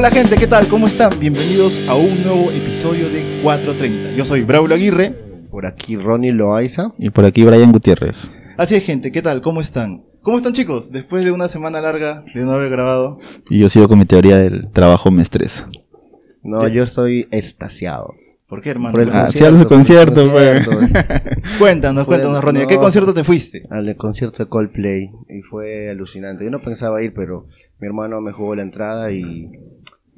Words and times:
Hola 0.00 0.10
gente, 0.12 0.36
¿qué 0.36 0.46
tal? 0.46 0.66
¿Cómo 0.66 0.86
están? 0.86 1.10
Bienvenidos 1.20 1.86
a 1.86 1.94
un 1.94 2.24
nuevo 2.24 2.50
episodio 2.52 3.10
de 3.10 3.42
430. 3.42 4.12
Yo 4.16 4.24
soy 4.24 4.44
Braulio 4.44 4.74
Aguirre. 4.74 5.10
Por 5.50 5.66
aquí 5.66 5.94
Ronnie 5.94 6.32
Loaiza. 6.32 6.94
Y 6.96 7.10
por 7.10 7.26
aquí 7.26 7.44
Brian 7.44 7.70
Gutiérrez. 7.70 8.32
Así 8.56 8.76
es 8.76 8.82
gente, 8.82 9.12
¿qué 9.12 9.20
tal? 9.20 9.42
¿Cómo 9.42 9.60
están? 9.60 10.04
¿Cómo 10.22 10.38
están 10.38 10.54
chicos? 10.54 10.90
Después 10.90 11.26
de 11.26 11.32
una 11.32 11.48
semana 11.48 11.82
larga 11.82 12.24
de 12.34 12.44
no 12.46 12.52
haber 12.52 12.70
grabado. 12.70 13.18
Y 13.50 13.58
yo 13.58 13.68
sigo 13.68 13.88
con 13.88 13.98
mi 13.98 14.06
teoría 14.06 14.38
del 14.38 14.70
trabajo 14.72 15.10
me 15.10 15.20
estresa. 15.20 15.68
No, 16.42 16.66
yo 16.66 16.82
estoy 16.82 17.28
estasiado. 17.30 18.14
¿Por 18.50 18.62
qué, 18.62 18.70
hermano? 18.70 18.94
Por 18.94 19.02
el 19.02 19.10
Ah, 19.12 19.26
concierto, 19.26 19.46
al 19.46 19.52
por 19.52 19.60
el 19.60 19.68
concierto, 19.68 20.30
concierto. 20.32 20.70
Cuéntanos, 21.58 22.04
cuéntanos, 22.04 22.42
Ronnie. 22.42 22.62
¿A 22.62 22.66
qué 22.66 22.78
concierto 22.78 23.14
te 23.14 23.22
fuiste? 23.22 23.62
Al 23.70 23.94
concierto 23.96 24.42
de 24.42 24.48
Coldplay 24.48 25.10
y 25.28 25.42
fue 25.42 25.88
alucinante. 25.90 26.42
Yo 26.42 26.50
no 26.50 26.60
pensaba 26.60 27.00
ir, 27.00 27.12
pero 27.14 27.46
mi 27.78 27.86
hermano 27.86 28.20
me 28.20 28.32
jugó 28.32 28.56
la 28.56 28.62
entrada 28.62 29.12
y, 29.12 29.48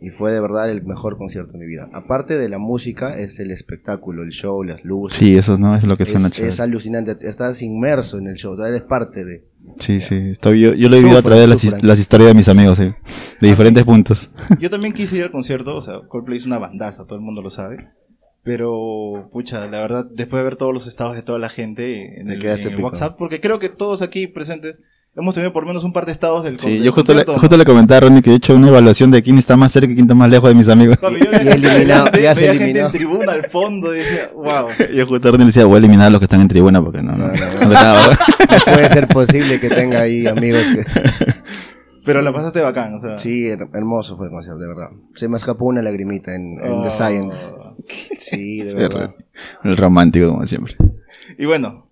y 0.02 0.11
fue 0.11 0.33
de 0.33 0.41
verdad 0.41 0.69
el 0.69 0.83
mejor 0.83 1.16
concierto 1.16 1.52
de 1.52 1.59
mi 1.61 1.66
vida. 1.66 1.88
Aparte 1.92 2.37
de 2.37 2.48
la 2.48 2.59
música, 2.59 3.16
es 3.19 3.38
el 3.38 3.52
espectáculo, 3.52 4.25
el 4.25 4.30
show, 4.30 4.65
las 4.65 4.84
luces. 4.84 5.16
Sí, 5.16 5.37
eso 5.37 5.56
no 5.56 5.77
es 5.77 5.84
lo 5.84 5.97
que 5.97 6.06
suena 6.06 6.27
es, 6.27 6.34
chévere. 6.34 6.52
es 6.52 6.61
alucinante. 6.61 7.16
Estás 7.20 7.62
inmerso 7.62 8.19
en 8.19 8.27
el 8.27 8.34
show, 8.34 8.61
eres 8.61 8.83
parte 8.83 9.25
de. 9.25 9.45
Sí, 9.78 10.01
sí. 10.01 10.16
Estoy, 10.30 10.61
yo, 10.61 10.75
yo 10.75 10.88
lo 10.88 10.97
he 10.97 10.98
vivido 10.98 11.19
a 11.19 11.23
través 11.23 11.42
de 11.42 11.47
las, 11.47 11.83
las 11.84 11.98
historias 12.01 12.30
de 12.30 12.34
mis 12.34 12.48
amigos, 12.48 12.78
sí. 12.78 12.92
De 13.41 13.48
diferentes 13.48 13.84
puntos. 13.84 14.30
Yo 14.61 14.69
también 14.70 14.92
quise 14.92 15.16
ir 15.16 15.25
al 15.25 15.30
concierto, 15.30 15.77
o 15.77 15.83
sea, 15.83 16.01
Coldplay 16.09 16.39
es 16.39 16.47
una 16.47 16.59
bandaza, 16.59 17.05
todo 17.05 17.14
el 17.14 17.25
mundo 17.25 17.41
lo 17.42 17.50
sabe. 17.50 17.89
Pero, 18.42 19.28
pucha, 19.30 19.69
la 19.69 19.83
verdad, 19.83 20.06
después 20.12 20.41
de 20.41 20.44
ver 20.44 20.56
todos 20.56 20.75
los 20.75 20.89
estados 20.89 21.14
de 21.14 21.22
toda 21.22 21.39
la 21.39 21.48
gente 21.48 22.20
en 22.20 22.27
Te 22.27 22.34
el, 22.34 22.44
en 22.44 22.72
el. 22.72 22.83
WhatsApp, 22.83 23.16
porque 23.16 23.41
creo 23.41 23.61
que 23.61 23.69
todos 23.69 24.03
aquí 24.03 24.27
presentes 24.27 24.81
hemos 25.14 25.34
tenido 25.34 25.52
por 25.52 25.66
menos 25.66 25.84
un 25.84 25.92
par 25.92 26.06
de 26.06 26.12
estados 26.12 26.42
del, 26.44 26.58
Sí, 26.58 26.74
del 26.74 26.82
yo 26.84 26.92
justo 26.92 27.12
le, 27.14 27.24
justo 27.24 27.56
le 27.56 27.64
comentaba 27.64 27.98
a 27.98 28.00
Ronnie 28.02 28.22
que 28.22 28.30
he 28.30 28.34
hecho 28.34 28.55
una 28.55 28.68
evaluación 28.68 29.10
de 29.10 29.22
quién 29.22 29.38
está 29.38 29.56
más 29.56 29.72
cerca 29.72 29.91
y 29.91 29.94
quién 29.94 30.06
está 30.06 30.14
más 30.14 30.30
lejos 30.30 30.48
de 30.48 30.54
mis 30.54 30.69
amigos. 30.69 30.96
Papi, 30.98 31.16
yo 31.19 31.27
Y 31.32 31.48
eliminado, 31.48 32.06
ya 32.22 32.34
se 32.34 32.46
gente 32.46 32.64
eliminó. 32.64 32.86
en 32.86 32.92
tribuna 32.92 33.32
al 33.32 33.48
fondo 33.50 33.94
y 33.94 33.98
decía, 33.98 34.30
wow. 34.34 34.69
Yo 34.94 35.06
justo 35.06 35.28
a 35.28 35.30
Ronnie 35.32 35.44
le 35.44 35.48
decía, 35.50 35.64
voy 35.66 35.74
a 35.77 35.78
eliminar 35.78 36.06
a 36.06 36.10
los 36.10 36.19
que 36.20 36.24
están 36.24 36.41
en 36.41 36.48
tribuna 36.48 36.82
porque 36.82 37.02
no, 37.02 37.12
no, 37.12 37.27
No, 37.28 37.32
no, 37.32 37.34
no 37.34 37.52
no. 37.60 37.69
de 37.69 37.74
nada. 37.74 38.10
No 38.66 38.74
puede 38.74 38.88
ser 38.91 39.08
posible 39.08 39.60
que 39.60 39.69
tenga 39.69 40.00
ahí 40.00 40.27
amigos 40.27 40.62
que. 40.74 40.84
Pero 42.04 42.20
la 42.20 42.32
pasaste 42.32 42.60
bacán, 42.60 42.94
o 42.94 43.00
sea. 43.00 43.16
Sí, 43.19 43.44
her- 43.47 43.69
hermoso 43.74 44.16
fue 44.16 44.26
el 44.26 44.32
concierto, 44.32 44.58
de 44.58 44.66
verdad. 44.66 44.88
Se 45.14 45.28
me 45.28 45.36
escapó 45.36 45.66
una 45.66 45.82
lagrimita 45.82 46.34
en, 46.34 46.58
en 46.60 46.82
The 46.82 46.88
Oh. 46.88 46.91
Science. 46.91 47.47
Sí, 48.19 48.56
de 48.56 48.74
verdad. 48.74 49.14
El 49.62 49.76
romántico, 49.76 50.28
como 50.30 50.44
siempre. 50.47 50.74
Y 51.38 51.47
bueno, 51.47 51.86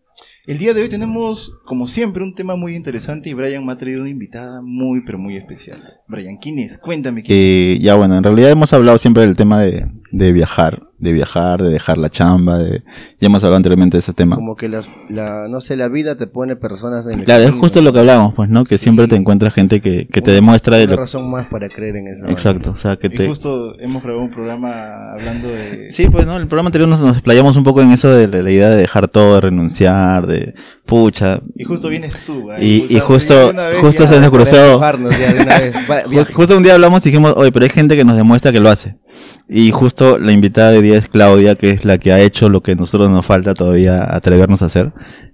el 0.47 0.59
día 0.59 0.75
de 0.75 0.83
hoy 0.83 0.89
tenemos, 0.89 1.59
como 1.65 1.87
siempre, 1.87 2.23
un 2.23 2.35
tema 2.35 2.57
muy 2.57 2.75
interesante 2.75 3.31
y 3.31 3.35
Brian 3.35 3.65
me 3.65 3.73
ha 3.73 3.77
traído 3.77 4.01
una 4.01 4.11
invitada 4.11 4.61
muy, 4.63 5.03
pero 5.05 5.19
muy 5.19 5.37
especial. 5.37 6.01
Brian, 6.09 6.39
¿quién 6.39 6.59
es? 6.59 6.79
Cuéntame 6.79 7.23
quién 7.23 7.39
Eh, 7.39 7.79
ya 7.81 7.95
bueno, 7.95 8.17
en 8.17 8.25
realidad 8.25 8.51
hemos 8.51 8.73
hablado 8.73 8.99
siempre 8.99 9.23
del 9.23 9.37
tema 9.37 9.61
de, 9.61 9.87
de 10.13 10.33
viajar, 10.33 10.83
de 10.99 11.13
viajar, 11.13 11.63
de 11.63 11.69
dejar 11.71 11.97
la 11.97 12.11
chamba, 12.11 12.59
de, 12.59 12.83
ya 13.21 13.27
hemos 13.27 13.43
hablado 13.45 13.57
anteriormente 13.59 13.97
de 13.97 14.01
ese 14.01 14.13
tema. 14.13 14.35
Como 14.37 14.57
que 14.57 14.69
las, 14.69 14.89
la, 15.09 15.47
no 15.49 15.61
sé, 15.61 15.77
la 15.77 15.89
vida 15.89 16.17
te 16.17 16.27
pone 16.27 16.57
personas 16.57 17.07
en 17.07 17.21
el 17.21 17.25
Claro, 17.25 17.45
es 17.45 17.53
justo 17.53 17.81
lo 17.81 17.93
que 17.93 18.01
hablábamos, 18.01 18.35
pues, 18.35 18.49
¿no? 18.51 18.65
Que 18.65 18.77
Sí. 18.77 18.85
siempre 18.85 19.07
te 19.09 19.15
encuentras 19.17 19.55
gente 19.55 19.81
que, 19.81 20.09
que 20.09 20.21
te 20.21 20.33
demuestra 20.33 20.77
de 20.79 20.85
Una 20.85 20.95
lo 20.97 21.01
razón 21.03 21.31
más 21.31 21.47
para 21.47 21.69
creer 21.69 21.97
en 21.97 22.09
eso. 22.09 22.27
Exacto, 22.27 22.73
o 22.73 22.77
sea, 22.77 22.97
que 22.97 23.07
es. 23.07 23.13
Y 23.13 23.17
te... 23.17 23.27
justo 23.29 23.79
hemos 23.79 24.03
grabado 24.03 24.25
un 24.25 24.31
programa 24.31 25.13
hablando 25.13 25.49
de... 25.49 25.91
Sí, 25.91 26.09
pues, 26.11 26.27
¿no? 26.27 26.37
El 26.37 26.49
programa 26.49 26.69
anterior 26.69 26.89
nos, 26.89 27.01
nos 27.03 27.13
explayamos 27.13 27.57
un 27.57 27.63
poco 27.65 27.83
en 27.83 27.93
eso 27.93 28.11
de 28.11 28.27
la, 28.27 28.43
la 28.43 28.51
idea 28.51 28.71
de 28.71 28.77
dejar 28.77 29.07
todo, 29.09 29.37
de 29.37 29.41
renunciar, 29.43 30.27
de 30.27 30.55
pucha. 30.87 31.41
Y 31.55 31.63
justo 31.65 31.89
vienes 31.89 32.25
tú. 32.25 32.51
a 32.51 32.61
Y- 32.61 32.87
y 32.91 32.99
justo- 32.99 33.53
justo 33.81 34.05
ya- 34.05 34.09
se 34.09 34.21
nos 34.21 34.31
cruzó. 34.31 34.57
empujarnos 34.73 35.17
ya 35.19 35.33
de 35.33 35.43
una 35.43 35.59
vez. 35.61 35.75
Va- 35.91 36.03
Jus- 36.03 36.11
viaje. 36.11 36.33
justo 36.33 36.57
un 36.57 36.63
día 36.65 36.75
hablamos 36.75 37.01
y 37.03 37.11
dijimos, 37.11 37.33
oye, 37.37 37.53
pero 37.53 37.65
hay 37.65 37.71
gente 37.71 37.97
que 37.97 38.05
nos 38.05 38.17
demuestra 38.17 38.51
que 38.51 38.59
lo 38.61 38.69
hace. 38.71 38.97
Y 39.49 39.71
justo 39.73 40.19
la 40.19 40.33
invitada 40.33 40.71
de 40.73 40.81
día 40.83 40.99
es 40.99 41.09
Claudia, 41.09 41.55
que 41.57 41.71
es 41.71 41.85
la 41.85 41.99
que 41.99 42.13
ha 42.13 42.21
hecho 42.21 42.49
lo 42.49 42.63
que 42.63 42.73
a 42.73 42.75
nosotros 42.77 43.11
nos 43.11 43.27
falta 43.27 43.55
todavía 43.55 44.15
atrevernos 44.15 44.63
a 44.63 44.67
hacer. 44.67 44.93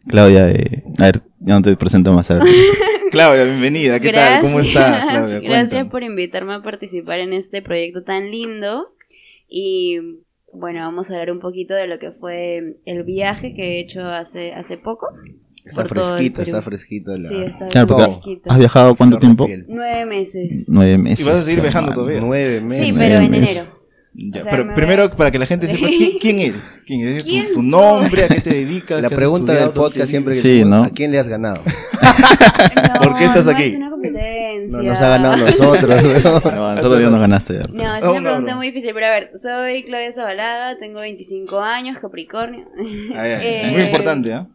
Claudia, 0.08 0.50
eh, 0.50 0.84
a 0.98 1.04
ver, 1.04 1.22
ya 1.40 1.54
no 1.54 1.62
te 1.62 1.76
presento 1.76 2.12
más 2.12 2.28
tarde. 2.28 2.48
Claudia, 3.10 3.44
bienvenida. 3.44 4.00
¿Qué 4.00 4.12
tal? 4.12 4.42
¿Cómo 4.42 4.60
estás, 4.60 5.00
Claudia? 5.10 5.40
Gracias 5.40 5.68
Cuéntame. 5.70 5.90
por 5.90 6.02
invitarme 6.02 6.54
a 6.54 6.62
participar 6.62 7.18
en 7.20 7.32
este 7.32 7.60
proyecto 7.62 8.02
tan 8.04 8.30
lindo. 8.30 8.88
Y 9.48 9.98
bueno, 10.52 10.80
vamos 10.80 11.10
a 11.10 11.14
hablar 11.14 11.30
un 11.30 11.40
poquito 11.40 11.74
de 11.74 11.86
lo 11.86 11.98
que 11.98 12.10
fue 12.12 12.78
el 12.86 13.02
viaje 13.04 13.54
que 13.54 13.76
he 13.76 13.80
hecho 13.80 14.00
hace, 14.06 14.52
hace 14.54 14.76
poco. 14.78 15.08
Está 15.64 15.84
fresquito, 15.84 16.42
está 16.42 16.62
fresquito. 16.62 17.16
La... 17.16 17.28
Sí, 17.28 17.34
está 17.42 17.66
Claro, 17.66 17.86
porque 17.88 18.02
Todo. 18.04 18.12
fresquito. 18.14 18.50
¿Has 18.50 18.58
viajado 18.58 18.94
cuánto 18.94 19.18
tiempo? 19.18 19.46
Nueve 19.68 20.06
meses. 20.06 20.64
Nueve 20.68 20.92
Y 20.92 20.98
meses. 20.98 21.26
vas 21.26 21.34
a 21.36 21.42
seguir 21.42 21.60
viajando 21.60 21.92
todavía. 21.92 22.20
Nueve 22.20 22.60
meses. 22.60 22.86
Sí, 22.86 22.94
pero 22.96 23.18
en 23.18 23.34
enero. 23.34 23.75
Ya, 24.18 24.40
O 24.40 24.42
sea, 24.44 24.50
pero 24.50 24.64
me 24.64 24.74
primero, 24.74 25.10
para 25.10 25.30
que 25.30 25.38
la 25.38 25.44
gente 25.44 25.66
sepa, 25.66 25.88
¿quién, 25.88 26.18
quién 26.18 26.38
eres? 26.38 26.82
¿Quién 26.86 27.00
eres? 27.02 27.24
¿Tu- 27.24 27.28
¿Quién 27.30 27.46
¿Tu, 27.48 27.60
soy? 27.60 27.70
nombre? 27.70 28.24
¿A 28.24 28.28
qué 28.28 28.40
te 28.40 28.50
dedicas? 28.50 29.02
La 29.02 29.08
¿Qué 29.08 29.14
has 29.14 29.18
pregunta 29.18 29.52
del 29.54 29.72
podcast 29.74 30.08
siempre 30.08 30.32
que 30.34 30.40
Sí. 30.40 30.62
¿a 30.72 30.90
quién 30.94 31.10
le 31.12 31.18
has 31.18 31.28
ganado? 31.28 31.62
No, 32.94 33.00
¿Por 33.00 33.18
qué 33.18 33.24
estás 33.26 33.44
no 33.44 33.50
aquí? 33.50 33.62
Es 33.64 33.76
una 33.76 33.90
competencia. 33.90 34.78
No 34.78 34.82
nos 34.82 35.00
ha 35.00 35.08
ganado 35.08 35.36
nosotros. 35.46 36.02
No, 36.44 36.74
nosotros 36.74 37.00
ya 37.00 37.10
nos 37.10 37.20
ganaste 37.20 37.54
ya. 37.54 37.62
No, 37.72 37.96
es 37.96 38.04
una 38.04 38.20
pregunta 38.30 38.56
muy 38.56 38.68
difícil, 38.68 38.92
pero 38.94 39.06
a 39.06 39.10
ver, 39.10 39.30
soy 39.40 39.84
Claudia 39.84 40.12
Zabalaga, 40.12 40.78
tengo 40.78 41.00
25 41.00 41.60
años, 41.60 41.98
Capricornio. 41.98 42.66
Ah, 43.14 43.26
ya, 43.28 43.42
Eh, 43.44 43.70
Muy 43.70 43.82
importante. 43.82 44.28
Ya. 44.30 44.46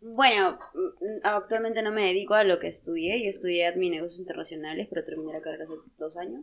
Bueno, 0.00 0.52
mm, 0.74 1.26
actualmente 1.26 1.82
no 1.82 1.92
me 1.92 2.02
dedico 2.06 2.34
a 2.34 2.44
lo 2.44 2.58
que 2.58 2.68
estudié. 2.68 3.22
Yo 3.22 3.30
estudié 3.30 3.66
Admin 3.66 3.92
Negocios 3.92 4.20
Internacionales, 4.20 4.86
pero 4.90 5.04
terminé 5.04 5.32
la 5.34 5.40
carrera 5.40 5.64
hace 5.64 5.74
dos 5.98 6.16
años. 6.16 6.42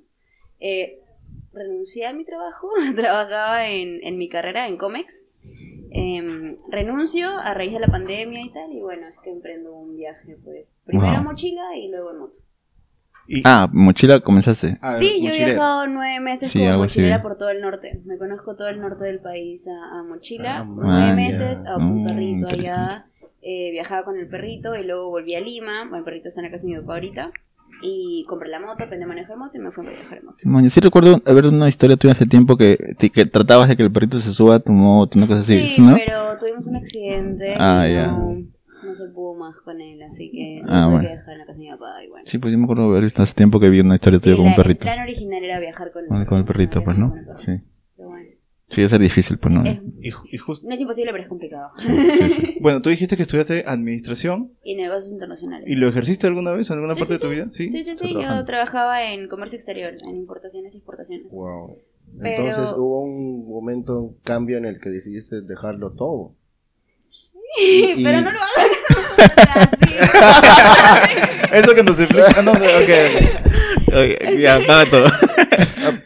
Eh, 0.59 0.99
renuncié 1.53 2.07
a 2.07 2.13
mi 2.13 2.25
trabajo, 2.25 2.69
trabajaba 2.95 3.67
en, 3.67 3.99
en 4.03 4.17
mi 4.17 4.29
carrera 4.29 4.67
en 4.67 4.77
Comex. 4.77 5.23
Em, 5.93 6.55
renuncio 6.69 7.37
a 7.37 7.53
raíz 7.53 7.73
de 7.73 7.79
la 7.79 7.87
pandemia 7.87 8.41
y 8.41 8.49
tal, 8.53 8.71
y 8.71 8.79
bueno, 8.79 9.07
es 9.07 9.15
que 9.23 9.29
emprendo 9.31 9.73
un 9.73 9.97
viaje, 9.97 10.37
pues. 10.43 10.77
Primero 10.85 11.13
Wow. 11.15 11.23
mochila 11.23 11.75
y 11.75 11.89
luego 11.89 12.11
en 12.11 12.17
moto. 12.19 12.33
Y- 13.27 13.41
Ah, 13.45 13.67
mochila 13.71 14.19
comenzaste. 14.21 14.77
ah, 14.81 14.97
Sí, 14.99 15.21
yo 15.21 15.29
he 15.31 15.45
viajado 15.45 15.87
nueve 15.87 16.19
meses 16.21 16.49
Sí, 16.49 16.59
como 16.59 16.69
así 16.71 16.77
mochilera 16.99 17.21
por 17.21 17.37
todo 17.37 17.49
el 17.49 17.61
norte. 17.61 18.01
Me 18.05 18.17
conozco 18.17 18.55
todo 18.55 18.67
el 18.69 18.79
norte 18.81 19.03
del 19.05 19.19
país 19.19 19.65
a, 19.67 19.99
a 19.99 20.03
mochila. 20.03 20.59
Ah, 20.59 20.65
nueve 20.67 21.15
meses 21.15 21.57
a 21.65 21.77
un 21.77 22.03
Mm, 22.03 22.07
perrito 22.07 22.47
allá. 22.47 23.05
Eh, 23.41 23.71
viajaba 23.71 24.05
con 24.05 24.17
el 24.17 24.27
perrito 24.27 24.75
y 24.75 24.83
luego 24.85 25.09
volví 25.09 25.35
a 25.35 25.39
Lima. 25.39 25.81
Bueno, 25.83 25.97
el 25.97 26.03
perrito 26.03 26.27
está 26.29 26.41
en 26.41 26.45
la 26.45 26.51
casa 26.51 26.67
de 26.67 26.73
mi 26.73 26.79
papá 26.79 26.93
ahorita. 26.93 27.31
Y 27.81 28.25
compré 28.27 28.49
la 28.49 28.59
moto, 28.59 28.83
aprendí 28.83 29.03
a 29.03 29.07
manejar 29.07 29.37
moto 29.37 29.57
y 29.57 29.59
me 29.59 29.71
fui 29.71 29.85
a 29.87 29.91
en 29.91 30.25
moto. 30.25 30.69
Sí 30.69 30.79
recuerdo 30.79 31.21
haber 31.25 31.45
una 31.47 31.67
historia 31.67 31.97
tuya 31.97 32.11
hace 32.13 32.25
tiempo 32.25 32.55
que, 32.57 32.77
que 33.13 33.25
tratabas 33.25 33.69
de 33.69 33.75
que 33.77 33.83
el 33.83 33.91
perrito 33.91 34.17
se 34.19 34.33
suba 34.33 34.55
a 34.55 34.59
tu 34.59 34.71
moto, 34.71 35.17
una 35.17 35.27
cosa 35.27 35.39
así, 35.39 35.67
Sí, 35.69 35.81
¿no? 35.81 35.95
pero 35.95 36.37
tuvimos 36.39 36.65
un 36.65 36.75
accidente. 36.75 37.55
Ah, 37.57 37.87
y 37.89 37.93
ya. 37.93 38.07
no, 38.07 38.35
no 38.83 38.95
se 38.95 39.05
pudo 39.09 39.35
más 39.35 39.55
con 39.65 39.79
él, 39.81 40.01
así 40.03 40.29
que 40.31 40.61
Ah, 40.67 40.83
tuve 40.85 40.91
bueno. 40.93 41.07
que 41.09 41.15
dejar 41.15 41.33
en 41.33 41.39
la 41.39 41.45
casa 41.45 41.57
de 41.57 41.63
mi 41.65 41.71
papá. 41.71 42.03
Y 42.03 42.09
bueno. 42.09 42.23
Sí, 42.27 42.37
pues 42.37 42.51
yo 42.51 42.57
me 42.59 42.63
acuerdo 42.65 42.83
haber 42.85 43.03
visto 43.03 43.23
hace 43.23 43.33
tiempo 43.33 43.59
que 43.59 43.69
vi 43.69 43.79
una 43.79 43.95
historia 43.95 44.19
tuya 44.19 44.33
Sí, 44.33 44.37
con 44.37 44.45
un 44.45 44.51
la- 44.51 44.57
perrito. 44.57 44.81
El 44.85 44.93
plan 44.93 44.99
original 45.03 45.43
era 45.43 45.59
viajar 45.59 45.91
con, 45.91 46.05
Con, 46.07 46.25
con 46.25 46.37
el 46.37 46.45
perrito, 46.45 46.83
pues, 46.83 46.97
¿no? 46.97 47.13
perro. 47.13 47.37
Sí. 48.71 48.75
Sí, 48.75 48.81
debe 48.81 48.89
ser 48.89 48.99
difícil, 49.01 49.37
pues, 49.37 49.53
¿no? 49.53 49.63
Es- 49.65 49.79
Y, 50.01 50.11
ju- 50.11 50.23
y 50.31 50.37
justo, 50.37 50.67
no 50.67 50.73
es 50.73 50.81
imposible, 50.81 51.11
pero 51.11 51.23
es 51.23 51.29
complicado. 51.29 51.69
Sí, 51.77 52.29
sí. 52.29 52.57
bueno, 52.61 52.81
tú 52.81 52.89
dijiste 52.89 53.15
que 53.17 53.21
estudiaste 53.23 53.63
administración 53.67 54.51
y 54.63 54.75
negocios 54.75 55.11
internacionales. 55.13 55.67
y 55.69 55.75
lo 55.75 55.87
ejerciste 55.89 56.25
alguna 56.27 56.51
vez 56.51 56.69
en 56.69 56.75
alguna 56.77 56.93
Sí, 56.95 56.99
parte 57.01 57.13
sí, 57.15 57.19
de 57.19 57.23
tu 57.25 57.29
vida, 57.31 57.47
¿sí? 57.51 57.69
Sí, 57.69 57.83
sí, 57.83 57.95
sí. 57.95 58.13
Yo 58.13 58.45
trabajaba 58.45 59.03
en 59.11 59.27
comercio 59.27 59.57
exterior, 59.57 59.93
en 60.01 60.15
importaciones 60.15 60.73
y 60.73 60.77
exportaciones. 60.77 61.31
Wow. 61.31 61.77
Pero- 62.19 62.45
Entonces 62.47 62.73
hubo 62.77 63.01
un 63.03 63.47
momento, 63.47 63.99
un 63.99 64.15
cambio 64.23 64.57
en 64.57 64.65
el 64.65 64.79
que 64.79 64.89
decidiste 64.89 65.41
dejarlo 65.41 65.91
todo. 65.91 66.33
Y- 67.61 68.01
Pero 68.03 68.19
y- 68.19 68.21
no 68.23 68.31
lo 68.31 68.39
hagas. 68.39 69.71
Eso 71.51 71.75
que 71.75 71.83
nos 71.83 71.99
explica, 71.99 72.41
no, 72.41 72.51
ok. 72.53 72.59
Ok, 73.87 74.37
ya, 74.39 74.55
apaga 74.55 74.85
todo. 74.89 75.07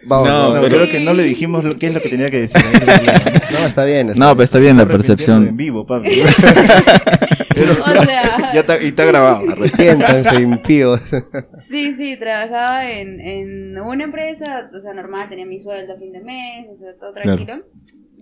Vamos, 0.05 0.27
No, 0.27 0.47
No, 0.47 0.53
vamos. 0.53 0.69
creo 0.69 0.89
que 0.89 0.99
no 0.99 1.13
le 1.13 1.23
dijimos 1.23 1.63
lo, 1.63 1.71
qué 1.73 1.87
es 1.87 1.93
lo 1.93 2.01
que 2.01 2.09
tenía 2.09 2.29
que 2.29 2.41
decir. 2.41 2.61
No, 3.51 3.65
está 3.65 3.85
bien. 3.85 4.09
está 4.09 4.23
No, 4.25 4.31
pero 4.33 4.43
está 4.43 4.59
bien 4.59 4.75
la 4.77 4.83
Está 4.83 4.93
arrepintiendo 4.95 5.33
En 5.33 5.47
percepción. 5.47 5.57
vivo, 5.57 5.85
papi. 5.85 6.21
o 7.85 8.03
sea, 8.03 8.53
ya 8.53 8.59
está, 8.59 8.81
y 8.81 8.87
está 8.87 9.05
grabado. 9.05 9.49
Arrepiéntanse, 9.49 10.41
impíos. 10.41 11.01
sí, 11.69 11.95
sí, 11.95 12.17
trabajaba 12.17 12.89
en, 12.89 13.19
en 13.21 13.79
una 13.79 14.03
empresa, 14.03 14.69
o 14.75 14.79
sea, 14.81 14.93
normal, 14.93 15.29
tenía 15.29 15.45
mi 15.45 15.61
sueldo 15.63 15.93
a 15.93 15.97
fin 15.97 16.11
de 16.11 16.19
mes, 16.21 16.67
o 16.75 16.77
sea, 16.77 16.93
todo 16.99 17.13
Claro. 17.13 17.45
tranquilo. 17.45 17.65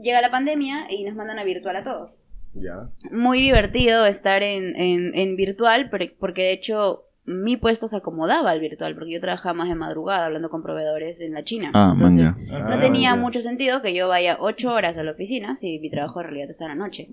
Llega 0.01 0.21
la 0.21 0.31
pandemia 0.31 0.85
y 0.89 1.03
nos 1.03 1.15
mandan 1.15 1.39
a 1.39 1.43
virtual 1.43 1.75
a 1.77 1.83
todos. 1.83 2.17
ya. 2.53 2.89
Muy 3.11 3.41
divertido 3.41 4.05
estar 4.05 4.43
en, 4.43 4.75
en, 4.79 5.15
en 5.15 5.35
virtual, 5.35 5.89
pero- 5.89 6.11
porque 6.19 6.43
de 6.43 6.53
hecho 6.53 7.03
mi 7.25 7.55
puesto 7.57 7.87
se 7.87 7.95
acomodaba 7.97 8.51
al 8.51 8.59
virtual, 8.59 8.95
porque 8.95 9.11
yo 9.13 9.21
trabajaba 9.21 9.53
más 9.53 9.69
de 9.69 9.75
madrugada 9.75 10.25
hablando 10.25 10.49
con 10.49 10.61
proveedores 10.61 11.21
en 11.21 11.33
la 11.33 11.43
China. 11.43 11.71
Ah, 11.73 11.91
Entonces, 11.93 12.21
ya. 12.21 12.59
No 12.63 12.73
Ah, 12.75 12.79
tenía 12.79 13.15
mucho 13.15 13.39
sentido 13.39 13.81
que 13.81 13.93
yo 13.93 14.07
vaya 14.07 14.37
ocho 14.39 14.73
horas 14.73 14.97
a 14.97 15.03
la 15.03 15.11
oficina 15.11 15.55
si 15.55 15.79
mi 15.79 15.89
trabajo 15.89 16.19
en 16.19 16.25
realidad 16.27 16.49
está 16.49 16.65
en 16.65 16.69
la 16.77 16.83
noche. 16.83 17.09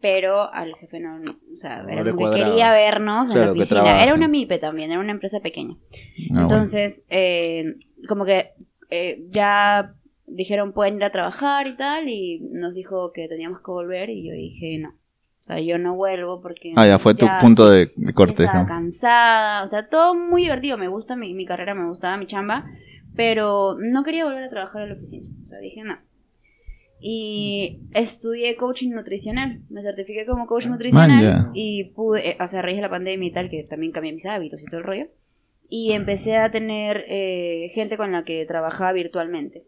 Pero 0.00 0.52
al 0.52 0.74
jefe 0.74 0.98
no, 0.98 1.18
no, 1.20 1.30
o 1.52 1.56
sea, 1.56 1.82
No 1.82 1.90
era 1.90 2.10
como 2.12 2.30
que 2.30 2.38
quería 2.38 2.72
vernos 2.72 3.30
en 3.30 3.40
la 3.40 3.52
oficina. 3.52 4.02
Era 4.02 4.14
una 4.14 4.26
MIPE 4.26 4.58
también, 4.58 4.90
era 4.90 4.98
una 5.00 5.12
empresa 5.12 5.38
pequeña. 5.40 5.76
Ah, 5.76 5.84
bueno. 6.30 6.42
Entonces, 6.42 7.04
eh, 7.08 7.76
como 8.08 8.24
que 8.24 8.50
eh, 8.90 9.22
ya 9.30 9.94
dijeron 10.26 10.72
pueden 10.72 10.96
ir 10.96 11.04
a 11.04 11.12
trabajar 11.12 11.66
y 11.68 11.76
tal, 11.76 12.08
y 12.08 12.40
nos 12.50 12.74
dijo 12.74 13.12
que 13.12 13.28
teníamos 13.28 13.60
que 13.60 13.70
volver, 13.70 14.10
y 14.10 14.26
yo 14.26 14.32
dije 14.34 14.78
no. 14.78 14.94
O 15.42 15.44
sea, 15.44 15.58
yo 15.58 15.76
no 15.76 15.96
vuelvo 15.96 16.40
porque... 16.40 16.72
Ah, 16.76 16.86
ya 16.86 17.00
fue 17.00 17.16
tu 17.16 17.26
punto 17.40 17.68
sí, 17.68 17.78
de, 17.78 17.90
de 17.96 18.12
corte. 18.14 18.44
estaba 18.44 18.62
¿no? 18.62 18.68
cansada, 18.68 19.64
o 19.64 19.66
sea, 19.66 19.88
todo 19.88 20.14
muy 20.14 20.42
divertido, 20.42 20.78
me 20.78 20.86
gusta 20.86 21.16
mi, 21.16 21.34
mi 21.34 21.44
carrera, 21.44 21.74
me 21.74 21.88
gustaba 21.88 22.16
mi 22.16 22.26
chamba, 22.26 22.64
pero 23.16 23.76
no 23.76 24.04
quería 24.04 24.24
volver 24.24 24.44
a 24.44 24.50
trabajar 24.50 24.82
en 24.82 24.90
la 24.90 24.94
oficina, 24.94 25.28
o 25.44 25.48
sea, 25.48 25.58
dije 25.58 25.82
no. 25.82 25.98
Y 27.00 27.80
estudié 27.92 28.54
coaching 28.54 28.90
nutricional, 28.90 29.62
me 29.68 29.82
certifiqué 29.82 30.26
como 30.26 30.46
coach 30.46 30.66
nutricional 30.66 31.24
Man, 31.24 31.44
ya. 31.46 31.50
y 31.54 31.90
pude, 31.90 32.30
eh, 32.30 32.36
o 32.40 32.46
sea, 32.46 32.60
a 32.60 32.62
raíz 32.62 32.76
de 32.76 32.82
la 32.82 32.90
pandemia 32.90 33.28
y 33.28 33.32
tal, 33.32 33.50
que 33.50 33.64
también 33.64 33.90
cambié 33.90 34.12
mis 34.12 34.26
hábitos 34.26 34.62
y 34.62 34.66
todo 34.66 34.78
el 34.78 34.86
rollo, 34.86 35.06
y 35.68 35.90
empecé 35.90 36.36
a 36.36 36.52
tener 36.52 37.04
eh, 37.08 37.66
gente 37.74 37.96
con 37.96 38.12
la 38.12 38.22
que 38.22 38.46
trabajaba 38.46 38.92
virtualmente. 38.92 39.64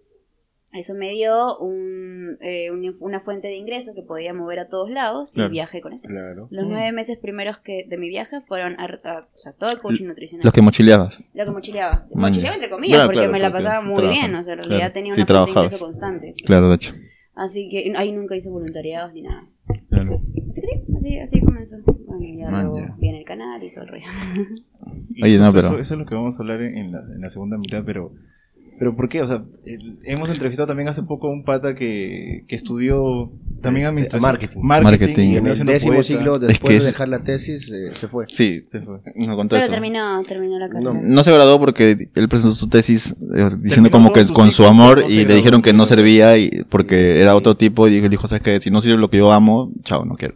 Eso 0.74 0.94
me 0.94 1.10
dio 1.10 1.56
un, 1.58 2.36
eh, 2.40 2.70
un- 2.72 2.96
una 3.00 3.20
fuente 3.20 3.46
de 3.48 3.54
ingreso 3.56 3.94
que 3.94 4.02
podía 4.02 4.34
mover 4.34 4.58
a 4.58 4.68
todos 4.68 4.90
lados 4.90 5.32
Claro. 5.34 5.50
y 5.50 5.52
viajé 5.52 5.80
con 5.80 5.92
eso. 5.92 6.08
Claro. 6.08 6.48
Los 6.50 6.66
Mm. 6.66 6.70
nueve 6.70 6.92
meses 6.92 7.16
primeros 7.18 7.58
que 7.58 7.86
de 7.88 7.96
mi 7.96 8.08
viaje 8.08 8.40
fueron 8.42 8.74
a, 8.80 8.84
a- 8.84 9.28
o 9.32 9.36
sea, 9.36 9.52
todo 9.52 9.70
el 9.70 9.78
coaching 9.78 10.06
nutricional. 10.06 10.44
Los 10.44 10.52
que 10.52 10.62
mochileabas. 10.62 11.20
Lo 11.32 11.44
que 11.44 11.50
mochileaba. 11.52 12.04
Mochileaba 12.14 12.56
entre 12.56 12.70
comillas, 12.70 12.96
Claro, 12.96 13.06
porque 13.08 13.18
claro, 13.20 13.32
me 13.32 13.38
la 13.40 13.52
pasaba 13.52 13.80
sí 13.80 13.86
muy 13.86 14.08
bien. 14.08 14.34
O 14.34 14.42
sea, 14.42 14.54
en 14.54 14.58
realidad 14.58 14.78
Claro. 14.78 14.92
tenía 14.94 15.14
Sí 15.14 15.20
una 15.20 15.26
fuente 15.26 15.32
de 15.32 15.44
trabajabas. 15.46 15.72
ingreso 15.72 15.84
constante. 15.84 16.34
Claro, 16.44 16.68
de 16.70 16.74
hecho. 16.74 16.94
Así 17.36 17.68
que 17.68 17.92
ahí 17.96 18.12
nunca 18.12 18.36
hice 18.36 18.48
voluntariados 18.50 19.12
ni 19.12 19.22
nada. 19.22 19.46
Claro. 19.88 20.20
Así 20.48 20.60
que 20.60 20.80
sí, 20.80 20.94
así, 20.98 21.18
así 21.20 21.40
comenzó. 21.40 21.76
Bueno, 22.06 22.22
y 22.24 22.36
ya 22.38 22.50
Man, 22.50 22.66
luego 22.66 22.80
ya. 22.80 22.94
viene 22.98 23.18
el 23.20 23.24
canal 23.24 23.62
y 23.62 23.72
todo 23.72 23.84
el 23.84 23.90
rollo. 23.90 24.04
Oye, 25.22 25.38
no, 25.38 25.52
pero- 25.52 25.68
Eso, 25.68 25.78
eso 25.78 25.94
es 25.94 26.00
lo 26.00 26.06
que 26.06 26.14
vamos 26.14 26.38
a 26.38 26.42
hablar 26.42 26.62
en 26.62 26.92
la, 26.92 26.98
en 27.00 27.20
la 27.20 27.30
segunda 27.30 27.56
mitad, 27.58 27.82
pero... 27.84 28.12
¿Pero 28.78 28.96
por 28.96 29.08
qué? 29.08 29.22
O 29.22 29.26
sea, 29.26 29.44
el- 29.64 29.98
hemos 30.04 30.28
entrevistado 30.30 30.66
también 30.66 30.88
hace 30.88 31.02
poco 31.02 31.28
a 31.28 31.30
un 31.32 31.44
pata 31.44 31.74
que, 31.74 32.44
que 32.48 32.56
estudió 32.56 33.30
también 33.62 33.84
Este, 33.84 33.88
administración. 33.88 34.22
marketing. 34.22 34.60
Marketing. 34.62 35.28
Y 35.30 35.36
en 35.36 35.46
el 35.46 35.64
décimo 35.64 35.92
poeta. 35.94 36.02
siglo, 36.06 36.34
Es 36.34 36.40
que 36.40 36.46
después 36.48 36.74
es- 36.76 36.82
de 36.84 36.90
dejar 36.90 37.08
la 37.08 37.22
tesis, 37.22 37.70
eh, 37.70 37.94
se 37.94 38.08
fue. 38.08 38.24
Sí, 38.28 38.66
Se 38.72 38.80
fue. 38.80 38.98
contó 39.36 39.54
Pero 39.54 39.62
eso. 39.62 39.70
terminó, 39.72 40.22
terminó 40.24 40.58
la 40.58 40.68
carrera. 40.68 40.92
No. 40.92 41.00
No 41.02 41.22
se 41.22 41.32
graduó 41.32 41.58
porque 41.60 42.08
él 42.14 42.28
presentó 42.28 42.54
su 42.56 42.68
tesis 42.68 43.12
eh, 43.12 43.16
diciendo 43.26 43.58
Terminó 43.68 43.90
como 43.90 44.12
que 44.12 44.24
su 44.24 44.32
con 44.32 44.50
su 44.50 44.64
amor 44.66 45.00
no 45.02 45.08
y 45.08 45.24
le 45.24 45.34
dijeron 45.34 45.62
que 45.62 45.72
no 45.72 45.86
servía 45.86 46.36
y 46.36 46.64
porque 46.68 47.20
era 47.20 47.36
otro 47.36 47.56
tipo 47.56 47.86
y 47.88 47.96
él 47.98 48.10
dijo, 48.10 48.26
sabes 48.26 48.42
que 48.42 48.60
si 48.60 48.70
no 48.70 48.80
sirve 48.80 48.98
lo 48.98 49.08
que 49.08 49.18
yo 49.18 49.30
amo, 49.32 49.72
chao, 49.82 50.04
no 50.04 50.16
quiero. 50.16 50.34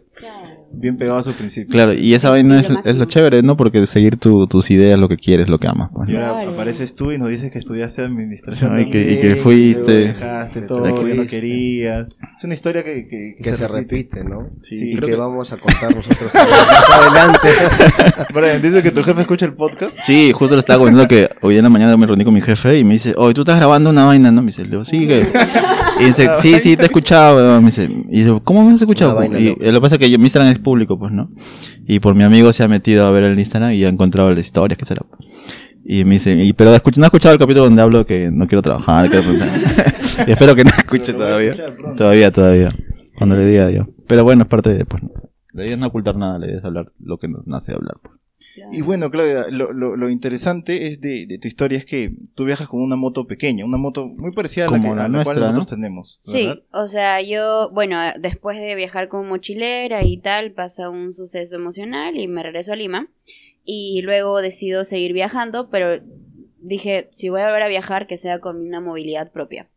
Bien 0.71 0.97
pegado 0.97 1.17
a 1.19 1.23
su 1.23 1.33
principio. 1.33 1.71
Claro, 1.73 1.93
y 1.93 2.13
esa 2.13 2.29
vaina 2.29 2.53
lo 2.55 2.59
es, 2.59 2.65
es 2.67 2.71
máximo. 2.71 2.99
lo 2.99 3.05
chévere, 3.05 3.41
¿no? 3.43 3.57
Porque 3.57 3.85
seguir 3.87 4.17
tu- 4.17 4.47
tus 4.47 4.69
ideas, 4.71 4.99
lo 4.99 5.09
que 5.09 5.17
quieres, 5.17 5.49
lo 5.49 5.57
que 5.59 5.67
amas. 5.67 5.89
pues, 5.93 6.09
Y 6.09 6.15
ahora 6.15 6.33
Claro. 6.41 6.51
apareces 6.51 6.95
tú 6.95 7.11
y 7.11 7.17
nos 7.17 7.29
dices 7.29 7.51
que 7.51 7.59
estudiaste 7.59 8.01
administración. 8.03 8.79
Y 8.79 8.89
que- 8.89 9.13
y 9.13 9.17
que 9.19 9.35
fuiste. 9.35 9.91
Dejaste 9.91 10.61
Que 10.61 10.67
todo, 10.67 10.83
te 10.83 10.89
ya 10.89 10.95
no 10.95 11.01
fuiste. 11.01 11.27
querías. 11.27 12.07
Es 12.37 12.43
una 12.43 12.53
historia 12.53 12.83
que, 12.83 13.07
que, 13.07 13.35
Que 13.41 13.53
se 13.53 13.67
repite, 13.67 14.23
¿no? 14.23 14.49
Sí, 14.61 14.75
y 14.91 14.95
creo 14.95 15.07
que, 15.07 15.13
que- 15.13 15.19
vamos 15.19 15.51
a 15.51 15.57
contar 15.57 15.93
nosotros 15.95 16.31
también 16.33 16.57
más 16.59 17.07
adelante. 17.07 17.47
Brian, 18.33 18.61
dice 18.61 18.83
que 18.83 18.91
tu 18.91 19.03
jefe 19.03 19.21
escucha 19.21 19.45
el 19.45 19.53
podcast. 19.53 19.97
Sí, 20.05 20.31
justo 20.33 20.55
le 20.55 20.59
estaba 20.59 20.79
comentando 20.79 21.07
que 21.07 21.29
hoy 21.41 21.57
en 21.57 21.63
la 21.63 21.69
mañana 21.69 21.97
me 21.97 22.05
reuní 22.05 22.23
con 22.23 22.33
mi 22.33 22.41
jefe 22.41 22.77
y 22.77 22.83
me 22.83 22.93
dice, 22.93 23.13
oye, 23.17 23.33
tú 23.33 23.41
estás 23.41 23.57
grabando 23.57 23.89
una 23.89 24.05
vaina, 24.05 24.31
¿no? 24.31 24.41
Me 24.41 24.47
dice, 24.47 24.63
le 24.63 24.69
digo, 24.69 24.83
sí, 24.85 25.07
que... 25.07 25.27
Y 26.01 26.05
dice, 26.05 26.29
sí, 26.39 26.55
sí, 26.61 26.77
te 26.77 26.83
he 26.83 26.85
escuchado, 26.85 27.35
weón". 27.35 27.61
Me 27.61 27.71
dice, 27.71 27.83
y 28.09 28.21
dice, 28.23 28.39
¿cómo 28.45 28.63
me 28.63 28.73
has 28.73 28.79
escuchado? 28.79 29.15
Vaina 29.15 29.37
Y 29.37 29.53
lo 29.53 29.73
que 29.73 29.81
pasa 29.81 29.95
es 29.95 29.99
que 29.99 30.09
yo, 30.09 30.17
mi 30.17 30.25
Instagram 30.25 30.53
es 30.53 30.58
público, 30.59 30.97
pues, 30.97 31.11
¿no? 31.11 31.31
Y 31.85 31.99
por 31.99 32.15
mi 32.15 32.23
amigo 32.23 32.53
se 32.53 32.63
ha 32.63 32.67
metido 32.67 33.05
a 33.05 33.11
ver 33.11 33.23
el 33.23 33.39
Instagram 33.39 33.73
y 33.73 33.83
ha 33.83 33.89
encontrado 33.89 34.29
las 34.31 34.45
historias, 34.45 34.77
qué 34.77 34.85
será. 34.85 35.05
Y 35.83 36.03
me 36.03 36.15
dice, 36.15 36.33
y, 36.33 36.53
pero 36.53 36.69
no 36.69 36.73
ha 36.75 37.05
escuchado 37.07 37.33
el 37.33 37.39
capítulo 37.39 37.65
donde 37.65 37.81
hablo 37.81 38.05
que 38.05 38.29
no 38.31 38.45
quiero 38.47 38.61
trabajar, 38.61 39.09
quiero 39.09 39.31
y 40.27 40.31
espero 40.31 40.55
que 40.55 40.63
no 40.63 40.69
escuche 40.69 41.13
todavía. 41.13 41.55
Todavía, 41.97 42.31
todavía. 42.31 42.75
Cuando 43.17 43.35
le 43.35 43.45
diga 43.45 43.71
yo. 43.71 43.87
Pero 44.07 44.23
bueno, 44.23 44.43
es 44.43 44.49
parte 44.49 44.73
de, 44.73 44.85
pues, 44.85 45.01
no. 45.03 45.09
la 45.53 45.63
idea 45.63 45.73
es 45.73 45.79
no 45.79 45.87
ocultar 45.87 46.15
nada, 46.15 46.37
la 46.37 46.45
idea 46.45 46.57
es 46.57 46.65
hablar 46.65 46.91
lo 46.99 47.17
que 47.17 47.27
nos 47.27 47.47
nace 47.47 47.73
hablar. 47.73 47.95
pues. 48.03 48.18
Claro. 48.55 48.71
Y 48.73 48.81
bueno, 48.81 49.09
Claudia, 49.11 49.45
lo, 49.49 49.71
lo, 49.73 49.95
lo 49.95 50.09
interesante 50.09 50.87
es 50.87 51.01
de, 51.01 51.25
de 51.27 51.37
tu 51.39 51.47
historia 51.47 51.77
es 51.77 51.85
que 51.85 52.11
tú 52.35 52.45
viajas 52.45 52.67
con 52.67 52.81
una 52.81 52.95
moto 52.95 53.25
pequeña, 53.27 53.65
una 53.65 53.77
moto 53.77 54.07
muy 54.07 54.31
parecida 54.31 54.65
a 54.67 54.71
la, 54.71 54.79
que, 54.81 54.87
la 54.87 55.05
a 55.05 55.09
la 55.09 55.23
cual 55.23 55.39
nosotros 55.39 55.71
¿no? 55.71 55.75
tenemos. 55.75 56.19
Sí, 56.21 56.49
o 56.71 56.87
sea, 56.87 57.21
yo, 57.21 57.69
bueno, 57.73 57.97
después 58.19 58.57
de 58.59 58.75
viajar 58.75 59.07
como 59.09 59.23
mochilera 59.23 60.03
y 60.03 60.17
tal, 60.17 60.51
pasa 60.51 60.89
un 60.89 61.13
suceso 61.13 61.55
emocional 61.55 62.17
y 62.17 62.27
me 62.27 62.43
regreso 62.43 62.73
a 62.73 62.75
Lima. 62.75 63.07
Y 63.65 64.01
luego 64.01 64.41
decido 64.41 64.83
seguir 64.83 65.13
viajando, 65.13 65.69
pero 65.69 66.01
dije, 66.61 67.07
si 67.11 67.29
voy 67.29 67.41
a 67.41 67.45
volver 67.45 67.63
a 67.63 67.67
viajar, 67.67 68.07
que 68.07 68.17
sea 68.17 68.39
con 68.39 68.57
una 68.65 68.81
movilidad 68.81 69.31
propia. 69.31 69.67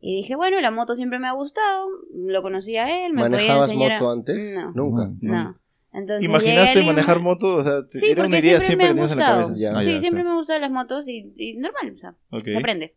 Y 0.00 0.16
dije, 0.16 0.34
bueno, 0.36 0.60
la 0.60 0.70
moto 0.70 0.94
siempre 0.96 1.18
me 1.18 1.28
ha 1.28 1.32
gustado, 1.32 1.86
lo 2.14 2.42
conocí 2.42 2.76
a 2.76 3.04
él, 3.06 3.12
me 3.12 3.22
podía 3.22 3.30
¿Manejabas 3.36 3.68
enseñar 3.68 3.92
a- 3.92 3.98
moto 4.00 4.10
antes? 4.12 4.54
No, 4.54 4.72
Nunca. 4.74 5.10
no. 5.20 5.56
Entonces, 5.94 6.24
¿Imaginaste 6.24 6.82
manejar 6.84 7.20
moto? 7.20 7.56
O 7.56 7.62
sea, 7.62 7.82
Sí, 7.88 8.06
era 8.06 8.22
una 8.22 8.30
porque 8.30 8.38
idea 8.46 8.58
siempre 8.60 8.66
siempre 8.66 8.86
me 8.86 8.88
que 8.88 8.94
tenías 8.94 9.12
en 9.12 9.18
la 9.18 9.24
gustado. 9.24 9.42
cabeza. 9.48 9.60
Ya. 9.60 9.78
Ah, 9.78 9.84
sí, 9.84 9.92
ya, 9.92 10.00
siempre 10.00 10.22
sí. 10.22 10.28
me 10.28 10.34
gustan 10.36 10.60
las 10.62 10.70
motos 10.70 11.08
y, 11.08 11.32
y 11.36 11.56
normal, 11.58 11.92
o 11.94 11.98
sea, 11.98 12.14
Ok. 12.30 12.44
se 12.44 12.56
aprende. 12.56 12.94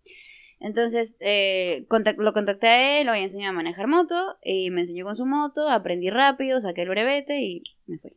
Entonces, 0.61 1.17
eh, 1.19 1.85
contac- 1.89 2.17
lo 2.17 2.31
contacté 2.33 2.67
a 2.67 2.99
él, 3.01 3.07
lo 3.07 3.13
enseñé 3.13 3.47
a 3.47 3.51
manejar 3.51 3.87
moto, 3.87 4.37
y 4.43 4.71
me 4.71 4.81
enseñó 4.81 5.03
con 5.05 5.17
su 5.17 5.25
moto, 5.25 5.69
aprendí 5.69 6.09
rápido, 6.09 6.61
saqué 6.61 6.83
el 6.83 6.89
brevete 6.89 7.41
y 7.41 7.63
me 7.87 7.97
fui. 7.99 8.11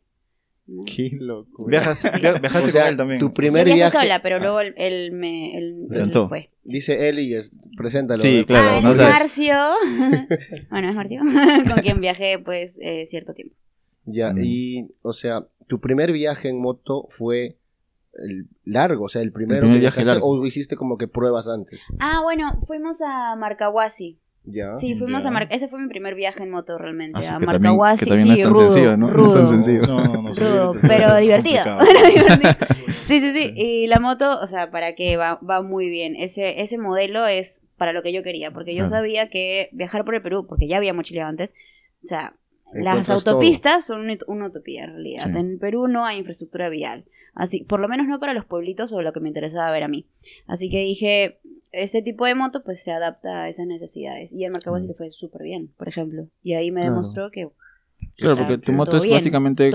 Qué 0.85 1.09
loco. 1.19 1.65
Viajas, 1.65 2.03
via- 2.21 2.33
viajaste 2.39 2.67
O 2.67 2.71
sea, 2.71 2.81
con 2.83 2.91
él 2.91 2.97
también. 2.97 3.19
tu 3.19 3.27
Yo 3.29 3.33
primer 3.33 3.65
viajé 3.65 3.79
viaje. 3.79 3.97
sola, 3.97 4.21
pero 4.21 4.37
luego 4.39 4.61
él, 4.61 4.75
él 4.77 5.11
me 5.11 5.57
él, 5.57 5.87
¿Te 5.91 5.99
él 5.99 6.11
fue. 6.29 6.51
Dice 6.63 7.09
él 7.09 7.19
y 7.19 7.33
es- 7.35 7.51
preséntalo. 7.75 8.21
Sí, 8.21 8.43
claro, 8.45 8.77
ah, 8.77 8.81
no 8.81 8.91
es. 8.91 8.97
Marcio. 8.97 9.55
bueno, 10.69 10.89
es 10.89 10.95
Marcio, 10.95 11.21
con 11.73 11.81
quien 11.81 11.99
viajé 12.01 12.37
pues 12.39 12.77
eh, 12.81 13.05
cierto 13.09 13.33
tiempo. 13.33 13.55
Ya, 14.11 14.31
Mm. 14.33 14.37
y, 14.43 14.87
o 15.01 15.13
sea, 15.13 15.45
tu 15.67 15.79
primer 15.79 16.11
viaje 16.11 16.49
en 16.49 16.59
moto 16.61 17.05
fue 17.09 17.57
el 18.13 18.47
largo, 18.65 19.05
o 19.05 19.09
sea, 19.09 19.21
el 19.21 19.31
primero 19.31 19.61
primer 19.61 19.77
que 19.77 19.81
viaje 19.81 20.03
largo. 20.05 20.27
o 20.27 20.45
hiciste 20.45 20.75
como 20.75 20.97
que 20.97 21.07
pruebas 21.07 21.47
antes. 21.47 21.79
Ah, 21.99 22.21
bueno, 22.23 22.59
fuimos 22.67 23.01
a 23.01 23.35
Marcahuasi. 23.35 24.17
Ya. 24.45 24.75
Sí, 24.77 24.95
fuimos 24.97 25.23
Ya. 25.23 25.29
a 25.29 25.31
Mar 25.31 25.47
ese 25.51 25.67
fue 25.67 25.79
mi 25.79 25.89
primer 25.89 26.15
viaje 26.15 26.41
en 26.41 26.49
moto 26.49 26.77
realmente, 26.77 27.17
Ah, 27.17 27.19
a 27.19 27.39
que 27.39 27.45
también- 27.45 27.61
Marcahuasi, 27.61 28.05
que 28.05 28.11
también 28.11 28.27
no 28.29 28.35
sí, 28.35 28.41
es 28.41 28.45
tan 28.47 28.53
rudo, 28.53 28.71
sencillo, 28.71 28.97
¿no? 28.97 29.09
Rudo. 29.11 29.33
tan 29.35 29.47
sencillo. 29.49 29.81
No, 29.81 30.03
no, 30.05 30.21
no. 30.23 30.33
Rudo, 30.33 30.73
pero 30.81 31.17
divertido. 31.17 31.63
complicado. 31.77 31.79
pero 31.85 32.09
divertido. 32.39 32.67
Sí, 33.05 33.19
sí, 33.19 33.33
sí. 33.37 33.53
Y 33.55 33.87
la 33.87 33.99
moto, 33.99 34.39
o 34.39 34.47
sea, 34.47 34.71
¿para 34.71 34.95
qué? 34.95 35.17
Va, 35.17 35.35
va 35.47 35.61
muy 35.61 35.87
bien. 35.89 36.15
Ese, 36.15 36.61
ese 36.61 36.77
modelo 36.79 37.27
es 37.27 37.61
para 37.77 37.93
lo 37.93 38.01
que 38.01 38.11
yo 38.11 38.23
quería, 38.23 38.51
porque 38.51 38.71
yo 38.73 38.85
Claro. 38.85 38.89
sabía 38.89 39.29
que 39.29 39.69
viajar 39.71 40.03
por 40.03 40.15
el 40.15 40.21
Perú, 40.23 40.47
porque 40.47 40.67
ya 40.67 40.77
había 40.77 40.93
mochileado 40.93 41.29
antes, 41.29 41.53
o 42.03 42.07
sea, 42.07 42.33
las 42.73 43.09
autopistas 43.09 43.85
son 43.85 44.01
una, 44.01 44.17
una 44.27 44.47
utopía 44.47 44.83
en 44.85 44.91
realidad. 44.91 45.25
Sí. 45.31 45.37
En 45.37 45.59
Perú 45.59 45.87
no 45.87 46.05
hay 46.05 46.17
infraestructura 46.19 46.69
vial. 46.69 47.05
Así, 47.33 47.63
por 47.63 47.79
lo 47.79 47.87
menos 47.87 48.07
no 48.07 48.19
para 48.19 48.33
los 48.33 48.45
pueblitos 48.45 48.91
o 48.91 49.01
lo 49.01 49.13
que 49.13 49.19
me 49.19 49.29
interesaba 49.29 49.71
ver 49.71 49.83
a 49.83 49.87
mí. 49.87 50.05
Así 50.47 50.69
que 50.69 50.79
dije, 50.83 51.39
ese 51.71 52.01
tipo 52.01 52.25
de 52.25 52.35
moto 52.35 52.63
pues 52.63 52.83
se 52.83 52.91
adapta 52.91 53.43
a 53.43 53.49
esas 53.49 53.67
necesidades. 53.67 54.33
Y 54.33 54.43
el 54.45 54.51
Marcahuasi 54.51 54.87
le 54.87 54.93
fue 54.93 55.11
súper 55.11 55.43
bien, 55.43 55.69
por 55.77 55.87
ejemplo. 55.87 56.27
Y 56.43 56.53
ahí 56.53 56.71
me 56.71 56.81
Claro. 56.81 56.91
demostró 56.95 57.31
que 57.31 57.49
Claro, 58.17 58.33
o 58.33 58.35
sea, 58.35 58.47
porque 58.47 58.65
tu 58.65 58.71
moto 58.73 58.97
es 58.97 59.03
bien, 59.03 59.15
básicamente 59.15 59.71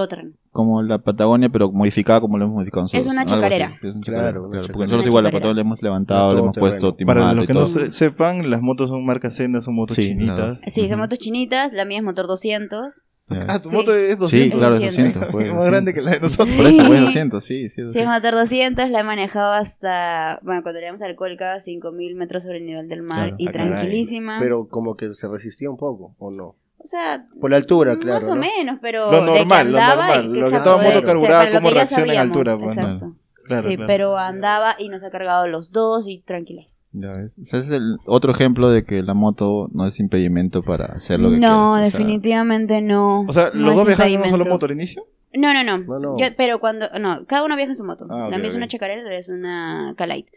como 0.50 0.82
la 0.82 0.98
Patagonia, 0.98 1.48
pero 1.48 1.72
modificada 1.72 2.20
como 2.20 2.36
lo 2.38 2.44
hemos 2.44 2.56
modificado 2.56 2.82
nosotros. 2.82 3.06
Es 3.06 3.10
una 3.12 3.24
chacarera. 3.24 3.76
Es 3.82 3.94
una 3.94 4.00
Claro, 4.02 4.50
claro, 4.50 4.66
porque 4.68 4.86
nosotros 4.86 5.00
Una 5.00 5.08
igual 5.08 5.24
la. 5.24 5.30
Patagonia 5.30 5.54
le 5.54 5.60
hemos 5.62 5.82
levantado, 5.82 6.32
le 6.34 6.40
hemos 6.40 6.56
puesto 6.56 6.94
timate 6.94 7.20
Para 7.20 7.32
los 7.32 7.46
que 7.46 7.52
no 7.54 7.64
se- 7.64 7.92
sepan, 7.92 8.50
las 8.50 8.60
motos 8.60 8.90
son 8.90 9.04
marcas 9.06 9.34
sendas, 9.34 9.64
son 9.64 9.74
motos 9.76 9.96
Sí, 9.96 10.08
chinitas. 10.10 10.60
Sí, 10.60 10.82
son 10.86 10.98
Ujú. 10.98 11.04
motos 11.04 11.18
chinitas, 11.18 11.72
la 11.72 11.84
mía 11.84 11.98
es 11.98 12.04
motor 12.04 12.26
200. 12.26 13.02
Ya. 13.30 13.46
Ah, 13.48 13.58
tu 13.58 13.70
Sí. 13.70 13.76
moto 13.76 13.94
es 13.94 14.18
200. 14.18 14.28
Sí, 14.28 14.50
claro, 14.50 14.74
es 14.74 14.80
200. 14.82 15.14
200. 15.14 15.32
pues, 15.32 15.46
Es 15.46 15.50
más 15.52 15.58
200. 15.64 15.70
grande 15.70 15.94
que 15.94 16.02
la 16.02 16.10
de 16.10 16.20
nosotros. 16.20 16.54
Por 16.56 16.66
eso, 16.66 16.80
Sí. 16.82 16.86
pues 16.88 17.00
200, 17.00 17.42
sí, 17.44 17.54
sí. 17.54 17.68
Sí, 17.70 17.80
es 17.80 17.86
200. 17.86 18.14
motor 18.14 18.34
200, 18.34 18.90
la 18.90 19.00
he 19.00 19.04
manejado 19.04 19.52
hasta, 19.54 20.38
bueno, 20.42 20.62
cuando 20.62 20.78
llegamos 20.80 21.00
al 21.00 21.16
Colca, 21.16 21.58
5000 21.60 22.14
metros 22.16 22.42
sobre 22.42 22.58
el 22.58 22.66
nivel 22.66 22.86
del 22.88 23.00
mar 23.02 23.28
Claro. 23.30 23.36
y 23.38 23.48
Ah, 23.48 23.52
caray. 23.52 23.68
tranquilísima. 23.70 24.36
Pero 24.40 24.68
como 24.68 24.96
que 24.96 25.14
se 25.14 25.26
resistía 25.26 25.70
un 25.70 25.78
poco, 25.78 26.14
¿o 26.18 26.30
no? 26.30 26.54
O 26.84 26.86
sea, 26.86 27.24
Por 27.40 27.50
la 27.50 27.56
altura, 27.56 27.94
más 27.94 28.04
claro. 28.04 28.26
o 28.26 28.34
¿no? 28.34 28.40
menos, 28.40 28.78
pero 28.82 29.10
Lo 29.10 29.22
normal, 29.24 29.72
lo 29.72 29.80
normal, 29.80 30.24
y- 30.24 30.28
lo 30.28 30.34
que 30.34 30.40
exacto, 30.40 30.70
toda 30.72 30.82
moto 30.84 31.00
de- 31.00 31.06
carburada, 31.06 31.38
para 31.40 31.50
lo 31.50 31.56
cómo 31.56 31.68
que 31.70 31.74
ya 31.74 31.80
reacciona 31.80 32.12
en 32.12 32.18
altura, 32.18 32.58
pues, 32.58 32.76
Exacto. 32.76 33.14
Claro, 33.44 33.62
sí, 33.68 33.76
claro. 33.76 33.86
pero 33.88 34.18
andaba 34.18 34.76
y 34.78 34.88
nos 34.88 35.02
ha 35.04 35.10
cargado 35.10 35.46
los 35.48 35.70
dos 35.72 36.06
y 36.08 36.20
tranquila. 36.20 36.62
Ya 36.92 37.12
ves. 37.12 37.36
O 37.40 37.44
sea, 37.44 37.58
ese 37.58 37.68
es 37.74 37.74
el 37.80 37.96
otro 38.06 38.30
ejemplo 38.32 38.70
de 38.70 38.84
que 38.84 39.02
la 39.02 39.14
moto 39.14 39.68
no 39.72 39.86
es 39.86 39.98
impedimento 39.98 40.62
para 40.62 40.86
hacer 40.94 41.18
lo 41.18 41.28
que 41.30 41.38
No, 41.38 41.40
quieras. 41.40 41.58
O 41.58 41.74
sea, 41.76 41.84
definitivamente 41.98 42.80
no. 42.82 43.22
O 43.22 43.32
sea, 43.32 43.50
no 43.52 43.62
¿los 43.62 43.70
es 43.72 43.76
dos 43.78 43.86
viajan 43.86 44.06
en 44.06 44.12
una 44.12 44.24
sola 44.24 44.26
impedimento. 44.28 44.54
moto 44.54 44.66
al 44.66 44.72
inicio? 44.72 45.06
No, 45.36 45.52
no, 45.52 45.64
no. 45.64 45.78
No, 45.78 45.98
no. 45.98 46.16
Yo- 46.18 46.26
pero 46.36 46.60
cuando. 46.60 46.86
No, 47.00 47.26
cada 47.26 47.42
uno 47.44 47.56
viaja 47.56 47.72
en 47.72 47.76
su 47.76 47.82
moto. 47.84 48.06
Ah, 48.08 48.28
la 48.30 48.38
mía 48.38 48.46
es 48.48 48.54
una 48.54 48.68
chacarera, 48.68 49.02
la 49.02 49.16
es 49.18 49.28
una 49.28 49.94
Calite. 49.98 50.30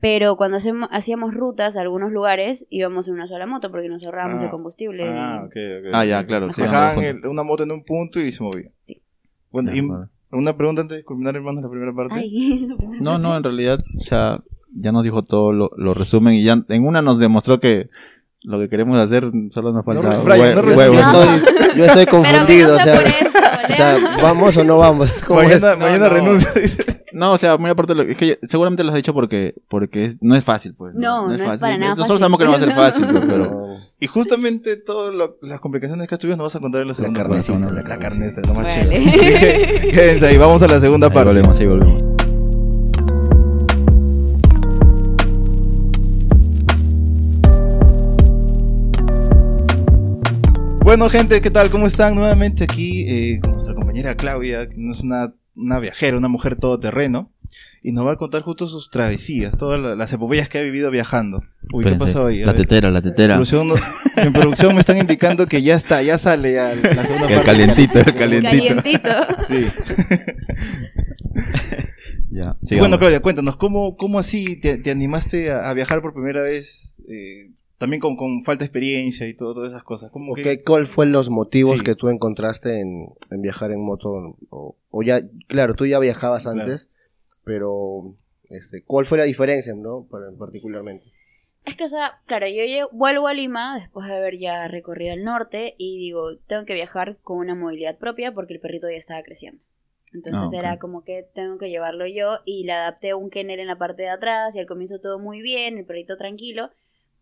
Pero 0.00 0.36
cuando 0.36 0.58
hacemos, 0.58 0.88
hacíamos 0.92 1.32
rutas 1.34 1.76
a 1.76 1.80
algunos 1.80 2.12
lugares, 2.12 2.66
íbamos 2.68 3.08
en 3.08 3.14
una 3.14 3.26
sola 3.26 3.46
moto 3.46 3.70
porque 3.70 3.88
nos 3.88 4.04
ahorrábamos 4.04 4.42
Ah. 4.42 4.44
el 4.44 4.50
combustible. 4.50 5.04
Ah, 5.08 5.40
y- 5.42 5.46
ok, 5.46 5.52
ok. 5.86 5.90
Ah, 5.94 6.04
ya, 6.04 6.24
claro. 6.26 6.50
Sí, 6.52 6.60
Dejaban 6.62 7.02
el- 7.04 7.26
una 7.26 7.42
moto 7.42 7.62
en 7.62 7.70
un 7.72 7.84
punto 7.84 8.20
y 8.20 8.30
se 8.30 8.42
movía. 8.42 8.70
Sí. 8.82 9.00
Bueno, 9.50 9.70
Ya, 9.70 9.78
y 9.78 9.80
bueno. 9.80 10.08
una 10.32 10.56
pregunta 10.56 10.82
antes 10.82 10.98
de 10.98 11.04
culminar, 11.04 11.36
hermanos, 11.36 11.62
la 11.62 11.70
primera 11.70 11.92
parte. 11.94 12.14
Ay. 12.16 12.68
No, 13.00 13.18
no, 13.18 13.36
en 13.36 13.42
realidad, 13.44 13.78
o 13.80 14.00
sea, 14.00 14.40
ya 14.76 14.92
nos 14.92 15.04
dijo 15.04 15.22
todo 15.22 15.52
lo, 15.52 15.70
lo 15.76 15.94
resumen 15.94 16.34
y 16.34 16.44
ya 16.44 16.62
en 16.68 16.84
una 16.86 17.00
nos 17.00 17.18
demostró 17.18 17.58
que 17.60 17.88
lo 18.42 18.58
que 18.58 18.68
queremos 18.68 18.98
hacer 18.98 19.24
solo 19.50 19.72
nos 19.72 19.84
falta 19.86 20.02
No, 20.18 20.24
Brian, 20.24 20.54
no 20.54 20.76
huevos. 20.76 20.96
Yo 20.96 21.02
estoy, 21.02 21.78
yo 21.78 21.84
estoy 21.86 22.06
confundido, 22.10 22.74
o 22.74 22.78
sea, 22.78 22.94
gusta 23.00 23.00
por 23.00 23.06
eso, 23.06 23.38
o 23.70 23.72
sea. 23.74 23.96
¿vamos 24.22 24.56
o 24.56 24.64
no 24.64 24.78
vamos? 24.78 25.12
¿Cómo 25.26 25.40
es? 25.42 25.60
Mañana, 25.60 25.76
mañana 25.76 26.08
no. 26.08 26.14
renuncia. 26.14 26.50
dice. 26.60 27.04
No, 27.12 27.32
o 27.32 27.38
sea, 27.38 27.56
muy 27.58 27.70
aparte, 27.70 27.94
de 27.94 28.04
lo, 28.04 28.10
es 28.10 28.16
que 28.16 28.40
seguramente 28.42 28.82
lo 28.82 28.90
has 28.90 28.96
dicho 28.96 29.14
porque 29.14 29.54
porque 29.68 30.04
es- 30.06 30.16
no 30.20 30.34
es 30.34 30.42
fácil, 30.42 30.74
pues. 30.74 30.94
No, 30.96 31.28
no 31.28 31.34
es 31.34 31.60
para 31.60 31.76
nada 31.78 31.94
Nosotros 31.94 32.06
fácil. 32.08 32.18
sabemos 32.18 32.38
que 32.40 32.44
no 32.44 32.50
va 32.50 32.56
a 32.56 32.60
ser 32.60 32.72
fácil, 32.74 33.06
pues, 33.06 33.24
pero... 33.28 33.44
No. 33.50 33.76
Y 34.00 34.06
justamente 34.08 34.76
todas 34.76 35.14
las 35.40 35.60
complicaciones 35.60 36.08
que 36.08 36.14
has 36.14 36.18
tenido 36.18 36.36
nos 36.36 36.46
vas 36.46 36.56
a 36.56 36.60
contar 36.60 36.82
en 36.82 36.88
la 36.88 36.94
segunda 36.94 37.20
carnecita, 37.22 37.52
parte, 37.58 37.72
¿no? 37.72 37.80
la 37.82 37.88
La 37.88 37.98
carneta, 37.98 38.40
lo 38.40 38.54
más 38.54 38.64
Vale. 38.64 38.74
chévere. 38.74 39.90
Quédense 39.92 40.26
ahí, 40.26 40.36
vamos 40.38 40.60
a 40.62 40.66
la 40.66 40.80
segunda 40.80 41.06
Ahí 41.06 41.12
parte. 41.14 41.28
volvemos, 41.30 41.58
ahí 41.60 41.66
volvemos. 41.66 42.13
Bueno, 50.84 51.08
gente, 51.08 51.40
¿qué 51.40 51.50
tal? 51.50 51.70
¿Cómo 51.70 51.86
están? 51.86 52.14
Nuevamente 52.14 52.64
aquí 52.64 53.06
eh, 53.08 53.40
con 53.40 53.52
nuestra 53.52 53.74
compañera 53.74 54.16
Claudia, 54.16 54.68
que 54.68 54.76
no 54.76 54.92
es 54.92 55.00
una, 55.00 55.32
una 55.56 55.78
viajera, 55.80 56.18
una 56.18 56.28
mujer 56.28 56.56
todoterreno, 56.56 57.32
y 57.82 57.92
nos 57.92 58.06
va 58.06 58.12
a 58.12 58.16
contar 58.16 58.42
justo 58.42 58.66
sus 58.66 58.90
travesías, 58.90 59.56
todas 59.56 59.80
la- 59.80 59.96
las 59.96 60.12
epopeyas 60.12 60.48
que 60.50 60.58
ha 60.58 60.62
vivido 60.62 60.90
viajando. 60.90 61.42
Uy, 61.72 61.84
¿qué 61.84 61.92
pasó 61.92 62.26
ahí? 62.26 62.42
A 62.42 62.46
La 62.46 62.52
ver. 62.52 62.62
tetera, 62.62 62.90
la 62.90 63.00
tetera. 63.00 63.34
Producción 63.34 63.68
no- 63.68 63.74
en 64.16 64.32
producción 64.34 64.74
me 64.74 64.80
están 64.80 64.98
indicando 64.98 65.46
que 65.46 65.62
ya 65.62 65.74
está, 65.74 66.02
ya 66.02 66.18
sale 66.18 66.52
ya 66.52 66.74
la 66.74 67.04
segunda 67.06 67.28
El 67.28 67.34
parte. 67.36 67.44
calientito, 67.46 67.98
el 68.00 68.14
calientito. 68.14 68.74
Calientito. 68.76 69.10
Sí. 69.48 69.66
Ya, 72.30 72.56
sigamos. 72.64 72.88
bueno, 72.88 72.98
Claudia, 72.98 73.20
cuéntanos, 73.20 73.56
¿cómo, 73.56 73.96
cómo 73.96 74.18
así 74.18 74.56
te, 74.60 74.76
te 74.76 74.90
animaste 74.90 75.52
a, 75.52 75.70
a 75.70 75.74
viajar 75.74 76.02
por 76.02 76.12
primera 76.14 76.42
vez? 76.42 76.96
eh, 77.08 77.52
también 77.78 78.00
con, 78.00 78.16
con 78.16 78.42
falta 78.42 78.60
de 78.64 78.66
experiencia 78.66 79.26
y 79.28 79.34
todo, 79.34 79.54
todas 79.54 79.70
esas 79.70 79.82
cosas. 79.82 80.10
¿Cómo 80.10 80.32
Ok, 80.32 80.38
que- 80.42 80.62
¿Cuál 80.62 80.86
fue 80.86 81.06
los 81.06 81.30
motivos 81.30 81.78
Sí. 81.78 81.84
que 81.84 81.94
tú 81.94 82.08
encontraste 82.08 82.80
en, 82.80 83.08
en 83.30 83.42
viajar 83.42 83.70
en 83.72 83.80
moto? 83.80 84.36
O, 84.50 84.76
o 84.90 85.02
ya, 85.02 85.20
claro, 85.48 85.74
tú 85.74 85.86
ya 85.86 85.98
viajabas 85.98 86.44
Claro. 86.44 86.60
antes, 86.62 86.88
pero 87.44 88.14
este, 88.50 88.82
¿cuál 88.84 89.06
fue 89.06 89.18
la 89.18 89.24
diferencia, 89.24 89.74
no? 89.74 90.06
Para- 90.10 90.30
particularmente. 90.38 91.04
Es 91.64 91.76
que, 91.76 91.84
o 91.84 91.88
sea, 91.88 92.20
claro, 92.26 92.46
yo 92.46 92.88
vuelvo 92.92 93.26
a 93.26 93.32
Lima 93.34 93.78
después 93.78 94.06
de 94.06 94.14
haber 94.14 94.36
ya 94.38 94.68
recorrido 94.68 95.14
el 95.14 95.24
norte 95.24 95.74
y 95.78 95.98
digo, 95.98 96.36
tengo 96.46 96.66
que 96.66 96.74
viajar 96.74 97.16
con 97.22 97.38
una 97.38 97.54
movilidad 97.54 97.96
propia 97.96 98.32
porque 98.32 98.52
el 98.54 98.60
perrito 98.60 98.88
ya 98.90 98.96
estaba 98.98 99.22
creciendo. 99.22 99.62
Entonces 100.12 100.50
Ah, 100.52 100.58
era 100.58 100.78
como 100.78 101.02
que 101.04 101.26
tengo 101.34 101.56
que 101.58 101.70
llevarlo 101.70 102.06
yo 102.06 102.38
y 102.44 102.64
le 102.64 102.72
adapté 102.72 103.14
un 103.14 103.30
kennel 103.30 103.60
en 103.60 103.66
la 103.66 103.78
parte 103.78 104.02
de 104.02 104.10
atrás 104.10 104.54
y 104.54 104.58
al 104.60 104.66
comienzo 104.66 105.00
todo 105.00 105.18
muy 105.18 105.40
bien, 105.40 105.78
el 105.78 105.86
perrito 105.86 106.16
tranquilo, 106.18 106.70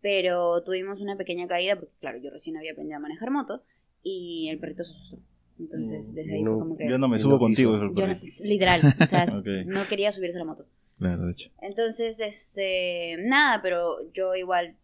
pero 0.03 0.61
tuvimos 0.61 1.01
una 1.01 1.17
pequeña 1.17 1.47
caída 1.47 1.75
porque, 1.79 1.93
claro, 1.99 2.19
yo 2.19 2.29
recién 2.29 2.57
había 2.57 2.73
aprendido 2.73 2.97
a 2.97 3.01
manejar 3.01 3.31
moto 3.31 3.63
y 4.03 4.49
el 4.49 4.59
perrito 4.59 4.83
se 4.85 4.93
asustó. 4.93 5.17
Entonces, 5.59 6.13
desde 6.13 6.33
ahí 6.35 6.43
No, 6.43 6.51
fue 6.51 6.59
como 6.59 6.77
que... 6.77 6.87
Yo 6.89 6.97
no 6.99 7.07
me 7.07 7.17
subo 7.17 7.39
contigo. 7.39 7.73
el 7.73 7.79
yo 7.79 7.87
no- 7.87 7.95
perrito. 8.19 8.43
literal, 8.43 8.81
o 9.01 9.05
sea, 9.07 9.23
Ok. 9.39 9.47
no 9.65 9.87
quería 9.87 10.11
subirse 10.11 10.35
a 10.35 10.39
la 10.39 10.45
moto. 10.45 10.67
Claro, 10.99 11.25
de 11.25 11.31
hecho. 11.31 11.49
Entonces, 11.61 12.19
este, 12.19 13.15
nada, 13.19 13.61
pero 13.61 13.97
yo 14.13 14.35
igual, 14.35 14.75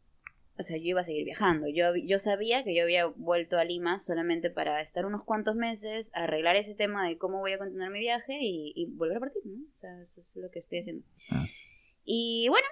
o 0.58 0.64
sea, 0.64 0.78
yo 0.78 0.84
iba 0.86 1.02
a 1.02 1.04
seguir 1.04 1.26
viajando. 1.26 1.68
Yo, 1.68 1.96
yo 1.96 2.18
sabía 2.20 2.64
que 2.64 2.74
yo 2.76 2.84
había 2.84 3.06
vuelto 3.08 3.58
a 3.58 3.64
Lima 3.66 4.00
solamente 4.00 4.50
para 4.50 4.82
estar 4.82 5.06
unos 5.06 5.24
cuantos 5.24 5.56
meses, 5.56 6.12
arreglar 6.14 6.56
ese 6.56 6.76
tema 6.76 7.08
de 7.08 7.18
cómo 7.18 7.40
voy 7.40 7.52
a 7.54 7.58
continuar 7.58 7.90
mi 7.92 8.00
viaje 8.00 8.38
y, 8.42 8.72
y 8.76 8.86
volver 8.86 9.18
a 9.18 9.22
partir, 9.22 9.42
¿no? 9.46 9.64
O 9.70 9.74
sea, 9.74 10.02
eso 10.02 10.22
es 10.22 10.34
lo 10.36 10.50
que 10.52 10.60
estoy 10.60 10.80
haciendo. 10.80 11.04
Ah, 11.32 11.46
Y 12.06 12.48
bueno, 12.50 12.68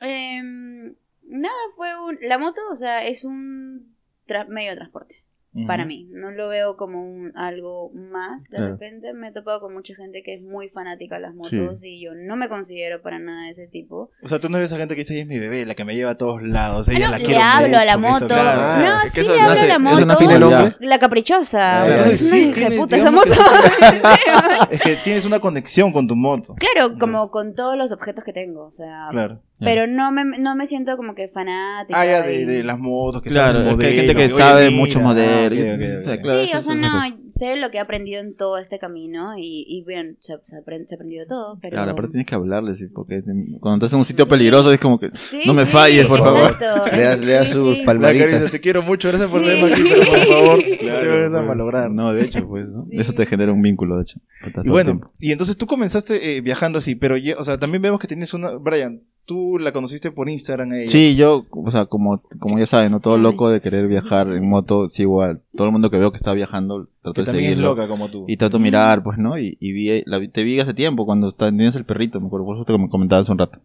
em, 0.00 0.94
nada, 1.28 1.54
fue 1.76 1.88
un, 2.06 2.18
la 2.22 2.38
moto, 2.38 2.60
o 2.70 2.74
sea, 2.76 3.06
es 3.06 3.24
un 3.24 3.94
tra- 4.26 4.46
medio 4.48 4.70
de 4.70 4.76
transporte 4.76 5.20
para 5.68 5.84
mí. 5.84 6.08
No 6.10 6.32
lo 6.32 6.48
veo 6.48 6.76
como 6.76 7.00
un, 7.00 7.30
algo 7.36 7.92
más. 7.94 8.42
De 8.50 8.56
Claro. 8.56 8.72
repente 8.72 9.12
me 9.12 9.28
he 9.28 9.32
topado 9.32 9.60
con 9.60 9.72
mucha 9.72 9.94
gente 9.94 10.24
que 10.24 10.34
es 10.34 10.42
muy 10.42 10.68
fanática 10.70 11.14
de 11.14 11.20
las 11.22 11.32
motos 11.36 11.84
y 11.84 12.02
yo 12.02 12.10
no 12.12 12.34
me 12.34 12.48
considero 12.48 13.00
para 13.02 13.20
nada 13.20 13.44
de 13.44 13.50
ese 13.50 13.68
tipo. 13.68 14.10
O 14.24 14.26
sea, 14.26 14.40
tú 14.40 14.48
no 14.48 14.56
eres 14.56 14.72
esa 14.72 14.78
gente 14.80 14.96
que 14.96 15.02
dice, 15.02 15.12
ella 15.14 15.22
es 15.22 15.28
mi 15.28 15.38
bebé, 15.38 15.64
la 15.64 15.76
que 15.76 15.84
me 15.84 15.94
lleva 15.94 16.10
a 16.10 16.18
todos 16.18 16.42
lados. 16.42 16.88
Ella 16.88 16.98
Ah, 16.98 17.04
no, 17.04 17.10
la 17.12 17.18
le 17.18 17.24
quiero 17.24 17.40
hablo 17.40 17.78
a 17.78 17.84
la 17.84 17.96
moto. 17.98 18.14
esto, 18.24 18.26
claro. 18.26 18.84
no, 18.84 19.08
sí 19.08 19.20
le 19.22 19.40
hablo 19.40 19.60
a 19.60 19.64
la 19.66 19.74
es 19.74 19.80
moto. 19.80 20.76
La 20.80 20.98
caprichosa. 20.98 21.82
Ah, 21.84 21.88
Entonces, 21.88 22.20
es 22.22 22.32
una 22.32 22.42
sí, 22.42 22.50
hija 22.50 22.70
de 22.70 22.76
puta 22.76 22.96
esa 22.96 23.10
moto. 23.12 23.30
que- 23.30 24.74
Es 24.74 24.80
que 24.80 24.96
tienes 25.04 25.24
una 25.24 25.38
conexión 25.38 25.92
con 25.92 26.08
tu 26.08 26.16
moto. 26.16 26.56
claro, 26.56 26.98
como 26.98 27.30
con 27.30 27.54
todos 27.54 27.76
los 27.76 27.92
objetos 27.92 28.24
que 28.24 28.32
tengo. 28.32 28.64
O 28.66 28.72
sea, 28.72 29.06
Claro. 29.12 29.40
Pero 29.60 29.86
no 29.86 30.10
me, 30.12 30.24
no 30.38 30.54
me 30.56 30.66
siento 30.66 30.96
como 30.96 31.14
que 31.14 31.28
fanática. 31.28 31.98
Ah, 32.00 32.04
ya, 32.06 32.22
de, 32.22 32.44
de 32.44 32.64
las 32.64 32.78
motos, 32.78 33.22
que 33.22 33.30
Claro, 33.30 33.60
hay 33.60 33.94
gente 33.94 34.14
que 34.14 34.28
sabe 34.28 34.66
mira, 34.70 34.76
mucho 34.80 34.98
ah, 34.98 35.02
modelo. 35.02 35.74
ok, 35.74 35.80
ok, 35.80 35.98
O 36.00 36.02
sea, 36.02 36.20
claro, 36.20 36.38
Sí, 36.42 36.48
eso 36.50 36.58
o 36.58 36.62
sea, 36.62 36.74
no, 36.74 37.00
sé 37.34 37.56
lo 37.56 37.70
que 37.70 37.78
he 37.78 37.80
aprendido 37.80 38.20
en 38.20 38.34
todo 38.36 38.58
este 38.58 38.78
camino 38.78 39.36
y, 39.38 39.64
y 39.68 39.82
bien, 39.84 40.16
se, 40.20 40.34
se, 40.44 40.56
aprende- 40.56 40.86
se 40.86 40.94
ha 40.94 40.96
aprendido 40.96 41.26
todo, 41.26 41.58
pero... 41.62 41.72
Claro, 41.74 41.92
aparte 41.92 42.10
tienes 42.12 42.26
que 42.26 42.34
hablarles, 42.34 42.78
sí, 42.78 42.86
porque 42.94 43.22
cuando 43.60 43.76
estás 43.84 43.92
en 43.94 43.98
un 44.00 44.04
sitio 44.04 44.28
peligroso 44.28 44.72
es 44.72 44.78
como 44.80 44.98
que 45.00 45.10
Sí, 45.14 45.42
no 45.46 45.54
me 45.54 45.64
sí, 45.64 45.70
falles, 45.72 46.06
por 46.06 46.18
favor. 46.20 46.52
exacto. 46.52 46.86
Le 46.96 47.02
das- 47.02 47.20
le 47.20 47.32
das 47.32 47.48
Sí, 47.48 47.52
sus 47.54 47.74
sí. 47.76 47.82
Palmaditas. 47.84 48.50
Te 48.50 48.60
quiero 48.60 48.82
mucho, 48.82 49.08
gracias 49.08 49.30
por 49.30 49.40
Sí. 49.40 49.46
tenerme 49.46 49.72
aquí, 49.72 49.82
pero 49.88 50.04
por 50.04 50.26
favor, 50.26 50.58
no 50.58 50.64
te 50.64 50.78
Claro, 50.78 51.10
vayas 51.10 51.28
a 51.28 51.36
pues, 51.36 51.46
malograr. 51.48 51.90
No, 51.90 52.12
de 52.12 52.24
hecho, 52.24 52.46
pues, 52.46 52.66
¿no? 52.68 52.86
Sí. 52.90 52.96
Eso 53.00 53.12
te 53.14 53.24
genera 53.26 53.52
un 53.52 53.62
vínculo, 53.62 53.96
de 53.96 54.02
hecho. 54.02 54.20
Y 54.62 54.68
bueno, 54.68 55.12
y 55.18 55.32
entonces 55.32 55.56
tú 55.56 55.66
comenzaste 55.66 56.36
eh, 56.36 56.40
viajando 56.40 56.78
así, 56.78 56.94
pero, 56.94 57.16
ye- 57.16 57.34
o 57.36 57.44
sea, 57.44 57.58
también 57.58 57.82
vemos 57.82 57.98
que 58.00 58.06
tienes 58.06 58.34
una... 58.34 58.52
Brian, 58.52 59.00
tú 59.24 59.58
la 59.58 59.72
conociste 59.72 60.10
por 60.10 60.28
Instagram 60.28 60.72
a 60.72 60.78
ella. 60.78 60.88
Sí, 60.88 61.16
yo, 61.16 61.46
o 61.50 61.70
sea, 61.70 61.86
como, 61.86 62.22
como 62.38 62.58
ya 62.58 62.66
saben, 62.66 62.92
¿no? 62.92 63.00
Todo 63.00 63.18
loco 63.18 63.48
de 63.48 63.60
querer 63.60 63.88
viajar 63.88 64.28
en 64.28 64.48
moto, 64.48 64.88
sí, 64.88 65.02
igual. 65.02 65.42
Todo 65.56 65.66
el 65.66 65.72
mundo 65.72 65.90
que 65.90 65.98
veo 65.98 66.10
que 66.10 66.18
está 66.18 66.32
viajando, 66.32 66.88
trato 67.04 67.12
que 67.14 67.20
de 67.20 67.26
también 67.26 67.44
es 67.44 67.50
seguirlo. 67.50 67.70
loca 67.76 67.86
como 67.88 68.08
tú. 68.10 68.24
Y 68.26 68.36
trato 68.36 68.58
de 68.58 68.64
mirar, 68.64 69.02
pues, 69.04 69.18
¿no? 69.18 69.38
Y, 69.38 69.56
y 69.60 69.72
vi, 69.72 70.02
la, 70.06 70.18
vi- 70.18 70.28
te 70.28 70.42
vi 70.42 70.58
hace 70.58 70.74
tiempo, 70.74 71.06
cuando 71.06 71.30
tenías 71.32 71.76
el 71.76 71.84
perrito, 71.84 72.20
me 72.20 72.26
acuerdo, 72.26 72.46
por 72.46 72.56
eso 72.56 72.64
te 72.64 72.72
com- 72.72 72.88
comentaba 72.88 73.22
hace 73.22 73.30
un 73.30 73.38
rato. 73.38 73.60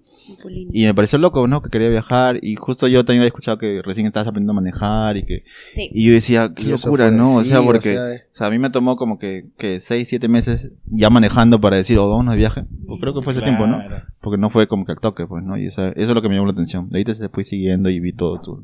Y 0.72 0.84
me 0.86 0.94
pareció 0.94 1.18
loco, 1.18 1.48
¿no? 1.48 1.62
Que 1.64 1.70
quería 1.72 1.90
viajar, 1.90 2.38
y 2.44 2.54
justo 2.56 2.88
yo 2.88 3.04
también 3.04 3.22
había 3.22 3.30
escuchado 3.30 3.58
que 3.58 3.82
recién 3.84 4.06
estabas 4.06 4.28
aprendiendo 4.28 4.52
a 4.52 4.56
manejar, 4.62 5.18
y 5.18 5.24
que, 5.24 5.44
Sí. 5.74 5.90
y 5.92 6.06
yo 6.08 6.14
decía, 6.14 6.52
qué 6.56 6.66
locura, 6.66 7.10
¿no? 7.10 7.36
O 7.38 7.44
sea, 7.44 7.62
o 7.62 7.66
porque, 7.66 7.94
sea, 7.94 8.04
o 8.04 8.36
sea, 8.36 8.48
a 8.48 8.52
mí 8.52 8.60
me 8.60 8.70
tomó 8.70 8.96
como 8.96 9.18
que, 9.18 9.46
que 9.58 9.80
seis, 9.80 10.08
siete 10.08 10.28
meses 10.28 10.70
ya 10.86 11.10
manejando 11.10 11.60
para 11.60 11.78
decir, 11.78 11.98
oh, 11.98 12.10
vamos 12.10 12.32
de 12.32 12.38
viaje. 12.38 12.66
Pues 12.88 13.00
creo 13.02 13.14
que 13.16 13.22
fue 13.24 13.34
ese 13.34 13.42
tiempo, 13.42 13.66
¿no? 13.66 13.82
Porque 14.22 14.38
no 14.38 14.50
fue 14.52 14.68
como 14.68 14.86
que 14.86 14.92
al 14.92 15.00
toque, 15.00 15.26
pues, 15.26 15.44
¿no? 15.44 15.58
Y 15.58 15.66
esa- 15.66 15.90
eso 15.90 16.10
es 16.10 16.14
lo 16.14 16.22
que 16.22 16.30
me 16.30 16.36
llamó 16.36 16.46
la 16.48 16.54
atención. 16.54 16.90
De 16.90 17.00
ahí 17.00 17.06
te 17.06 17.16
fui 17.30 17.44
siguiendo 17.46 17.90
y 17.90 18.00
vi 18.00 18.14
todo 18.14 18.40
tu, 18.42 18.64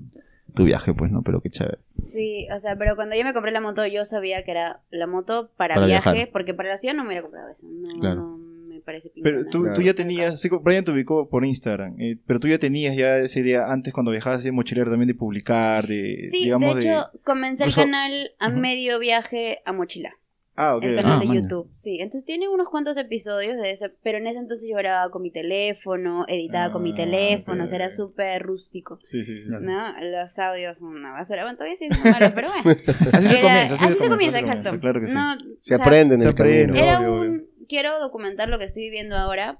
tu 0.53 0.63
viaje, 0.63 0.93
pues, 0.93 1.11
¿no? 1.11 1.21
Pero 1.21 1.41
qué 1.41 1.49
chévere. 1.49 1.79
Sí, 2.11 2.47
o 2.55 2.59
sea, 2.59 2.75
pero 2.77 2.95
cuando 2.95 3.15
yo 3.15 3.23
me 3.23 3.33
compré 3.33 3.51
la 3.51 3.61
moto, 3.61 3.85
yo 3.87 4.05
sabía 4.05 4.43
que 4.43 4.51
era 4.51 4.79
la 4.89 5.07
moto 5.07 5.49
para, 5.57 5.75
Para 5.75 5.87
viaje, 5.87 6.11
viajar. 6.11 6.29
porque 6.31 6.53
para 6.53 6.69
la 6.69 6.77
ciudad 6.77 6.95
no 6.95 7.03
me 7.03 7.09
hubiera 7.09 7.23
comprado 7.23 7.49
eso. 7.49 7.67
No, 7.69 7.99
Claro. 7.99 8.15
no 8.15 8.37
me 8.37 8.79
parece 8.81 9.09
pinta 9.09 9.29
Pero 9.29 9.45
tú, 9.49 9.61
Claro. 9.63 9.75
tú 9.75 9.81
ya 9.81 9.93
tenías, 9.93 10.39
sí, 10.39 10.49
Brian 10.61 10.85
te 10.85 10.91
ubicó 10.91 11.27
por 11.29 11.43
Instagram, 11.45 11.99
eh, 11.99 12.17
pero 12.27 12.39
tú 12.39 12.47
ya 12.47 12.59
tenías 12.59 12.95
ya 12.95 13.17
esa 13.17 13.39
idea 13.39 13.71
antes 13.71 13.93
cuando 13.93 14.11
viajabas 14.11 14.43
de 14.43 14.51
mochilero 14.51 14.89
también 14.91 15.07
de 15.07 15.15
publicar, 15.15 15.87
de, 15.87 16.29
Sí, 16.31 16.43
digamos, 16.45 16.75
de 16.75 16.81
hecho, 16.81 17.09
comencé 17.23 17.63
el 17.65 17.73
canal 17.73 18.31
a 18.39 18.49
medio 18.49 18.99
viaje 18.99 19.59
a 19.65 19.73
mochila. 19.73 20.13
Ah, 20.57 20.77
ok. 20.77 20.83
el 20.85 20.95
canal 20.97 21.11
Ah, 21.17 21.19
de 21.19 21.25
maña. 21.27 21.41
YouTube. 21.41 21.69
Sí, 21.75 21.97
entonces 21.99 22.25
tiene 22.25 22.47
unos 22.47 22.69
cuantos 22.69 22.95
episodios 22.97 23.57
de 23.57 23.71
ese, 23.71 23.89
pero 24.03 24.17
en 24.19 24.27
ese 24.27 24.39
entonces 24.39 24.67
yo 24.69 24.77
grababa 24.77 25.11
con 25.11 25.21
mi 25.21 25.31
teléfono, 25.31 26.25
editaba 26.27 26.71
con 26.71 26.81
mi 26.83 26.91
Ah, 26.93 26.95
teléfono, 26.95 27.63
o 27.63 27.67
sea, 27.67 27.75
era 27.77 27.89
súper 27.89 28.41
rústico. 28.43 28.99
Sí, 29.03 29.23
sí, 29.23 29.33
sí. 29.43 29.49
¿No? 29.49 29.93
Los 30.01 30.39
audios 30.39 30.79
son 30.79 30.95
una 30.95 31.11
basura. 31.11 31.43
Bueno, 31.43 31.57
todavía 31.57 31.75
sí 31.75 31.87
son 31.91 32.11
malos, 32.11 32.31
pero 32.33 32.49
bueno. 32.49 32.63
Así 33.13 33.27
se 33.27 33.41
comienza, 33.41 33.73
así, 33.75 33.93
se 33.93 34.07
comienza, 34.09 34.39
exacto. 34.39 34.79
Claro 34.79 34.99
que 35.01 35.07
sí. 35.07 35.13
No, 35.13 35.35
se 35.59 35.73
o 35.73 35.77
sea, 35.77 35.85
aprende 35.85 36.15
en 36.15 36.21
se 36.21 36.27
el 36.29 36.35
camino. 36.35 36.55
aprende. 36.61 36.79
Era 36.81 36.99
Obvio, 36.99 37.13
un... 37.13 37.19
obvio. 37.29 37.43
Quiero 37.67 37.99
documentar 37.99 38.47
lo 38.47 38.57
que 38.59 38.65
estoy 38.65 38.83
viviendo 38.83 39.17
ahora 39.17 39.59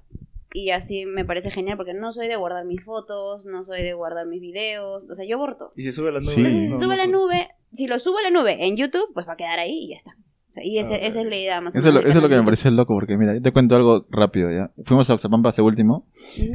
y 0.54 0.70
así 0.70 1.04
me 1.04 1.24
parece 1.26 1.50
genial 1.50 1.76
porque 1.76 1.92
no 1.92 2.12
soy 2.12 2.28
de 2.28 2.36
guardar 2.36 2.64
mis 2.64 2.82
fotos, 2.82 3.44
no 3.44 3.64
soy 3.66 3.82
de 3.82 3.92
guardar 3.92 4.26
mis 4.26 4.40
videos, 4.40 5.02
o 5.10 5.14
sea, 5.14 5.26
yo 5.26 5.36
borro 5.36 5.56
todo. 5.56 5.72
Y 5.76 5.82
se 5.82 5.92
sube 5.92 6.08
a 6.08 6.12
la 6.12 6.20
nube. 6.20 6.30
Sí. 6.32 6.40
Entonces, 6.40 6.70
se 6.70 6.76
sube 6.78 6.86
no 6.86 6.92
a 6.92 6.96
la 6.96 7.06
nube, 7.06 7.48
si 7.72 7.86
lo 7.86 7.98
subo 7.98 8.18
a 8.18 8.22
la 8.22 8.30
nube 8.30 8.64
en 8.64 8.76
YouTube, 8.76 9.10
pues 9.12 9.26
va 9.28 9.32
a 9.34 9.36
quedar 9.36 9.58
ahí 9.58 9.76
y 9.86 9.88
ya 9.90 9.96
está. 9.96 10.12
Sea, 10.56 10.64
y 10.64 10.78
ese- 10.78 10.94
Ah, 10.94 10.98
esa 11.02 11.20
es 11.20 11.28
la 11.28 11.36
idea 11.36 11.60
más 11.60 11.76
o 11.76 11.78
Eso 11.78 11.88
menos 11.88 12.04
eso 12.08 12.18
es 12.18 12.22
lo 12.22 12.28
que 12.28 12.36
me 12.36 12.42
pareció 12.42 12.70
loco, 12.70 12.94
porque 12.94 13.16
mira, 13.18 13.34
yo 13.34 13.42
te 13.42 13.52
cuento 13.52 13.76
algo 13.76 14.06
rápido, 14.10 14.50
¿ya? 14.50 14.70
Fuimos 14.84 15.08
a 15.10 15.14
Oxapampa 15.14 15.50
hace 15.50 15.60
último, 15.62 16.06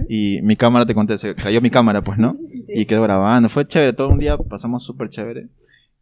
y 0.10 0.39
mi 0.41 0.55
cámara, 0.55 0.86
te 0.86 0.96
conté, 0.96 1.17
se 1.17 1.36
cayó 1.36 1.62
mi 1.62 1.70
cámara, 1.70 2.01
pues, 2.03 2.17
¿no? 2.17 2.36
Sí. 2.65 2.74
Y 2.75 2.86
quedó 2.86 3.01
grabando, 3.03 3.48
fue 3.50 3.67
chévere, 3.67 3.93
todo 3.93 4.10
un 4.10 4.17
día 4.20 4.38
pasamos 4.38 4.84
súper 4.84 5.10
chévere. 5.10 5.48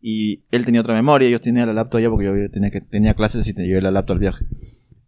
Y 0.01 0.43
él 0.51 0.63
tenía 0.65 0.79
otra 0.81 0.93
memoria, 0.93 1.29
yo 1.29 1.39
tenía 1.39 1.65
la 1.65 1.73
laptop 1.73 1.99
ya 1.99 2.09
porque 2.09 2.25
yo 2.25 2.51
tenía, 2.51 2.71
que, 2.71 2.79
tenía 2.79 3.13
clases 3.13 3.45
y 3.47 3.53
te 3.53 3.63
llevé 3.65 3.81
la 3.81 3.91
laptop 3.91 4.13
al 4.15 4.19
viaje. 4.19 4.45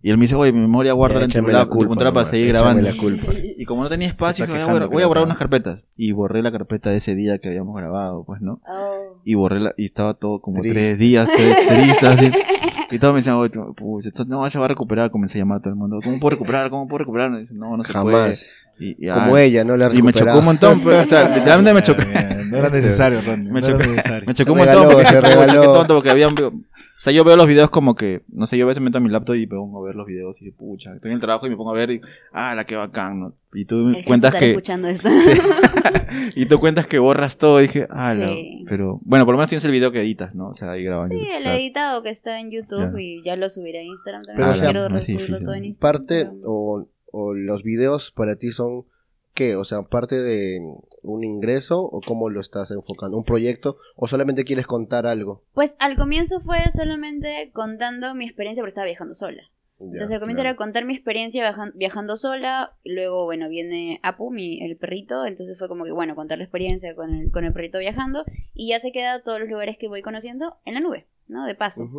Y 0.03 0.10
él 0.10 0.17
me 0.17 0.24
dice, 0.24 0.36
oye, 0.36 0.51
mi 0.51 0.60
memoria 0.60 0.93
guarda 0.93 1.24
en 1.24 1.29
tu 1.29 1.41
la 1.48 1.65
tu 1.65 1.69
culpa 1.69 2.12
para 2.12 2.25
seguir 2.25 2.48
grabando. 2.50 2.81
la 2.81 2.98
culpa. 2.98 3.31
Y 3.57 3.65
como 3.65 3.83
no 3.83 3.89
tenía 3.89 4.07
espacio, 4.07 4.45
dije, 4.48 4.57
voy 4.57 4.62
a, 4.63 4.65
quejando 4.74 4.89
voy 4.89 5.03
a 5.03 5.07
borrar 5.07 5.24
unas 5.25 5.38
carpetas. 5.38 5.86
Y 5.95 6.12
borré 6.12 6.41
la 6.41 6.51
carpeta 6.51 6.89
de 6.89 6.98
ese 6.98 7.13
día 7.13 7.38
que 7.38 7.50
habíamos 7.50 7.75
grabado, 7.75 8.25
pues, 8.25 8.41
¿no? 8.41 8.62
Oh. 8.67 9.21
Y 9.24 9.36
borré 9.36 9.60
la, 9.60 9.74
y 9.77 9.86
estaba 9.86 10.15
todo 10.15 10.41
como 10.41 10.62
tres 10.62 10.98
días, 10.98 11.29
tres, 11.33 11.67
triste, 11.67 12.07
así. 12.07 12.31
Y 12.91 13.00
todos 13.00 13.13
me 13.13 13.19
decían, 13.19 13.36
"Oye, 13.38 13.51
pucha, 13.75 14.10
no 14.27 14.50
se 14.50 14.60
va 14.60 14.65
a 14.65 14.67
recuperar. 14.67 15.10
Comencé 15.12 15.38
a 15.38 15.41
llamar 15.41 15.60
a 15.60 15.62
todo 15.62 15.69
el 15.74 15.75
mundo. 15.79 16.00
¿Cómo 16.03 16.19
puedo 16.19 16.31
recuperar? 16.31 16.69
¿Cómo 16.69 16.88
puedo 16.88 17.00
recuperar? 17.00 17.31
Y 17.33 17.39
dice, 17.41 17.53
no, 17.53 17.75
no 17.77 17.83
se 17.83 17.93
puede. 17.93 18.15
Jamás. 18.17 18.55
Y, 18.79 19.05
y, 19.05 19.10
Como 19.12 19.38
ella, 19.38 19.63
no 19.63 19.77
la 19.77 19.93
y 19.93 20.01
me 20.01 20.12
chocó 20.12 20.39
un 20.39 20.45
montón. 20.45 20.81
pues, 20.81 21.03
o 21.03 21.05
sea, 21.07 21.29
literalmente 21.36 21.74
me 21.74 21.81
chocó. 21.83 22.01
No 22.45 22.57
era 22.57 22.69
necesario, 22.69 23.21
Ronnie. 23.21 23.50
Me 23.51 23.62
no 23.62 23.67
chocó, 23.67 23.79
era 23.83 23.88
necesario. 23.91 24.24
me 24.27 24.33
chocó 24.33 24.53
un 24.53 24.60
Se 24.60 24.65
montón. 24.65 24.83
regaló, 24.83 24.91
porque, 24.91 25.05
se 25.07 25.21
regaló. 25.45 25.62
qué 25.62 25.67
tonto, 25.67 25.95
porque 25.95 26.10
había 26.10 26.27
un- 26.27 26.65
o 27.01 27.03
sea, 27.03 27.12
yo 27.13 27.24
veo 27.24 27.36
los 27.36 27.48
videos 27.48 27.72
como 27.72 27.96
que, 27.96 28.22
no 28.31 28.46
sé, 28.46 28.60
yo 28.60 28.65
a 28.65 28.67
veces 28.67 28.79
me 28.79 28.86
meto 28.91 29.00
a 29.00 29.01
mi 29.01 29.10
laptop 29.10 29.34
y 29.34 29.48
me 29.48 29.55
pongo 29.55 29.81
a 29.81 29.88
ver 29.88 29.96
los 29.96 30.05
videos 30.05 30.39
y 30.39 30.51
pucha, 30.51 30.93
estoy 30.93 31.10
en 31.10 31.15
el 31.15 31.20
trabajo 31.22 31.48
y 31.48 31.50
me 31.50 31.55
pongo 31.55 31.72
a 31.72 31.74
ver 31.74 31.89
y, 31.89 32.01
ah, 32.31 32.53
la 32.53 32.63
que 32.65 32.75
bacán, 32.75 33.20
¿no? 33.20 33.34
Y 33.55 33.65
tú 33.65 33.89
El 33.89 34.05
cuentas 34.05 34.36
que, 34.36 34.50
escuchando 34.51 34.88
esto. 34.88 35.10
y 36.36 36.46
tú 36.46 36.60
cuentas 36.60 36.86
que 36.86 37.00
borras 37.00 37.39
todo, 37.39 37.60
y 37.60 37.63
dije, 37.63 37.88
ah, 37.89 38.13
la- 38.13 38.27
Sí. 38.27 38.65
pero, 38.70 39.00
bueno, 39.03 39.25
por 39.25 39.34
lo 39.34 39.39
menos 39.39 39.50
tienes 39.50 39.65
el 39.65 39.72
video 39.72 39.91
que 39.91 40.00
editas, 40.00 40.36
¿no? 40.36 40.50
O 40.50 40.53
sea, 40.53 40.70
ahí 40.72 40.84
grabando. 40.84 41.15
Sí, 41.15 41.27
el 41.27 41.48
editado 41.48 42.03
que 42.03 42.12
está 42.12 42.39
en 42.39 42.51
YouTube 42.51 42.96
y 43.00 43.24
ya 43.24 43.36
lo 43.36 43.50
subiré 43.50 43.79
a 43.79 43.84
Instagram 43.84 44.24
también. 44.24 44.38
Pero, 44.48 44.51
o 44.51 44.55
sea, 44.55 44.72
quiero 44.72 44.89
no 44.89 44.98
es 45.00 45.05
subirlo 45.05 45.25
difícil. 45.25 45.46
todo 45.46 45.55
en 45.55 45.65
Instagram. 45.65 46.01
Parte 46.05 46.29
o, 46.46 46.88
o 47.12 47.34
los 47.34 47.63
videos 47.63 48.12
para 48.12 48.36
ti 48.36 48.51
son 48.51 48.84
qué? 49.33 49.55
O 49.55 49.63
sea, 49.63 49.81
parte 49.83 50.15
de 50.21 50.59
un 51.03 51.23
ingreso 51.23 51.81
o 51.81 52.01
cómo 52.05 52.29
lo 52.29 52.41
estás 52.41 52.71
enfocando? 52.71 53.17
¿Un 53.17 53.23
proyecto 53.23 53.77
o 53.95 54.07
solamente 54.07 54.43
quieres 54.43 54.67
contar 54.67 55.05
algo? 55.07 55.43
Pues 55.53 55.75
al 55.79 55.97
comienzo 55.97 56.41
fue 56.41 56.59
solamente 56.71 57.51
contando 57.53 58.13
mi 58.15 58.25
experiencia 58.25 58.61
porque 58.61 58.71
estaba 58.71 58.85
viajando 58.85 59.13
sola. 59.13 59.43
Entonces 59.79 60.11
al 60.11 60.19
comienzo 60.19 60.41
era 60.41 60.55
contar 60.55 60.85
mi 60.85 60.93
experiencia 60.93 61.41
viajan- 61.41 61.71
viajando 61.73 62.15
sola, 62.15 62.75
luego 62.85 63.25
bueno, 63.25 63.50
viene 63.50 64.00
Apu, 64.03 64.29
mi, 64.29 64.63
el 64.63 64.77
perrito, 64.77 65.25
entonces 65.25 65.57
fue 65.57 65.67
como 65.67 65.85
que 65.85 65.91
bueno, 65.91 66.13
contar 66.13 66.38
la 66.38 66.43
experiencia 66.43 66.93
con 66.93 67.11
el, 67.15 67.31
con 67.31 67.45
el 67.45 67.53
perrito 67.53 67.79
viajando 67.79 68.23
y 68.53 68.69
ya 68.69 68.77
se 68.79 68.91
queda 68.91 69.23
todos 69.23 69.39
los 69.39 69.50
lugares 69.50 69.79
que 69.79 69.88
voy 69.88 70.03
conociendo 70.03 70.57
en 70.65 70.75
la 70.75 70.81
nube, 70.81 71.07
¿no? 71.27 71.47
De 71.47 71.55
paso. 71.55 71.89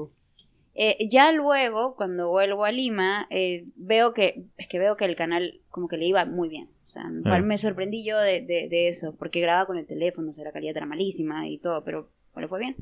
Eh, 0.75 1.07
ya 1.11 1.33
luego, 1.33 1.95
cuando 1.97 2.29
vuelvo 2.29 2.65
a 2.65 2.73
Lima, 2.73 3.27
eh, 3.31 3.65
veo 3.77 4.15
que, 4.15 4.45
es 4.57 4.69
que 4.69 4.79
veo 4.79 4.97
que 4.97 5.05
el 5.05 5.17
canal 5.17 5.61
como 5.71 5.87
que 5.89 5.97
le 5.99 6.07
iba 6.07 6.25
muy 6.25 6.49
bien. 6.49 6.69
O 6.87 6.89
sea, 6.89 7.05
me 7.45 7.59
sorprendí 7.59 8.05
yo 8.05 8.19
de, 8.19 8.41
de- 8.41 8.69
de 8.69 8.89
eso, 8.89 9.15
porque 9.19 9.41
grababa 9.41 9.67
con 9.67 9.79
el 9.79 9.87
teléfono, 9.87 10.31
o 10.31 10.35
sea, 10.35 10.45
la 10.45 10.53
calidad 10.53 10.77
era 10.77 10.87
malísima 10.87 11.49
y 11.49 11.59
todo, 11.59 11.85
pero 11.85 12.09
le 12.37 12.49
fue 12.49 12.59
bien. 12.59 12.77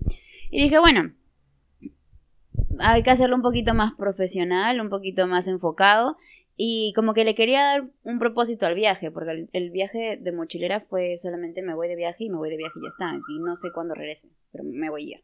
Y 0.51 0.63
dije, 0.63 0.79
bueno, 0.79 1.13
hay 2.79 3.03
que 3.03 3.11
hacerlo 3.11 3.37
un 3.37 3.43
poquito 3.43 3.75
más 3.75 3.93
profesional, 3.95 4.81
un 4.81 4.89
poquito 4.91 5.27
más 5.27 5.47
enfocado. 5.49 6.17
Y 6.57 6.93
como 6.95 7.15
que 7.15 7.25
le 7.25 7.35
quería 7.35 7.63
dar 7.63 7.85
un 8.03 8.19
propósito 8.19 8.67
al 8.67 8.75
viaje, 8.75 9.11
porque 9.11 9.31
el, 9.31 9.49
el 9.55 9.71
viaje 9.71 10.19
de 10.21 10.33
mochilera 10.33 10.81
fue 10.81 11.17
solamente 11.17 11.63
me 11.63 11.75
voy 11.75 11.89
de 11.89 11.97
viaje 11.97 12.25
y 12.25 12.31
me 12.31 12.37
voy 12.37 12.51
de 12.51 12.57
viaje 12.59 12.79
y 12.79 12.83
ya 12.83 12.89
está. 12.89 13.19
Y 13.29 13.39
no 13.39 13.57
sé 13.57 13.69
cuándo 13.73 13.95
regrese, 13.95 14.29
pero 14.53 14.65
me 14.65 14.91
voy 14.91 15.11
ya. 15.11 15.21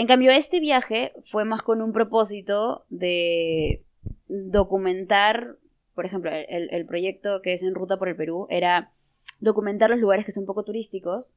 En 0.00 0.06
cambio, 0.06 0.30
este 0.30 0.60
viaje 0.60 1.12
fue 1.26 1.44
más 1.44 1.60
con 1.60 1.82
un 1.82 1.92
propósito 1.92 2.86
de 2.88 3.82
documentar, 4.28 5.56
por 5.94 6.06
ejemplo, 6.06 6.30
el, 6.32 6.70
el 6.72 6.86
proyecto 6.86 7.42
que 7.42 7.52
es 7.52 7.62
en 7.62 7.74
Ruta 7.74 7.98
por 7.98 8.08
el 8.08 8.16
Perú 8.16 8.46
era 8.48 8.92
documentar 9.40 9.90
los 9.90 9.98
lugares 9.98 10.24
que 10.24 10.32
son 10.32 10.46
poco 10.46 10.62
turísticos 10.64 11.34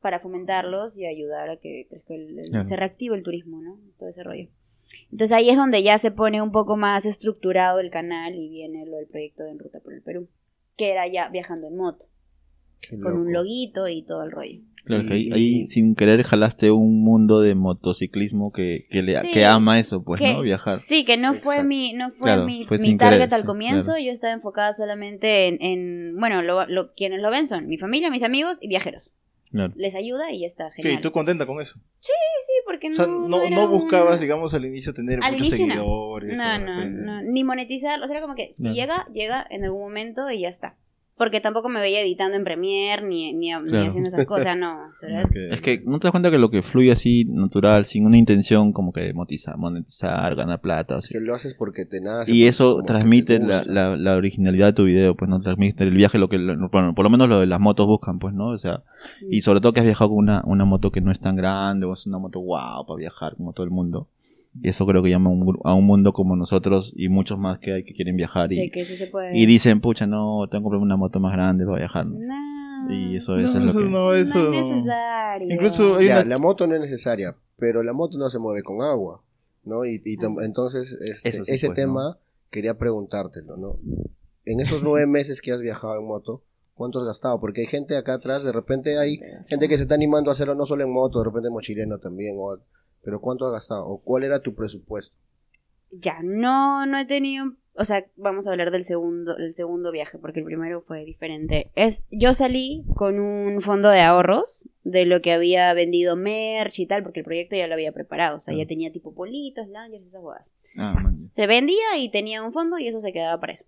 para 0.00 0.20
fomentarlos 0.20 0.96
y 0.96 1.04
ayudar 1.04 1.50
a 1.50 1.56
que, 1.58 1.86
crezca 1.90 2.14
el- 2.14 2.40
se 2.64 2.76
reactive 2.76 3.14
el 3.16 3.22
turismo, 3.22 3.60
¿no? 3.60 3.78
Todo 3.98 4.08
ese 4.08 4.22
rollo. 4.22 4.48
Entonces 5.12 5.32
ahí 5.36 5.50
es 5.50 5.58
donde 5.58 5.82
ya 5.82 5.98
se 5.98 6.10
pone 6.10 6.40
un 6.40 6.52
poco 6.52 6.76
más 6.78 7.04
estructurado 7.04 7.80
el 7.80 7.90
canal 7.90 8.34
y 8.34 8.48
viene 8.48 8.86
lo 8.86 8.96
del 8.96 9.08
proyecto 9.08 9.42
de 9.42 9.50
En 9.50 9.58
Ruta 9.58 9.80
por 9.80 9.92
el 9.92 10.00
Perú, 10.00 10.26
que 10.78 10.90
era 10.90 11.06
ya 11.06 11.28
viajando 11.28 11.66
en 11.66 11.76
moto, 11.76 12.06
con 13.02 13.12
un 13.14 13.32
loguito 13.32 13.88
y 13.88 14.02
todo 14.02 14.22
el 14.22 14.30
rollo. 14.30 14.60
Claro, 14.84 15.08
que 15.08 15.14
ahí, 15.14 15.66
sin 15.66 15.96
querer 15.96 16.22
jalaste 16.22 16.70
un 16.70 17.02
mundo 17.02 17.40
de 17.40 17.56
motociclismo 17.56 18.52
que, 18.52 18.84
que, 18.88 19.02
le, 19.02 19.20
Sí. 19.22 19.32
que 19.32 19.44
ama 19.44 19.80
eso, 19.80 20.04
pues, 20.04 20.20
que- 20.20 20.32
¿no? 20.34 20.42
Viajar. 20.42 20.74
Sí, 20.74 21.04
que 21.04 21.16
no 21.16 21.34
fue 21.34 21.54
Exacto. 21.56 21.68
mi, 21.68 21.92
no 21.92 22.10
fue 22.12 22.26
Claro, 22.26 22.44
mi, 22.46 22.64
fue 22.66 22.78
mi 22.78 22.96
target 22.96 23.18
querer, 23.18 23.34
al 23.34 23.40
sí, 23.40 23.46
comienzo, 23.46 23.84
claro. 23.92 24.00
yo 24.04 24.12
estaba 24.12 24.32
enfocada 24.32 24.74
solamente 24.74 25.48
en, 25.48 25.58
en 25.60 26.16
bueno, 26.20 26.40
lo, 26.42 26.66
lo- 26.68 26.92
quienes 26.94 27.20
lo 27.20 27.30
ven 27.32 27.48
son 27.48 27.66
mi 27.66 27.78
familia, 27.78 28.10
mis 28.12 28.22
amigos 28.22 28.58
y 28.60 28.68
viajeros. 28.68 29.10
Claro. 29.50 29.72
Les 29.76 29.94
ayuda 29.96 30.30
y 30.32 30.40
ya 30.42 30.46
está, 30.48 30.70
genial. 30.72 30.98
¿Y 30.98 31.02
tú 31.02 31.10
contenta 31.12 31.46
con 31.46 31.60
eso? 31.60 31.80
Sí, 32.00 32.12
porque 32.64 32.86
O 32.88 32.90
no, 32.90 32.94
sea, 32.94 33.06
no, 33.08 33.28
no 33.50 33.64
un- 33.64 33.70
buscabas, 33.70 34.20
digamos, 34.20 34.54
al 34.54 34.66
inicio 34.66 34.92
tener 34.94 35.18
Al 35.22 35.32
muchos 35.32 35.48
inicio 35.48 35.66
seguidores. 35.66 36.36
No, 36.36 36.44
o 36.54 36.58
no, 36.58 36.84
no, 36.84 37.22
ni 37.22 37.42
monetizar, 37.42 38.00
o 38.00 38.06
sea, 38.06 38.16
era 38.18 38.20
como 38.22 38.34
que 38.36 38.52
si 38.54 38.70
llega, 38.72 39.06
llega 39.12 39.44
en 39.50 39.64
algún 39.64 39.80
momento 39.80 40.30
y 40.30 40.40
ya 40.42 40.48
está. 40.48 40.76
Porque 41.16 41.40
tampoco 41.40 41.70
me 41.70 41.80
veía 41.80 42.02
editando 42.02 42.36
en 42.36 42.44
Premiere 42.44 43.02
ni, 43.02 43.32
ni, 43.32 43.50
ni 43.54 43.86
haciendo 43.86 44.08
esas 44.08 44.26
cosas, 44.26 44.54
no. 44.56 44.92
Es 45.50 45.62
que 45.62 45.82
no 45.86 45.98
te 45.98 46.08
das 46.08 46.10
cuenta 46.10 46.30
que 46.30 46.38
lo 46.38 46.50
que 46.50 46.62
fluye 46.62 46.92
así, 46.92 47.24
natural, 47.24 47.86
sin 47.86 48.04
una 48.04 48.18
intención 48.18 48.72
como 48.72 48.92
que 48.92 49.14
monetizar, 49.14 49.56
monetizar 49.56 50.34
ganar 50.34 50.60
plata, 50.60 50.96
o 50.96 51.02
sea, 51.02 51.18
Que 51.18 51.24
lo 51.24 51.34
haces 51.34 51.54
porque 51.54 51.86
te 51.86 52.02
nace. 52.02 52.30
Y 52.30 52.44
eso 52.44 52.82
transmite 52.82 53.38
te 53.38 53.46
la, 53.46 53.64
la, 53.64 53.96
la 53.96 54.16
originalidad 54.16 54.66
de 54.66 54.72
tu 54.74 54.84
video, 54.84 55.14
pues 55.14 55.30
no 55.30 55.40
transmite 55.40 55.84
el 55.84 55.94
viaje, 55.94 56.18
lo 56.18 56.28
que 56.28 56.36
bueno, 56.36 56.94
por 56.94 57.04
lo 57.04 57.10
menos 57.10 57.30
lo 57.30 57.40
de 57.40 57.46
las 57.46 57.60
motos 57.60 57.86
buscan, 57.86 58.18
pues, 58.18 58.34
¿no? 58.34 58.48
O 58.48 58.58
sea, 58.58 58.82
y 59.30 59.40
sobre 59.40 59.60
todo 59.60 59.72
que 59.72 59.80
has 59.80 59.86
viajado 59.86 60.10
con 60.10 60.18
una, 60.18 60.42
una 60.44 60.66
moto 60.66 60.90
que 60.90 61.00
no 61.00 61.12
es 61.12 61.20
tan 61.20 61.36
grande, 61.36 61.86
o 61.86 61.94
es 61.94 62.06
una 62.06 62.18
moto 62.18 62.40
wow 62.40 62.86
para 62.86 62.98
viajar 62.98 63.36
como 63.36 63.54
todo 63.54 63.64
el 63.64 63.70
mundo. 63.70 64.08
Y 64.62 64.68
eso 64.68 64.86
creo 64.86 65.02
que 65.02 65.10
llama 65.10 65.30
a 65.30 65.32
un, 65.32 65.40
gru- 65.46 65.60
a 65.64 65.74
un 65.74 65.84
mundo 65.86 66.12
como 66.12 66.34
nosotros 66.36 66.92
y 66.96 67.08
muchos 67.08 67.38
más 67.38 67.58
que 67.58 67.72
hay 67.74 67.84
que 67.84 67.92
quieren 67.94 68.16
viajar 68.16 68.48
De 68.48 68.64
y, 68.64 68.70
que 68.70 68.84
sí 68.84 68.96
se 68.96 69.06
puede. 69.06 69.36
y 69.36 69.46
dicen, 69.46 69.80
pucha, 69.80 70.06
no, 70.06 70.46
tengo 70.50 70.62
que 70.62 70.64
comprarme 70.64 70.84
una 70.84 70.96
moto 70.96 71.20
más 71.20 71.32
grande 71.32 71.64
para 71.66 71.78
viajar. 71.78 72.06
¿no? 72.06 72.18
No, 72.18 72.92
Y 72.94 73.16
eso, 73.16 73.36
No, 73.36 73.44
eso 73.44 73.58
es 73.58 73.64
lo 73.64 73.72
que... 73.72 73.88
no, 73.88 74.12
eso 74.12 74.38
no 74.38 74.54
es 74.54 74.64
necesario. 74.76 75.52
Incluso 75.54 75.96
hay 75.96 76.06
Ya, 76.06 76.20
una... 76.20 76.24
la 76.24 76.38
moto 76.38 76.66
no 76.66 76.74
es 76.74 76.80
necesaria, 76.80 77.36
pero 77.58 77.82
la 77.82 77.92
moto 77.92 78.16
no 78.18 78.28
se 78.30 78.38
mueve 78.38 78.62
con 78.62 78.82
agua, 78.82 79.22
¿no? 79.64 79.84
Y, 79.84 80.00
entonces 80.42 80.92
este, 81.00 81.32
sí, 81.32 81.42
ese 81.46 81.66
pues, 81.68 81.76
tema 81.76 82.18
quería 82.50 82.74
preguntártelo, 82.78 83.56
¿no? 83.56 83.78
En 84.44 84.60
esos 84.60 84.82
nueve 84.82 85.06
meses 85.08 85.40
que 85.40 85.52
has 85.52 85.60
viajado 85.60 85.98
en 85.98 86.06
moto, 86.06 86.42
¿cuánto 86.74 87.00
has 87.00 87.06
gastado? 87.06 87.40
Porque 87.40 87.62
hay 87.62 87.66
gente 87.66 87.96
acá 87.96 88.14
atrás, 88.14 88.44
de 88.44 88.52
repente 88.52 88.98
hay 88.98 89.18
gente 89.48 89.68
que 89.68 89.76
se 89.76 89.82
está 89.82 89.94
animando 89.96 90.30
a 90.30 90.32
hacerlo 90.32 90.54
no 90.54 90.64
solo 90.66 90.84
en 90.84 90.92
moto, 90.92 91.18
de 91.18 91.24
repente 91.26 91.50
mochileno 91.50 91.98
también, 91.98 92.36
o, 92.38 92.56
pero 93.06 93.20
¿cuánto 93.20 93.46
has 93.46 93.52
gastado? 93.52 93.86
¿O 93.86 94.02
cuál 94.02 94.24
era 94.24 94.40
tu 94.42 94.52
presupuesto? 94.56 95.14
Ya, 95.92 96.18
no, 96.24 96.84
no 96.86 96.98
he 96.98 97.04
tenido, 97.06 97.52
o 97.74 97.84
sea, 97.84 98.04
vamos 98.16 98.46
a 98.46 98.50
hablar 98.50 98.72
del 98.72 98.82
segundo, 98.82 99.36
el 99.36 99.54
segundo 99.54 99.92
viaje, 99.92 100.18
porque 100.18 100.40
el 100.40 100.44
primero 100.44 100.82
fue 100.82 101.04
diferente. 101.04 101.70
Es, 101.76 102.04
yo 102.10 102.34
salí 102.34 102.84
con 102.96 103.20
un 103.20 103.62
fondo 103.62 103.88
de 103.90 104.00
ahorros 104.00 104.68
de 104.82 105.06
lo 105.06 105.20
que 105.22 105.30
había 105.32 105.72
vendido 105.72 106.16
merch 106.16 106.80
y 106.80 106.86
tal, 106.86 107.04
porque 107.04 107.20
el 107.20 107.24
proyecto 107.24 107.54
ya 107.54 107.68
lo 107.68 107.74
había 107.74 107.92
preparado, 107.92 108.38
o 108.38 108.40
sea, 108.40 108.54
ya 108.56 108.64
Ah. 108.64 108.66
tenía 108.66 108.90
tipo 108.90 109.14
politos, 109.14 109.68
lanyards, 109.68 110.08
esas 110.08 110.20
huevas. 110.22 110.52
Ah. 110.76 110.96
Se 111.12 111.46
vendía 111.46 111.96
y 111.96 112.10
tenía 112.10 112.42
un 112.42 112.52
fondo 112.52 112.76
y 112.78 112.88
eso 112.88 112.98
se 112.98 113.12
quedaba 113.12 113.38
para 113.38 113.52
eso. 113.52 113.66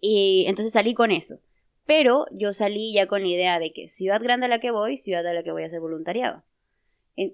Y 0.00 0.46
entonces 0.48 0.72
salí 0.72 0.92
con 0.94 1.12
eso. 1.12 1.38
Pero 1.86 2.26
yo 2.32 2.52
salí 2.52 2.92
ya 2.92 3.06
con 3.06 3.22
la 3.22 3.28
idea 3.28 3.58
de 3.60 3.72
que 3.72 3.88
ciudad 3.88 4.20
grande 4.22 4.46
a 4.46 4.48
la 4.48 4.58
que 4.60 4.70
voy, 4.72 4.96
ciudad 4.96 5.26
a 5.26 5.32
la 5.32 5.42
que 5.44 5.52
voy 5.52 5.62
a 5.62 5.66
hacer 5.66 5.80
voluntariado. 5.80 6.42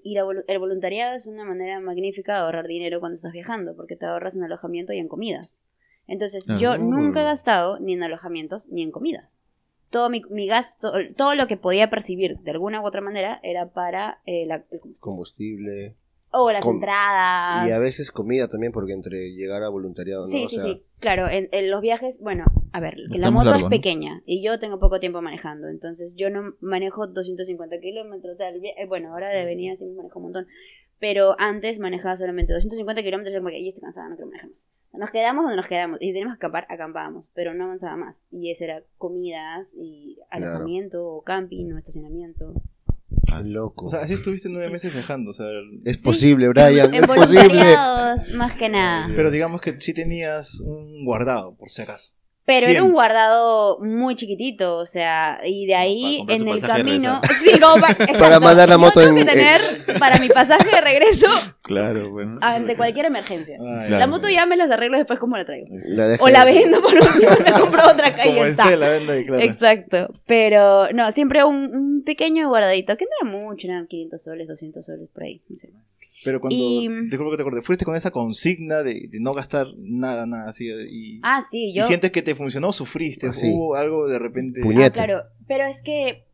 Y 0.03 0.13
la 0.15 0.23
el 0.47 0.59
voluntariado 0.59 1.15
es 1.15 1.25
una 1.25 1.45
manera 1.45 1.79
magnífica 1.79 2.33
de 2.33 2.39
ahorrar 2.39 2.67
dinero 2.67 2.99
cuando 2.99 3.15
estás 3.15 3.31
viajando, 3.31 3.75
porque 3.75 3.95
te 3.95 4.05
ahorras 4.05 4.35
en 4.35 4.43
alojamiento 4.43 4.91
y 4.93 4.97
en 4.99 5.07
comidas. 5.07 5.61
Entonces, 6.07 6.45
yo 6.61 6.77
nunca 6.77 7.21
he 7.21 7.23
gastado 7.25 7.79
ni 7.79 7.93
en 7.93 8.03
alojamientos 8.03 8.67
ni 8.69 8.83
en 8.83 8.91
comidas. 8.91 9.29
Todo 9.89 10.09
mi, 10.09 10.21
mi 10.29 10.47
gasto, 10.47 10.91
todo 11.15 11.35
lo 11.35 11.47
que 11.47 11.55
podía 11.57 11.89
percibir 11.89 12.37
de 12.39 12.51
alguna 12.51 12.81
u 12.81 12.85
otra 12.85 12.99
manera 13.01 13.39
era 13.43 13.67
para 13.69 14.19
eh, 14.25 14.45
la, 14.45 14.65
el- 14.71 14.81
Combustible. 14.99 15.95
O 16.31 16.51
las 16.51 16.63
Com- 16.63 16.75
entradas. 16.75 17.67
Y 17.67 17.71
a 17.71 17.79
veces 17.79 18.11
comida 18.11 18.47
también, 18.47 18.71
porque 18.71 18.93
entre 18.93 19.31
llegar 19.31 19.63
a 19.63 19.69
voluntariado, 19.69 20.23
¿no? 20.23 20.27
Sí, 20.27 20.45
O 20.45 20.49
sí, 20.49 20.55
sea, 20.55 20.65
sí. 20.65 20.83
Claro, 20.99 21.27
en, 21.29 21.47
en 21.51 21.69
los 21.71 21.81
viajes, 21.81 22.19
bueno, 22.19 22.45
a 22.71 22.79
ver, 22.79 22.95
que 23.11 23.19
la 23.19 23.29
moto 23.31 23.45
largo, 23.45 23.57
es 23.57 23.63
¿no? 23.65 23.69
pequeña 23.69 24.23
y 24.25 24.41
yo 24.43 24.57
tengo 24.59 24.79
poco 24.79 24.99
tiempo 24.99 25.21
manejando, 25.21 25.67
entonces 25.67 26.15
yo 26.15 26.29
no 26.31 26.55
manejo 26.59 27.05
250 27.07 27.79
kilómetros, 27.79 28.33
o 28.33 28.37
sea, 28.37 28.49
eh, 28.49 28.85
bueno, 28.87 29.13
ahora 29.13 29.29
de 29.29 29.45
venida 29.45 29.75
sí 29.75 29.85
me 29.85 29.93
manejo 29.95 30.17
un 30.19 30.23
montón, 30.23 30.47
pero 30.99 31.35
antes 31.39 31.77
manejaba 31.79 32.15
solamente 32.15 32.51
250 32.53 33.03
kilómetros, 33.03 33.31
yo 33.33 33.39
como 33.39 33.49
que, 33.51 33.67
estoy 33.67 33.81
cansada, 33.81 34.09
no 34.09 34.15
quiero 34.15 34.27
manejar 34.31 34.49
más. 34.49 34.67
Nos 34.93 35.11
quedamos 35.11 35.43
donde 35.43 35.57
nos 35.57 35.67
quedamos, 35.67 36.01
y 36.01 36.07
si 36.07 36.13
tenemos 36.13 36.33
que 36.33 36.37
acampar, 36.39 36.65
acampábamos, 36.69 37.25
pero 37.35 37.53
no 37.53 37.65
avanzaba 37.65 37.95
más, 37.95 38.15
y 38.31 38.49
ese 38.49 38.63
era 38.65 38.81
comidas, 38.97 39.67
y 39.75 40.15
Claro. 40.31 40.47
alojamiento, 40.47 41.05
o 41.07 41.21
camping, 41.21 41.71
o 41.73 41.77
estacionamiento. 41.77 42.53
Qué 43.27 43.49
loco. 43.53 43.85
O 43.85 43.89
sea, 43.89 44.01
así 44.01 44.13
estuviste 44.13 44.49
nueve 44.49 44.69
meses 44.69 44.91
viajando, 44.93 45.31
o 45.31 45.33
sea... 45.33 45.45
es 45.85 45.97
Sí. 45.97 46.03
posible, 46.03 46.47
Brian, 46.49 46.93
En 46.93 47.03
es 47.03 47.07
posible. 47.07 47.75
más 48.35 48.55
que 48.55 48.69
nada. 48.69 49.09
Pero 49.15 49.29
digamos 49.31 49.61
que 49.61 49.79
sí 49.79 49.93
tenías 49.93 50.59
un 50.61 51.05
guardado, 51.05 51.55
por 51.55 51.69
si 51.69 51.81
acaso. 51.81 52.13
Pero 52.47 52.67
era 52.67 52.81
un 52.81 52.93
guardado 52.93 53.77
muy 53.81 54.15
chiquitito, 54.15 54.77
o 54.77 54.85
sea, 54.85 55.41
y 55.45 55.65
de 55.65 55.75
ahí 55.75 56.23
Para 56.25 56.37
en 56.39 56.47
el 56.47 56.61
camino. 56.61 57.19
Sí, 57.43 57.59
como 57.59 57.75
para, 57.81 57.91
exacto. 58.05 58.39
mandar 58.41 58.69
la 58.69 58.75
Yo 58.75 58.79
moto 58.79 59.01
tengo 59.01 59.19
en- 59.19 59.25
que 59.25 59.31
tener 59.33 59.61
para 59.99 60.17
mi 60.17 60.29
pasaje 60.29 60.73
de 60.73 60.79
regreso 60.79 61.27
Claro, 61.61 62.09
bueno. 62.09 62.39
ante 62.41 62.77
cualquier 62.77 63.07
emergencia. 63.07 63.57
Ay, 63.59 63.87
Claro. 63.87 63.99
La 63.99 64.07
moto 64.07 64.29
ya 64.29 64.45
me 64.45 64.55
las 64.55 64.71
arreglo 64.71 64.97
después 64.97 65.19
como 65.19 65.35
la 65.35 65.43
traigo. 65.45 65.67
La 65.89 66.15
O 66.21 66.29
la 66.29 66.45
vendo 66.45 66.81
por 66.81 66.93
último, 66.93 67.31
me 67.43 67.51
compro 67.59 67.81
otra 67.91 68.15
la 68.77 68.97
y 69.19 69.25
claro. 69.25 69.43
Exacto, 69.43 70.13
pero 70.25 70.91
no, 70.93 71.11
siempre 71.11 71.43
un, 71.43 71.75
un 71.75 72.03
pequeño 72.05 72.47
guardadito, 72.47 72.95
que 72.95 73.05
no 73.05 73.29
era 73.29 73.37
mucho, 73.45 73.67
eran 73.67 73.87
500 73.87 74.23
soles, 74.23 74.47
200 74.47 74.85
soles 74.85 75.09
por 75.13 75.23
ahí, 75.23 75.41
no 75.49 75.57
sé. 75.57 75.69
Pero 76.23 76.41
cuando, 76.41 76.57
Y- 76.57 76.87
disculpa 77.09 77.31
que 77.31 77.37
te 77.37 77.41
acordé, 77.43 77.61
fuiste 77.61 77.85
con 77.85 77.95
esa 77.95 78.11
consigna 78.11 78.83
de, 78.83 79.07
de 79.09 79.19
no 79.19 79.33
gastar 79.33 79.67
nada, 79.77 80.25
nada 80.25 80.49
así. 80.49 80.67
Y, 80.89 81.19
Ah, 81.23 81.41
sí, 81.41 81.69
y 81.71 81.73
yo... 81.75 81.83
sientes 81.85 82.11
que 82.11 82.21
te 82.21 82.35
funcionó, 82.35 82.73
sufriste, 82.73 83.27
Ah, 83.27 83.33
sí. 83.33 83.51
hubo 83.53 83.75
algo 83.75 84.07
de 84.07 84.19
repente. 84.19 84.61
Ah, 84.77 84.89
claro, 84.89 85.23
pero 85.47 85.65
es 85.65 85.81
que 85.83 86.25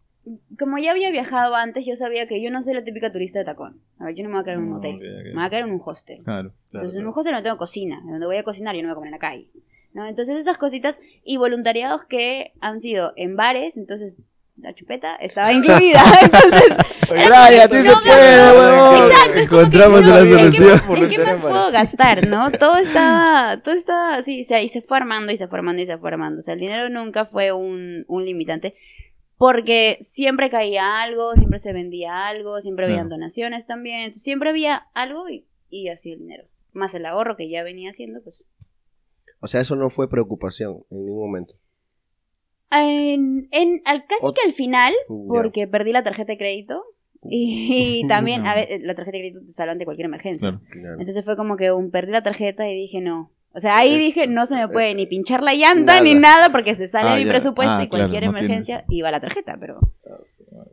como 0.57 0.77
ya 0.77 0.91
había 0.91 1.11
viajado 1.11 1.55
antes, 1.55 1.85
yo 1.85 1.95
sabía 1.95 2.27
que 2.27 2.41
yo 2.41 2.49
no 2.49 2.61
soy 2.61 2.73
la 2.75 2.83
típica 2.85 3.11
turista 3.11 3.39
de 3.39 3.45
tacón. 3.45 3.81
A 3.99 4.05
ver, 4.05 4.15
yo 4.15 4.23
no 4.23 4.29
me 4.29 4.35
voy 4.35 4.41
a 4.41 4.45
quedar 4.45 4.57
en 4.57 4.63
un 4.63 4.69
No, 4.69 4.77
hotel, 4.77 4.95
ok, 4.95 5.01
ok. 5.01 5.25
me 5.25 5.33
voy 5.33 5.43
a 5.43 5.49
quedar 5.49 5.63
en 5.67 5.71
un 5.73 5.81
hostel. 5.83 6.23
Claro. 6.23 6.53
Claro, 6.71 6.87
Entonces, 6.87 6.93
en 6.99 7.05
un 7.07 7.11
claro. 7.11 7.19
hostel 7.19 7.33
no 7.33 7.43
tengo 7.43 7.57
cocina, 7.57 8.01
donde 8.07 8.25
voy 8.25 8.37
a 8.37 8.43
cocinar 8.43 8.75
yo 8.75 8.81
no 8.83 8.87
me 8.87 8.93
voy 8.93 8.93
a 8.93 8.95
comer 8.95 9.07
en 9.09 9.11
la 9.11 9.19
calle. 9.19 9.49
¿no? 9.93 10.07
Entonces, 10.07 10.39
esas 10.39 10.57
cositas 10.57 10.97
y 11.25 11.37
voluntariados 11.37 12.05
que 12.05 12.53
han 12.61 12.79
sido 12.79 13.13
en 13.15 13.35
bares, 13.35 13.77
entonces 13.77 14.17
la 14.57 14.73
chupeta 14.73 15.15
estaba 15.15 15.51
incluida. 15.51 16.01
Entonces, 16.21 16.77
Claudia, 17.07 17.67
tú 17.67 17.75
se 17.75 17.91
puede, 18.05 18.51
huevón. 18.59 18.95
Exacto, 19.07 19.33
que, 19.33 19.39
Encontramos 19.41 20.01
no, 20.03 20.07
una 20.07 20.19
¿en 20.19 20.25
qué 20.27 20.33
solución. 20.57 20.67
más- 20.89 20.97
¿En 21.01 21.09
qué 21.09 21.17
más 21.19 21.41
puedo 21.41 21.71
gastar, 21.71 22.27
no? 22.27 22.51
Todo 22.51 22.77
estaba, 22.77 23.61
todo 23.63 23.75
estaba 23.75 24.15
así, 24.15 24.43
se- 24.43 24.63
y 24.63 24.67
se 24.67 24.81
fue 24.81 24.97
armando 24.97 25.31
y 25.31 25.37
se 25.37 25.47
fue 25.47 25.57
armando 25.59 25.81
y 25.81 25.85
se 25.85 25.97
fue 25.97 26.09
armando. 26.09 26.39
O 26.39 26.41
sea, 26.41 26.53
el 26.53 26.59
dinero 26.59 26.89
nunca 26.89 27.25
fue 27.25 27.51
un, 27.51 28.05
un 28.07 28.25
limitante. 28.25 28.75
Porque 29.37 29.97
siempre 29.99 30.49
caía 30.49 31.01
algo, 31.01 31.33
siempre 31.35 31.59
se 31.59 31.73
vendía 31.73 32.27
algo, 32.27 32.61
siempre 32.61 32.85
habían 32.85 33.07
Claro. 33.07 33.15
donaciones 33.15 33.65
también. 33.65 34.01
Entonces, 34.01 34.23
siempre 34.23 34.51
había 34.51 34.87
algo 34.93 35.27
y, 35.27 35.47
y 35.69 35.89
así 35.89 36.11
el 36.13 36.19
dinero. 36.19 36.45
Más 36.71 36.93
el 36.95 37.05
ahorro 37.05 37.35
que 37.35 37.49
ya 37.49 37.63
venía 37.63 37.89
haciendo, 37.89 38.21
pues. 38.23 38.45
O 39.41 39.47
sea, 39.47 39.59
eso 39.59 39.75
no 39.75 39.89
fue 39.89 40.09
preocupación 40.09 40.85
en 40.91 40.99
ningún 41.05 41.19
momento. 41.25 41.55
En, 42.75 43.47
en- 43.51 43.81
al, 43.85 44.05
casi 44.05 44.25
Ot- 44.25 44.33
que 44.33 44.47
al 44.47 44.53
final, 44.53 44.93
porque 45.27 45.67
perdí 45.67 45.91
la 45.91 46.03
tarjeta 46.03 46.31
de 46.33 46.37
crédito. 46.37 46.83
Y, 47.29 48.01
y 48.03 48.07
también, 48.07 48.45
a 48.45 48.53
ver, 48.55 48.67
la 48.81 48.95
tarjeta 48.95 49.17
de 49.17 49.21
crédito 49.21 49.45
te 49.45 49.51
salva 49.51 49.71
ante 49.71 49.85
cualquier 49.85 50.07
emergencia. 50.07 50.49
Claro. 50.49 50.61
Claro. 50.69 50.99
Entonces 50.99 51.23
fue 51.23 51.37
como 51.37 51.55
que 51.55 51.71
un 51.71 51.89
perdí 51.89 52.11
la 52.11 52.21
tarjeta 52.23 52.67
y 52.69 52.75
dije 52.75 52.99
no. 52.99 53.31
O 53.55 53.59
sea, 53.59 53.77
ahí 53.77 53.93
Eh, 53.93 53.97
dije 53.99 54.27
no 54.27 54.45
se 54.47 54.55
me 54.55 54.67
puede 54.67 54.93
ni 54.95 55.05
pinchar 55.05 55.43
la 55.43 55.53
llanta 55.53 55.93
nada. 55.93 56.01
ni 56.01 56.15
nada 56.15 56.49
porque 56.51 56.73
se 56.75 56.87
sale 56.87 57.09
Ah, 57.11 57.15
mi 57.15 57.23
ya. 57.25 57.29
presupuesto 57.31 57.75
Ah, 57.75 57.83
y 57.83 57.87
cualquier 57.87 58.23
claro, 58.23 58.31
no 58.33 58.37
emergencia 58.39 58.83
iba 58.89 59.11
la 59.11 59.21
tarjeta, 59.21 59.57
pero 59.59 59.79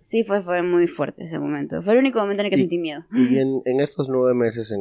sí 0.03 0.25
fue, 0.25 0.43
fue 0.43 0.63
muy 0.63 0.87
fuerte 0.89 1.23
ese 1.23 1.39
momento. 1.39 1.83
Fue 1.83 1.93
el 1.93 1.99
único 1.99 2.19
momento 2.21 2.41
en 2.41 2.47
el 2.47 2.51
que 2.51 2.57
Y- 2.57 2.61
sentí 2.61 2.79
miedo. 2.79 3.05
Y 3.13 3.39
en, 3.39 3.61
en 3.67 3.81
estos 3.81 4.09
nueve 4.09 4.35
meses 4.35 4.73
en 4.73 4.81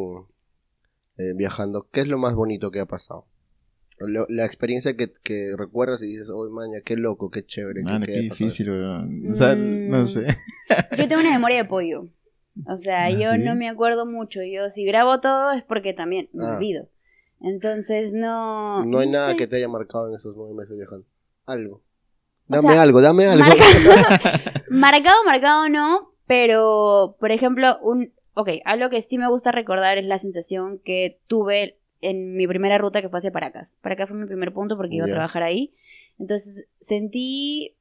eh, 1.17 1.33
viajando, 1.35 1.87
¿qué 1.91 1.99
es 1.99 2.07
lo 2.07 2.17
más 2.17 2.33
bonito 2.35 2.71
que 2.71 2.79
ha 2.79 2.85
pasado? 2.85 3.25
Lo- 3.99 4.25
la 4.29 4.45
experiencia 4.45 4.95
que, 4.95 5.11
que 5.23 5.53
recuerdas 5.57 6.01
y 6.01 6.07
dices, 6.07 6.27
oh, 6.33 6.49
maña, 6.49 6.79
qué 6.85 6.95
loco, 6.95 7.29
qué 7.29 7.45
chévere. 7.45 7.81
Mano, 7.83 8.05
qué, 8.05 8.13
qué 8.13 8.19
qué 8.19 8.25
ha 8.25 8.29
pasado". 8.29 8.45
difícil, 8.45 8.69
weón. 8.71 9.29
O 9.29 9.33
sea, 9.33 9.55
Mm. 9.55 9.89
no 9.89 10.05
sé. 10.05 10.25
Yo 10.97 11.07
tengo 11.07 11.21
una 11.21 11.31
memoria 11.31 11.57
de 11.63 11.65
pollo. 11.65 12.07
O 12.67 12.75
sea, 12.77 13.05
¿Ah, 13.05 13.09
yo 13.09 13.31
sí? 13.33 13.39
no 13.39 13.55
me 13.55 13.69
acuerdo 13.69 14.05
mucho. 14.05 14.41
Yo 14.43 14.69
si 14.69 14.83
grabo 14.83 15.21
todo 15.21 15.51
es 15.53 15.63
porque 15.63 15.93
también 15.93 16.29
me 16.33 16.45
Ah. 16.45 16.55
olvido. 16.55 16.89
Entonces 17.41 18.11
no... 18.13 18.83
No 18.85 18.99
hay 18.99 19.09
nada 19.09 19.29
sé. 19.31 19.35
que 19.37 19.47
te 19.47 19.55
haya 19.57 19.69
marcado 19.69 20.09
en 20.09 20.15
esos 20.15 20.35
nueve 20.35 20.53
meses 20.55 20.75
viajando. 20.75 21.05
Algo. 21.45 21.75
O 21.75 22.55
Dame 22.55 22.73
sea, 22.73 22.81
algo, 22.81 23.01
dame 23.01 23.27
algo. 23.27 23.45
Marca- 23.45 24.63
marcado, 24.69 25.23
marcado 25.25 25.69
no, 25.69 26.11
pero 26.27 27.15
por 27.19 27.31
ejemplo, 27.31 27.77
un, 27.81 28.11
ok, 28.33 28.49
algo 28.65 28.89
que 28.89 29.01
sí 29.01 29.17
me 29.17 29.29
gusta 29.29 29.51
recordar 29.53 29.97
es 29.97 30.05
la 30.05 30.17
sensación 30.17 30.79
que 30.83 31.21
tuve 31.27 31.78
en 32.01 32.35
mi 32.35 32.47
primera 32.47 32.77
ruta 32.77 33.01
que 33.01 33.09
fue 33.09 33.19
hacia 33.19 33.31
Paracas. 33.31 33.77
Paracas 33.81 34.09
fue 34.09 34.17
mi 34.17 34.25
primer 34.25 34.53
punto 34.53 34.77
porque 34.77 34.95
iba 34.95 35.05
a 35.05 35.09
trabajar 35.09 35.43
ahí. 35.43 35.73
Entonces 36.17 36.67
sentí 36.81 37.75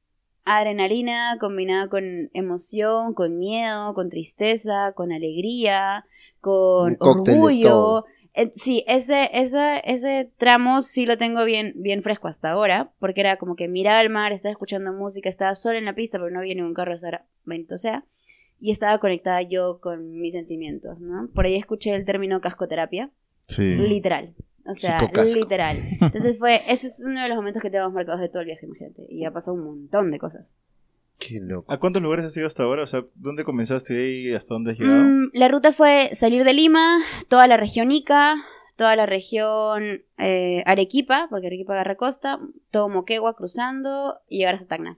adrenalina 0.45 1.37
combinada 1.39 1.89
con 1.89 2.29
emoción, 2.33 3.13
con 3.13 3.37
miedo, 3.37 3.93
con 3.93 4.09
tristeza, 4.09 4.93
con 4.93 5.11
alegría, 5.11 6.05
con 6.41 6.97
orgullo. 6.99 8.05
Eh, 8.33 8.51
sí, 8.53 8.83
ese, 8.87 9.29
ese, 9.33 9.81
ese 9.85 10.31
tramo 10.37 10.81
sí 10.81 11.05
lo 11.05 11.17
tengo 11.17 11.43
bien, 11.45 11.73
bien 11.75 12.03
fresco 12.03 12.27
hasta 12.27 12.51
ahora, 12.51 12.91
porque 12.99 13.21
era 13.21 13.37
como 13.37 13.55
que 13.55 13.67
miraba 13.67 14.01
el 14.01 14.09
mar, 14.09 14.31
estaba 14.31 14.51
escuchando 14.51 14.93
música, 14.93 15.29
estaba 15.29 15.55
sola 15.55 15.77
en 15.77 15.85
la 15.85 15.95
pista, 15.95 16.19
pero 16.19 16.29
no 16.31 16.39
había 16.39 16.55
ningún 16.55 16.73
carro, 16.73 16.93
eso 16.93 17.07
era 17.07 17.25
bendito 17.43 17.77
sea, 17.77 18.05
y 18.59 18.71
estaba 18.71 18.99
conectada 18.99 19.41
yo 19.41 19.79
con 19.81 20.19
mis 20.19 20.33
sentimientos, 20.33 20.99
¿no? 20.99 21.27
Por 21.33 21.45
ahí 21.45 21.55
escuché 21.55 21.93
el 21.95 22.05
término 22.05 22.39
cascoterapia, 22.39 23.09
Sí. 23.49 23.75
literal, 23.75 24.33
o 24.65 24.73
sea, 24.73 25.11
literal. 25.33 25.77
Entonces 25.99 26.37
fue, 26.37 26.61
eso 26.67 26.87
es 26.87 27.03
uno 27.05 27.21
de 27.21 27.27
los 27.27 27.35
momentos 27.35 27.61
que 27.61 27.69
tenemos 27.69 27.91
marcados 27.93 28.21
de 28.21 28.29
todo 28.29 28.41
el 28.41 28.45
viaje, 28.47 28.65
imagínate, 28.65 29.05
y 29.09 29.25
ha 29.25 29.31
pasado 29.31 29.57
un 29.57 29.63
montón 29.65 30.11
de 30.11 30.19
cosas. 30.19 30.45
Qué 31.19 31.39
loco. 31.41 31.71
¿A 31.71 31.79
cuántos 31.79 32.01
lugares 32.01 32.25
has 32.25 32.37
ido 32.37 32.47
hasta 32.47 32.63
ahora? 32.63 32.83
O 32.83 32.87
sea, 32.87 33.03
¿dónde 33.15 33.43
comenzaste 33.43 34.09
y 34.09 34.33
hasta 34.33 34.53
dónde 34.53 34.71
has 34.71 34.79
llegado? 34.79 35.03
Mm, 35.03 35.31
la 35.33 35.49
ruta 35.49 35.73
fue 35.73 36.11
salir 36.13 36.45
de 36.45 36.53
Lima, 36.53 36.99
toda 37.27 37.45
la 37.47 37.57
región 37.57 37.91
Ica, 37.91 38.35
toda 38.77 38.95
la 38.95 39.05
región 39.05 40.03
eh, 40.17 40.63
Arequipa, 40.65 41.27
porque 41.29 41.47
Arequipa 41.47 41.73
agarra 41.73 41.95
costa, 41.95 42.39
todo 42.71 42.87
Moquegua 42.87 43.35
cruzando 43.35 44.19
y 44.29 44.37
llegar 44.37 44.53
hasta 44.53 44.77
Tacna. 44.77 44.97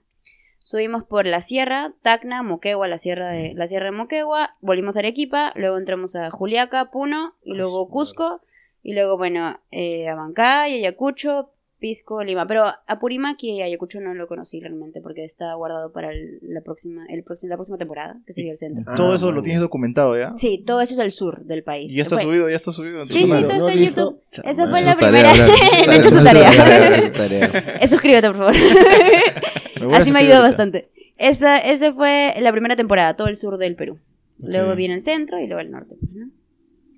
Subimos 0.62 1.02
por 1.02 1.26
la 1.26 1.40
sierra, 1.40 1.92
Tacna, 2.02 2.44
Moquegua, 2.44 2.86
la 2.86 2.98
sierra 2.98 3.30
de, 3.30 3.52
la 3.52 3.66
sierra 3.66 3.86
de 3.86 3.90
Moquegua, 3.90 4.54
volvimos 4.60 4.96
a 4.96 5.00
Arequipa, 5.00 5.52
luego 5.56 5.76
entramos 5.76 6.14
a 6.14 6.30
Juliaca, 6.30 6.92
Puno, 6.92 7.34
y 7.42 7.54
luego 7.54 7.88
Cusco, 7.88 8.42
y 8.80 8.94
luego, 8.94 9.18
bueno, 9.18 9.60
eh, 9.72 10.08
Abancay, 10.08 10.74
Ayacucho, 10.74 11.50
Pisco, 11.82 12.22
Lima. 12.22 12.46
Pero 12.46 12.64
Apurímac 12.86 13.42
y 13.42 13.60
Ayacucho 13.60 14.00
no 14.00 14.14
lo 14.14 14.26
conocí 14.28 14.60
realmente 14.60 15.02
porque 15.02 15.24
está 15.24 15.52
guardado 15.54 15.92
para 15.92 16.10
el- 16.12 16.38
la, 16.40 16.62
próxima, 16.62 17.04
el, 17.10 17.22
próximo- 17.24 17.50
la 17.50 17.56
próxima 17.56 17.76
temporada, 17.76 18.16
que 18.26 18.32
sería 18.32 18.52
el 18.52 18.56
centro. 18.56 18.84
Ah, 18.86 18.94
Todo 18.96 19.14
eso 19.16 19.30
lo 19.32 19.42
tienes 19.42 19.60
documentado 19.60 20.16
ya. 20.16 20.32
Sí, 20.36 20.62
todo 20.66 20.80
eso 20.80 20.94
es 20.94 21.00
el 21.00 21.10
sur 21.10 21.44
del 21.44 21.62
país. 21.64 21.92
Y 21.92 21.96
ya 21.96 22.02
está 22.02 22.14
Fue- 22.14 22.24
subido, 22.24 22.48
ya 22.48 22.56
está 22.56 22.72
subido. 22.72 23.00
tu 23.00 23.04
Sí, 23.06 23.22
sí, 23.24 23.28
todo 23.28 23.40
¿no 23.40 23.48
está 23.48 23.72
en? 23.72 23.78
YouTube. 23.84 24.20
Esa 24.44 24.68
fue 24.70 24.80
la 24.82 24.94
tarea, 24.94 25.32
primera. 25.34 25.96
hecho 25.96 26.08
su 26.16 26.24
tarea. 26.24 27.86
Suscríbete, 27.88 28.28
por 28.32 28.36
favor. 28.38 28.54
Me 29.80 29.96
Así 29.96 30.12
me 30.12 30.20
ahorita. 30.20 30.40
bastante. 30.40 30.88
Esa, 31.18 31.58
esa 31.58 31.92
fue 31.92 32.34
la 32.40 32.52
primera 32.52 32.76
temporada, 32.76 33.14
todo 33.16 33.26
el 33.28 33.36
sur 33.36 33.58
del 33.58 33.74
Perú. 33.74 33.98
Luego 34.38 34.74
viene 34.76 34.94
el 34.94 35.00
centro 35.00 35.38
y 35.40 35.46
luego 35.46 35.60
el 35.60 35.70
norte. 35.70 35.96
pues, 35.98 36.12
¿no? 36.12 36.28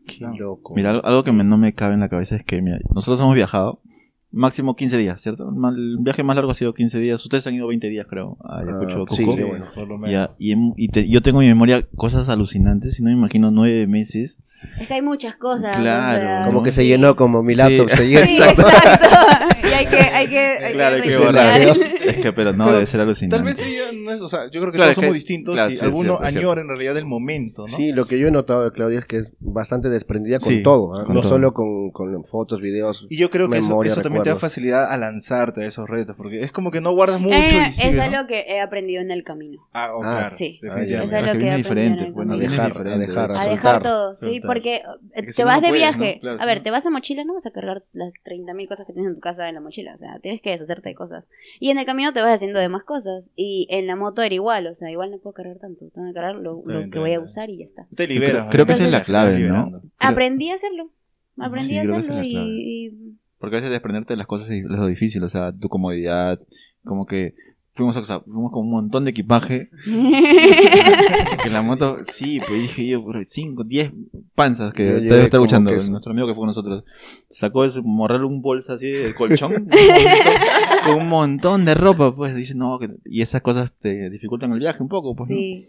Qué 0.07 0.39
loco. 0.39 0.75
Mira, 0.75 0.91
algo- 0.91 1.07
algo 1.07 1.25
que 1.25 1.33
me- 1.33 1.45
no 1.45 1.57
me 1.57 1.73
cabe 1.73 1.95
en 1.95 2.01
la 2.01 2.09
cabeza 2.11 2.37
es 2.37 2.45
que 2.45 2.61
mira, 2.61 2.79
nosotros 2.95 3.21
hemos 3.21 3.35
viajado 3.35 3.81
máximo 4.35 4.77
15 4.77 4.99
días, 4.99 5.21
¿cierto? 5.23 5.49
El 5.75 5.97
viaje 6.01 6.23
más 6.23 6.37
largo 6.37 6.51
ha 6.51 6.55
sido 6.55 6.75
15 6.75 6.99
días. 6.99 7.23
Ustedes 7.25 7.47
han 7.47 7.55
ido 7.55 7.67
20 7.69 7.89
días, 7.89 8.07
creo, 8.09 8.37
a 8.45 8.59
Ayacucho, 8.61 9.03
Ah, 9.03 9.07
Cusco. 9.07 9.17
sí, 9.33 9.39
Sí, 9.39 9.43
bueno. 9.43 9.67
por 9.75 9.89
lo 9.89 9.97
menos. 9.99 10.11
Ya, 10.13 10.35
y, 10.39 10.55
y 10.77 10.89
te- 10.89 11.09
yo 11.09 11.23
tengo 11.23 11.41
en 11.41 11.47
mi 11.49 11.53
memoria 11.53 11.83
cosas 11.97 12.29
alucinantes, 12.29 12.99
y 13.01 13.03
no 13.03 13.11
me 13.11 13.17
imagino 13.17 13.51
nueve 13.51 13.87
meses. 13.87 14.41
Es 14.81 14.89
que 14.89 14.95
hay 14.95 15.03
muchas 15.03 15.37
cosas. 15.37 15.77
Claro, 15.77 16.25
o 16.25 16.27
sea, 16.27 16.45
Como 16.47 16.63
que 16.63 16.73
se 16.73 16.85
llenó, 16.87 17.15
como 17.17 17.43
mi 17.43 17.55
Sí. 17.55 17.61
laptop 17.61 17.89
se 17.91 18.09
llena. 18.09 18.25
Sí, 18.27 18.37
exacto. 18.39 18.67
y 19.63 19.67
hay 19.73 19.87
que, 19.87 19.97
hay 19.97 20.29
que, 20.29 20.39
hay 20.39 20.73
Claro, 20.73 20.97
que 20.97 21.03
hay 21.03 21.09
que 21.09 21.17
volar. 21.25 21.61
Es 22.05 22.17
que, 22.19 22.33
pero 22.33 22.53
no, 22.53 22.65
Pero 22.65 22.77
debe 22.77 22.87
ser 22.87 23.01
alucinante. 23.01 23.37
Tal 23.37 23.45
vez 23.45 23.67
ella 23.67 23.91
no 23.95 24.11
es, 24.13 24.21
o 24.21 24.29
sea, 24.29 24.45
yo 24.51 24.61
creo 24.61 24.73
que 24.73 24.77
Claro, 24.79 24.93
todos 24.93 24.93
es 24.93 24.97
que- 24.99 25.07
somos 25.07 25.15
distintos 25.15 25.55
claro, 25.55 25.71
y 25.71 25.77
sí, 25.77 25.85
alguno 25.85 26.19
cierto, 26.19 26.39
añora 26.39 26.61
en 26.61 26.69
realidad 26.69 26.97
el 26.99 27.07
momento, 27.07 27.63
¿no? 27.69 27.75
Sí, 27.75 27.93
lo 27.93 28.05
que 28.07 28.19
yo 28.19 28.29
he 28.29 28.31
notado 28.31 28.65
de 28.65 28.73
Claudia 28.73 28.99
es 28.99 29.07
que 29.07 29.19
es 29.19 29.29
bastante 29.41 29.89
desprendida 29.89 30.39
con 30.39 30.49
Sí, 30.51 30.63
todo, 30.63 30.95
¿ah? 30.99 31.05
con 31.05 31.15
no 31.15 31.21
todo. 31.23 31.31
solo 31.31 31.55
con, 31.55 31.91
con 31.93 32.25
fotos, 32.25 32.61
videos. 32.61 33.07
Y 33.09 33.17
yo 33.17 33.31
creo 33.31 33.49
que 33.49 33.57
eso, 33.59 33.69
Memoria, 33.69 33.93
eso 33.93 34.01
también 34.03 34.23
te 34.25 34.31
da 34.31 34.37
facilidad 34.37 34.91
a 34.93 34.97
lanzarte 34.99 35.63
a 35.63 35.67
esos 35.67 35.89
retos, 35.89 36.15
porque 36.17 36.41
es 36.43 36.53
como 36.53 36.71
que 36.71 36.81
no 36.81 36.93
guardas 36.93 37.21
mucho 37.21 37.37
Eh, 37.37 37.47
y 37.69 37.73
sigues, 37.73 37.85
es 37.85 37.97
¿no? 37.97 38.03
algo 38.03 38.27
que 38.29 38.45
he 38.49 38.61
aprendido 38.61 39.01
en 39.01 39.11
el 39.11 39.23
camino. 39.25 39.63
Ah, 39.73 39.89
Ah, 40.03 40.17
claro, 40.19 40.35
sí. 40.35 40.59
Eso 40.63 40.73
es 41.17 41.27
lo 41.27 41.39
que 41.39 41.49
he 41.49 41.57
diferente, 41.57 41.69
aprendido 41.69 42.01
en 42.01 42.07
el 42.07 42.13
bueno, 42.13 42.35
A 42.35 42.37
dejar, 42.37 42.77
a 42.79 42.99
dejar, 42.99 43.33
a 43.33 43.45
dejar 43.47 43.83
todo, 43.83 44.15
sí. 44.15 44.41
Porque 44.55 44.77
eh, 44.77 44.83
Porque 45.15 45.23
te 45.27 45.33
si 45.33 45.43
vas 45.43 45.57
no 45.57 45.63
de 45.63 45.69
puedes, 45.69 45.83
viaje. 45.99 46.15
¿no? 46.17 46.21
Claro, 46.21 46.41
a 46.41 46.47
ver, 46.47 46.59
no. 46.59 46.63
te 46.65 46.71
vas 46.71 46.87
a 46.87 46.91
mochila, 46.91 47.25
no 47.25 47.35
vas 47.35 47.47
a 47.47 47.51
cargar 47.51 47.85
las 47.93 48.13
30.000 48.25 48.69
cosas 48.69 48.87
que 48.87 48.93
tienes 48.93 49.11
en 49.11 49.15
tu 49.17 49.21
casa 49.21 49.49
en 49.49 49.55
la 49.55 49.61
mochila. 49.61 49.95
O 49.95 49.99
sea, 49.99 50.19
tienes 50.21 50.41
que 50.41 50.51
deshacerte 50.51 50.89
de 50.91 50.95
cosas. 50.95 51.25
Y 51.61 51.71
en 51.71 51.79
el 51.79 51.87
camino 51.87 52.13
te 52.13 52.23
vas 52.23 52.35
haciendo 52.35 52.59
de 52.59 52.69
más 52.69 52.85
cosas. 52.85 53.31
Y 53.37 53.67
en 53.71 53.87
la 53.87 53.97
moto 53.97 54.23
era 54.23 54.35
igual, 54.35 54.67
o 54.67 54.75
sea, 54.75 54.91
igual 54.91 55.11
no 55.11 55.19
puedo 55.19 55.35
cargar 55.35 55.59
tanto. 55.59 55.87
Tengo 55.95 56.07
que 56.09 56.15
cargar 56.15 56.37
lo, 56.37 56.59
Está 56.61 56.73
lo 56.73 56.79
bien, 56.79 56.91
que 56.91 56.99
voy 56.99 57.13
a 57.13 57.21
usar 57.21 57.51
y 57.51 57.59
ya 57.59 57.65
está. 57.67 57.87
Te 57.95 58.07
liberas. 58.07 58.33
Creo- 58.45 58.51
creo 58.51 58.67
que 58.67 58.73
esa 58.73 58.85
es 58.87 58.93
la 58.93 59.03
clave, 59.05 59.39
¿no? 59.41 59.83
Aprendí 59.99 60.51
a 60.51 60.55
hacerlo. 60.55 60.91
Aprendí 61.39 61.71
Sí, 61.71 61.79
a 61.79 61.83
hacerlo 61.83 62.21
es 62.21 62.27
y, 62.27 62.87
y- 62.87 63.17
Porque 63.39 63.57
a 63.57 63.59
veces 63.59 63.71
desprenderte 63.71 64.13
de 64.15 64.17
las 64.17 64.27
cosas 64.27 64.49
es 64.51 64.63
lo 64.65 64.87
difícil, 64.87 65.23
o 65.25 65.29
sea, 65.29 65.53
tu 65.53 65.69
comodidad, 65.69 66.41
como 66.85 67.07
que 67.07 67.35
fuimos, 67.75 67.97
a, 68.11 68.21
fuimos 68.21 68.51
con 68.53 68.63
un 68.65 68.71
montón 68.71 69.05
de 69.05 69.11
equipaje, 69.11 69.69
que 71.43 71.51
la 71.51 71.63
moto, 71.63 71.99
sí, 72.05 72.41
pues 72.47 72.63
dije 72.63 72.87
yo, 72.89 73.05
5, 73.25 73.65
10 73.65 73.93
panzas 74.35 74.73
que 74.73 74.85
Yo 74.85 74.93
estar 74.97 75.31
como 75.31 75.45
escuchando, 75.45 75.71
nuestro 75.91 76.13
amigo 76.13 76.27
que 76.27 76.35
fue 76.35 76.41
con 76.41 76.47
nosotros, 76.49 76.85
sacó 77.29 77.65
de 77.65 77.71
su 77.73 77.83
morral 77.83 78.25
un 78.25 78.43
bolsa 78.43 78.75
así 78.75 78.87
de 78.91 79.15
colchón, 79.15 79.69
con 80.85 80.95
un 80.97 81.09
montón 81.09 81.65
de 81.65 81.75
ropa, 81.75 82.15
pues 82.15 82.35
dice, 82.35 82.55
no, 82.55 82.79
que- 82.79 82.91
y 83.05 83.23
esas 83.23 83.41
cosas 83.43 83.73
te 83.73 84.11
dificultan 84.11 84.53
el 84.53 84.59
viaje 84.61 84.83
un 84.83 84.89
poco, 84.89 85.15
pues, 85.15 85.31
¿no? 85.31 85.37
sí. 85.37 85.69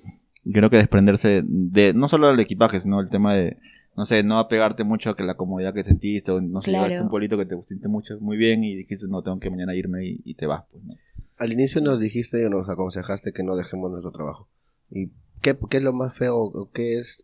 Creo 0.54 0.70
que 0.70 0.78
desprenderse 0.78 1.42
de, 1.44 1.94
no 1.96 2.08
solo 2.08 2.28
del 2.28 2.40
equipaje, 2.40 2.80
sino 2.80 3.00
el 3.02 3.10
tema 3.10 3.34
de, 3.34 3.58
no 3.98 4.06
sé, 4.06 4.24
no 4.24 4.38
apegarte 4.38 4.84
mucho 4.84 5.10
a 5.10 5.16
que 5.16 5.24
la 5.24 5.34
comodidad 5.34 5.74
que 5.74 5.84
sentiste, 5.84 6.32
o 6.32 6.40
no 6.40 6.62
sé, 6.62 6.70
Claro. 6.70 6.84
llegaste 6.84 7.00
a 7.02 7.04
un 7.06 7.10
pueblito 7.10 7.36
que 7.36 7.46
te 7.48 7.56
sentiste 7.56 7.88
mucho, 7.88 8.14
muy 8.22 8.38
bien 8.38 8.64
y 8.64 8.76
dijiste, 8.76 9.08
no, 9.10 9.24
tengo 9.24 9.40
que 9.40 9.50
mañana 9.50 9.74
irme 9.74 10.06
y, 10.06 10.22
y 10.24 10.36
te 10.36 10.46
vas, 10.46 10.64
pues, 10.72 10.84
¿no? 10.84 10.94
Al 11.38 11.52
inicio 11.52 11.82
nos 11.82 12.00
dijiste 12.00 12.46
o 12.46 12.50
nos 12.50 12.70
aconsejaste 12.70 13.34
que 13.34 13.44
no 13.44 13.56
dejemos 13.56 13.92
nuestro 13.92 14.12
trabajo. 14.12 14.48
¿Y 14.92 15.10
qué, 15.42 15.58
qué 15.70 15.78
es 15.78 15.84
lo 15.84 15.94
más 15.94 16.16
feo 16.18 16.38
o 16.38 16.70
qué 16.72 17.00
es, 17.00 17.24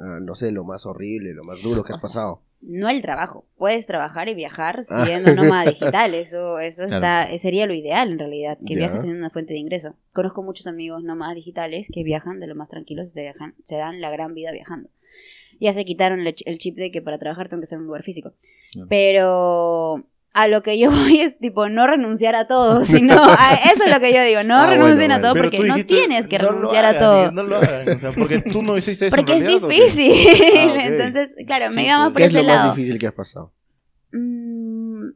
ah, 0.00 0.18
no 0.20 0.34
sé, 0.34 0.52
lo 0.52 0.64
más 0.64 0.84
horrible, 0.86 1.32
lo 1.34 1.44
más 1.44 1.62
duro 1.62 1.82
que 1.84 1.92
has 1.92 1.98
O 1.98 2.00
sea, 2.00 2.08
pasado? 2.08 2.42
No 2.62 2.88
el 2.88 3.00
trabajo. 3.02 3.44
Puedes 3.56 3.86
trabajar 3.86 4.28
y 4.28 4.34
viajar 4.34 4.82
Ah. 4.90 5.04
siendo 5.04 5.34
nómada 5.34 5.70
digital. 5.70 6.14
Eso, 6.14 6.58
eso 6.58 6.86
Claro. 6.86 6.94
está, 7.30 7.38
sería 7.38 7.66
lo 7.66 7.74
ideal 7.74 8.10
en 8.12 8.18
realidad. 8.18 8.58
Que 8.66 8.74
Ya. 8.74 8.78
viajes 8.80 9.00
teniendo 9.00 9.20
una 9.20 9.30
fuente 9.30 9.52
de 9.52 9.60
ingreso. 9.60 9.94
Conozco 10.12 10.42
muchos 10.42 10.66
amigos 10.66 11.02
nómadas 11.04 11.34
digitales 11.36 11.88
que 11.92 12.02
viajan 12.02 12.40
de 12.40 12.46
lo 12.48 12.54
más 12.56 12.68
tranquilos 12.68 13.08
y 13.08 13.10
se, 13.10 13.22
viajan, 13.22 13.54
se 13.62 13.76
dan 13.76 14.00
la 14.00 14.10
gran 14.10 14.34
vida 14.34 14.52
viajando. 14.52 14.88
Ya 15.60 15.72
se 15.72 15.84
quitaron 15.84 16.20
el, 16.20 16.34
ch- 16.34 16.42
el 16.46 16.58
chip 16.58 16.76
de 16.76 16.90
que 16.90 17.00
para 17.02 17.18
trabajar 17.18 17.48
tengo 17.48 17.60
que 17.60 17.66
ser 17.66 17.76
en 17.76 17.82
un 17.82 17.86
lugar 17.86 18.02
físico. 18.02 18.32
Claro. 18.72 18.88
Pero 18.90 20.04
a 20.36 20.48
lo 20.48 20.62
que 20.62 20.78
yo 20.78 20.90
voy 20.92 21.20
es 21.20 21.38
tipo 21.38 21.68
no 21.68 21.86
renunciar 21.86 22.34
a 22.36 22.46
todo, 22.46 22.84
sino 22.84 23.14
a 23.14 23.54
eso 23.72 23.84
es 23.84 23.90
lo 23.92 24.00
que 24.00 24.12
yo 24.14 24.22
digo, 24.22 24.42
no 24.42 24.54
Ah, 24.56 24.66
bueno, 24.66 24.84
renuncien 24.84 25.12
a 25.12 25.20
todo 25.20 25.34
porque 25.34 25.58
no 25.60 25.74
tienes 25.84 26.26
que 26.26 26.38
"No 26.38 26.44
lo 26.44 26.52
renunciar 26.52 26.84
a 26.84 26.88
hagan", 26.90 27.02
todo. 27.02 27.30
y 27.30 27.34
No 27.34 27.42
lo 27.44 27.56
hagan, 27.56 27.88
o 27.88 27.98
sea, 28.00 28.12
porque 28.12 28.40
tú 28.42 28.62
no 28.62 28.76
hiciste 28.76 29.06
eso. 29.06 29.16
Porque 29.16 29.36
es 29.38 29.46
difícil. 29.46 30.12
Ah. 30.78 30.84
Entonces, 30.86 31.30
claro, 31.46 31.70
Sí, 31.70 31.76
me 31.76 31.86
iba 31.86 31.98
más 31.98 32.08
por 32.08 32.16
¿Qué 32.16 32.24
es 32.24 32.28
ese 32.34 32.42
lo 32.42 32.48
lado. 32.48 32.68
más 32.68 32.76
difícil 32.76 32.98
que 32.98 33.06
has 33.06 33.14
pasado? 33.14 33.52
Mm, 34.12 35.10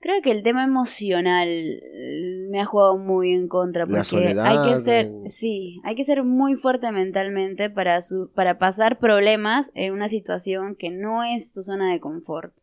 creo 0.00 0.22
que 0.22 0.30
el 0.30 0.42
tema 0.42 0.64
emocional 0.64 1.48
eh, 1.48 2.46
me 2.50 2.60
ha 2.60 2.64
jugado 2.64 2.96
muy 2.98 3.32
en 3.32 3.48
contra 3.48 3.86
porque 3.86 4.36
hay 4.40 4.68
que 4.70 4.76
ser, 4.76 5.06
eh. 5.06 5.12
sí, 5.28 5.80
hay 5.84 5.94
que 5.94 6.04
ser 6.04 6.24
muy 6.24 6.54
fuerte 6.56 6.90
mentalmente 6.92 7.70
para 7.70 8.00
su, 8.02 8.30
para 8.34 8.58
pasar 8.58 8.98
problemas 8.98 9.70
en 9.74 9.92
una 9.92 10.08
situación 10.08 10.76
que 10.76 10.90
no 10.90 11.24
es 11.24 11.52
tu 11.52 11.62
zona 11.62 11.90
de 11.92 12.00
confort. 12.00 12.54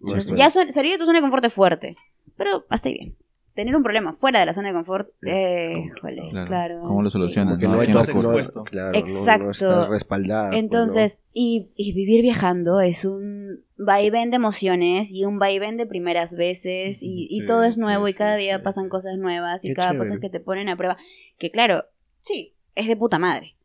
Entonces, 0.00 0.30
es 0.30 0.36
ya 0.38 0.50
su- 0.50 0.70
salir 0.72 0.92
de 0.92 0.98
tu 0.98 1.04
zona 1.04 1.18
de 1.18 1.22
confort 1.22 1.44
es 1.44 1.52
fuerte, 1.52 1.94
pero 2.36 2.64
hasta 2.68 2.88
ahí 2.88 2.94
bien. 2.98 3.16
Tener 3.54 3.74
un 3.74 3.82
problema 3.82 4.12
fuera 4.12 4.38
de 4.38 4.44
la 4.44 4.52
zona 4.52 4.68
de 4.68 4.74
confort, 4.74 5.08
eh, 5.22 5.88
jole, 6.02 6.28
Claro. 6.30 6.46
claro. 6.46 6.80
¿Cómo 6.82 7.00
lo 7.02 7.08
sí. 7.08 7.14
solucionas? 7.14 7.58
Que 7.58 7.64
¿no? 7.64 7.72
no 7.76 7.80
hay 7.80 7.86
¿Quién 7.86 7.96
todo- 7.96 8.22
lo 8.32 8.36
más 8.36 8.54
no- 8.54 8.64
claro, 8.64 8.92
no, 8.92 8.98
Exacto. 8.98 9.44
pues, 9.46 9.62
¿no? 9.62 10.52
Entonces, 10.52 11.22
y, 11.32 11.70
y 11.74 11.94
vivir 11.94 12.20
viajando 12.20 12.80
es 12.82 13.06
un 13.06 13.64
vaivén 13.78 14.30
de 14.30 14.36
emociones 14.36 15.10
y 15.10 15.24
un 15.24 15.38
vaivén 15.38 15.78
de 15.78 15.86
primeras 15.86 16.34
veces 16.36 17.02
y, 17.02 17.28
y 17.30 17.40
Sí, 17.40 17.46
todo 17.46 17.64
es 17.64 17.76
sí, 17.76 17.80
nuevo 17.80 18.06
y 18.08 18.12
sí, 18.12 18.18
cada 18.18 18.36
día 18.36 18.58
sí, 18.58 18.62
pasan 18.62 18.84
sí. 18.84 18.90
cosas 18.90 19.16
nuevas 19.16 19.64
y 19.64 19.68
Qué 19.68 19.74
cada 19.74 19.92
chévere. 19.92 20.08
cosa 20.10 20.20
que 20.20 20.28
te 20.28 20.40
ponen 20.40 20.68
a 20.68 20.76
prueba. 20.76 20.98
Que 21.38 21.50
claro, 21.50 21.84
sí, 22.20 22.52
es 22.74 22.86
de 22.88 22.96
puta 22.96 23.18
madre, 23.18 23.55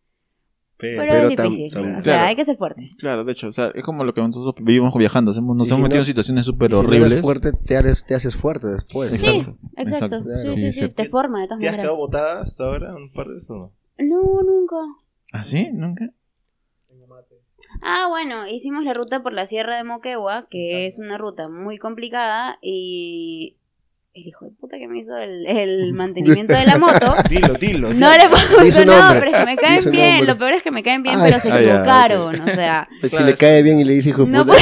Pero, 0.81 1.29
es 1.29 1.37
difícil. 1.37 1.71
tam- 1.71 1.97
o 1.97 2.01
sea, 2.01 2.13
claro. 2.15 2.27
hay 2.29 2.35
que 2.35 2.45
ser 2.45 2.57
fuerte. 2.57 2.91
Claro, 2.97 3.23
de 3.23 3.31
hecho, 3.31 3.47
o 3.47 3.51
sea, 3.51 3.71
es 3.75 3.83
como 3.83 4.03
lo 4.03 4.13
que 4.13 4.21
nosotros 4.21 4.55
vivimos 4.65 4.93
viajando, 4.95 5.31
hacemos, 5.31 5.55
nos 5.55 5.67
Y 5.67 5.69
si 5.69 5.73
hemos 5.75 5.83
metido 5.83 5.97
no- 5.99 6.01
en 6.01 6.05
situaciones 6.05 6.45
súper 6.45 6.69
si 6.71 6.73
no 6.73 6.79
horribles. 6.79 7.11
eres 7.11 7.21
fuerte, 7.23 7.51
te 7.53 7.77
haces, 7.77 8.05
te 8.05 8.15
haces 8.15 8.35
fuerte 8.35 8.67
después. 8.67 9.11
Sí, 9.21 9.27
Exacto, 9.27 9.57
exacto. 9.77 10.05
exacto. 10.17 10.23
Claro. 10.23 10.49
Sí, 10.49 10.71
sí, 10.71 10.81
Sí, 10.81 10.89
te 10.89 11.09
forma 11.09 11.41
de 11.41 11.47
todas 11.47 11.59
¿Te 11.59 11.67
has 11.67 11.71
maneras. 11.73 11.85
quedado 11.91 11.97
botada 11.97 12.41
hasta 12.41 12.63
ahora 12.65 12.95
un 12.95 13.11
par 13.13 13.27
de 13.27 13.37
eso 13.37 13.53
no? 13.53 13.71
No, 14.05 14.41
nunca. 14.43 14.75
¿Ah, 15.31 15.43
sí? 15.43 15.69
¿Nunca? 15.71 16.09
Ah, 17.81 18.07
bueno, 18.09 18.47
hicimos 18.47 18.83
la 18.83 18.93
ruta 18.93 19.23
por 19.23 19.33
la 19.33 19.45
Sierra 19.45 19.77
de 19.77 19.83
Moquegua, 19.83 20.47
que 20.49 20.85
es 20.87 20.99
una 20.99 21.17
ruta 21.17 21.47
muy 21.47 21.77
complicada 21.77 22.57
y 22.61 23.55
el 24.13 24.27
hijo 24.27 24.43
de 24.45 24.51
puta 24.51 24.77
que 24.77 24.87
me 24.89 24.99
hizo 24.99 25.15
el, 25.17 25.45
el 25.47 25.93
mantenimiento 25.95 26.53
de 26.53 26.65
la 26.65 26.77
moto 26.77 27.13
Dilo, 27.29 27.53
dilo. 27.53 27.93
No 27.93 28.11
le 28.11 28.23
pongo 28.25 28.63
Di 28.63 28.71
su 28.71 28.81
su 28.81 28.85
nombre. 28.85 29.31
nombre, 29.31 29.31
es 29.31 29.37
que 29.37 29.45
me 29.45 29.55
caen 29.55 29.91
bien. 29.91 30.27
Lo 30.27 30.37
peor 30.37 30.53
es 30.53 30.63
que 30.63 30.71
me 30.71 30.83
caen 30.83 31.01
bien, 31.03 31.15
Ay. 31.17 31.29
pero 31.31 31.39
se 31.41 31.51
Ah, 31.51 31.59
equivocaron. 31.61 32.41
O 32.41 32.45
sea, 32.47 32.87
Pues 32.99 33.11
Claro, 33.13 33.25
si 33.25 33.31
le 33.31 33.37
cae 33.37 33.63
bien 33.63 33.79
y 33.79 33.83
le 33.85 33.93
dice 33.93 34.09
hijo 34.09 34.25
de 34.25 34.31
No 34.31 34.45
puta. 34.45 34.57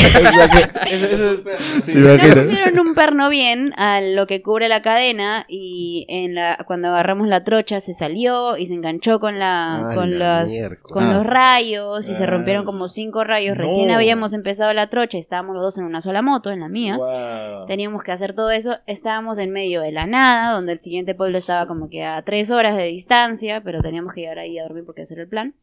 sí. 1.81 1.93
No 1.95 2.17
pusieron 2.17 2.79
un 2.79 2.93
perno 2.95 3.29
bien 3.29 3.73
a 3.77 4.01
lo 4.01 4.27
que 4.27 4.41
cubre 4.41 4.67
la 4.69 4.81
cadena 4.81 5.45
y 5.47 6.05
en 6.09 6.35
la 6.35 6.63
cuando 6.67 6.89
agarramos 6.89 7.27
la 7.27 7.43
trocha 7.43 7.79
se 7.79 7.93
salió 7.93 8.57
y 8.57 8.67
se 8.67 8.73
enganchó 8.75 9.19
con 9.19 9.39
la 9.39 9.89
Ah, 9.91 9.95
con 9.95 10.17
la 10.19 10.39
las 10.41 10.49
miércoles. 10.49 10.83
con 10.83 11.03
Ah, 11.05 11.13
los 11.13 11.23
sí. 11.25 11.29
rayos 11.31 12.09
y 12.09 12.15
se 12.15 12.23
Ah. 12.23 12.27
rompieron 12.27 12.65
como 12.65 12.87
cinco 12.87 13.23
rayos. 13.23 13.57
No. 13.57 13.63
Recién 13.63 13.91
habíamos 13.91 14.33
empezado 14.33 14.71
la 14.73 14.89
trocha, 14.89 15.17
y 15.17 15.21
estábamos 15.21 15.53
los 15.55 15.63
dos 15.63 15.77
en 15.77 15.85
una 15.85 16.01
sola 16.01 16.21
moto, 16.21 16.51
en 16.51 16.59
la 16.59 16.69
mía. 16.69 16.95
Guau. 16.97 17.65
Teníamos 17.65 18.03
que 18.03 18.11
hacer 18.11 18.33
todo 18.35 18.51
eso. 18.51 18.77
Estábamos 18.85 19.38
en 19.39 19.51
medio 19.51 19.81
de 19.81 19.91
la 19.91 20.05
nada, 20.07 20.53
donde 20.53 20.73
el 20.73 20.81
siguiente 20.81 21.15
pueblo 21.15 21.37
estaba 21.37 21.67
como 21.67 21.89
que 21.89 22.03
a 22.03 22.21
tres 22.23 22.51
horas 22.51 22.75
de 22.77 22.83
distancia, 22.85 23.61
pero 23.63 23.81
teníamos 23.81 24.13
que 24.13 24.21
llegar 24.21 24.39
ahí 24.39 24.57
a 24.59 24.63
dormir 24.63 24.83
porque 24.85 25.01
ese 25.03 25.13
era 25.15 25.23
el 25.23 25.29
plan. 25.29 25.55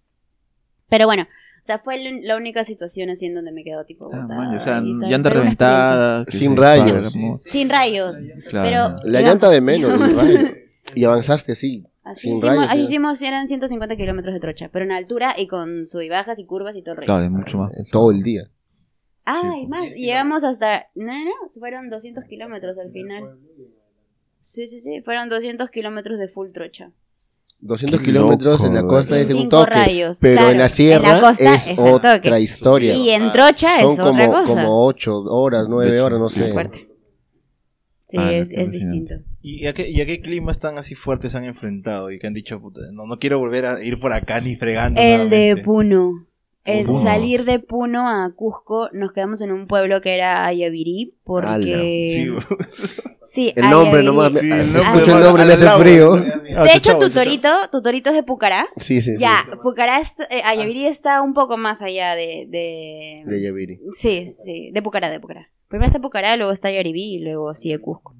Pero 0.88 1.06
bueno, 1.06 1.24
o 1.24 1.64
sea, 1.66 1.78
fue 1.80 1.96
la- 2.22 2.36
única 2.36 2.62
situación 2.64 3.10
así 3.10 3.26
en 3.26 3.34
donde 3.34 3.50
me 3.52 3.64
quedó 3.64 3.84
tipo 3.84 4.06
Ah, 4.12 4.20
botada 4.20 4.34
man, 4.36 4.56
o 4.56 4.60
sea, 4.60 4.80
llanta 4.80 5.30
reventada. 5.30 6.24
Sin 6.28 6.54
se 6.54 6.60
rayos. 6.60 7.12
Sin 7.48 7.68
rayos. 7.68 8.18
Claro. 8.48 8.68
Pero- 8.68 9.10
La 9.10 9.18
Digamos- 9.18 9.22
llanta 9.28 9.50
de 9.50 9.60
menos. 9.60 10.00
Y 10.94 11.04
avanzaste 11.04 11.52
así. 11.52 11.84
Así 12.04 12.28
Sin 12.28 12.36
hicimos, 12.36 12.44
rayos, 12.56 12.64
así 12.70 12.76
sí. 12.78 12.82
hicimos, 12.84 13.20
eran 13.22 13.48
150 13.48 13.96
kilómetros 13.96 14.32
de 14.32 14.38
trocha, 14.40 14.68
pero 14.72 14.84
en 14.84 14.92
altura 14.92 15.34
y 15.36 15.48
con 15.48 15.88
sub 15.88 16.00
y 16.02 16.08
bajas 16.08 16.38
y 16.38 16.44
curvas 16.46 16.76
y 16.76 16.82
todo 16.82 16.92
el 16.92 16.96
rollo. 16.98 17.06
Claro, 17.06 17.28
mucho 17.30 17.58
más. 17.58 17.72
Todo 17.90 18.12
el 18.12 18.22
día. 18.22 18.48
Ah, 19.26 19.40
Sí. 19.42 19.60
y 19.62 19.66
más, 19.66 19.84
llegamos 19.96 20.44
hasta, 20.44 20.86
no, 20.94 21.12
no, 21.24 21.32
fueron 21.58 21.90
200 21.90 22.24
kilómetros 22.24 22.78
al 22.78 22.92
final. 22.92 23.36
Sí, 24.40 24.66
sí, 24.68 24.78
sí, 24.80 25.00
fueron 25.02 25.28
200 25.28 25.68
kilómetros 25.70 26.18
de 26.18 26.28
full 26.28 26.52
trocha. 26.52 26.92
200 27.58 27.98
Qué 28.00 28.06
kilómetros 28.06 28.62
en 28.64 28.74
la 28.74 28.82
costa 28.82 29.18
es 29.18 29.32
un 29.32 29.48
toque. 29.48 29.70
rayos. 29.70 30.18
Pero 30.20 30.36
claro, 30.36 30.50
en 30.52 30.58
la 30.58 30.68
sierra 30.68 31.08
en 31.08 31.14
la 31.16 31.20
costa 31.20 31.54
es 31.54 31.66
es 31.68 31.78
otra 31.78 32.16
toque. 32.20 32.40
historia. 32.40 32.94
Y 32.94 33.10
en 33.10 33.32
trocha 33.32 33.80
Son 33.80 33.92
es 33.92 33.98
como, 33.98 34.10
otra 34.22 34.26
cosa. 34.26 34.54
como 34.62 34.86
8 34.86 35.22
horas, 35.24 35.66
9 35.68 35.90
De 35.90 35.96
hecho, 35.96 36.06
horas, 36.06 36.18
no 36.20 36.28
sé. 36.28 36.52
Fuerte. 36.52 36.88
Sí, 38.08 38.18
Ah, 38.20 38.32
es, 38.32 38.48
es 38.50 38.70
distinto. 38.70 39.14
¿Y 39.42 39.66
a, 39.66 39.72
qué, 39.72 39.88
¿Y 39.88 40.00
a 40.00 40.06
qué 40.06 40.20
climas 40.20 40.60
tan 40.60 40.78
así 40.78 40.94
fuertes 40.94 41.34
han 41.34 41.44
enfrentado? 41.44 42.10
Y 42.12 42.18
que 42.20 42.26
han 42.28 42.34
dicho, 42.34 42.60
puta, 42.60 42.82
no, 42.92 43.06
no 43.06 43.18
quiero 43.18 43.38
volver 43.40 43.64
a 43.66 43.82
ir 43.82 43.98
por 43.98 44.12
acá 44.12 44.40
ni 44.40 44.54
fregando. 44.54 45.00
El 45.00 45.28
de 45.30 45.36
nuevamente"? 45.54 45.62
Puno. 45.64 46.25
El 46.66 46.86
Puno. 46.86 47.00
salir 47.02 47.44
de 47.44 47.58
Puno 47.58 48.08
a 48.08 48.32
Cusco, 48.34 48.88
nos 48.92 49.12
quedamos 49.12 49.40
en 49.40 49.52
un 49.52 49.66
pueblo 49.66 50.00
que 50.00 50.14
era 50.14 50.44
Ayavirí, 50.46 51.14
porque... 51.24 52.36
Sí, 53.28 53.52
El 53.56 53.68
nombre 53.68 54.02
nomás, 54.04 54.32
me- 54.32 54.40
Sí, 54.40 54.50
ah, 54.52 54.60
el 54.60 54.72
nombre 54.72 54.80
escucho 54.92 55.18
el 55.18 55.24
nombre 55.24 55.44
me 55.44 55.52
hace 55.54 55.68
frío. 55.68 56.14
Ah, 56.56 56.62
De 56.62 56.70
hecho, 56.70 56.90
chao, 56.92 57.00
tu 57.00 57.10
chao. 57.10 57.24
torito, 57.24 57.48
tu 57.72 57.82
torito 57.82 58.10
es 58.10 58.16
de 58.16 58.22
Pucará. 58.22 58.66
Sí, 58.76 59.00
sí, 59.00 59.10
Ya, 59.18 59.40
sí. 59.44 59.50
Pucará, 59.62 59.98
está, 60.00 60.24
eh, 60.30 60.42
Ayavirí 60.44 60.86
está 60.86 61.20
un 61.22 61.34
poco 61.34 61.56
más 61.58 61.82
allá 61.82 62.14
de... 62.14 62.46
de... 62.48 63.24
De 63.26 63.42
Yaviri. 63.42 63.80
Sí, 63.94 64.28
sí, 64.44 64.70
de 64.72 64.80
Pucará, 64.80 65.10
de 65.10 65.18
Pucará. 65.20 65.50
Primero 65.68 65.86
está 65.88 65.98
Pucará, 66.00 66.36
luego 66.36 66.52
está 66.52 66.70
Yaribí 66.70 67.16
y 67.16 67.18
luego 67.18 67.52
sigue 67.54 67.78
Cusco. 67.80 68.14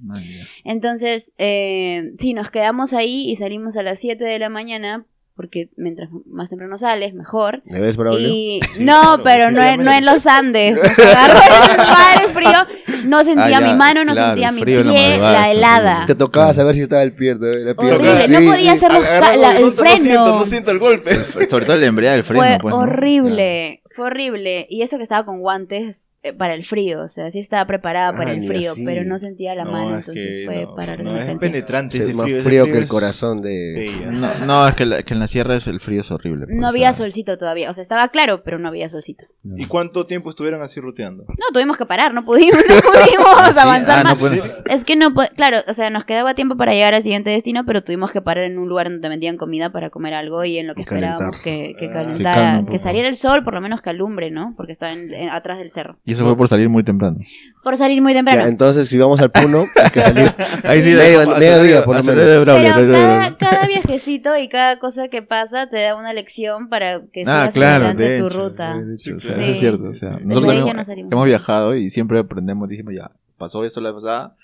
Entonces, 0.65 1.33
eh, 1.39 2.13
sí, 2.19 2.35
nos 2.35 2.51
quedamos 2.51 2.93
ahí 2.93 3.31
y 3.31 3.37
salimos 3.37 3.77
a 3.77 3.83
las 3.85 4.01
7 4.01 4.23
de 4.25 4.39
la 4.41 4.49
mañana, 4.49 5.07
porque 5.37 5.69
mientras 5.77 6.09
más 6.27 6.49
temprano 6.51 6.79
sales, 6.79 7.13
mejor. 7.15 7.63
¿Me 7.67 7.79
ves, 7.79 7.97
Braulio? 7.97 8.29
Y 8.29 8.61
Sí, 8.75 8.85
no, 8.85 9.01
claro, 9.01 9.23
pero 9.23 9.51
no, 9.53 9.63
en- 9.63 9.85
no 9.85 9.93
en 9.93 10.05
los 10.07 10.27
Andes. 10.27 10.79
Agarró 10.99 11.39
el 11.39 11.77
madre 11.79 12.35
frío. 12.35 13.05
No 13.05 13.23
sentía 13.23 13.45
Ah, 13.45 13.51
ya, 13.51 13.61
mi 13.61 13.75
mano, 13.75 14.05
no 14.05 14.13
claro, 14.15 14.29
sentía 14.29 14.51
mi 14.53 14.63
pie, 14.65 14.83
la 14.83 14.93
madrugada, 14.93 15.33
la 15.33 15.45
sí, 15.53 15.57
helada. 15.59 16.05
Te 16.07 16.15
tocaba 16.15 16.53
saber 16.55 16.75
si 16.75 16.81
estaba 16.81 17.03
el 17.03 17.13
pie, 17.15 17.35
la 17.35 17.75
pierna. 17.75 17.95
Horrible, 17.97 18.27
Sí, 18.27 18.33
no 18.33 18.51
podía 18.51 18.73
hacer 18.73 18.93
los 18.93 19.05
Agarrado, 19.05 19.33
ca- 19.33 19.37
la- 19.37 19.53
no, 19.53 19.57
el 19.59 19.63
no, 19.63 19.71
No 19.71 19.77
freno. 19.77 19.97
siento, 20.05 20.25
no 20.39 20.45
siento 20.47 20.71
el 20.73 20.79
golpe. 20.79 21.15
Sobre 21.15 21.65
todo 21.67 21.77
el 21.77 21.85
embriague 21.85 22.17
del 22.17 22.25
freno, 22.25 22.43
Fue 22.43 22.59
pues, 22.61 22.75
¿no? 22.75 22.81
horrible, 22.81 23.83
fue 23.95 24.07
horrible. 24.07 24.67
Y 24.71 24.83
eso 24.83 24.97
que 24.97 25.03
estaba 25.03 25.25
con 25.25 25.39
guantes 25.41 25.97
para 26.33 26.55
el 26.55 26.65
frío, 26.65 27.03
o 27.03 27.09
sea, 27.09 27.31
sí 27.31 27.39
estaba 27.39 27.67
preparada 27.67 28.13
para 28.13 28.31
Ah, 28.31 28.35
el 28.35 28.47
frío, 28.47 28.73
así. 28.73 28.85
pero 28.85 29.05
no 29.05 29.19
sentía 29.19 29.55
la 29.55 29.65
No, 29.65 29.73
mano, 29.73 29.91
es 29.91 29.97
entonces 30.01 30.25
que 30.37 30.43
fue 30.47 30.63
no, 30.65 30.75
para 30.75 30.97
no, 30.97 31.17
es 31.17 31.39
penetrante. 31.39 31.97
Es 31.99 32.15
más 32.15 32.31
frío 32.43 32.65
que 32.65 32.79
el 32.79 32.89
corazón 32.89 33.43
de... 33.43 33.89
Sí, 33.91 34.01
ya. 34.01 34.11
No, 34.11 34.39
no, 34.47 34.69
es 34.69 34.75
que, 34.75 34.87
la- 34.87 35.03
que 35.03 35.15
en 35.15 35.21
la 35.21 35.29
sierra 35.29 35.55
es 35.57 35.67
el 35.67 35.81
frío 35.81 36.01
es 36.01 36.11
horrible. 36.11 36.47
pues, 36.47 36.57
No 36.59 36.69
había 36.69 36.93
sea, 36.93 37.05
solcito 37.05 37.39
todavía, 37.39 37.71
o 37.71 37.73
sea, 37.75 37.83
estaba 37.83 38.09
claro, 38.09 38.43
pero 38.45 38.59
no 38.59 38.69
había 38.69 38.89
solcito. 38.89 39.25
no. 39.43 39.57
¿Y 39.59 39.67
cuánto 39.67 40.05
tiempo 40.05 40.31
estuvieron 40.31 40.63
así 40.63 40.81
ruteando? 40.81 41.25
No, 41.29 41.47
tuvimos 41.53 41.77
que 41.77 41.87
parar, 41.87 42.13
no 42.15 42.23
pudimos, 42.23 42.57
no 42.69 42.75
pudimos 42.81 43.53
Sí, 43.53 43.59
avanzar 43.59 43.99
ah, 43.99 44.03
no 44.03 44.11
más. 44.11 44.19
pueden- 44.19 44.43
Es 44.67 44.85
que 44.85 44.97
no, 44.97 45.15
claro, 45.37 45.59
o 45.69 45.73
sea, 45.73 45.91
nos 45.91 46.05
quedaba 46.05 46.35
tiempo 46.35 46.57
para 46.57 46.73
llegar 46.73 46.95
al 46.95 47.03
siguiente 47.03 47.31
destino, 47.31 47.65
pero 47.67 47.83
tuvimos 47.83 48.13
que 48.13 48.21
parar 48.23 48.45
en 48.45 48.59
un 48.59 48.69
lugar 48.69 48.91
donde 48.91 49.09
vendían 49.09 49.37
comida 49.37 49.71
para 49.71 49.91
comer 49.91 50.15
algo 50.15 50.45
y 50.45 50.59
en 50.59 50.67
lo 50.67 50.75
que 50.75 50.81
Y 50.83 50.85
esperábamos 50.85 51.41
calentar. 51.41 51.43
que, 51.43 51.75
que 51.79 51.87
Ah. 51.87 51.93
calentara, 51.93 52.65
Que 52.71 52.79
saliera 52.79 53.09
el 53.09 53.15
sol, 53.17 53.45
por 53.45 53.55
lo 53.55 53.61
menos 53.61 53.81
que 53.83 53.91
alumbre, 53.91 54.31
¿no? 54.31 54.55
Porque 54.57 54.73
estaba 54.73 54.93
en- 54.93 55.13
en- 55.15 55.31
atrás 55.31 55.59
del 55.59 55.71
cerro. 55.71 55.99
Y 56.05 56.15
eso 56.17 56.25
fue 56.25 56.37
por 56.37 56.49
salir 56.49 56.69
muy 56.69 56.83
temprano. 56.85 57.17
Por 57.63 57.77
salir 57.77 58.01
muy 58.03 58.13
temprano. 58.15 58.43
Ya, 58.43 58.49
entonces, 58.49 58.89
si 58.89 58.99
vamos 58.99 59.21
al 59.21 59.31
Puno, 59.31 59.65
hay 59.83 59.91
que 59.91 60.01
salir 60.01 60.29
Ahí 60.65 60.83
sí, 60.83 60.95
medio, 60.95 61.63
día, 61.63 61.85
por 61.85 61.97
lo 61.97 62.03
menos. 62.03 62.25
de 62.27 62.39
Braulio, 62.41 62.73
Pero 62.77 62.93
cada, 62.93 63.37
cada 63.37 63.67
viajecito 63.67 64.37
y 64.37 64.49
cada 64.49 64.79
cosa 64.79 65.09
que 65.09 65.23
pasa 65.23 65.69
te 65.69 65.81
da 65.81 65.95
una 65.97 66.13
lección 66.13 66.69
para 66.69 67.01
que 67.13 67.23
Ah, 67.27 67.49
sigas 67.51 67.55
claro, 67.55 67.85
adelante 67.87 68.03
de 68.03 68.21
tu 68.21 68.27
hecho, 68.27 68.39
ruta. 68.39 68.75
de 68.79 68.95
hecho, 68.95 69.15
o 69.17 69.21
sea, 69.21 69.35
Sí. 69.37 69.41
eso 69.43 69.51
es 69.53 69.59
cierto. 69.59 69.85
O 69.89 69.95
sea, 69.95 70.19
nosotros 70.23 70.53
hemos, 70.55 70.89
no 70.89 71.09
hemos 71.13 71.27
viajado 71.27 71.75
y 71.77 71.91
siempre 71.91 72.19
aprendemos, 72.19 72.69
dijimos 72.69 72.95
ya, 72.95 73.11
pasó 73.39 73.65
eso 73.65 73.81
la 73.81 73.91
vez 73.93 74.03
pasada, 74.03 74.35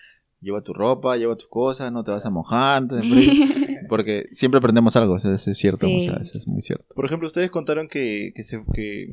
lleva 0.42 0.60
tu 0.62 0.72
ropa, 0.74 1.16
lleva 1.16 1.36
tus 1.36 1.46
cosas, 1.48 1.90
no 1.92 2.04
te 2.04 2.10
vas 2.10 2.26
a 2.26 2.30
mojar, 2.30 2.86
frío, 2.88 3.32
porque 3.88 4.26
siempre 4.32 4.58
aprendemos 4.58 4.94
algo, 4.96 5.16
eso 5.16 5.32
es 5.32 5.44
cierto, 5.56 5.86
Sí. 5.86 6.00
o 6.00 6.02
sea, 6.12 6.20
eso 6.20 6.38
es 6.38 6.46
muy 6.48 6.60
cierto. 6.60 6.92
Por 6.94 7.04
ejemplo, 7.06 7.26
ustedes 7.28 7.50
contaron 7.50 7.88
que, 7.88 8.32
que, 8.34 8.42
se, 8.44 8.62
que 8.74 9.08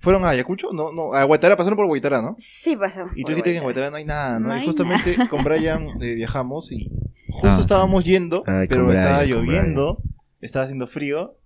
¿Fueron 0.00 0.24
a 0.24 0.30
Ayacucho? 0.30 0.72
No, 0.72 0.92
no, 0.92 1.14
a 1.14 1.24
Guaitara, 1.24 1.56
pasaron 1.56 1.76
por 1.76 1.86
Guaitara, 1.86 2.20
¿no? 2.20 2.34
Sí, 2.38 2.76
pasó. 2.76 3.02
Y 3.14 3.22
tú 3.24 3.28
dijiste 3.30 3.52
que 3.52 3.56
en 3.58 3.62
Guaitara 3.62 3.90
no 3.90 3.96
hay 3.96 4.04
nada, 4.04 4.38
¿no? 4.38 4.48
No 4.48 4.54
y 4.56 4.60
hay 4.60 4.66
justamente 4.66 5.16
con 5.30 5.42
Brian 5.44 5.86
eh, 6.02 6.14
viajamos 6.14 6.72
y 6.72 6.90
justo 7.30 7.48
Ah. 7.48 7.60
estábamos 7.60 8.04
yendo, 8.04 8.42
Ay, 8.46 8.66
pero 8.68 8.92
estaba 8.92 9.24
lloviendo, 9.24 9.98
estaba 10.42 10.64
haciendo 10.64 10.86
frío 10.88 11.36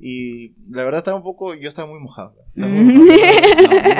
y 0.00 0.54
la 0.70 0.84
verdad 0.84 0.98
estaba 0.98 1.16
un 1.18 1.22
poco, 1.24 1.54
yo 1.54 1.68
estaba 1.68 1.88
muy 1.90 2.00
mojado. 2.00 2.34
Estaba 2.54 2.72
Mm. 2.72 2.84
muy 2.84 2.94
mojado. 2.94 3.18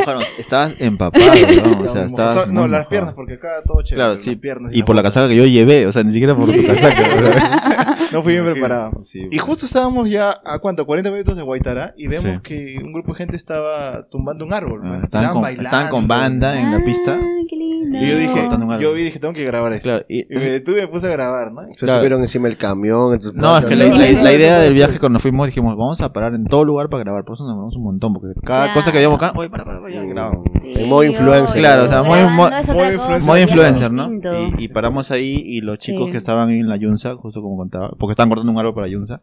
No, 0.07 0.15
no, 0.15 0.21
estabas 0.39 0.75
empapado, 0.79 1.25
¿no? 1.65 1.81
O 1.83 1.89
sea, 1.89 2.05
estabas 2.07 2.35
So- 2.35 2.47
no, 2.47 2.63
muy 2.63 2.71
las 2.71 2.87
piernas, 2.87 3.15
porque 3.15 3.35
acá 3.35 3.63
todo 3.67 3.83
chévere. 3.83 3.97
Claro, 3.97 4.19
sí. 4.19 4.37
piernas 4.37 4.73
Y 4.75 4.83
por 4.83 4.97
la 4.97 5.03
casaca 5.03 5.29
que 5.29 5.37
yo 5.37 5.47
llevé, 5.47 5.87
o 5.87 5.93
sea, 5.93 6.03
ni 6.03 6.13
siquiera 6.13 6.37
por 6.37 6.47
tu 6.47 6.67
casaca. 6.67 7.03
o 7.03 7.33
sea. 7.33 7.93
No 8.13 8.23
fui 8.23 8.35
bien 8.35 8.47
Sí, 8.47 8.53
preparado. 8.53 9.03
sí, 9.03 9.27
Y 9.33 9.39
justo 9.39 9.67
estábamos 9.67 10.09
ya 10.09 10.31
a 10.45 10.61
cuánto, 10.61 10.87
40 10.87 11.11
minutos 11.11 11.37
de 11.37 11.43
Guaitara 11.43 11.93
y 11.99 12.07
vemos 12.07 12.25
Sí. 12.37 12.39
que 12.43 12.77
un 12.83 12.93
grupo 12.93 13.13
de 13.13 13.19
gente 13.19 13.37
estaba 13.37 14.07
tumbando 14.11 14.45
un 14.45 14.53
árbol. 14.53 14.81
Ah, 14.85 15.01
estaban, 15.03 15.33
con, 15.35 15.45
estaban 15.45 15.89
con 15.89 16.07
banda 16.09 16.59
en 16.59 16.71
la 16.71 16.85
pista. 16.85 17.19
Ah, 17.21 17.25
qué 17.51 17.57
lindo. 17.57 17.99
Y 17.99 18.09
yo 18.09 18.17
dije, 18.17 18.33
Cortando 18.33 18.65
un 18.67 18.73
árbol. 18.73 18.83
yo 18.85 18.93
vi, 18.95 19.03
dije, 19.05 19.19
tengo 19.19 19.35
que 19.35 19.45
grabar 19.45 19.73
esto. 19.73 19.83
Claro, 19.83 20.05
y- 20.09 20.21
Y 20.33 20.39
me 20.39 20.45
detuve 20.45 20.79
y 20.79 20.81
me 20.83 20.89
puse 20.89 21.07
a 21.07 21.11
grabar, 21.11 21.51
¿no? 21.53 21.63
Se 21.73 21.85
Claro. 21.85 21.99
subieron 22.01 22.23
encima 22.23 22.47
del 22.49 22.57
camión. 22.57 23.15
entonces, 23.15 23.35
No, 23.35 23.59
es 23.59 23.65
que 23.65 23.75
la, 23.75 23.87
No, 23.87 23.97
la- 23.97 24.07
no, 24.13 24.13
la 24.19 24.23
no, 24.23 24.31
idea 24.37 24.57
no, 24.57 24.63
del 24.63 24.71
no. 24.71 24.75
viaje 24.77 24.99
cuando 25.01 25.19
fuimos 25.19 25.47
dijimos, 25.49 25.77
vamos 25.77 26.01
a 26.01 26.13
parar 26.13 26.33
en 26.35 26.45
todo 26.45 26.65
lugar 26.65 26.89
para 26.89 27.03
grabar. 27.03 27.25
Por 27.25 27.35
eso 27.35 27.43
nos 27.43 27.53
demoramos 27.55 27.75
un 27.77 27.83
montón, 27.83 28.13
porque 28.15 28.29
cada 28.47 28.73
cosa 28.73 28.93
que 28.93 28.99
veíamos 28.99 29.17
acá, 29.21 29.33
oye, 29.37 29.51
para, 29.51 29.65
para, 29.65 29.81
para, 29.81 29.86
En 29.88 30.88
modo 30.88 31.05
influencer. 31.05 31.61
Claro, 31.61 31.85
o 31.85 31.88
sea, 31.88 32.03
muy 32.03 32.18
cosa, 32.18 32.92
influencer. 32.92 33.40
Influencer, 33.42 33.92
¿no? 33.92 34.11
Y, 34.59 34.64
y 34.64 34.68
paramos 34.68 35.11
ahí 35.11 35.42
y 35.44 35.61
los 35.61 35.79
chicos 35.79 36.07
Sí. 36.07 36.12
que 36.12 36.18
estaban 36.18 36.51
en 36.51 36.68
la 36.68 36.77
Yunza, 36.77 37.14
justo 37.16 37.40
como 37.42 37.57
contaba, 37.57 37.90
porque 37.99 38.12
estaban 38.12 38.29
cortando 38.29 38.53
un 38.53 38.59
árbol 38.59 38.75
para 38.75 38.88
Yunza, 38.88 39.20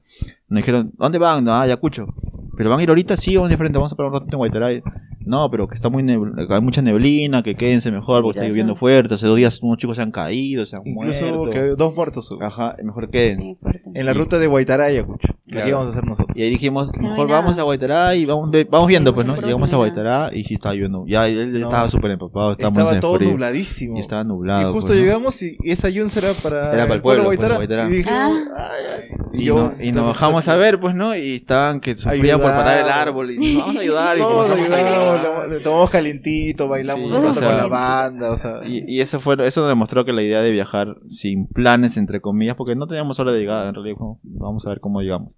nos 0.49 0.57
dijeron, 0.57 0.91
¿dónde 0.97 1.19
van? 1.19 1.43
No, 1.43 1.51
ah, 1.53 1.61
Ayacucho. 1.63 2.07
¿Pero 2.55 2.69
van 2.69 2.79
a 2.79 2.83
ir 2.83 2.89
ahorita? 2.89 3.17
Sí, 3.17 3.35
vamos 3.35 3.49
de 3.49 3.57
frente, 3.57 3.77
vamos 3.77 3.91
a 3.93 3.95
parar 3.95 4.11
un 4.11 4.19
ratito 4.19 4.35
en 4.35 4.37
Guaytaray. 4.37 4.83
No, 5.25 5.49
pero 5.49 5.67
que 5.69 5.75
está 5.75 5.89
muy 5.89 6.03
nebl- 6.03 6.33
hay 6.53 6.61
mucha 6.61 6.81
neblina, 6.81 7.41
que 7.43 7.55
quédense 7.55 7.91
mejor 7.91 8.21
porque 8.23 8.39
está 8.39 8.49
lloviendo 8.49 8.75
fuerte. 8.75 9.13
Hace 9.15 9.25
dos 9.25 9.37
días 9.37 9.59
unos 9.63 9.77
chicos 9.77 9.95
se 9.95 10.03
han 10.03 10.11
caído, 10.11 10.65
se 10.65 10.75
han 10.75 10.81
Incluso 10.85 11.25
muerto. 11.33 11.49
que 11.51 11.59
dos 11.77 11.95
muertos. 11.95 12.35
Ajá, 12.41 12.75
mejor 12.83 13.09
quédense. 13.09 13.57
Sí, 13.61 13.79
en 13.95 14.05
la 14.05 14.13
ruta 14.13 14.37
de 14.37 14.47
Guaitara 14.47 14.83
a 14.83 14.87
Ayacucho. 14.87 15.29
Que 15.53 15.59
Claro. 15.59 15.65
aquí 15.67 15.71
vamos 15.73 15.87
a 15.87 15.91
hacer 15.91 16.05
nosotros. 16.09 16.35
Y 16.37 16.41
ahí 16.43 16.49
dijimos, 16.49 16.89
no 16.99 17.09
mejor 17.09 17.27
vamos 17.29 17.59
a 17.59 17.63
Guaitará 17.63 18.15
y 18.15 18.25
vamos, 18.25 18.49
vamos 18.69 18.87
viendo, 18.87 19.11
Sí, 19.11 19.15
pues, 19.15 19.27
¿no? 19.27 19.35
Llegamos 19.39 19.71
a 19.71 19.75
Guaitará 19.77 20.29
y 20.33 20.43
sí 20.45 20.55
estaba 20.55 20.73
lloviendo. 20.73 21.05
Ya 21.07 21.27
él 21.27 21.51
No. 21.51 21.67
estaba 21.67 21.87
súper 21.87 22.11
empapado, 22.11 22.51
estábamos 22.53 22.79
Estaba 22.81 22.99
todo 22.99 23.15
frío. 23.17 23.31
nubladísimo. 23.31 23.97
Y 23.97 23.99
estaba 24.01 24.21
Y 24.23 24.25
nublado. 24.25 24.73
justo 24.73 24.87
pues, 24.93 24.99
llegamos 24.99 25.41
y, 25.43 25.57
y 25.61 25.71
esa 25.71 25.89
Yunza 25.89 26.19
era 26.19 26.33
para, 26.33 26.73
Era 26.73 26.83
para 26.83 26.95
el 26.95 27.01
pueblo, 27.01 27.23
pues, 27.25 27.37
Guaitara. 27.37 27.55
Guaitara. 27.55 27.85
Y 27.87 27.91
dijimos, 27.97 28.13
Ah. 28.57 28.69
ay, 28.71 28.85
ay. 28.95 29.39
Y, 29.41 29.45
yo- 29.45 29.55
no- 29.55 29.83
y 29.83 29.91
nos 29.91 30.05
bajamos 30.05 30.47
a 30.47 30.55
ver, 30.55 30.79
pues, 30.79 30.95
¿no? 30.95 31.15
Y 31.15 31.35
estaban 31.35 31.79
que 31.79 31.95
sufrían 31.95 32.39
por 32.39 32.49
parar 32.51 32.83
el 32.85 32.89
árbol. 32.89 33.31
Y 33.31 33.37
dijimos, 33.37 33.65
vamos 33.65 33.77
a 33.77 33.81
ayudar. 33.81 34.17
Y 34.17 34.21
comenzamos 34.21 34.71
a 34.71 34.75
ayudamos, 34.75 35.19
ayudar. 35.19 35.49
le- 35.49 35.55
le 35.57 35.63
tomamos 35.63 35.89
calientito, 35.89 36.67
bailamos 36.67 37.09
Sí, 37.09 37.15
un 37.15 37.21
rato 37.23 37.29
o 37.31 37.33
sea, 37.33 37.47
con 37.47 37.57
la 37.57 37.67
banda, 37.67 38.31
o 38.31 38.37
sea. 38.37 38.59
Y, 38.65 38.83
y 38.87 39.01
eso 39.01 39.19
fue 39.19 39.35
eso 39.47 39.61
nos 39.61 39.69
demostró 39.69 40.05
que 40.05 40.13
la 40.13 40.21
idea 40.23 40.41
de 40.41 40.51
viajar 40.51 40.95
sin 41.07 41.47
planes, 41.47 41.97
entre 41.97 42.21
comillas, 42.21 42.55
porque 42.55 42.75
no 42.75 42.87
teníamos 42.87 43.19
hora 43.19 43.31
de 43.31 43.39
llegada, 43.39 43.69
en 43.69 43.75
realidad 43.75 43.97
vamos 44.23 44.65
a 44.65 44.69
ver 44.69 44.79
cómo 44.79 45.01
llegamos. 45.01 45.33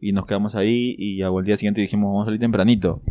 Y 0.00 0.12
nos 0.12 0.26
quedamos 0.26 0.54
ahí 0.54 0.94
y 0.98 1.18
ya 1.18 1.28
al 1.28 1.44
día 1.44 1.56
siguiente 1.56 1.80
dijimos, 1.80 2.08
vamos 2.08 2.22
a 2.22 2.26
salir 2.26 2.40
tempranito. 2.40 3.02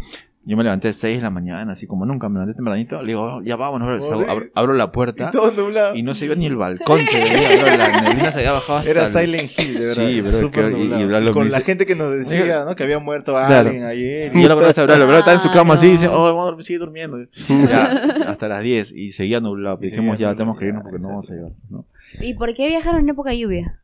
Yo 0.45 0.57
me 0.57 0.63
levanté 0.63 0.87
a 0.87 0.93
6 0.93 1.17
de 1.17 1.21
la 1.21 1.29
mañana, 1.29 1.73
así 1.73 1.85
como 1.85 2.05
nunca, 2.05 2.27
me 2.29 2.35
levanté 2.35 2.55
tempranito. 2.55 3.01
Le 3.01 3.09
digo, 3.09 3.41
ya 3.43 3.55
vámonos, 3.57 3.99
Joder. 4.07 4.27
abro, 4.29 4.45
abro 4.55 4.73
la 4.73 4.85
Y 4.85 4.87
puerta 4.87 5.29
todo 5.29 5.51
nublado. 5.51 5.95
y 5.95 6.01
no 6.01 6.15
se 6.15 6.25
veía 6.27 6.39
ni 6.39 6.47
el 6.47 6.55
balcón, 6.55 7.01
se 7.01 7.19
veía, 7.19 7.57
bro, 7.57 7.77
la 7.77 8.01
neblina 8.01 8.31
se 8.31 8.37
había 8.39 8.53
bajado 8.53 8.79
hasta 8.79 8.89
Era 8.89 9.05
el- 9.05 9.11
Silent 9.11 9.51
Hill, 9.59 9.73
de 9.77 9.85
verdad. 9.85 10.07
Sí, 10.07 10.21
bro, 10.21 10.49
que- 10.51 10.61
y- 10.79 10.83
y 10.85 11.05
me 11.05 11.31
Con 11.31 11.49
la 11.49 11.57
dice- 11.57 11.61
gente 11.61 11.85
que 11.85 11.93
nos 11.95 12.11
decía, 12.17 12.63
¿no? 12.65 12.75
Que 12.75 12.83
había 12.83 12.97
muerto 12.97 13.33
Claro. 13.33 13.67
alguien 13.69 13.83
ayer. 13.83 14.31
Y 14.35 14.41
yo 14.41 14.47
lo 14.49 14.55
conozco 14.55 14.81
a 14.81 14.85
Bralo, 14.85 15.05
Bralo 15.05 15.19
estaba 15.19 15.35
en 15.35 15.41
su 15.41 15.51
cama 15.51 15.73
así 15.75 15.87
y 15.87 15.91
dice, 15.91 16.07
oh, 16.07 16.33
vamos, 16.35 16.65
sigue 16.65 16.79
durmiendo. 16.79 17.17
Ya, 17.47 17.83
hasta 18.27 18.47
las 18.47 18.63
10 18.63 18.91
y 18.93 19.11
seguía 19.11 19.41
nublado. 19.41 19.77
Y 19.81 19.89
Dijimos, 19.91 20.17
ya, 20.17 20.33
tenemos 20.33 20.57
que 20.57 20.65
irnos 20.65 20.81
porque 20.83 20.97
no 20.99 21.09
vamos 21.09 21.29
a 21.29 21.33
llegar, 21.35 21.51
¿no? 21.69 21.85
¿Y 22.21 22.33
por 22.33 22.55
qué 22.55 22.67
viajaron 22.69 23.01
en 23.01 23.09
época 23.09 23.29
de 23.31 23.37
lluvia? 23.39 23.79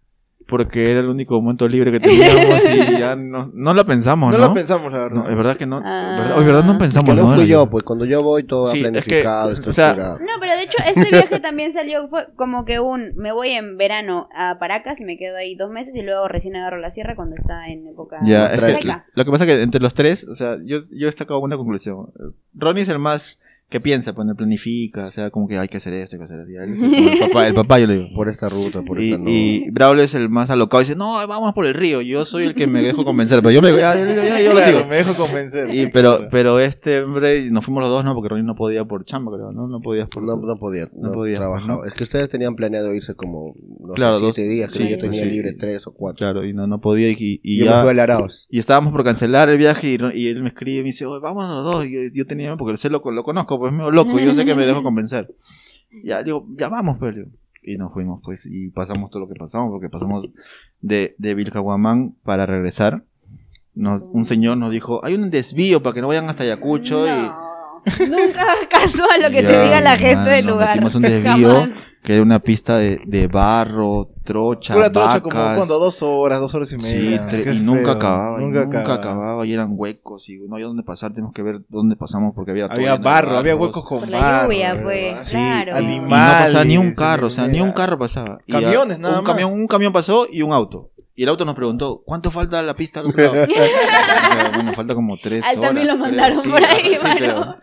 Porque 0.47 0.91
era 0.91 0.99
el 0.99 1.08
único 1.08 1.41
momento 1.41 1.67
libre 1.67 1.91
que 1.91 1.99
teníamos 1.99 2.63
y 2.65 2.77
ya 2.99 3.15
no, 3.15 3.49
no 3.53 3.73
la 3.73 3.84
pensamos, 3.84 4.31
No 4.31 4.38
¿no? 4.38 4.47
lo 4.49 4.53
pensamos, 4.53 4.91
la 4.91 4.99
verdad. 4.99 5.23
No, 5.23 5.29
es 5.29 5.36
verdad 5.36 5.58
que 5.58 5.65
no. 5.65 5.81
Ah. 5.84 6.36
verdad, 6.38 6.63
no 6.63 6.77
pensamos, 6.77 7.10
Que 7.10 7.21
no 7.21 7.29
¿no? 7.29 7.36
fui 7.36 7.47
yo, 7.47 7.69
pues 7.69 7.84
cuando 7.84 8.05
yo 8.05 8.21
voy 8.21 8.43
todo 8.43 8.65
Sí, 8.67 8.79
es 8.79 8.86
que, 8.86 8.91
planificado, 8.91 9.53
o 9.67 9.73
sea. 9.73 9.93
No, 9.95 10.34
pero 10.39 10.53
de 10.55 10.63
hecho 10.63 10.77
este 10.86 11.10
viaje 11.10 11.39
también 11.39 11.73
salió, 11.73 12.08
fue 12.10 12.27
como 12.36 12.65
que 12.65 12.79
un, 12.79 13.15
me 13.15 13.31
voy 13.34 13.49
en 13.49 13.77
verano 13.77 14.29
a 14.36 14.60
Paracas 14.60 15.01
y 15.01 15.05
me 15.05 15.17
quedo 15.17 15.38
ahí 15.38 15.55
dos 15.55 15.71
meses 15.71 15.95
y 15.95 16.01
luego 16.01 16.27
recién 16.27 16.55
agarro 16.55 16.77
la 16.77 16.91
sierra 16.91 17.15
cuando 17.15 17.36
está 17.36 17.67
en 17.67 17.88
época 17.88 18.19
Ya, 18.23 18.47
es 18.47 18.60
que, 18.79 18.93
lo 19.13 19.25
que 19.25 19.31
pasa 19.31 19.45
es 19.45 19.49
que 19.49 19.62
entre 19.63 19.81
los 19.81 19.93
tres, 19.93 20.27
o 20.27 20.36
sea, 20.36 20.58
yo, 20.63 20.79
yo 20.91 21.10
he 21.10 21.12
sacado 21.12 21.39
una 21.39 21.58
conclusión. 21.58 22.12
Ronnie 22.53 22.84
es 22.84 22.89
el 22.89 22.99
más 22.99 23.39
que 23.67 23.82
piensa, 23.82 24.13
pues, 24.13 24.28
no 24.28 24.36
planifica, 24.36 25.08
o 25.08 25.12
sea, 25.12 25.32
como 25.32 25.47
que 25.47 25.58
hay 25.58 25.67
que 25.67 25.78
hacer 25.78 25.91
esto, 25.93 26.15
hay 26.15 26.19
que 26.19 26.23
hacer 26.25 26.39
esto. 26.39 26.86
El, 26.86 26.93
el 26.93 27.19
papá, 27.19 27.47
el 27.47 27.56
papá, 27.56 27.80
yo 27.80 27.88
le 27.88 27.95
digo. 27.95 28.08
Por 28.15 28.30
esta 28.30 28.47
ruta, 28.47 28.84
por 28.84 29.01
Y, 29.01 29.12
esta 29.12 29.17
no. 29.23 29.30
y 29.30 29.69
Braulio 29.71 30.04
es 30.04 30.13
el 30.13 30.30
más 30.30 30.49
alocado 30.51 30.82
y 30.82 30.86
dice, 30.86 30.95
no, 30.95 31.15
vamos 31.28 31.51
por 31.54 31.65
el 31.65 31.73
río. 31.73 32.01
Yo 32.01 32.25
soy 32.25 32.45
el 32.45 32.54
que 32.54 32.67
me 32.67 32.82
dejo 32.84 33.04
convencer, 33.04 33.39
pero 33.39 33.49
yo 33.51 33.62
me 33.63 33.71
ya, 33.75 33.95
ya, 33.95 34.06
ya, 34.23 34.39
yo 34.41 34.54
lo 34.54 34.60
Claro, 34.60 34.78
sigo. 34.78 34.89
me 34.89 34.95
dejo 34.97 35.15
convencer. 35.15 35.73
Y, 35.73 35.88
pero, 35.88 36.28
pero 36.30 36.60
este 36.60 37.01
hombre, 37.01 37.49
nos 37.49 37.65
fuimos 37.65 37.82
los 37.82 37.89
dos, 37.89 38.06
¿no? 38.06 38.13
Porque 38.13 38.30
Ronnie 38.30 38.45
no 38.45 38.56
podía 38.56 38.86
por 38.86 39.04
chamba, 39.04 39.32
creo, 39.36 39.51
¿no? 39.51 39.67
No 39.67 39.82
podías 39.82 40.08
por... 40.10 40.23
No, 40.23 40.36
no 40.38 40.58
podía, 40.58 40.88
No 40.95 41.10
no, 41.10 41.12
podía, 41.13 41.38
trabajaba. 41.38 41.67
¿no? 41.80 41.86
Es 41.86 41.93
que 41.93 42.04
ustedes 42.04 42.30
tenían 42.30 42.56
planeado 42.56 42.93
irse 42.93 43.15
como 43.15 43.56
Claro, 43.93 44.19
siete 44.19 44.41
dos- 44.41 44.49
días, 44.49 44.73
creo 44.73 44.87
sí, 44.87 44.91
yo 44.93 44.97
tenía 44.99 45.23
sí. 45.23 45.29
libre 45.29 45.53
tres 45.53 45.85
o 45.87 45.93
cuatro. 45.93 46.17
Claro, 46.17 46.45
y 46.45 46.53
no, 46.53 46.65
no 46.67 46.79
podía 46.81 47.09
y, 47.11 47.39
y 47.43 47.59
yo 47.59 47.65
ya... 47.65 47.75
me 47.77 47.81
fui 47.81 47.89
al 47.91 47.99
Araos. 47.99 48.47
Y 48.49 48.59
estábamos 48.59 48.91
por 48.91 49.03
cancelar 49.03 49.49
el 49.49 49.57
viaje 49.57 49.87
y, 49.87 49.97
y 50.19 50.27
él 50.27 50.41
me 50.43 50.49
escribe 50.49 50.77
y 50.79 50.81
me 50.81 50.85
dice, 50.87 51.05
Oye, 51.05 51.19
vámonos 51.21 51.63
los 51.63 51.63
dos. 51.63 51.85
Y 51.85 51.93
yo, 51.93 51.99
yo 52.13 52.25
tenía, 52.25 52.55
porque 52.57 52.77
sé 52.77 52.89
lo, 52.89 53.01
lo 53.11 53.23
conozco, 53.23 53.59
pues 53.59 53.71
medio 53.71 53.91
loco, 53.91 54.19
yo 54.19 54.33
sé 54.33 54.45
que 54.45 54.55
me 54.55 54.65
dejo 54.65 54.81
convencer. 54.83 55.33
Ya 56.03 56.23
digo, 56.23 56.47
ya 56.57 56.69
vamos, 56.69 56.97
pues. 56.99 57.13
le 57.15 57.21
digo. 57.23 57.31
Y 57.67 57.77
nos 57.77 57.93
fuimos, 57.93 58.21
pues, 58.23 58.45
y 58.45 58.69
pasamos 58.69 59.09
todo 59.09 59.21
lo 59.21 59.27
que 59.27 59.33
pasamos, 59.35 59.71
porque 59.71 59.89
pasamos 59.89 60.27
de, 60.81 61.15
de 61.17 61.33
Vilcahuamán 61.35 62.13
para 62.23 62.45
regresar. 62.45 63.03
Nos, 63.73 64.07
un 64.13 64.23
señor 64.25 64.57
nos 64.57 64.71
dijo, 64.71 65.03
hay 65.03 65.15
un 65.15 65.31
desvío 65.31 65.81
para 65.81 65.93
que 65.95 66.01
no 66.01 66.07
vayan 66.07 66.29
hasta 66.29 66.43
Ayacucho. 66.43 67.05
No. 67.07 67.54
Nunca 67.99 68.41
hagas 68.41 68.67
caso 68.69 69.03
a 69.09 69.17
lo 69.17 69.29
que 69.29 69.41
Ya, 69.43 69.49
te 69.49 69.61
diga 69.63 69.81
la 69.81 69.97
gente 69.97 70.29
del 70.29 70.45
lugar. 70.47 70.79
un 70.83 71.01
desvío. 71.01 71.49
Jamás. 71.49 71.69
que 72.03 72.13
era 72.13 72.21
una 72.21 72.37
pista 72.39 72.77
de, 72.77 73.01
de 73.07 73.25
barro, 73.25 74.11
trocha, 74.23 74.75
Pura 74.75 74.91
trocha 74.91 75.21
como 75.21 75.35
vacas. 75.35 75.57
cuando 75.57 75.79
dos 75.79 76.03
horas, 76.03 76.39
dos 76.39 76.53
horas 76.53 76.71
y 76.71 76.79
Sí, 76.79 76.93
media. 76.99 77.27
tre- 77.27 77.43
Qué 77.45 77.53
y 77.53 77.59
nunca 77.61 77.81
feo. 77.81 77.91
acababa, 77.93 78.39
y 78.39 78.45
Nunca, 78.45 78.63
nunca, 78.65 78.79
acababa. 78.81 78.95
acababa, 78.99 79.45
y 79.47 79.53
eran 79.55 79.69
huecos, 79.71 80.29
y 80.29 80.37
no 80.47 80.53
había 80.53 80.67
dónde 80.67 80.83
pasar, 80.83 81.13
tenemos 81.13 81.33
que 81.33 81.41
ver 81.41 81.61
dónde 81.67 81.95
pasamos 81.95 82.33
porque 82.35 82.51
había 82.51 82.65
todo 82.67 82.75
Había 82.75 82.91
lleno 82.91 82.97
de 82.99 83.03
barro, 83.09 83.37
había 83.37 83.55
barros. 83.55 83.67
huecos 83.69 83.85
con 83.89 83.99
Por 84.01 84.09
la 84.09 84.19
barro. 84.19 84.43
lluvia, 84.51 84.79
pues, 84.83 85.27
Sí, 85.27 85.31
claro. 85.33 85.71
Y 85.71 85.73
no 85.73 85.79
Y 85.79 85.83
no 85.85 85.89
animales, 86.03 86.43
pasaba 86.45 86.63
ni 86.65 86.77
un 86.77 86.93
carro, 86.93 87.25
o 87.25 87.29
sea, 87.31 87.47
ni 87.47 87.61
un 87.61 87.71
carro 87.71 87.97
pasaba. 87.97 88.37
Y 88.45 88.51
Camiones, 88.51 88.99
nada 88.99 89.15
un 89.19 89.23
más. 89.25 89.31
Camión, 89.33 89.51
un 89.53 89.65
camión 89.67 89.91
pasó 89.91 90.27
y 90.31 90.43
un 90.43 90.53
auto. 90.53 90.91
Y 91.17 91.23
el 91.23 91.30
auto 91.30 91.45
nos 91.45 91.56
preguntó, 91.56 92.01
¿cuánto 92.06 92.30
falta 92.30 92.62
la 92.62 92.75
pista 92.75 92.99
al 92.99 93.08
otro 93.08 93.23
lado? 93.34 93.47
Bueno, 94.56 94.73
falta 94.73 94.95
como 94.95 95.17
tres 95.17 95.45
A 95.45 95.51
él 95.54 95.60
horas. 95.60 95.69
también 95.69 95.88
lo 95.88 95.93
creo, 95.93 96.06
mandaron 96.06 96.41
sí, 96.41 96.49
por 96.49 96.63
ahí, 96.63 96.95
sí, 96.99 97.08
pero- 97.19 97.56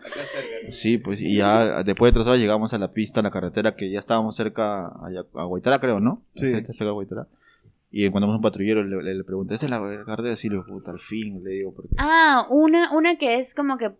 Sí, 0.69 0.97
pues, 0.97 1.21
y 1.21 1.37
ya 1.37 1.83
después 1.83 2.11
de 2.11 2.17
tres 2.17 2.27
horas 2.27 2.39
llegamos 2.39 2.73
a 2.73 2.77
la 2.79 2.91
pista, 2.93 3.19
a 3.19 3.23
la 3.23 3.31
carretera, 3.31 3.75
que 3.75 3.91
ya 3.91 3.99
estábamos 3.99 4.35
cerca 4.35 4.85
a, 4.87 5.07
a 5.35 5.43
Guaitara, 5.43 5.79
creo, 5.79 5.99
¿no? 5.99 6.23
Sí. 6.35 6.49
Cerca 6.51 6.85
de 6.85 6.91
Guaitara. 6.91 7.27
Y 7.91 8.05
encontramos 8.05 8.35
un 8.37 8.41
patrullero, 8.41 8.83
le, 8.83 9.03
le, 9.03 9.13
le 9.13 9.23
pregunté, 9.23 9.53
¿esa 9.55 9.65
es 9.67 9.69
la 9.69 9.79
carretera? 10.05 10.35
Sí, 10.35 10.49
le 10.49 10.55
digo, 10.55 10.65
puta, 10.65 10.89
al 10.91 10.99
fin, 10.99 11.43
le 11.43 11.51
digo. 11.51 11.73
Porque... 11.75 11.89
Ah, 11.97 12.47
una, 12.49 12.91
una 12.91 13.17
que 13.17 13.37
es 13.37 13.53
como 13.53 13.77
que, 13.77 13.91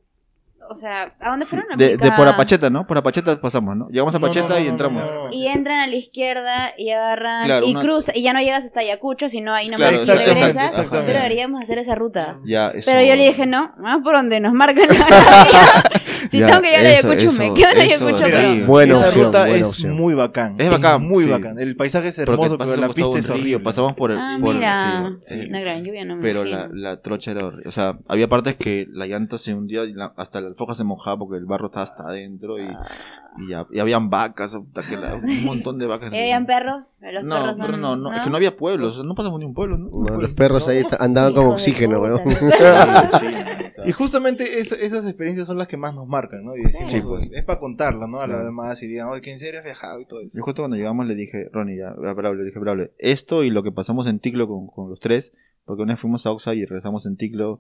o 0.70 0.76
sea, 0.76 1.14
¿a 1.20 1.30
dónde 1.30 1.46
fueron? 1.46 1.66
De, 1.78 1.98
de 1.98 2.12
por 2.12 2.28
Apacheta, 2.28 2.70
¿no? 2.70 2.86
Por 2.88 2.98
Apacheta 2.98 3.40
pasamos, 3.40 3.76
¿no? 3.76 3.88
Llegamos 3.90 4.14
a 4.16 4.20
No, 4.20 4.26
no, 4.26 4.32
Apacheta 4.32 4.56
no, 4.56 4.60
y 4.60 4.64
no, 4.66 4.70
entramos. 4.70 5.04
no, 5.04 5.14
no. 5.30 5.34
Y 5.34 5.48
entran 5.48 5.80
a 5.80 5.88
la 5.88 5.96
izquierda 5.96 6.74
y 6.78 6.90
agarran 6.92 7.46
Claro, 7.46 7.66
y 7.68 7.72
una- 7.72 7.82
cruzan 7.82 8.16
y 8.18 8.22
ya 8.24 8.34
no 8.34 8.40
llegas 8.40 8.66
hasta 8.66 8.80
Ayacucho, 8.82 9.30
sino 9.30 9.54
ahí 9.54 9.66
nomás 9.70 9.80
Claro, 9.90 9.96
y 9.98 10.00
exacto, 10.02 10.20
regresas. 10.22 10.50
exacto, 10.50 10.78
exactamente. 10.78 11.12
pero 11.12 11.24
deberíamos 11.24 11.62
hacer 11.62 11.78
esa 11.80 11.96
ruta. 11.96 12.38
Ya, 12.46 12.68
eso- 12.70 12.90
Pero 12.92 13.06
yo 13.06 13.16
le 13.16 13.28
dije, 13.28 13.46
no, 13.46 13.72
más 13.78 14.02
por 14.04 14.16
donde 14.16 14.40
nos 14.40 14.54
marcan 14.54 14.88
la. 14.88 14.94
Si 16.34 16.40
Ya, 16.40 16.48
tengo 16.48 16.62
que 16.62 16.68
llegar 16.70 16.86
a 16.86 16.90
eso, 16.94 17.08
Ayacucho, 17.12 17.30
eso, 17.30 17.42
me 17.44 17.54
quedo 17.54 17.70
en 17.72 17.78
Ayacucho. 17.82 18.24
pero-. 18.24 18.66
Buena 18.66 18.94
Esa 18.96 19.06
opción, 19.08 19.26
ruta 19.26 19.40
buena 19.42 19.56
es 19.56 19.64
opción. 19.64 19.96
muy 19.96 20.14
bacán. 20.16 20.56
Es 20.58 20.70
bacán, 20.72 21.04
muy 21.08 21.24
sí. 21.26 21.30
bacán. 21.30 21.60
El 21.60 21.76
paisaje 21.76 22.08
es 22.08 22.18
hermoso, 22.18 22.58
pero 22.58 22.76
la 22.76 22.88
pista 22.90 23.20
es 23.20 23.28
río, 23.28 23.36
horrible. 23.36 23.60
Pasamos 23.60 23.94
por 23.96 24.10
el. 24.12 24.18
Ah, 24.18 24.38
por- 24.42 24.56
mira. 24.56 25.12
sí, 25.22 25.36
sí. 25.36 25.46
Una 25.48 25.60
gran 25.62 25.84
lluvia, 25.84 26.06
no 26.06 26.16
me 26.16 26.22
Pero 26.24 26.44
la, 26.44 27.02
trocha 27.02 27.32
era 27.32 27.46
horrible. 27.46 27.68
O 27.70 27.72
sea, 27.72 28.00
había 28.08 28.28
partes 28.28 28.56
que 28.56 28.88
la 28.92 29.06
llanta 29.06 29.38
se 29.38 29.54
hundía 29.54 29.84
y 29.86 29.94
la- 29.94 30.12
hasta 30.18 30.42
la 30.42 30.48
alfoja 30.48 30.74
se 30.74 30.84
mojaba 30.84 31.18
porque 31.20 31.38
el 31.38 31.46
barro 31.46 31.68
estaba 31.68 31.84
hasta 31.84 32.04
adentro 32.08 32.58
y, 32.58 32.64
y, 32.64 33.50
ya, 33.50 33.68
y 33.72 33.80
habían 33.80 34.10
vacas, 34.10 34.56
hasta 34.56 34.90
que 34.90 34.98
la- 34.98 35.16
un 35.16 35.46
montón 35.46 35.78
de 35.78 35.86
vacas. 35.86 36.12
¿Y 36.12 36.18
habían 36.18 36.46
perros? 36.48 36.94
Los 37.00 37.24
no, 37.24 37.36
perros 37.36 37.56
pero 37.60 37.72
son- 37.74 37.82
no, 37.82 37.96
no, 37.96 38.14
es 38.16 38.22
que 38.22 38.30
no 38.32 38.38
había 38.38 38.58
pueblos, 38.58 39.04
no 39.06 39.14
pasamos 39.14 39.40
ni 39.40 39.46
un 39.46 39.54
pueblo, 39.54 39.78
¿no? 39.78 39.90
No, 39.94 40.20
los 40.20 40.32
perros 40.32 40.68
ahí 40.68 40.84
andaban 41.00 41.34
con 41.34 41.46
oxígeno, 41.46 42.00
weón. 42.02 42.22
Y 43.86 43.92
justamente 43.92 44.60
es- 44.60 44.72
esas 44.72 45.06
experiencias 45.06 45.48
son 45.48 45.58
las 45.58 45.68
que 45.68 45.78
más 45.78 45.94
nos 45.96 46.08
marcan, 46.08 46.44
¿no? 46.44 46.56
Y 46.56 46.64
decimos, 46.64 46.92
Sí, 46.92 47.02
pues. 47.02 47.30
es 47.32 47.44
para 47.44 47.60
contarlo, 47.60 48.08
¿no? 48.08 48.18
A 48.18 48.26
Claro. 48.26 48.38
los 48.40 48.46
demás 48.46 48.82
y 48.84 48.88
digan, 48.88 49.08
oye, 49.08 49.22
que 49.22 49.32
en 49.32 49.40
serio 49.40 49.60
has 49.60 49.66
viajado 49.66 50.00
y 50.02 50.06
todo 50.06 50.22
eso. 50.22 50.38
Yo 50.38 50.44
justo 50.44 50.62
cuando 50.62 50.78
llegamos 50.78 51.06
le 51.06 51.16
dije, 51.16 51.50
Ronnie, 51.52 51.78
ya, 51.78 51.90
a 51.90 52.14
Braulio, 52.14 52.42
le 52.44 52.50
dije, 52.50 52.60
Braulio, 52.60 52.90
esto 52.98 53.44
y 53.44 53.50
lo 53.50 53.64
que 53.64 53.72
pasamos 53.72 54.08
en 54.08 54.20
Ticlo 54.20 54.48
con, 54.48 54.68
con 54.68 54.90
los 54.90 55.00
tres, 55.00 55.34
porque 55.66 55.84
una 55.84 55.94
vez 55.94 56.00
fuimos 56.02 56.26
a 56.26 56.32
Oxa 56.32 56.54
y 56.56 56.66
regresamos 56.66 57.06
en 57.06 57.18
Ticlo, 57.18 57.60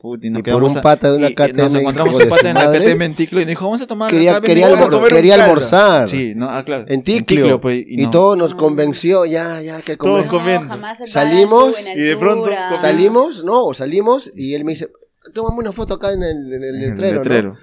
Puta, 0.00 0.28
y 0.28 0.30
nos 0.30 0.38
Y 0.38 0.42
por 0.44 0.62
un 0.62 0.78
a- 0.78 0.80
pata 0.80 1.10
de 1.10 1.18
una 1.18 1.30
KTM, 1.30 1.56
Nos 1.56 1.74
encontramos 1.74 2.22
un 2.22 2.28
pata 2.28 2.50
en 2.50 2.54
la. 2.54 2.70
KTM 2.72 3.02
en 3.04 3.14
Ticlo 3.16 3.40
y 3.40 3.42
nos 3.42 3.48
dijo, 3.48 3.64
vamos 3.64 3.82
a 3.82 3.86
tomar 3.88 4.08
Quería, 4.08 4.36
acá, 4.36 4.46
quería, 4.46 4.66
vamos 4.68 4.78
a 4.78 4.82
almor- 4.84 4.90
comer 4.92 5.10
un 5.10 5.16
quería 5.16 5.34
almorzar. 5.44 6.06
Sí, 6.08 6.34
no, 6.36 6.48
ah, 6.48 6.62
claro. 6.64 6.84
En 6.86 7.02
Ticlio. 7.02 7.60
pues, 7.60 7.84
y 7.84 7.96
no. 8.04 8.10
todo 8.12 8.36
nos 8.36 8.54
convenció, 8.54 9.24
ya, 9.26 9.60
ya, 9.60 9.82
que 9.82 9.96
Todos 9.96 10.28
comer. 10.28 10.30
comiendo. 10.30 10.68
jamás 10.68 10.98
se 10.98 11.08
Salimos 11.08 11.74
y 11.96 11.98
de 12.00 12.16
pronto 12.16 12.44
comiendo. 12.44 12.76
Salimos, 12.76 13.44
no, 13.44 13.74
salimos 13.74 14.30
y 14.36 14.54
él 14.54 14.64
me 14.64 14.70
dice, 14.74 14.88
tómame 15.32 15.58
una 15.60 15.72
foto 15.72 15.94
acá 15.94 16.12
en 16.12 16.22
el, 16.22 16.52
en 16.52 16.64
el 16.64 16.82
En 16.82 16.92
el 16.98 17.14
letrero. 17.14 17.56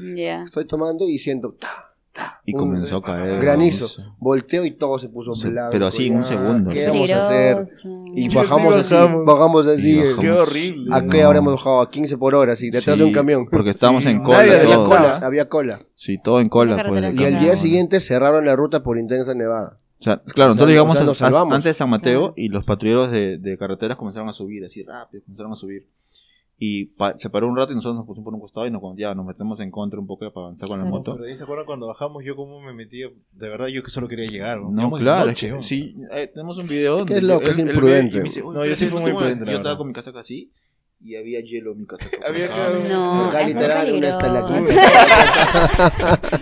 Estoy 0.46 0.66
tomando 0.66 1.08
y 1.08 1.18
siento, 1.20 1.54
ta, 1.60 1.92
ta, 2.14 2.42
Y 2.46 2.54
un 2.54 2.60
comenzó 2.60 2.98
a 2.98 3.02
caer. 3.04 3.42
granizo. 3.42 3.88
Volteo 4.20 4.66
y 4.66 4.72
todo 4.72 4.98
se 5.00 5.10
puso 5.10 5.34
Se- 5.34 5.50
blanco. 5.50 5.70
pero 5.72 5.88
así 5.88 6.08
en 6.08 6.18
un 6.18 6.24
ya, 6.24 6.28
segundo, 6.30 6.70
¿Qué 6.72 6.88
vamos 6.88 7.12
a 7.12 7.26
hacer? 7.28 7.66
Y 8.16 8.34
bajamos 8.34 8.76
sí, 8.76 8.96
así, 8.96 9.06
bajamos. 9.26 9.68
así. 9.68 9.90
Y 9.90 10.00
eh, 10.00 10.04
bajamos. 10.04 10.22
Qué 10.22 10.32
horrible. 10.32 10.96
¿A 10.96 11.02
qué 11.06 11.22
No. 11.22 11.28
habremos 11.28 11.54
bajado? 11.54 11.82
A 11.82 11.90
15 11.90 12.18
por 12.18 12.36
hora, 12.36 12.54
así, 12.54 12.70
detrás 12.70 12.96
Sí, 12.96 13.02
de 13.02 13.06
un 13.08 13.14
camión. 13.14 13.46
Porque 13.52 13.72
estábamos 13.72 14.04
Sí, 14.04 14.10
en 14.10 14.24
cola. 14.24 14.38
Nadie 14.38 14.60
había 14.62 14.76
cola, 14.78 15.18
había 15.18 15.50
cola. 15.50 15.80
Sí, 15.96 16.18
todo 16.22 16.40
en 16.40 16.50
cola. 16.50 16.86
Pues, 16.88 17.02
Y 17.14 17.24
al 17.26 17.40
día 17.40 17.56
siguiente 17.58 18.00
cerraron 18.00 18.46
la 18.46 18.56
ruta 18.56 18.82
por 18.84 18.98
intensa 18.98 19.34
nevada. 19.34 19.80
O 19.98 20.04
sea, 20.04 20.18
claro, 20.24 20.50
nosotros 20.50 20.54
O 20.54 20.58
sea, 20.58 20.68
llegamos 20.68 20.94
o 20.94 20.98
sea, 20.98 21.04
a- 21.04 21.08
nos 21.08 21.22
a- 21.22 21.26
salvamos. 21.26 21.56
antes 21.56 21.70
de 21.70 21.74
San 21.74 21.90
Mateo 21.90 22.34
y 22.36 22.50
los 22.50 22.64
patrulleros 22.66 23.12
de, 23.12 23.38
de 23.40 23.58
carreteras 23.58 23.98
comenzaron 23.98 24.30
a 24.30 24.34
subir 24.34 24.64
así 24.64 24.84
rápido, 24.84 25.24
comenzaron 25.26 25.54
a 25.54 25.56
subir. 25.56 25.88
Y 26.58 26.92
se 27.18 27.30
paró 27.30 27.50
un 27.50 27.58
rato 27.58 27.74
y 27.74 27.76
nosotros 27.76 27.98
nos 27.98 28.06
pusimos 28.06 28.24
por 28.26 28.34
un 28.34 28.40
costado 28.40 28.66
y 28.66 28.72
nos, 28.72 28.82
ya 28.96 29.14
nos 29.14 29.26
metemos 29.26 29.60
en 29.60 29.72
contra 29.72 30.00
un 30.00 30.08
poco 30.08 30.32
para 30.32 30.46
avanzar 30.48 30.70
con 30.70 30.80
la 30.80 30.86
Claro. 30.86 30.98
moto. 30.98 31.14
Pero 31.16 31.26
ahí 31.30 31.36
se 31.38 31.44
acuerdan 31.44 31.66
cuando 31.66 31.88
bajamos, 31.88 32.24
yo 32.24 32.36
como 32.38 32.62
me 32.62 32.74
metí, 32.74 33.00
de 33.02 33.50
verdad 33.50 33.68
yo 33.68 33.84
que 33.84 33.90
solo 33.90 34.08
quería 34.08 34.30
llegar. 34.30 34.62
No, 34.62 34.90
de 34.96 35.02
claro, 35.02 35.28
noche, 35.28 35.48
es 35.48 35.52
que 35.52 35.58
¿no? 35.58 35.64
sí, 35.64 35.96
eh, 36.12 36.32
tenemos 36.34 36.58
un 36.58 36.68
video. 36.68 37.00
Es 37.00 37.06
que 37.08 37.14
donde 37.14 37.18
es 37.18 37.24
loco, 37.24 37.44
él- 37.44 37.50
es 37.52 37.58
imprudente. 37.60 38.18
me 38.20 38.24
dice, 38.24 38.42
"Uy, 38.42 38.56
No, 38.56 38.64
yo 38.64 38.70
¿qué 38.70 38.76
sí 38.78 38.86
fui 38.88 39.02
muy 39.02 39.12
¿Cómo 39.12 39.26
es?". 39.26 39.32
imprudente, 39.34 39.46
la 39.46 39.52
Yo 39.52 39.58
estaba 39.58 39.78
con 39.78 39.88
mi 39.88 39.94
casaca 39.94 40.22
así 40.22 40.50
y 41.04 41.16
había 41.18 41.42
hielo 41.42 41.74
en 41.74 41.80
mi 41.82 41.86
casaca. 41.88 42.18
Había 42.26 42.46
Ah, 42.46 42.48
quedado- 42.48 42.80
No, 43.32 43.38
es 43.38 43.48
literal, 43.48 43.94
una. 43.94 44.10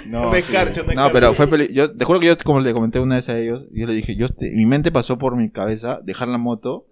No 0.06 0.30
me 0.32 0.38
escarcho, 0.38 0.84
no 0.86 0.94
No, 0.94 1.10
pero 1.12 1.34
fue 1.34 1.48
peli 1.48 1.74
yo 1.74 1.92
te 1.96 2.06
juro 2.06 2.20
que 2.20 2.28
yo 2.28 2.38
como 2.44 2.60
le 2.60 2.72
comenté 2.74 3.00
una 3.00 3.16
vez 3.16 3.30
a 3.30 3.40
ellos, 3.40 3.64
yo 3.72 3.88
le 3.88 3.94
dije, 3.94 4.16
yo 4.16 4.30
te- 4.30 4.52
mi 4.52 4.66
mente 4.68 4.92
pasó 4.92 5.18
por 5.18 5.36
mi 5.36 5.50
cabeza 5.50 6.00
dejar 6.04 6.28
la 6.28 6.38
moto 6.38 6.86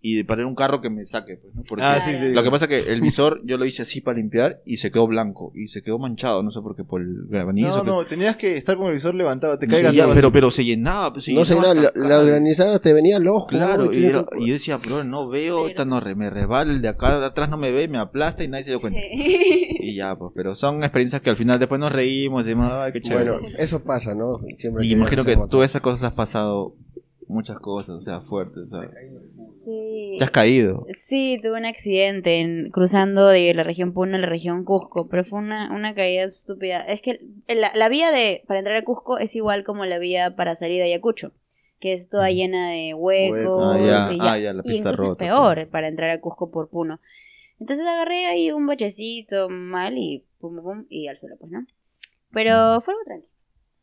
y 0.00 0.14
de 0.14 0.24
parar 0.24 0.46
un 0.46 0.54
carro 0.54 0.80
que 0.80 0.90
me 0.90 1.04
saque, 1.06 1.38
pues, 1.42 1.52
¿no? 1.56 1.64
Porque 1.68 1.84
Ah, 1.84 2.00
sí, 2.00 2.14
sí. 2.14 2.32
lo 2.32 2.44
que 2.44 2.50
pasa 2.52 2.66
es 2.66 2.84
que 2.84 2.92
el 2.92 3.00
visor 3.00 3.40
yo 3.44 3.58
lo 3.58 3.64
hice 3.64 3.82
así 3.82 4.00
para 4.00 4.16
limpiar 4.16 4.60
y 4.64 4.76
se 4.76 4.92
quedó 4.92 5.08
blanco 5.08 5.50
y 5.56 5.66
se 5.66 5.82
quedó 5.82 5.98
manchado, 5.98 6.44
no 6.44 6.52
sé 6.52 6.60
por 6.60 6.76
qué 6.76 6.84
por 6.84 7.00
el 7.02 7.26
granizo. 7.28 7.78
No, 7.78 7.82
que- 7.82 7.90
no, 7.90 8.04
tenías 8.06 8.36
que 8.36 8.56
estar 8.56 8.76
con 8.76 8.86
el 8.86 8.92
visor 8.92 9.16
levantado, 9.16 9.58
te 9.58 9.66
Sí, 9.66 9.72
caigas 9.72 9.94
ya, 9.94 10.04
todo 10.04 10.14
pero 10.14 10.30
pero 10.30 10.50
se 10.52 10.64
llenaba, 10.64 11.12
pues, 11.12 11.24
se 11.24 11.32
No 11.34 11.44
sé 11.44 11.54
llenaba 11.56 11.74
la, 11.96 12.22
granizada 12.22 12.78
te 12.78 12.92
venía 12.92 13.16
al 13.16 13.26
ojo. 13.26 13.48
Claro, 13.48 13.92
y, 13.92 14.04
era- 14.04 14.24
y 14.38 14.46
yo 14.46 14.52
decía, 14.52 14.76
bro, 14.76 15.02
no 15.02 15.28
veo, 15.28 15.58
ahorita 15.58 15.84
no 15.84 15.98
re- 15.98 16.14
me 16.14 16.30
resbala 16.30 16.72
el 16.72 16.80
de 16.80 16.88
acá 16.88 17.18
de 17.18 17.26
atrás 17.26 17.48
no 17.50 17.56
me 17.56 17.72
ve, 17.72 17.88
me 17.88 17.98
aplasta 17.98 18.44
y 18.44 18.48
nadie 18.48 18.64
se 18.64 18.70
dio 18.70 18.78
cuenta. 18.78 19.00
Sí. 19.00 19.68
Y 19.80 19.96
ya, 19.96 20.14
pues, 20.16 20.30
pero 20.36 20.54
son 20.54 20.82
experiencias 20.84 21.22
que 21.22 21.30
al 21.30 21.36
final 21.36 21.58
después 21.58 21.80
nos 21.80 21.90
reímos, 21.90 22.44
decimos, 22.44 22.70
ay, 22.72 22.92
qué 22.92 23.00
chévere. 23.00 23.30
Bueno, 23.32 23.48
eso 23.58 23.80
pasa, 23.82 24.14
¿no? 24.14 24.38
Siempre 24.58 24.84
y 24.84 24.90
que 24.90 24.94
imagino 24.94 25.24
que 25.24 25.36
moto. 25.36 25.48
tú 25.48 25.62
esas 25.64 25.80
cosas 25.82 26.04
has 26.04 26.12
pasado 26.12 26.74
muchas 27.26 27.58
cosas, 27.58 27.96
o 27.96 28.00
sea, 28.00 28.20
fuertes, 28.22 28.70
¿sabes? 28.70 28.90
Te 30.18 30.24
has 30.24 30.30
caído. 30.30 30.86
Sí, 30.94 31.38
tuve 31.42 31.58
un 31.58 31.64
accidente 31.64 32.40
en- 32.40 32.70
cruzando 32.70 33.26
de 33.28 33.52
la 33.54 33.62
región 33.62 33.92
Puno 33.92 34.16
a 34.16 34.20
la 34.20 34.26
región 34.26 34.64
Cusco, 34.64 35.08
pero 35.08 35.24
fue 35.24 35.38
una, 35.38 35.72
una 35.74 35.94
caída 35.94 36.24
estúpida. 36.24 36.80
Es 36.82 37.02
que 37.02 37.20
la, 37.46 37.72
la 37.74 37.88
vía 37.88 38.10
de 38.10 38.42
para 38.46 38.60
entrar 38.60 38.76
a 38.76 38.84
Cusco 38.84 39.18
es 39.18 39.34
igual 39.36 39.64
como 39.64 39.84
la 39.84 39.98
vía 39.98 40.34
para 40.36 40.54
salir 40.54 40.78
de 40.78 40.84
Ayacucho, 40.84 41.32
que 41.80 41.92
es 41.92 42.08
toda 42.08 42.30
llena 42.30 42.70
de 42.70 42.94
huecos. 42.94 43.76
Ah, 43.76 44.08
ya, 44.08 44.12
y, 44.14 44.18
ah, 44.20 44.38
ya, 44.38 44.52
la 44.52 44.62
y 44.64 44.76
incluso 44.76 45.02
rota, 45.02 45.24
es 45.24 45.30
peor 45.30 45.68
para 45.68 45.88
entrar 45.88 46.10
a 46.10 46.20
Cusco 46.20 46.50
por 46.50 46.68
Puno. 46.68 47.00
Entonces 47.60 47.86
agarré 47.86 48.26
ahí 48.26 48.52
un 48.52 48.66
bachecito 48.66 49.48
mal 49.48 49.98
y 49.98 50.24
pum, 50.38 50.54
pum, 50.56 50.64
pum, 50.64 50.86
y 50.88 51.08
al 51.08 51.18
suelo, 51.18 51.36
pues, 51.40 51.50
¿no? 51.50 51.66
Pero 52.32 52.80
fue 52.82 52.94
algo. 52.94 53.26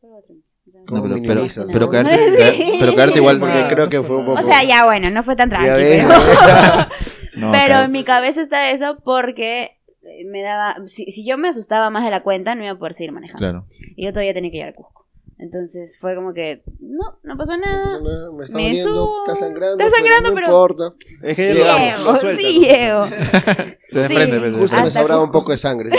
Fue 0.00 0.08
algo 0.10 0.22
tranqui. 0.22 0.42
O 0.84 0.86
sea, 0.88 1.00
No, 1.00 1.02
¿Cómo 1.02 1.02
pero, 1.02 1.14
pero, 1.22 1.34
minimizas? 1.34 1.66
pero 1.72 1.86
no. 1.86 1.90
caerte, 1.90 2.16
caer- 2.16 2.76
pero 2.80 2.94
caerte 2.94 3.18
igual. 3.18 3.40
Porque 3.40 3.64
creo 3.68 3.88
que 3.88 4.02
fue 4.02 4.16
un 4.16 4.26
poco... 4.26 4.40
O 4.40 4.42
sea, 4.42 4.62
ya 4.64 4.84
bueno, 4.84 5.10
no 5.10 5.22
fue 5.22 5.34
tan 5.36 5.48
tranqui, 5.48 5.66
Ya 5.66 5.76
ves, 5.76 6.04
pero... 6.06 6.18
No, 7.36 7.52
Pero 7.52 7.74
caer- 7.74 7.84
en 7.84 7.92
mi 7.92 8.02
cabeza 8.04 8.40
está 8.40 8.70
eso 8.70 8.96
porque 9.04 9.76
eh, 10.04 10.24
me 10.24 10.40
daba. 10.42 10.76
Si, 10.86 11.10
si 11.10 11.26
yo 11.26 11.36
me 11.36 11.48
asustaba 11.48 11.90
más 11.90 12.02
de 12.02 12.10
la 12.10 12.22
cuenta, 12.22 12.54
no 12.54 12.62
iba 12.64 12.72
a 12.72 12.78
poder 12.78 12.94
seguir 12.94 13.12
manejando. 13.12 13.38
Claro. 13.40 13.66
Y 13.94 14.06
yo 14.06 14.10
todavía 14.12 14.32
tenía 14.32 14.50
que 14.50 14.56
llegar 14.56 14.72
a 14.72 14.74
Cusco. 14.74 14.95
Entonces 15.38 15.98
fue 16.00 16.14
como 16.14 16.32
que, 16.32 16.62
no, 16.80 17.18
no 17.22 17.36
pasó 17.36 17.56
nada. 17.58 17.98
No, 18.00 18.32
me 18.32 18.44
está 18.44 18.56
Me 18.56 18.64
doliendo, 18.68 18.90
subo. 18.94 19.24
está 19.26 19.38
sangrando. 19.46 19.84
Está 19.84 19.96
sangrando, 19.96 20.28
no 20.30 20.34
pero- 20.34 20.46
importa. 20.46 20.94
Es 21.22 21.36
que 21.36 21.52
Sí, 21.52 21.58
Llego, 21.58 22.16
sí 22.16 22.60
¿no? 22.60 22.66
llego. 22.66 23.06
Se 23.88 23.98
desprende, 24.00 24.38
pues, 24.40 24.52
Justo 24.56 24.76
se 24.78 24.82
me 24.82 24.90
sobraba 24.90 25.22
un 25.22 25.30
poco 25.30 25.50
de 25.52 25.58
sangre. 25.58 25.90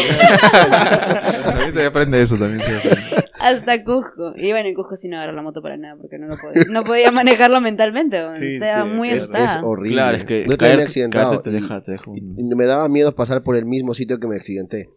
También 1.44 1.74
se 1.74 1.86
aprende 1.86 2.22
eso, 2.22 2.36
también 2.38 2.64
se 2.64 2.78
aprende. 2.78 3.02
Hasta 3.40 3.84
Cusco. 3.84 4.34
Y 4.36 4.52
bueno, 4.52 4.70
en 4.70 4.74
Cusco 4.76 4.96
sí 4.96 5.08
no 5.08 5.18
agarré 5.18 5.34
la 5.34 5.42
moto 5.44 5.62
para 5.62 5.78
nada 5.78 5.96
porque 6.02 6.18
no, 6.18 6.28
lo 6.28 6.38
podía, 6.38 6.64
no 6.72 6.84
podía 6.84 7.12
manejarlo 7.12 7.62
mentalmente. 7.62 8.20
bueno, 8.22 8.36
Sí, 8.38 8.56
Estaba 8.56 8.84
sí, 8.84 8.90
muy 8.90 9.10
es- 9.10 9.16
es 9.18 9.22
asustada. 9.30 9.64
horrible. 9.66 9.96
Claro, 9.96 10.18
es 10.18 10.24
que 10.26 10.46
Yo 10.48 10.50
también 10.50 10.50
me 10.50 10.54
he 10.54 10.58
caerte, 10.58 10.84
accidentado. 10.84 11.30
caerte 11.30 11.52
te 11.52 11.58
y- 11.58 11.62
deja, 11.62 11.82
te 11.82 11.92
deja 11.92 12.10
un- 12.12 12.18
y 12.40 12.44
me 12.56 12.66
daba 12.66 12.90
miedo 12.90 13.14
pasar 13.16 13.44
por 13.44 13.56
el 13.56 13.66
mismo 13.66 13.94
sitio 13.94 14.20
que 14.20 14.28
me 14.28 14.36
accidenté. 14.36 14.90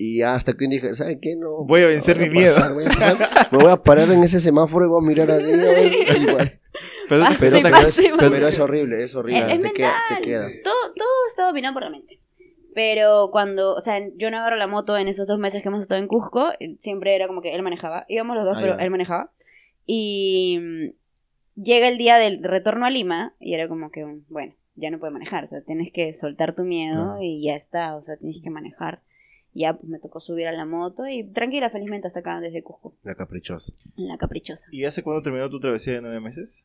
Y 0.00 0.22
hasta 0.22 0.52
que 0.54 0.68
dije, 0.68 0.94
¿sabes 0.94 1.18
qué? 1.20 1.34
No, 1.36 1.64
Voy 1.64 1.80
a 1.82 1.86
vencer 1.88 2.18
mi 2.20 2.28
voy 2.28 2.44
a 2.44 2.54
pasar, 2.54 2.72
voy 2.72 2.84
a 2.84 2.88
pasar. 2.88 3.16
me 3.52 3.58
voy 3.58 3.70
a 3.72 3.76
parar 3.82 4.08
en 4.12 4.22
ese 4.22 4.38
semáforo 4.38 4.86
y 4.86 4.88
voy 4.88 5.04
a 5.04 5.06
mirar 5.08 5.30
arriba. 5.30 5.80
Igual. 6.16 6.60
Pero, 7.08 7.22
Pase, 7.24 7.36
pero 7.40 7.56
te- 7.56 7.62
Pero 7.62 7.74
pase, 7.74 7.88
es, 7.88 8.10
pase. 8.10 8.30
pero 8.30 8.48
es 8.48 8.60
horrible, 8.60 9.02
es 9.04 9.14
horrible. 9.14 9.40
Es, 9.46 9.52
es 9.52 9.62
te, 9.62 9.72
queda, 9.72 9.88
mental. 9.88 10.16
te 10.18 10.22
queda. 10.22 10.48
Todo, 10.62 10.92
todo 10.94 11.08
está 11.28 11.46
dominado 11.46 11.74
por 11.74 11.82
la 11.82 11.90
mente. 11.90 12.20
Pero 12.74 13.30
cuando, 13.32 13.74
o 13.74 13.80
sea, 13.80 13.98
yo 14.16 14.30
no 14.30 14.36
agarro 14.38 14.56
la 14.56 14.66
moto 14.68 14.96
en 14.96 15.08
esos 15.08 15.26
dos 15.26 15.38
meses 15.38 15.62
que 15.62 15.68
hemos 15.68 15.82
estado 15.82 16.00
en 16.00 16.06
Cusco, 16.06 16.52
siempre 16.78 17.16
era 17.16 17.26
como 17.26 17.42
que 17.42 17.54
él 17.54 17.62
manejaba. 17.62 18.04
Íbamos 18.08 18.36
los 18.36 18.44
dos, 18.44 18.56
Ah, 18.56 18.60
pero 18.60 18.78
él 18.78 18.90
manejaba. 18.90 19.32
Y 19.86 20.58
mm, 20.60 21.62
llega 21.62 21.88
el 21.88 21.98
día 21.98 22.18
del 22.18 22.42
retorno 22.44 22.86
a 22.86 22.90
Lima 22.90 23.34
y 23.40 23.54
era 23.54 23.66
como 23.68 23.90
que, 23.90 24.04
mm, 24.04 24.26
bueno, 24.28 24.54
ya 24.76 24.90
no 24.90 24.98
puede 25.00 25.12
manejar. 25.12 25.44
O 25.44 25.46
sea, 25.48 25.62
tienes 25.62 25.90
que 25.92 26.12
soltar 26.12 26.54
tu 26.54 26.62
miedo 26.62 27.16
y 27.20 27.42
ya 27.42 27.54
está. 27.56 27.96
O 27.96 28.02
sea, 28.02 28.16
tienes 28.16 28.40
que 28.44 28.50
manejar. 28.50 29.00
Ya 29.58 29.72
pues 29.72 29.88
me 29.88 29.98
tocó 29.98 30.20
subir 30.20 30.46
a 30.46 30.52
la 30.52 30.64
moto 30.64 31.08
y 31.08 31.24
tranquila, 31.24 31.68
felizmente 31.68 32.06
hasta 32.06 32.20
acá 32.20 32.38
desde 32.38 32.62
Cusco, 32.62 32.94
La 33.02 33.16
caprichosa. 33.16 33.72
la 33.96 34.16
caprichosa. 34.16 34.68
¿Y 34.70 34.84
hace 34.84 35.02
cuándo 35.02 35.20
terminó 35.20 35.50
tu 35.50 35.58
travesía 35.58 35.94
de 35.94 36.00
nueve 36.00 36.20
meses? 36.20 36.64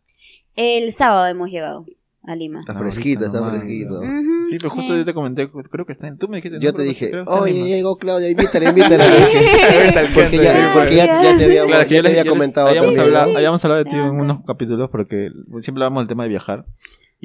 El 0.56 0.92
sábado 0.92 1.26
hemos 1.26 1.50
llegado 1.50 1.88
a 2.22 2.36
Lima. 2.36 2.60
Está 2.60 2.78
fresquito, 2.78 3.26
está 3.26 3.42
fresquito. 3.50 4.00
Sí, 4.46 4.60
pero 4.60 4.70
justo 4.70 4.94
eh. 4.94 5.00
yo 5.00 5.06
te 5.06 5.14
comenté, 5.16 5.50
creo 5.50 5.88
que 5.88 5.92
está 5.92 6.08
en... 6.08 6.20
Tú 6.20 6.28
me 6.28 6.38
dijiste... 6.38 6.60
Yo 6.60 6.70
no, 6.70 6.78
te 6.78 6.84
dije, 6.84 7.12
oye, 7.26 7.66
llegó 7.66 7.98
Claudia, 7.98 8.30
invítala, 8.30 8.70
invítala. 8.70 9.04
porque 10.14 10.38
ya, 10.38 10.72
porque 10.76 10.96
ya, 10.96 11.06
ya 11.24 11.36
te 11.36 11.46
había, 11.46 11.66
Claro, 11.66 11.90
ya 11.90 12.02
les, 12.04 12.12
había 12.12 12.30
comentado 12.30 12.68
habíamos, 12.68 12.96
hablado, 12.96 13.36
habíamos 13.36 13.66
hablado 13.66 13.84
de 13.84 13.90
ti 13.90 13.96
en 13.96 14.04
unos 14.04 14.46
capítulos 14.46 14.92
porque 14.92 15.32
siempre 15.62 15.84
hablamos 15.84 16.04
del 16.04 16.10
tema 16.10 16.24
de 16.24 16.30
viajar 16.30 16.66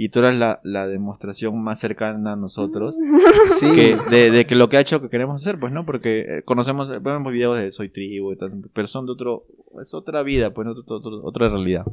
y 0.00 0.10
tú 0.10 0.20
eras 0.20 0.36
la, 0.36 0.60
la 0.62 0.86
demostración 0.86 1.60
más 1.60 1.80
cercana 1.80 2.34
a 2.34 2.36
nosotros 2.36 2.94
Sí, 3.58 3.66
que, 3.74 3.96
de, 4.10 4.30
de 4.30 4.46
que 4.46 4.54
lo 4.54 4.68
que 4.68 4.76
ha 4.76 4.80
hecho 4.80 5.00
que 5.02 5.08
queremos 5.08 5.42
hacer, 5.42 5.58
pues, 5.58 5.72
¿no? 5.72 5.84
Porque 5.84 6.20
eh, 6.20 6.42
conocemos, 6.44 6.88
eh, 6.90 6.98
vemos 7.02 7.32
videos 7.32 7.56
de 7.58 7.72
Soy 7.72 7.88
Tribu 7.88 8.32
y 8.32 8.36
tal, 8.36 8.52
pero 8.74 8.86
son 8.86 9.06
de 9.06 9.12
otro, 9.12 9.44
es 9.82 9.92
otra 9.94 10.22
vida, 10.22 10.50
pues, 10.54 10.68
otro, 10.68 10.84
otro- 10.96 11.20
otra 11.24 11.48
realidad. 11.48 11.84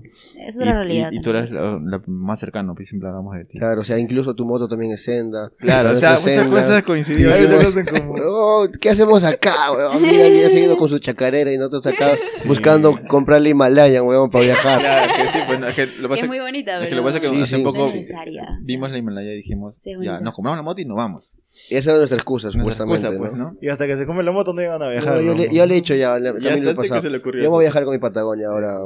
Es 0.47 0.56
Y, 0.56 0.60
una 0.60 0.74
realidad. 0.74 1.10
y- 1.12 1.18
y 1.18 1.22
tú 1.22 1.32
eres 1.32 1.49
también. 1.49 1.89
la, 1.89 1.97
la 1.97 2.03
más 2.06 2.39
cercana, 2.39 2.74
pues 2.76 2.88
siempre 2.89 3.10
hablamos 3.10 3.36
de 3.36 3.45
ti. 3.45 3.58
claro, 3.58 3.82
o 3.82 3.84
sea, 3.84 3.97
incluso 3.97 4.36
tu 4.36 4.45
moto 4.45 4.68
también 4.68 4.91
es 4.91 5.03
senda. 5.03 5.49
Claro, 5.58 5.91
o 5.91 5.95
sea, 5.95 6.12
muchas 6.12 6.24
senda. 6.24 6.49
cosas 6.56 6.84
coincidieron. 6.84 7.60
común. 7.99 8.22
"Oh, 8.28 8.68
¿Qué 8.80 8.89
hacemos 8.89 9.24
acá, 9.24 9.72
weón? 9.76 10.01
Mira, 10.01 10.28
ya 10.30 10.49
se 10.49 10.58
ha 10.62 10.66
ido 10.66 10.78
con 10.78 10.89
su 10.89 10.99
chacarera 10.99 11.51
y 11.51 11.58
nosotros 11.58 11.88
acá 11.88 12.08
buscando 12.45 12.95
comprarle 13.08 13.49
Himalayan, 13.49 14.06
weón, 14.06 14.30
para 14.30 14.45
viajar. 14.45 14.80
Claro, 14.80 15.14
que 15.16 15.24
sí, 15.32 15.39
pues, 15.47 15.60
no, 15.60 15.68
es 15.68 15.76
que 15.76 15.86
lo 15.88 16.10
pasa 16.10 16.22
es 16.22 16.28
muy 16.28 16.39
bonita, 16.39 16.80
es 16.82 16.88
que 16.88 16.95
lo 16.95 17.01
que 17.01 17.06
pasa 17.06 17.18
es 17.18 17.24
que 17.30 17.36
Sí, 17.36 17.41
hace 17.41 17.58
sí. 17.58 17.64
poco 17.64 17.88
necesaria. 18.00 18.60
vimos 18.62 18.91
la 18.91 18.98
Himalaya 18.98 19.32
y 19.34 19.38
dijimos, 19.38 19.80
Sí, 19.84 19.91
ya, 20.02 20.20
nos 20.20 20.34
compramos 20.34 20.58
la 20.58 20.64
moto 20.64 20.82
y 20.82 20.86
nos 20.86 20.98
vamos. 20.98 21.34
Y 21.70 21.76
esa 21.76 21.91
era 21.91 22.00
nuestra 22.00 22.18
excusa, 22.18 22.48
Nuestra 22.48 22.86
supuestamente. 22.86 23.08
excusa, 23.08 23.18
pues, 23.30 23.34
¿no? 23.39 23.52
¿no? 23.52 23.58
Y 23.62 23.70
hasta 23.70 23.88
que 23.88 23.96
se 23.96 24.06
come 24.06 24.24
la 24.24 24.32
moto 24.34 24.54
no 24.54 24.62
iban 24.62 24.82
a 24.82 24.89
viajar. 24.89 25.16
No, 25.16 25.22
yo, 25.22 25.32
¿no? 25.34 25.38
le, 25.38 25.56
yo 25.56 25.66
le 25.66 25.74
he 25.76 25.78
hecho 25.78 25.96
ya, 25.96 26.20
le, 26.20 26.26
Ya 26.28 26.34
también 26.34 26.66
lo 26.66 26.72
que 26.72 26.76
pasado. 26.76 27.02
se 27.02 27.10
le 27.10 27.18
ocurrió. 27.18 27.43
Yo 27.43 27.50
voy 27.50 27.64
a 27.64 27.68
viajar 27.68 27.84
con 27.86 27.93
mi 27.93 28.00
Patagonia 28.00 28.48
ahora 28.50 28.80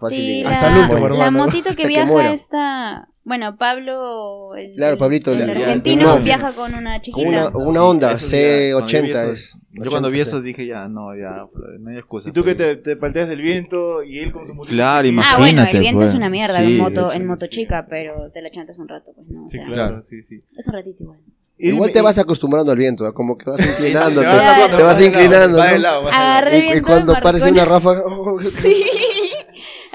fácil. 0.00 0.18
Sí, 0.18 0.38
y- 0.40 0.42
la, 0.42 0.50
Hasta 0.50 0.72
el 0.72 0.78
último, 0.90 1.08
la 1.08 1.14
hermano. 1.26 1.44
motito 1.46 1.70
que 1.76 1.82
que 1.82 1.88
viaja 1.88 2.06
muera. 2.10 2.32
esta... 2.32 3.08
Bueno, 3.26 3.56
Pablo... 3.56 4.54
El, 4.54 4.74
Claro, 4.76 4.96
Pablito, 4.98 5.32
el, 5.32 5.40
el- 5.42 5.50
argentino 5.50 6.16
viaja 6.18 6.54
con 6.54 6.72
una 6.74 7.00
chiquita. 7.02 7.28
una, 7.28 7.48
una 7.48 7.82
Honda 7.82 8.12
Eso 8.12 8.36
ya, 8.36 8.72
cuando 8.78 8.86
yo 8.88 9.02
vi 9.02 9.08
C80 9.08 9.10
eso- 9.10 9.32
es. 9.32 9.58
Yo 9.72 9.90
cuando 9.90 10.10
vi 10.10 10.20
80, 10.20 10.28
eso 10.36 10.40
dije, 10.42 10.64
ya, 10.66 10.86
no, 10.88 11.14
ya, 11.16 11.44
no 11.80 11.90
hay 11.90 11.96
excusa. 11.98 12.28
Y 12.28 12.32
tú 12.32 12.44
que 12.44 12.54
pues. 12.54 12.76
te, 12.82 12.90
te 12.90 12.96
palteas 12.96 13.28
del 13.28 13.42
viento 13.42 14.02
y 14.04 14.20
él 14.20 14.32
con 14.32 14.46
su 14.46 14.54
moto. 14.54 14.68
Claro, 14.68 15.04
Ah, 15.04 15.08
imagínate. 15.08 15.40
bueno, 15.42 15.62
el 15.70 15.78
viento 15.80 15.98
pues. 15.98 16.10
es 16.10 16.16
una 16.16 16.28
mierda 16.30 16.58
Sí, 16.60 16.76
en 16.76 16.78
moto, 16.78 17.10
sí, 17.10 17.16
en 17.16 17.26
moto 17.26 17.44
sí. 17.46 17.50
chica, 17.50 17.86
pero 17.90 18.30
te 18.32 18.40
la 18.42 18.50
chantas 18.52 18.78
un 18.78 18.86
rato, 18.88 19.10
pues, 19.14 19.26
¿no? 19.28 19.44
O 19.44 19.48
Sí, 19.48 19.56
sea, 19.58 19.66
claro, 19.66 20.02
sí, 20.02 20.22
sí. 20.22 20.40
Es 20.56 20.66
un 20.68 20.72
ratito 20.72 21.02
igual. 21.02 21.18
Y 21.58 21.68
Igual 21.70 21.88
dime- 21.88 21.94
te 21.94 22.02
vas 22.02 22.18
acostumbrando 22.18 22.70
al 22.70 22.78
viento, 22.78 23.12
como 23.12 23.36
que 23.36 23.50
vas 23.50 23.58
inclinando. 23.66 24.20
te 24.20 24.26
te, 24.28 24.32
vas 24.36 24.54
Claro. 24.56 24.76
te 24.76 24.82
vas 24.84 25.00
inclinando. 25.00 25.58
¿no? 25.58 26.74
Y, 26.76 26.80
cuando 26.82 27.16
aparece 27.16 27.50
una 27.50 27.64
ráfaga. 27.64 28.02
oh, 28.06 28.38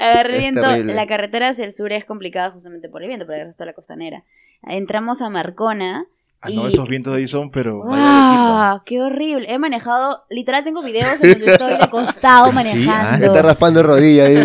Sí. 0.02 0.08
Agarré 0.08 0.34
el 0.34 0.38
viento. 0.40 0.62
terrible. 0.62 0.94
La 0.94 1.06
carretera 1.06 1.48
hacia 1.48 1.64
el 1.64 1.72
sur 1.72 1.92
es 1.92 2.04
complicada 2.04 2.50
justamente 2.50 2.88
por 2.88 3.02
el 3.02 3.08
viento, 3.08 3.26
pero 3.26 3.42
el 3.42 3.48
resto 3.48 3.62
de 3.62 3.66
la 3.66 3.72
costanera. 3.74 4.24
Entramos 4.62 5.22
a 5.22 5.28
Marcona 5.28 6.06
Ah, 6.44 6.50
no, 6.52 6.64
Y- 6.64 6.66
esos 6.68 6.88
vientos 6.88 7.12
de 7.14 7.20
ahí 7.20 7.28
son, 7.28 7.50
pero... 7.52 7.84
¡Wow! 7.84 8.80
¡Qué 8.84 9.00
horrible! 9.00 9.46
He 9.48 9.58
manejado, 9.60 10.22
literal 10.28 10.64
tengo 10.64 10.82
videos 10.82 11.22
en 11.22 11.32
donde 11.38 11.52
estoy 11.52 11.78
de 11.78 11.88
costado 11.88 12.50
manejando. 12.52 13.24
Está 13.26 13.42
raspando 13.42 13.82
rodillas. 13.84 14.26
ahí. 14.28 14.36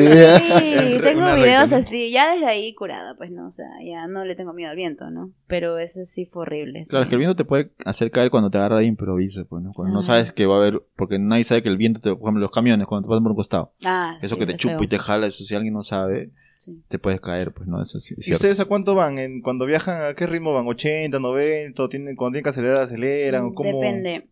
Sí, 0.60 1.00
tengo 1.04 1.22
Una 1.22 1.34
videos 1.34 1.72
así, 1.72 2.12
ya 2.12 2.32
desde 2.32 2.46
ahí 2.46 2.76
curada, 2.76 3.16
pues 3.18 3.32
no, 3.32 3.48
o 3.48 3.52
sea, 3.52 3.66
ya 3.84 4.06
no 4.08 4.26
le 4.26 4.36
tengo 4.36 4.54
miedo 4.54 4.70
al 4.70 4.76
viento, 4.76 5.10
¿no? 5.10 5.32
Pero 5.48 5.80
ese 5.80 6.06
sí 6.06 6.26
fue 6.28 6.44
horrible. 6.44 6.84
sí. 6.86 6.92
Claro, 6.92 7.06
es 7.06 7.10
que 7.10 7.16
el 7.16 7.20
viento 7.20 7.36
te 7.36 7.46
puede 7.46 7.72
hacer 7.86 8.12
caer 8.12 8.30
cuando 8.30 8.52
te 8.52 8.60
agarra 8.60 8.78
de 8.78 8.86
improviso, 8.86 9.46
pues, 9.50 9.64
¿no? 9.64 9.72
Cuando 9.74 9.94
no 9.94 10.00
Ah. 10.02 10.04
sabes 10.04 10.34
que 10.34 10.46
va 10.46 10.56
a 10.56 10.60
haber, 10.60 10.84
porque 10.96 11.18
nadie 11.18 11.46
sabe 11.46 11.64
que 11.64 11.70
el 11.70 11.78
viento, 11.78 12.00
te, 12.00 12.12
por 12.12 12.22
ejemplo, 12.28 12.42
los 12.42 12.52
camiones, 12.52 12.86
cuando 12.86 13.08
te 13.08 13.10
pasan 13.10 13.24
por 13.24 13.32
un 13.32 13.38
costado, 13.38 13.72
Ah, 13.86 14.18
eso 14.22 14.36
sí, 14.36 14.40
que 14.40 14.46
te 14.46 14.56
chupa 14.56 14.76
feo. 14.76 14.84
y 14.84 14.88
te 14.88 15.00
jala, 15.00 15.26
eso 15.28 15.44
si 15.44 15.56
alguien 15.56 15.74
no 15.74 15.82
sabe, 15.82 16.30
Sí. 16.58 16.82
te 16.88 17.00
puedes 17.00 17.22
caer, 17.22 17.52
pues, 17.54 17.68
¿no? 17.68 17.82
Eso 17.82 18.00
sí, 18.00 18.14
es 18.14 18.20
¿Y 18.20 18.24
cierto. 18.24 18.40
ustedes 18.40 18.60
a 18.60 18.66
cuánto 18.66 18.96
van? 18.96 19.20
En, 19.20 19.42
cuando 19.42 19.66
viajan, 19.66 20.04
¿a 20.06 20.14
qué 20.16 20.26
ritmo 20.28 20.54
van? 20.54 20.66
¿80, 20.66 21.20
90? 21.22 21.84
¿O 21.84 21.90
tienen, 21.90 22.16
cuando 22.16 22.34
tienen 22.34 22.44
que 22.44 22.50
acelerar, 22.50 22.78
aceleran? 22.84 23.46
¿O 23.46 23.54
cómo? 23.54 23.70
Depende. 23.70 24.28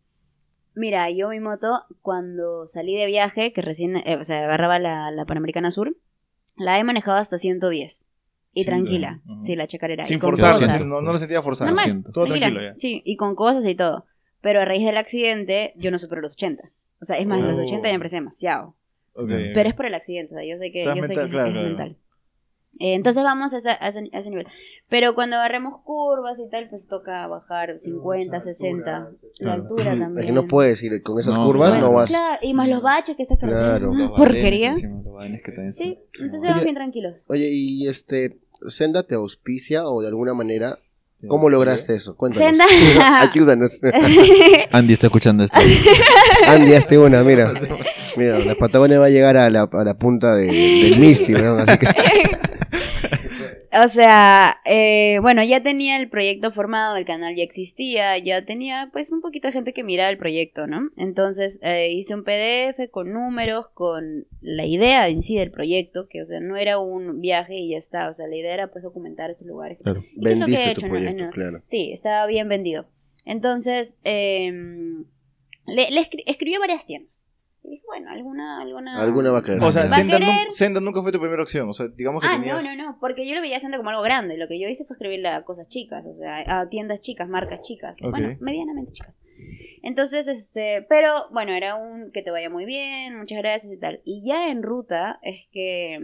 Mira, 0.74 1.10
yo 1.10 1.30
mi 1.30 1.40
moto, 1.40 1.84
cuando 2.02 2.68
salí 2.68 2.96
de 2.96 3.06
viaje, 3.06 3.54
que 3.54 3.62
recién, 3.62 3.96
eh, 3.98 4.18
o 4.20 4.24
sea, 4.24 4.44
agarraba 4.44 4.78
la, 4.80 5.10
la 5.12 5.26
Panamericana 5.26 5.72
Sur, 5.72 5.96
la 6.58 6.80
he 6.80 6.84
manejado 6.84 7.18
hasta 7.18 7.38
110. 7.38 8.08
Y 8.54 8.64
Sin 8.64 8.72
tranquila. 8.72 9.22
Sí, 9.44 9.56
la 9.56 9.68
chacarera. 9.68 10.06
Sin 10.06 10.20
sin- 10.20 10.90
no, 10.90 11.02
no 11.02 11.12
lo 11.14 11.18
sentía. 11.18 11.42
Normal. 11.42 11.86
siento. 11.86 12.12
Todo 12.12 12.26
Tranquila. 12.26 12.48
tranquilo 12.48 12.74
ya. 12.74 12.80
Sí, 12.80 13.02
y 13.06 13.18
con 13.18 13.36
cosas 13.36 13.66
y 13.66 13.76
todo. 13.76 14.06
Pero 14.42 14.62
a 14.62 14.66
raíz 14.66 14.86
del 14.86 14.98
accidente, 14.98 15.74
yo 15.76 15.92
no 15.92 16.00
supero 16.00 16.22
los 16.22 16.34
80. 16.34 16.72
O 17.02 17.06
sea, 17.06 17.18
es 17.18 17.28
más, 17.28 17.42
los 17.42 17.60
Oh. 17.60 17.64
80 17.64 17.88
ya 17.90 17.94
me 17.94 18.00
parece 18.00 18.16
demasiado. 18.18 18.76
Pero 19.14 19.70
es 19.70 19.76
por 19.76 19.86
el 19.86 19.94
accidente, 19.94 20.34
o 20.36 20.38
sea, 20.38 20.46
yo 20.48 20.58
sé 20.58 20.72
que, 20.72 20.84
yo 20.86 20.94
sé 20.94 21.02
mental, 21.02 21.26
que 21.26 21.32
claro, 21.32 21.48
es 21.48 21.54
claro. 21.54 21.68
mental. 21.70 21.98
Eh, 22.80 22.94
entonces 22.96 23.24
vamos 23.24 23.54
a 23.54 23.58
ese, 23.60 23.70
a 23.70 23.88
ese- 23.90 24.10
a 24.14 24.20
ese 24.20 24.30
nivel. 24.30 24.48
Pero 24.90 25.16
cuando 25.16 25.38
agarremos 25.38 25.82
curvas 25.84 26.38
y 26.40 26.50
tal, 26.50 26.70
pues 26.70 26.88
toca 26.88 27.26
bajar 27.28 27.80
50, 27.80 28.40
60. 28.40 28.92
La 28.92 29.10
Claro. 29.40 29.62
altura 29.64 29.94
Es 29.94 30.00
también. 30.00 30.26
que 30.28 30.32
no 30.34 30.48
puedes 30.48 30.84
ir 30.84 31.02
con 31.02 31.20
esas 31.20 31.34
No, 31.36 31.46
curvas, 31.46 31.72
claro. 31.72 31.88
no 31.88 31.94
vas. 31.94 32.10
Claro, 32.10 32.38
y 32.42 32.54
más 32.54 32.68
los 32.70 32.84
baches 32.84 33.16
que 33.18 33.24
estás 33.24 33.40
Claro. 33.40 33.56
Los 33.88 33.96
cargando. 33.98 34.16
Porquería. 34.16 34.70
badenes 34.72 34.84
encima, 34.84 35.02
los 35.04 35.14
badenes 35.14 35.42
que 35.44 35.52
también 35.52 35.72
Sí, 35.74 35.84
son- 35.84 36.26
entonces 36.26 36.40
Oye, 36.42 36.50
vamos 36.50 36.64
bien 36.64 36.76
tranquilos. 36.76 37.16
Oye, 37.28 37.50
y 37.52 37.88
este, 37.88 38.38
Senda 38.68 39.04
te 39.04 39.16
auspicia 39.16 39.88
o 39.88 40.02
de 40.02 40.08
alguna 40.10 40.34
manera, 40.34 40.78
¿cómo 41.28 41.50
lograste 41.50 41.96
eso? 41.96 42.16
Cuéntanos. 42.16 42.46
Senda. 42.48 42.66
Ayúdanos. 43.22 43.82
Andy 44.72 44.94
está 44.94 45.08
escuchando 45.08 45.44
esto. 45.46 45.58
Andy, 46.48 46.74
hazte 46.74 46.98
una, 47.00 47.24
mira. 47.24 47.54
Mira, 48.18 48.38
la 48.40 48.56
Patagonia 48.56 49.00
va 49.00 49.06
a 49.08 49.10
llegar 49.10 49.36
a 49.38 49.50
la, 49.50 49.64
a 49.72 49.84
la 49.84 49.94
punta 49.98 50.36
de- 50.36 50.46
del 50.46 51.00
Misty, 51.00 51.34
¿no? 51.34 51.56
Así 51.56 51.78
que 51.80 51.88
O 53.84 53.88
sea, 53.90 54.62
eh, 54.66 55.20
bueno, 55.22 55.44
ya 55.44 55.62
tenía 55.62 55.98
el 55.98 56.08
proyecto 56.10 56.52
formado, 56.52 56.96
el 56.96 57.04
canal 57.06 57.36
ya 57.36 57.44
existía, 57.44 58.18
ya 58.18 58.46
tenía 58.46 58.90
pues 58.94 59.12
un 59.12 59.22
poquito 59.22 59.48
de 59.48 59.52
gente 59.54 59.74
que 59.74 59.84
miraba 59.84 60.10
el 60.10 60.18
proyecto, 60.18 60.66
¿no? 60.68 60.90
Entonces 60.96 61.60
eh, 61.62 61.92
hice 61.92 62.14
un 62.16 62.24
PDF 62.24 62.90
con 62.92 63.12
números, 63.12 63.68
con 63.74 64.28
la 64.42 64.66
idea 64.66 65.10
en 65.10 65.22
sí 65.22 65.38
del 65.38 65.52
proyecto, 65.52 66.08
que 66.08 66.22
o 66.22 66.26
sea, 66.26 66.40
no 66.40 66.56
era 66.56 66.80
un 66.80 67.20
viaje 67.20 67.56
y 67.58 67.72
ya 67.72 67.78
está, 67.78 68.08
o 68.10 68.14
sea, 68.14 68.28
la 68.28 68.36
idea 68.38 68.54
era 68.54 68.68
pues 68.72 68.84
documentar 68.84 69.30
estos 69.32 69.48
lugares. 69.48 69.78
Claro. 69.84 70.04
¿Y 70.16 70.22
qué 70.24 70.30
es 70.32 70.38
lo 70.38 70.46
que 70.46 70.52
he 70.54 70.56
vendiste 70.56 70.72
hecho, 70.72 70.82
tu 70.82 70.88
no? 70.88 70.92
proyecto, 70.94 71.24
No. 71.26 71.30
claro. 71.32 71.62
Sí, 71.66 71.92
estaba 71.92 72.26
bien 72.28 72.48
vendido. 72.48 72.86
Entonces, 73.26 73.96
eh, 74.06 74.52
le, 75.66 75.90
le 75.92 76.00
escri- 76.02 76.24
escribió 76.28 76.60
varias 76.60 76.86
tiendas. 76.86 77.25
Y 77.66 77.72
dije, 77.72 77.84
bueno, 77.88 78.10
alguna... 78.12 78.62
Alguna, 78.62 79.02
Alguna 79.02 79.32
va 79.32 79.40
a 79.40 79.44
querer. 79.44 79.64
O 79.64 79.72
sea, 79.72 79.84
¿Va 79.84 79.88
a 79.88 80.00
Senda, 80.00 80.20
querer? 80.20 80.52
Senda 80.52 80.80
nunca 80.82 81.02
fue 81.02 81.12
tu 81.12 81.20
primera 81.20 81.42
opción. 81.42 81.68
O 81.70 81.74
sea, 81.74 81.88
digamos 81.88 82.22
que 82.22 82.28
Ah, 82.30 82.36
tenías... 82.40 82.64
no, 82.64 82.76
no, 82.76 82.84
no, 82.92 82.98
porque 83.00 83.28
yo 83.28 83.34
lo 83.36 83.42
veía 83.42 83.58
haciendo 83.58 83.78
como 83.78 83.90
algo 83.90 84.02
grande. 84.04 84.38
Lo 84.38 84.48
que 84.48 84.60
yo 84.60 84.68
hice 84.68 84.86
fue 84.86 84.96
escribirle 84.96 85.30
a 85.30 85.44
cosas 85.44 85.68
chicas, 85.68 86.06
o 86.06 86.16
sea, 86.18 86.62
a 86.62 86.70
tiendas 86.70 87.02
chicas, 87.02 87.28
marcas 87.28 87.62
chicas. 87.64 87.96
Bueno, 88.02 88.38
medianamente 88.40 88.92
chicas. 88.94 89.16
Entonces, 89.84 90.28
este, 90.28 90.86
pero 90.88 91.30
bueno, 91.32 91.52
era 91.54 91.76
un 91.76 92.12
que 92.12 92.22
te 92.22 92.32
vaya 92.32 92.50
muy 92.50 92.66
bien, 92.66 93.18
muchas 93.18 93.38
gracias 93.40 93.72
y 93.74 93.78
tal. 93.78 94.02
Y 94.04 94.24
ya 94.26 94.50
en 94.50 94.64
ruta 94.64 95.20
es 95.22 95.48
que, 95.52 95.96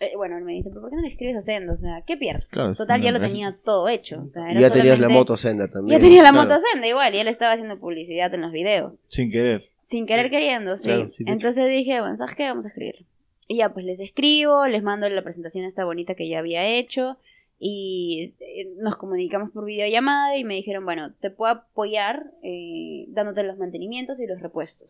eh, 0.00 0.12
bueno, 0.16 0.38
me 0.40 0.52
dicen, 0.52 0.72
pero 0.72 0.82
¿por 0.82 0.90
qué 0.90 0.96
no 0.96 1.02
le 1.02 1.08
escribes 1.08 1.36
a 1.36 1.40
Senda? 1.40 1.72
O 1.72 1.76
sea, 1.76 2.02
¿qué 2.06 2.16
pierdes? 2.16 2.46
Claro, 2.46 2.74
Total, 2.74 3.00
ya 3.00 3.10
lo 3.12 3.20
tenía 3.20 3.56
todo 3.64 3.88
hecho. 3.88 4.20
O 4.22 4.28
sea, 4.28 4.48
era 4.50 4.60
ya 4.60 4.70
tenías 4.70 4.98
la 4.98 5.06
solamente- 5.06 5.18
moto 5.18 5.36
Senda 5.36 5.68
también. 5.68 5.98
Ya 5.98 6.04
tenía 6.04 6.22
la 6.22 6.30
Claro. 6.30 6.48
moto 6.48 6.60
Senda 6.60 6.86
igual, 6.86 7.14
y 7.14 7.18
él 7.18 7.28
estaba 7.28 7.52
haciendo 7.52 7.78
publicidad 7.80 8.32
en 8.34 8.42
los 8.42 8.52
videos. 8.52 9.00
Sin 9.08 9.30
querer. 9.30 9.70
Sin 9.88 10.06
querer 10.06 10.30
queriendo, 10.30 10.76
sí. 10.76 10.84
Claro, 10.88 11.10
sí. 11.10 11.24
Entonces 11.26 11.68
dije, 11.70 12.00
bueno, 12.00 12.16
¿sabes 12.16 12.34
qué? 12.34 12.48
Vamos 12.48 12.64
a 12.66 12.68
escribir. 12.68 13.06
Y 13.48 13.58
ya, 13.58 13.72
pues 13.72 13.84
les 13.86 14.00
escribo, 14.00 14.66
les 14.66 14.82
mando 14.82 15.08
la 15.08 15.22
presentación 15.22 15.64
esta 15.64 15.84
bonita 15.84 16.14
que 16.14 16.28
ya 16.28 16.40
había 16.40 16.66
hecho. 16.66 17.16
Y 17.58 18.34
eh, 18.40 18.74
nos 18.78 18.96
comunicamos 18.96 19.50
por 19.50 19.64
videollamada 19.64 20.36
y 20.36 20.44
me 20.44 20.54
dijeron, 20.54 20.84
bueno, 20.84 21.12
te 21.20 21.30
puedo 21.30 21.52
apoyar 21.52 22.24
eh, 22.42 23.06
dándote 23.08 23.42
los 23.44 23.56
mantenimientos 23.58 24.20
y 24.20 24.26
los 24.26 24.40
repuestos. 24.40 24.88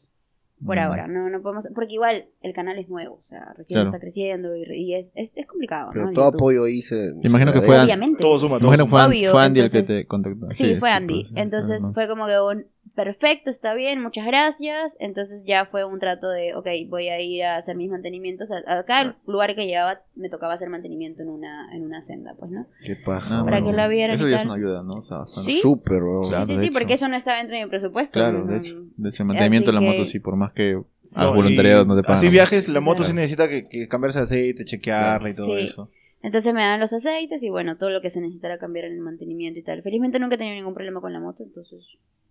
Por 0.65 0.77
Mm. 0.77 0.81
ahora, 0.81 1.07
no, 1.07 1.29
no 1.29 1.43
podemos, 1.43 1.69
porque 1.75 1.93
igual 1.93 2.25
el 2.41 2.55
canal 2.55 2.79
es 2.79 2.89
nuevo, 2.89 3.17
o 3.23 3.25
sea, 3.27 3.53
recién 3.59 3.77
Claro. 3.77 3.91
está 3.91 4.01
creciendo 4.01 4.57
y, 4.57 4.63
y 4.75 4.95
es, 4.95 5.07
es, 5.15 5.31
es 5.35 5.47
complicado, 5.47 5.91
Pero 5.93 6.07
¿no? 6.07 6.13
todo 6.15 6.25
YouTube. 6.25 6.37
apoyo 6.41 6.65
ahí 6.65 6.81
se. 6.81 7.13
Imagino 7.23 7.53
que 7.53 7.61
fue. 7.61 7.79
Obviamente. 7.79 8.23
Todo 8.23 8.39
suma, 8.39 8.59
todo 8.59 8.73
suma. 8.73 8.87
fue, 8.89 9.05
Obvio, 9.07 9.33
fue 9.33 9.43
Andy 9.45 9.61
el 9.61 9.71
que 9.71 9.83
te 9.83 10.07
contactó. 10.07 10.51
Sí, 10.53 10.77
fue 10.77 10.91
Andy. 10.91 11.29
Entonces 11.35 11.91
fue 11.93 12.09
como 12.09 12.25
que 12.27 12.41
un 12.41 12.67
perfecto, 12.95 13.51
está 13.51 13.75
bien, 13.75 14.01
muchas 14.03 14.27
gracias. 14.27 14.97
Entonces 15.01 15.45
ya 15.47 15.67
fue 15.67 15.85
un 15.85 15.99
trato 15.99 16.29
de, 16.29 16.55
ok, 16.55 16.67
voy 16.89 17.09
a 17.09 17.21
ir 17.21 17.43
a 17.45 17.57
hacer 17.57 17.77
mis 17.77 17.91
mantenimientos. 17.91 18.49
A- 18.51 18.79
Acá 18.79 19.01
el 19.03 19.15
lugar 19.27 19.55
que 19.55 19.67
llevaba 19.67 20.01
me 20.15 20.29
tocaba 20.29 20.55
hacer 20.55 20.69
mantenimiento 20.69 21.23
en 21.23 21.29
una, 21.29 21.75
en 21.75 21.85
una 21.85 22.03
senda, 22.03 22.35
pues, 22.39 22.51
¿no? 22.51 22.67
Qué 22.85 22.97
paja. 22.97 23.41
Ah, 23.41 23.45
Para 23.45 23.59
bueno, 23.61 23.67
que 23.71 23.77
la 23.77 23.89
vieran 23.89 24.15
Eso 24.15 24.29
ya 24.29 24.39
es 24.39 24.45
una 24.45 24.55
ayuda, 24.55 24.83
¿no? 24.83 24.95
O 24.95 25.03
sea, 25.03 25.19
bastante. 25.19 25.51
Sí. 25.53 25.59
Súper. 25.61 25.99
Claro, 26.29 26.47
sí, 26.47 26.57
sí, 26.57 26.63
sí, 26.63 26.71
porque 26.71 26.95
eso 26.95 27.09
no 27.09 27.17
estaba 27.17 27.39
dentro 27.39 27.57
de 27.57 27.65
mi 27.65 27.71
presupuesto. 27.71 28.13
Claro, 28.19 28.45
¿no? 28.45 28.53
de 28.53 28.59
hecho. 28.59 28.75
De 28.97 29.25
mantenimiento 29.25 29.71
de 29.71 29.75
la 29.75 29.81
que- 29.81 29.87
moto, 29.87 30.05
sí, 30.05 30.21
por 30.21 30.37
más 30.37 30.53
que 30.53 30.81
No, 31.17 31.35
voluntariado, 31.35 31.85
no 31.85 31.97
te 31.97 32.03
pagan. 32.03 32.17
Así 32.19 32.29
viajes, 32.29 32.69
la 32.69 32.81
moto 32.81 32.99
Claro. 32.99 33.11
sí 33.11 33.15
necesita 33.17 33.49
que, 33.49 33.69
que 33.69 33.89
cambiarse 33.89 34.19
de 34.21 34.25
aceite, 34.25 34.65
chequearla 34.65 35.31
y 35.31 35.35
todo 35.37 35.57
Sí. 35.57 35.67
eso. 35.67 35.91
Entonces 36.27 36.53
me 36.53 36.61
dan 36.61 36.81
los 36.81 36.93
aceites 36.93 37.41
y 37.41 37.51
bueno, 37.51 37.77
todo 37.77 37.91
lo 37.91 38.01
que 38.01 38.11
se 38.11 38.21
necesitara 38.21 38.59
cambiar 38.59 38.87
en 38.87 38.95
el 38.95 39.01
mantenimiento 39.01 39.61
y 39.61 39.63
tal. 39.63 39.81
Felizmente 39.85 40.19
nunca 40.19 40.35
he 40.35 40.39
tenido 40.39 40.57
ningún 40.57 40.75
problema 40.75 41.01
con 41.01 41.13
la 41.13 41.21
moto, 41.21 41.45
entonces, 41.45 41.85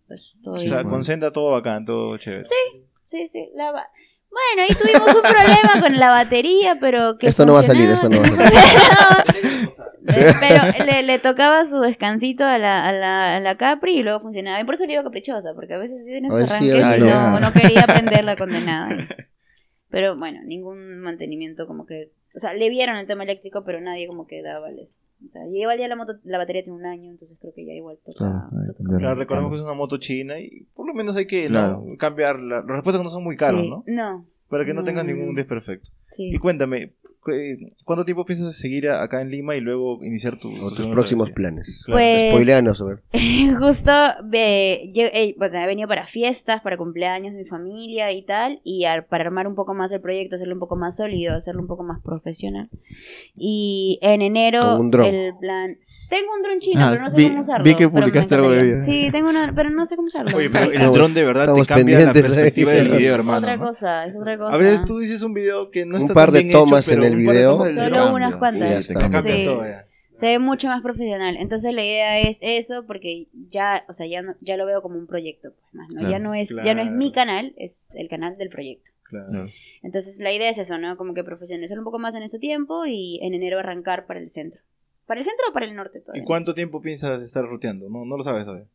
pues 0.06 0.34
todo 0.44 0.56
O 0.56 0.58
sea, 0.58 0.74
bueno. 0.76 0.90
con 0.90 1.04
Senda 1.06 1.32
todo 1.32 1.54
bacán, 1.54 1.86
todo 1.86 2.18
chévere. 2.18 2.44
Sí, 3.08 3.30
sí. 3.32 3.50
La 3.56 3.72
ba- 3.72 3.88
Bueno, 4.30 4.64
ahí 4.68 4.76
tuvimos 4.76 5.16
un 5.16 5.22
problema 5.22 5.80
con 5.82 5.98
la 5.98 6.10
batería, 6.10 6.78
pero 6.82 7.18
que 7.18 7.28
Esto 7.28 7.46
no 7.46 7.54
va 7.54 7.62
a 7.62 7.64
salir, 7.64 7.90
esto 7.90 8.10
no 8.10 8.18
va 8.20 8.28
a 8.28 9.26
salir. 9.26 9.70
pero 10.42 10.86
le, 10.86 11.04
le 11.04 11.20
tocaba 11.20 11.66
su 11.66 11.80
descansito 11.80 12.44
a 12.44 12.58
la, 12.58 12.86
a, 12.86 12.92
la, 12.92 13.36
a 13.38 13.40
la 13.40 13.56
Capri 13.56 14.00
y 14.00 14.04
luego 14.04 14.20
funcionaba. 14.20 14.60
Y 14.60 14.66
por 14.66 14.74
eso 14.74 14.84
le 14.84 14.92
digo 14.92 15.04
caprichosa, 15.04 15.54
porque 15.56 15.74
a 15.74 15.78
veces 15.78 16.06
sí 16.06 16.12
veces 16.12 16.58
sí, 16.58 16.66
y 16.66 17.00
no. 17.00 17.40
no, 17.40 17.54
quería 17.54 17.84
aprender 17.84 18.26
la 18.26 18.36
condenada. 18.36 19.08
Pero 19.90 20.18
bueno, 20.18 20.42
ningún 20.44 21.00
mantenimiento 21.00 21.66
como 21.66 21.86
que... 21.86 22.12
O 22.36 22.40
sea, 22.40 22.54
le 22.54 22.70
vieron 22.70 22.98
el 22.98 23.08
tema 23.08 23.24
eléctrico, 23.24 23.64
pero 23.64 23.80
nadie 23.82 24.08
como 24.08 24.28
que 24.28 24.42
daba 24.42 24.70
les... 24.70 24.98
O 25.26 25.32
sea, 25.32 25.48
y 25.48 25.62
igual 25.62 25.80
ya 25.80 25.88
la 25.88 25.96
moto, 25.96 26.14
la 26.24 26.38
batería 26.38 26.64
tiene 26.64 26.78
un 26.78 26.86
año, 26.86 27.10
entonces 27.10 27.38
creo 27.40 27.54
que 27.54 27.66
ya 27.66 27.72
igual 27.74 27.98
toca... 28.06 28.18
Claro, 28.18 28.50
toca 28.52 28.78
cambiar. 28.78 29.00
Claro, 29.00 29.16
recordemos 29.20 29.52
que 29.52 29.58
es 29.58 29.64
una 29.64 29.74
moto 29.74 29.98
china 29.98 30.40
y 30.40 30.66
por 30.76 30.86
lo 30.86 30.94
menos 30.94 31.16
hay 31.16 31.26
que 31.26 31.44
¿no? 31.44 31.50
Claro. 31.50 31.86
cambiarla. 31.98 32.64
Los 32.68 32.78
repuestos 32.78 33.04
no 33.04 33.10
son 33.10 33.24
muy 33.24 33.38
caros, 33.38 33.62
Sí, 33.62 33.70
¿no? 33.70 33.84
No, 33.88 34.26
Para 34.50 34.66
que 34.66 34.74
no 34.74 34.82
No, 34.82 34.86
tengas 34.86 35.06
no, 35.06 35.14
ningún 35.14 35.34
desperfecto. 35.34 35.90
sí. 36.12 36.30
Y 36.34 36.38
cuéntame, 36.38 36.90
cu- 37.02 37.05
¿cuánto 37.84 38.06
tiempo 38.06 38.26
piensas 38.26 38.58
seguir 38.58 38.88
acá 38.90 39.22
en 39.22 39.30
Lima 39.32 39.56
y 39.56 39.62
luego 39.62 40.04
iniciar 40.04 40.40
tu, 40.40 40.50
tus 40.52 40.76
tu 40.78 40.92
próximos 40.92 41.32
planes. 41.32 41.84
Pues- 41.92 42.30
Spoileanos, 42.30 42.82
a 42.82 42.86
ver. 42.86 43.00
Justo 43.60 43.92
ve- 44.26 44.92
yo, 44.94 45.04
eh, 45.06 45.36
bueno, 45.38 45.60
he 45.62 45.66
venido 45.68 45.88
para 45.88 46.08
fiestas, 46.08 46.62
para 46.62 46.78
cumpleaños 46.78 47.34
de 47.34 47.40
mi 47.44 47.46
familia 47.50 48.12
y 48.12 48.24
tal, 48.24 48.62
y 48.64 48.86
ar- 48.86 49.08
para 49.08 49.26
armar 49.26 49.48
un 49.48 49.56
poco 49.56 49.74
más 49.74 49.92
el 49.92 50.02
proyecto, 50.02 50.36
hacerlo 50.36 50.54
un 50.54 50.60
poco 50.60 50.76
más 50.76 50.98
sólido, 50.98 51.36
hacerlo 51.36 51.62
un 51.62 51.68
poco 51.68 51.84
más 51.84 52.02
profesional. 52.02 52.70
Y 53.36 54.00
en 54.02 54.22
enero 54.22 54.62
Con 54.62 54.80
un 54.94 55.06
el 55.06 55.34
plan... 55.40 55.78
Tengo 56.10 56.28
un 56.36 56.42
dron 56.44 56.60
chino, 56.60 56.82
Ah, 56.82 56.90
pero 56.92 57.04
no 57.04 57.10
sé 57.10 57.16
vi- 57.18 57.28
cómo 57.30 57.42
usarlo. 57.42 57.64
vi 57.64 57.76
que 57.76 57.90
publicaste 57.90 58.36
algo 58.36 58.52
de 58.52 58.64
video. 58.64 58.84
Sí, 58.84 59.08
tengo 59.12 59.30
una, 59.30 59.52
pero 59.56 59.70
no 59.72 59.86
sé 59.86 59.96
cómo 59.96 60.08
usarlo. 60.08 60.38
Oye, 60.38 60.50
pero 60.50 60.72
el 60.72 60.92
dron 60.94 61.14
de 61.14 61.24
verdad 61.26 61.44
Estamos 61.46 61.68
te 61.68 61.74
cambia 61.74 62.00
la 62.00 62.06
pendientes, 62.06 62.32
¿eh? 62.32 62.34
perspectiva 62.36 62.72
del 62.74 62.90
video, 62.90 63.16
hermano. 63.16 63.38
Otra 63.40 63.58
¿no? 63.58 63.66
cosa, 63.68 64.06
es 64.06 64.16
otra 64.16 64.38
cosa. 64.38 64.54
A 64.56 64.58
veces 64.58 64.84
tú 64.86 65.00
dices 65.00 65.22
un 65.24 65.34
video 65.34 65.72
que 65.72 65.86
no 65.86 65.96
Un 65.96 66.02
está 66.02 66.14
par 66.14 66.26
tan 66.28 66.34
de 66.36 66.40
bien 66.44 66.50
hecho, 66.50 66.92
en 66.92 67.04
el 67.04 67.16
un 67.18 67.26
par 67.26 67.34
de 67.36 67.40
video. 67.40 67.52
tomas 67.58 67.66
del 67.68 67.76
Solo 67.76 67.90
dron 67.96 68.14
unas 68.14 68.32
Sí, 68.34 68.40
cuantas. 68.40 68.88
te 68.88 68.94
está. 68.94 69.10
cambia 69.10 69.34
Sí. 69.36 69.44
todo 69.46 69.66
ya. 69.66 69.86
se 70.16 70.28
ve 70.28 70.40
mucho 70.40 70.68
más 70.70 70.82
profesional. 70.82 71.36
Entonces 71.38 71.74
la 71.74 71.84
idea 71.84 72.20
es 72.22 72.38
eso 72.42 72.86
porque 72.86 73.28
ya, 73.50 73.84
o 73.90 73.94
sea, 73.94 74.06
ya 74.08 74.22
no, 74.22 74.36
ya 74.40 74.56
lo 74.58 74.66
veo 74.66 74.82
como 74.82 74.98
un 74.98 75.08
proyecto, 75.08 75.50
pues 75.60 75.74
más, 75.74 75.90
¿no? 75.90 76.00
Claro. 76.00 76.12
ya 76.12 76.20
no 76.20 76.34
es 76.34 76.56
ya 76.64 76.74
no 76.74 76.82
es 76.82 76.92
mi 76.92 77.12
canal, 77.12 77.54
es 77.58 77.82
el 77.94 78.08
canal 78.08 78.38
del 78.38 78.48
proyecto. 78.50 78.92
Claro. 79.10 79.28
Claro. 79.30 79.50
Entonces 79.84 80.20
la 80.20 80.32
idea 80.32 80.50
es 80.50 80.58
eso, 80.58 80.78
¿no? 80.78 80.96
Como 80.98 81.14
que 81.14 81.24
profesionalizar 81.26 81.78
un 81.78 81.84
poco 81.84 82.00
más 82.00 82.16
en 82.16 82.24
ese 82.24 82.40
tiempo 82.40 82.86
y 82.86 83.20
en 83.24 83.34
enero 83.34 83.60
arrancar 83.60 84.06
para 84.06 84.20
el 84.22 84.32
centro. 84.32 84.62
¿Para 85.06 85.20
el 85.20 85.26
centro 85.26 85.46
o 85.50 85.54
para 85.54 85.66
el 85.68 85.76
norte 85.76 86.00
¿Y 86.00 86.02
todavía? 86.02 86.24
cuánto 86.26 86.54
tiempo 86.56 86.82
piensas 86.82 87.22
estar 87.22 87.46
ruteando? 87.46 87.90
No, 87.90 88.06
no 88.06 88.18
lo 88.18 88.24
sabes 88.24 88.46
todavía. 88.46 88.68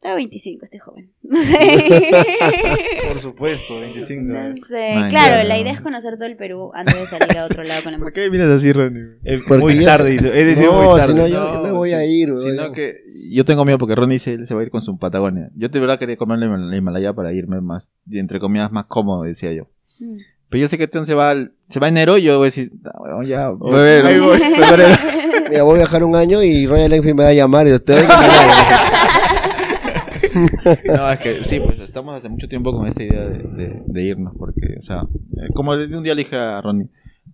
Tengo 0.00 0.16
25, 0.16 0.64
estoy 0.64 0.78
joven. 0.80 1.10
No 1.22 1.42
sé. 1.42 1.56
Por 3.08 3.18
supuesto, 3.20 3.80
25. 3.80 4.22
No 4.24 4.54
sé. 4.68 4.94
Man, 4.94 5.10
Claro, 5.10 5.36
ya. 5.42 5.44
la 5.44 5.58
idea 5.58 5.72
es 5.72 5.80
conocer 5.80 6.14
todo 6.16 6.26
el 6.26 6.36
Perú 6.36 6.70
antes 6.74 6.94
de 6.98 7.06
salir 7.06 7.36
a 7.38 7.44
otro 7.44 7.62
lado 7.64 7.82
con 7.82 7.92
la 7.92 7.98
¿Por 7.98 8.12
qué 8.12 8.30
miras 8.30 8.48
así, 8.48 8.72
Ronnie? 8.72 9.02
Eh, 9.24 9.40
Porque 9.46 9.62
muy 9.62 9.78
ya 9.80 9.86
tarde, 9.86 10.04
se- 10.04 10.10
dice. 10.24 10.40
He 10.40 10.44
decidido 10.44 10.72
No, 10.72 10.90
muy 10.90 10.98
tarde. 11.00 11.12
si 11.12 11.18
no, 11.18 11.26
yo- 11.26 11.34
yo 11.54 11.60
me 11.62 11.70
voy 11.70 11.78
voy 11.78 11.92
a 11.92 12.04
ir, 12.04 12.28
weón. 12.32 12.40
Sino 12.40 12.72
que 12.72 12.98
yo 13.30 13.44
tengo 13.44 13.64
miedo 13.64 13.78
porque 13.78 13.94
Ronnie 13.94 14.14
dice 14.16 14.34
él 14.34 14.46
se 14.46 14.54
va 14.54 14.60
a 14.60 14.64
ir 14.64 14.70
con 14.70 14.82
su 14.82 14.98
Patagonia. 14.98 15.50
Yo 15.56 15.68
de 15.68 15.80
verdad 15.80 15.98
quería 15.98 16.16
comer 16.16 16.38
la 16.38 16.56
la 16.56 16.76
Himalaya 16.76 17.12
para 17.14 17.32
irme 17.32 17.60
más, 17.60 17.90
y 18.08 18.18
entre 18.18 18.38
comillas, 18.38 18.70
más 18.70 18.84
cómodo, 18.86 19.22
decía 19.24 19.52
yo. 19.52 19.68
Mm. 19.98 20.16
Pero 20.48 20.60
yo 20.60 20.68
sé 20.68 20.78
que 20.78 20.86
Teon 20.86 21.06
se 21.06 21.14
va, 21.14 21.30
al- 21.30 21.52
se 21.68 21.80
va 21.80 21.88
enero 21.88 22.18
y 22.18 22.22
yo 22.22 22.36
voy 22.38 22.44
a 22.44 22.48
decir, 22.48 22.70
"Ah, 22.84 23.00
weón, 23.02 23.24
ya, 23.24 23.48
voy 23.48 23.74
a 23.74 23.78
ver, 23.82 24.06
Ahí 24.06 24.20
voy. 24.20 24.38
Mira, 25.48 25.62
voy 25.62 25.74
a 25.74 25.78
viajar 25.78 26.04
un 26.04 26.16
año 26.16 26.42
y 26.42 26.66
Royal 26.66 26.92
Enfield 26.92 27.16
me 27.16 27.22
va 27.24 27.28
a 27.30 27.34
llamar 27.34 27.66
y 27.68 27.72
usted 27.72 28.04
No, 30.94 31.10
es 31.10 31.18
que 31.20 31.42
sí, 31.44 31.60
pues 31.60 31.78
estamos 31.80 32.14
hace 32.14 32.28
mucho 32.28 32.46
tiempo 32.48 32.72
con 32.72 32.86
esta 32.86 33.02
idea 33.02 33.22
de, 33.22 33.38
de- 33.38 33.82
de 33.86 34.02
irnos, 34.02 34.34
porque, 34.38 34.74
o 34.78 34.82
sea, 34.82 35.02
eh, 35.36 35.48
como 35.54 35.72
un 35.72 36.02
día 36.02 36.14
le 36.14 36.24
dije 36.24 36.36
a 36.36 36.60
Ronnie, 36.60 36.88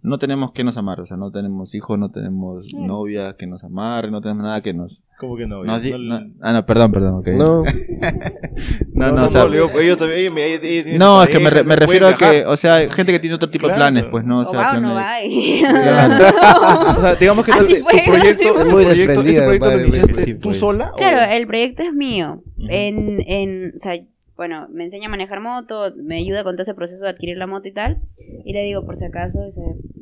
no 0.05 0.19
tenemos 0.19 0.53
que 0.53 0.65
nos 0.65 0.77
amar, 0.77 1.01
o 1.01 1.07
sea, 1.07 1.17
no 1.17 1.31
tenemos 1.31 1.75
hijos, 1.75 1.99
no 1.99 2.11
tenemos 2.11 2.67
Mm. 2.75 2.87
novia 2.87 3.37
que 3.39 3.47
nos 3.47 3.63
amarre, 3.63 4.11
no 4.11 4.21
tenemos 4.21 4.43
nada 4.45 4.61
que 4.61 4.75
nos... 4.75 5.05
¿Cómo 5.19 5.37
que 5.37 5.47
no? 5.47 5.63
nos 5.63 5.81
di- 5.81 5.93
No, 5.93 5.99
no- 5.99 6.27
ah, 6.41 6.53
no, 6.53 6.67
perdón, 6.67 6.91
perdón, 6.93 7.15
ok. 7.21 7.29
No, 7.29 7.63
no, 8.95 9.13
no, 9.13 9.25
o 9.25 9.29
sea, 9.29 9.45
le 9.47 9.59
digo, 9.59 9.71
ellos 9.79 9.97
también- 9.97 10.35
me- 10.35 10.59
tienen 10.59 10.99
no, 10.99 11.23
es 11.23 11.29
que 11.31 11.39
me, 11.39 11.51
re- 11.51 11.63
me 11.65 11.77
refiero 11.77 12.09
a 12.09 12.15
que, 12.17 12.45
o 12.47 12.57
sea, 12.57 12.79
gente 12.91 13.13
que 13.13 13.19
tiene 13.21 13.37
otro 13.37 13.49
tipo 13.51 13.67
Claro. 13.67 13.75
de 13.75 13.91
planes, 13.93 14.05
pues, 14.11 14.25
¿no? 14.25 14.41
O 14.41 14.45
sea, 14.45 14.59
va 14.59 14.77
o 14.77 14.81
no 14.81 14.95
va. 14.95 15.17
O 16.97 17.01
sea, 17.01 17.15
digamos 17.15 17.45
que 17.45 17.53
Así 17.53 17.79
tu, 17.79 17.83
fue, 17.85 18.01
tu 18.05 18.11
proyecto, 18.11 18.55
fue. 18.55 18.65
tu 18.65 18.71
Muy 18.71 18.85
proyecto- 18.85 19.07
desprendida, 19.07 19.33
ese 19.33 19.45
proyecto 19.45 19.67
lo 19.67 19.71
padre, 19.73 19.83
iniciaste 19.87 20.25
sí, 20.25 20.35
tú 20.35 20.41
pues. 20.49 20.57
sola. 20.59 20.91
o- 20.93 20.97
Claro, 20.97 21.33
el 21.33 21.47
proyecto 21.47 21.83
es 21.83 21.93
mío. 21.95 22.43
En, 22.59 23.23
en, 23.27 23.73
o 23.75 23.79
sea, 23.79 23.95
bueno, 24.43 24.67
me 24.73 24.83
enseña 24.85 25.07
a 25.07 25.11
manejar 25.11 25.39
moto, 25.41 25.93
me 25.97 26.19
ayuda 26.19 26.43
con 26.43 26.57
todo 26.57 26.63
ese 26.63 26.75
proceso 26.75 27.05
de 27.05 27.11
adquirir 27.11 27.37
la 27.37 27.47
moto 27.47 27.69
y 27.69 27.73
tal. 27.73 28.01
Y 28.45 28.53
le 28.53 28.63
digo, 28.65 28.85
por 28.85 28.99
si 28.99 29.05
acaso, 29.05 29.39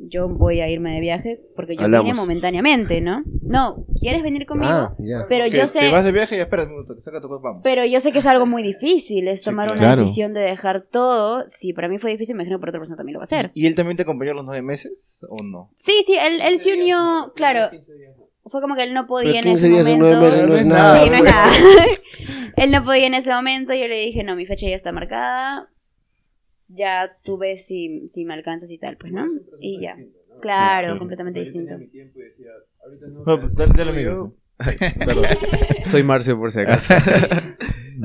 yo 0.09 0.27
voy 0.27 0.61
a 0.61 0.67
irme 0.67 0.95
de 0.95 0.99
viaje 0.99 1.39
porque 1.55 1.75
yo 1.75 1.83
Hablamos. 1.83 2.05
vine 2.05 2.17
momentáneamente, 2.17 3.01
¿no? 3.01 3.23
No, 3.43 3.85
¿quieres 3.99 4.23
venir 4.23 4.47
conmigo? 4.47 4.71
ah, 4.71 4.95
ya. 4.97 5.25
pero 5.29 5.45
yo 5.45 5.61
Te 5.61 5.67
sé, 5.67 5.91
vas 5.91 6.03
de 6.03 6.11
viaje 6.11 6.37
y 6.37 6.39
espera 6.39 6.63
un 6.63 6.69
minuto, 6.71 6.95
que 6.95 7.01
saca 7.01 7.21
tu 7.21 7.27
cosa, 7.27 7.41
vamos. 7.43 7.61
pero 7.63 7.85
yo 7.85 7.99
sé 7.99 8.11
que 8.11 8.17
es 8.19 8.25
algo 8.25 8.47
muy 8.47 8.63
difícil, 8.63 9.27
es 9.27 9.39
Sí, 9.41 9.45
tomar 9.45 9.67
claro. 9.67 9.79
una 9.79 9.95
decisión 9.95 10.33
de 10.33 10.39
dejar 10.41 10.87
todo. 10.91 11.43
Si 11.47 11.71
para 11.73 11.87
mí 11.87 11.99
fue 11.99 12.09
difícil, 12.09 12.35
me 12.35 12.41
imagino 12.43 12.57
que 12.57 12.61
para 12.61 12.71
otra 12.71 12.79
persona 12.79 12.97
también 12.97 13.13
lo 13.13 13.19
va 13.19 13.23
a 13.23 13.25
hacer. 13.25 13.51
¿Y 13.53 13.67
él 13.67 13.75
también 13.75 13.95
te 13.97 14.03
acompañó 14.03 14.33
los 14.33 14.43
nueve 14.45 14.63
meses 14.63 15.19
o 15.29 15.43
no? 15.43 15.69
Sí, 15.77 15.93
sí, 16.07 16.15
él, 16.19 16.41
él 16.41 16.57
se 16.59 16.73
unió, 16.73 17.31
claro. 17.35 17.69
Fue 18.49 18.61
como 18.61 18.75
que 18.75 18.83
él 18.83 18.93
no 18.93 19.07
podía 19.07 19.39
en 19.39 19.43
15 19.43 19.53
ese 19.53 19.69
días 19.69 19.87
en 19.87 19.99
momento. 19.99 20.47
no 20.47 20.55
es 20.55 20.65
nada. 20.65 21.03
Sí, 21.03 21.09
no 21.09 21.15
es 21.15 21.21
pues. 21.21 21.33
nada. 21.33 21.51
Él 22.57 22.71
no 22.71 22.83
podía 22.83 23.07
en 23.07 23.13
ese 23.13 23.31
momento. 23.33 23.73
Yo 23.73 23.87
le 23.87 23.97
dije, 23.99 24.23
no, 24.23 24.35
mi 24.35 24.45
fecha 24.45 24.67
ya 24.67 24.75
está 24.75 24.91
marcada. 24.91 25.69
Ya 26.67 27.17
tú 27.23 27.37
ves 27.37 27.65
si, 27.65 28.09
si 28.11 28.25
me 28.25 28.33
alcanzas 28.33 28.69
y 28.71 28.77
tal, 28.77 28.97
pues, 28.97 29.11
¿no? 29.13 29.25
Y 29.59 29.81
ya. 29.81 29.97
Claro, 30.41 30.97
completamente 30.97 31.39
distinto. 31.39 31.77
No, 33.25 33.37
dale, 33.49 33.73
dale, 33.75 33.91
amigo. 33.91 34.35
Perdón. 34.99 35.25
Soy 35.83 36.03
Marcio 36.03 36.37
por 36.37 36.51
si 36.51 36.59
acaso. 36.61 36.93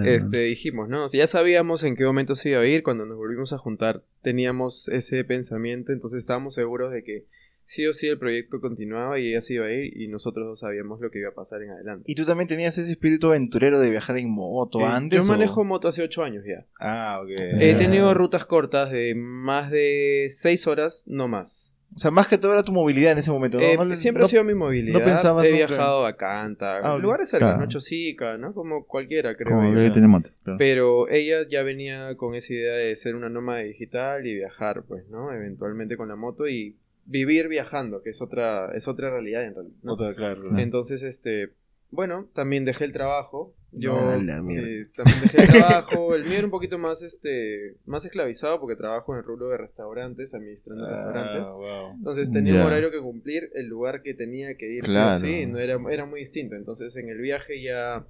Este, 0.05 0.39
dijimos, 0.41 0.89
¿no? 0.89 1.09
Si 1.09 1.19
ya 1.19 1.27
sabíamos 1.27 1.83
en 1.83 1.97
qué 1.97 2.05
momento 2.05 2.35
se 2.35 2.51
iba 2.51 2.61
a 2.61 2.67
ir, 2.67 2.83
cuando 2.83 3.07
nos 3.07 3.17
volvimos 3.17 3.53
a 3.53 3.59
juntar, 3.59 4.03
teníamos 4.23 4.89
ese 4.89 5.25
pensamiento, 5.25 5.93
entonces 5.93 6.19
estábamos 6.19 6.55
seguros 6.55 6.93
de 6.93 7.03
que 7.03 7.25
sí 7.67 7.85
o 7.87 7.93
sí 7.93 8.07
el 8.09 8.19
proyecto 8.19 8.61
continuaba 8.61 9.19
y 9.19 9.29
ella 9.29 9.43
se 9.43 9.55
iba 9.55 9.67
a 9.67 9.73
ir 9.73 9.95
y 10.01 10.09
nosotros 10.09 10.47
dos 10.47 10.61
sabíamos 10.61 11.01
lo 11.01 11.11
que 11.11 11.19
iba 11.19 11.29
a 11.31 11.35
pasar 11.35 11.61
en 11.63 11.71
adelante. 11.71 12.05
¿Y 12.07 12.15
tú 12.15 12.25
también 12.25 12.49
tenías 12.49 12.79
ese 12.79 12.91
espíritu 12.91 13.29
aventurero 13.29 13.79
de 13.81 13.91
viajar 13.91 14.17
en 14.19 14.31
moto 14.31 14.81
Eh, 14.81 14.85
antes? 14.85 15.19
Yo 15.19 15.25
o- 15.25 15.29
manejo 15.29 15.65
moto 15.65 15.89
hace 15.89 16.03
ocho 16.03 16.23
años 16.23 16.45
ya. 16.47 16.65
Ah, 16.81 17.21
ok. 17.23 17.31
He 17.61 17.75
tenido 17.75 18.15
rutas 18.15 18.45
cortas 18.47 18.91
de 18.91 19.15
más 19.17 19.71
de 19.71 20.29
seis 20.31 20.67
horas, 20.67 21.05
no 21.07 21.29
más. 21.29 21.73
O 21.95 21.99
sea, 21.99 22.11
más 22.11 22.27
que 22.29 22.37
todo 22.37 22.53
era 22.53 22.63
tu 22.63 22.73
movilidad 22.73 23.13
en 23.13 23.19
ese 23.19 23.31
momento, 23.31 23.59
¿no? 23.59 23.65
Eh, 23.65 23.77
No 23.77 23.97
siempre 23.97 24.21
no- 24.21 24.27
ha 24.27 24.29
sido 24.29 24.45
mi 24.45 24.55
movilidad. 24.55 24.99
no 24.99 25.05
pensabas 25.05 25.45
He 25.45 25.51
nunca- 25.53 25.67
viajado 25.67 26.05
a 26.05 26.17
Canta, 26.17 26.79
Ah, 26.79 26.99
lugares 26.99 27.31
cercanos, 27.31 27.55
Claro. 27.55 27.67
¿no? 27.67 27.73
Chosica, 27.73 28.37
¿no? 28.37 28.53
Como 28.55 28.87
cualquiera, 28.87 29.35
creo 29.37 29.57
Como 29.57 29.73
que 29.75 29.91
tiene 29.91 30.07
moto. 30.09 30.31
claro. 30.45 30.59
Pero 30.59 31.09
ella 31.09 31.47
ya 31.49 31.63
venía 31.63 32.15
con 32.17 32.35
esa 32.35 32.53
idea 32.53 32.75
de 32.75 32.95
ser 32.97 33.15
una 33.15 33.29
nómada 33.31 33.61
digital 33.61 34.27
y 34.27 34.35
viajar, 34.35 34.83
pues, 34.87 35.09
¿no? 35.09 35.33
Eventualmente 35.33 35.97
con 35.97 36.09
la 36.09 36.17
moto 36.17 36.47
y 36.49 36.77
vivir 37.07 37.49
viajando, 37.49 38.03
que 38.03 38.11
es 38.11 38.21
otra, 38.21 38.65
es 38.75 38.89
otra 38.89 39.11
realidad 39.11 39.45
en 39.45 39.55
realidad. 39.55 39.77
¿no? 39.83 39.93
Otra, 39.95 40.15
claro, 40.15 40.43
claro. 40.43 40.59
Entonces, 40.59 41.03
este, 41.03 41.51
bueno, 41.91 42.29
también 42.35 42.65
dejé 42.65 42.85
el 42.85 42.93
trabajo. 42.93 43.55
Yo 43.73 43.95
sí, 44.19 44.27
también 44.27 45.21
dejé 45.23 45.43
el 45.43 45.49
trabajo. 45.53 46.15
El 46.15 46.25
mío 46.25 46.39
era 46.39 46.47
un 46.47 46.51
poquito 46.51 46.79
más, 46.79 47.03
este, 47.03 47.75
más 47.85 48.05
esclavizado 48.05 48.59
porque 48.59 48.75
trabajo 48.75 49.13
en 49.13 49.19
el 49.19 49.25
rubro 49.25 49.51
de 49.51 49.59
restaurantes, 49.59 50.33
administrando 50.35 50.87
restaurantes. 50.87 51.47
Ah, 51.47 51.53
wow. 51.53 51.93
Entonces 51.95 52.33
tenía 52.33 52.55
un 52.55 52.61
horario 52.61 52.91
que 52.91 53.01
cumplir, 53.01 53.51
el 53.55 53.67
lugar 53.67 54.03
que 54.03 54.15
tenía 54.15 54.57
que 54.57 54.73
ir, 54.73 54.85
Claro. 54.85 55.19
sí, 55.19 55.47
no 55.47 55.59
era, 55.59 55.79
era 55.91 56.07
muy 56.07 56.21
distinto. 56.21 56.55
Entonces 56.57 56.97
en 56.97 57.09
el 57.09 57.19
viaje 57.19 57.63
ya... 57.63 58.05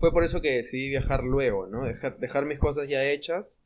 Fue 0.00 0.12
por 0.12 0.22
eso 0.22 0.42
que 0.42 0.56
decidí 0.56 0.90
viajar 0.90 1.24
luego, 1.24 1.66
¿no? 1.66 1.84
Dejar, 1.84 2.18
dejar 2.18 2.44
mis 2.44 2.58
cosas 2.58 2.86
ya 2.88 3.04
hechas. 3.10 3.60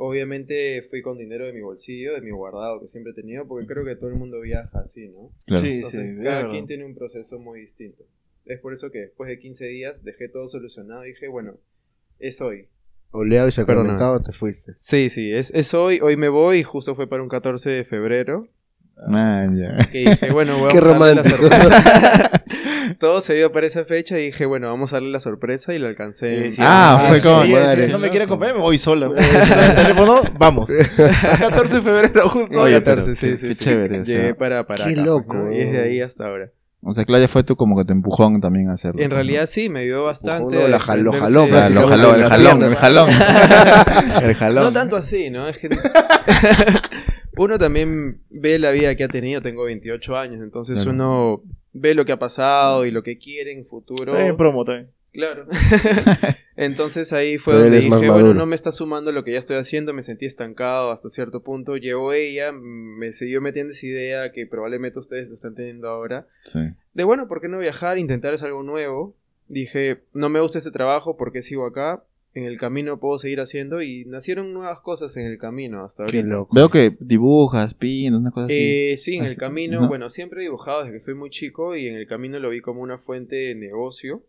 Obviamente 0.00 0.86
fui 0.90 1.02
con 1.02 1.18
dinero 1.18 1.44
de 1.44 1.52
mi 1.52 1.60
bolsillo, 1.60 2.14
de 2.14 2.20
mi 2.20 2.30
guardado 2.30 2.80
que 2.80 2.86
siempre 2.86 3.10
he 3.10 3.14
tenido, 3.16 3.48
porque 3.48 3.66
creo 3.66 3.84
que 3.84 3.96
todo 3.96 4.10
el 4.10 4.14
mundo 4.14 4.40
viaja 4.40 4.78
así, 4.78 5.08
¿no? 5.08 5.32
Claro. 5.44 5.60
Sí, 5.60 5.72
Entonces, 5.76 6.00
sí. 6.00 6.22
cada 6.22 6.38
claro. 6.40 6.50
quien 6.52 6.66
tiene 6.68 6.84
un 6.84 6.94
proceso 6.94 7.40
muy 7.40 7.62
distinto. 7.62 8.04
Es 8.44 8.60
por 8.60 8.72
eso 8.72 8.92
que 8.92 9.00
después 9.00 9.28
de 9.28 9.40
15 9.40 9.66
días 9.66 10.02
dejé 10.04 10.28
todo 10.28 10.46
solucionado 10.46 11.04
y 11.04 11.08
dije, 11.08 11.26
bueno, 11.26 11.58
es 12.20 12.40
hoy. 12.40 12.68
Oleado 13.10 13.48
y 13.48 13.52
sacramentado 13.52 14.22
te 14.22 14.32
fuiste. 14.32 14.74
Sí, 14.78 15.10
sí, 15.10 15.32
es, 15.32 15.52
es 15.52 15.74
hoy, 15.74 15.98
hoy 16.00 16.16
me 16.16 16.28
voy 16.28 16.58
y 16.58 16.62
justo 16.62 16.94
fue 16.94 17.08
para 17.08 17.22
un 17.22 17.28
14 17.28 17.68
de 17.68 17.84
febrero. 17.84 18.48
Man. 19.06 19.56
Que 19.92 19.98
dije, 20.10 20.30
bueno, 20.32 20.54
vamos 20.56 20.72
Qué 20.72 20.78
a 20.78 20.82
darle 20.82 21.14
la 21.14 21.24
sorpresa. 21.24 22.30
Todo 23.00 23.20
se 23.20 23.34
dio 23.34 23.52
para 23.52 23.66
esa 23.66 23.84
fecha 23.84 24.18
y 24.18 24.26
dije, 24.26 24.46
bueno, 24.46 24.68
vamos 24.68 24.92
a 24.92 24.96
darle 24.96 25.10
la 25.10 25.20
sorpresa 25.20 25.74
y 25.74 25.78
la 25.78 25.88
alcancé. 25.88 26.52
Sí. 26.52 26.60
Ah, 26.64 27.04
fue 27.08 27.20
como- 27.20 27.42
sí, 27.42 27.48
sí, 27.48 27.54
madre. 27.54 27.88
no 27.88 27.98
me 27.98 28.10
quiere 28.10 28.24
acompañar, 28.24 28.56
me 28.56 28.62
voy 28.62 28.78
sola. 28.78 29.06
el 29.16 29.74
teléfono, 29.74 30.22
vamos. 30.38 30.70
14 31.38 31.74
de 31.76 31.82
febrero, 31.82 32.28
justo. 32.30 32.60
Oye, 32.62 32.76
hoy. 32.76 32.82
14, 32.82 33.04
pero 33.04 33.16
sí, 33.16 33.26
qué- 33.26 33.36
sí, 33.36 33.48
qué 33.48 33.54
sí. 33.54 33.64
chévere, 33.64 34.00
o 34.00 34.04
sea. 34.04 34.16
Llegué 34.16 34.34
para, 34.34 34.66
para 34.66 34.84
Qué 34.86 34.92
acá, 34.92 35.02
loco. 35.02 35.34
¿no? 35.34 35.52
Y 35.52 35.58
desde 35.58 35.82
ahí 35.82 36.00
hasta 36.00 36.24
ahora. 36.26 36.50
O 36.80 36.94
sea, 36.94 37.04
Claudia 37.04 37.26
fue 37.26 37.42
tú 37.42 37.56
como 37.56 37.76
que 37.76 37.84
te 37.84 37.92
empujón 37.92 38.40
también 38.40 38.70
a 38.70 38.74
hacerlo. 38.74 39.02
En 39.02 39.08
¿no? 39.10 39.16
realidad 39.16 39.46
sí, 39.46 39.68
me 39.68 39.80
ayudó 39.80 40.04
bastante. 40.04 40.54
no, 40.56 40.68
la 40.68 40.78
jaló, 40.78 41.02
lo 41.02 41.12
jaló, 41.12 41.44
el 41.44 41.50
jalón, 42.24 42.62
el 42.62 42.76
jalón. 42.76 43.08
El 44.22 44.34
jalón. 44.34 44.64
No 44.64 44.72
tanto 44.72 44.96
así, 44.96 45.28
¿no? 45.28 45.48
Es 45.48 45.58
que 45.58 45.68
uno 47.38 47.58
también 47.58 48.20
ve 48.30 48.58
la 48.58 48.70
vida 48.70 48.94
que 48.94 49.04
ha 49.04 49.08
tenido, 49.08 49.40
tengo 49.42 49.64
28 49.64 50.16
años, 50.16 50.42
entonces 50.42 50.76
Claro. 50.78 50.90
uno 50.90 51.42
ve 51.72 51.94
lo 51.94 52.04
que 52.04 52.12
ha 52.12 52.18
pasado 52.18 52.84
y 52.86 52.90
lo 52.90 53.02
que 53.02 53.18
quiere 53.18 53.56
en 53.56 53.64
futuro. 53.66 54.12
Está 54.12 54.24
bien 54.24 54.36
promo, 54.36 54.64
bien. 54.64 54.88
Claro. 55.12 55.46
entonces 56.56 57.12
ahí 57.12 57.38
fue 57.38 57.54
Pero 57.54 57.64
donde 57.64 57.78
dije, 57.78 57.88
bueno, 57.90 58.12
maduro. 58.14 58.34
no 58.34 58.46
me 58.46 58.54
está 58.56 58.72
sumando 58.72 59.12
lo 59.12 59.24
que 59.24 59.32
ya 59.32 59.38
estoy 59.38 59.56
haciendo, 59.56 59.92
me 59.92 60.02
sentí 60.02 60.26
estancado 60.26 60.90
hasta 60.90 61.08
cierto 61.08 61.42
punto. 61.42 61.76
Llegó 61.76 62.12
ella, 62.12 62.52
me 62.52 63.12
siguió 63.12 63.40
metiendo 63.40 63.72
esa 63.72 63.86
idea 63.86 64.32
que 64.32 64.46
probablemente 64.46 64.98
ustedes 64.98 65.28
lo 65.28 65.34
están 65.34 65.54
teniendo 65.54 65.88
ahora. 65.88 66.26
Sí. 66.44 66.60
De 66.94 67.04
bueno, 67.04 67.28
¿por 67.28 67.40
qué 67.40 67.48
no 67.48 67.58
viajar? 67.58 67.98
Intentar 67.98 68.34
es 68.34 68.42
algo 68.42 68.62
nuevo. 68.62 69.14
Dije, 69.48 70.02
no 70.12 70.28
me 70.28 70.40
gusta 70.40 70.58
este 70.58 70.70
trabajo, 70.70 71.16
¿por 71.16 71.32
qué 71.32 71.42
sigo 71.42 71.64
acá? 71.66 72.02
En 72.38 72.44
el 72.44 72.56
camino 72.56 73.00
puedo 73.00 73.18
seguir 73.18 73.40
haciendo 73.40 73.82
y 73.82 74.04
nacieron 74.04 74.52
nuevas 74.52 74.78
cosas 74.80 75.16
en 75.16 75.26
el 75.26 75.38
camino 75.38 75.84
hasta 75.84 76.04
Qué 76.04 76.18
ahorita. 76.18 76.28
loco. 76.36 76.54
Veo 76.54 76.68
que 76.68 76.96
dibujas, 77.00 77.74
pintas, 77.74 78.20
una 78.20 78.30
cosa 78.30 78.46
así. 78.46 78.54
Eh, 78.56 78.94
sí, 78.96 79.16
en 79.16 79.24
el 79.24 79.36
camino, 79.36 79.80
No. 79.80 79.88
bueno, 79.88 80.08
siempre 80.08 80.40
he 80.40 80.44
dibujado 80.44 80.80
desde 80.80 80.92
que 80.92 81.00
soy 81.00 81.14
muy 81.14 81.30
chico 81.30 81.74
y 81.74 81.88
en 81.88 81.96
el 81.96 82.06
camino 82.06 82.38
lo 82.38 82.50
vi 82.50 82.60
como 82.60 82.80
una 82.80 82.98
fuente 82.98 83.34
de 83.34 83.54
negocio, 83.56 84.22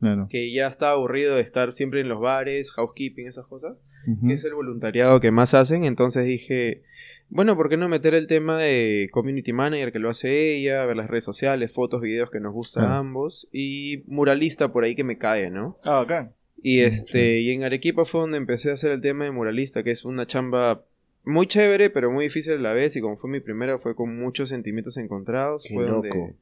Claro. 0.00 0.26
que 0.28 0.52
ya 0.52 0.66
estaba 0.66 0.92
aburrido 0.92 1.34
de 1.36 1.40
estar 1.40 1.72
siempre 1.72 2.02
en 2.02 2.08
los 2.10 2.20
bares, 2.20 2.70
housekeeping, 2.72 3.26
esas 3.26 3.46
cosas, 3.46 3.78
que 4.26 4.34
es 4.34 4.44
el 4.44 4.52
voluntariado 4.54 5.18
que 5.20 5.30
más 5.32 5.54
hacen, 5.54 5.84
entonces 5.84 6.26
dije, 6.26 6.82
bueno, 7.28 7.56
¿por 7.56 7.68
qué 7.70 7.76
no 7.76 7.88
meter 7.88 8.14
el 8.14 8.26
tema 8.28 8.56
de 8.58 9.08
community 9.10 9.52
manager 9.52 9.90
que 9.92 9.98
lo 9.98 10.10
hace 10.10 10.54
ella, 10.56 10.84
ver 10.84 10.96
las 10.96 11.08
redes 11.08 11.24
sociales, 11.24 11.72
fotos, 11.72 12.00
videos 12.02 12.30
que 12.30 12.38
nos 12.38 12.52
gustan 12.52 12.82
Claro. 12.84 12.94
a 12.94 12.98
ambos 12.98 13.48
y 13.50 14.04
muralista 14.06 14.72
por 14.72 14.84
ahí 14.84 14.94
que 14.94 15.02
me 15.02 15.18
cae, 15.18 15.50
¿no? 15.50 15.78
Ah, 15.82 16.02
acá. 16.02 16.32
Y 16.62 16.80
este, 16.80 17.40
y 17.40 17.50
en 17.50 17.64
Arequipa 17.64 18.04
fue 18.04 18.20
donde 18.22 18.38
empecé 18.38 18.70
a 18.70 18.74
hacer 18.74 18.90
el 18.90 19.00
tema 19.00 19.24
de 19.24 19.30
muralista, 19.30 19.82
que 19.82 19.90
es 19.92 20.04
una 20.04 20.26
chamba 20.26 20.82
muy 21.24 21.46
chévere, 21.46 21.90
pero 21.90 22.10
muy 22.10 22.24
difícil 22.24 22.54
a 22.54 22.58
la 22.58 22.72
vez. 22.72 22.96
Y 22.96 23.00
como 23.00 23.16
fue 23.16 23.30
mi 23.30 23.40
primera, 23.40 23.78
fue 23.78 23.94
con 23.94 24.18
muchos 24.18 24.48
sentimientos 24.48 24.96
encontrados. 24.96 25.64
Qué 25.66 25.74
fue 25.74 25.86
loco. 25.86 26.08
donde 26.08 26.34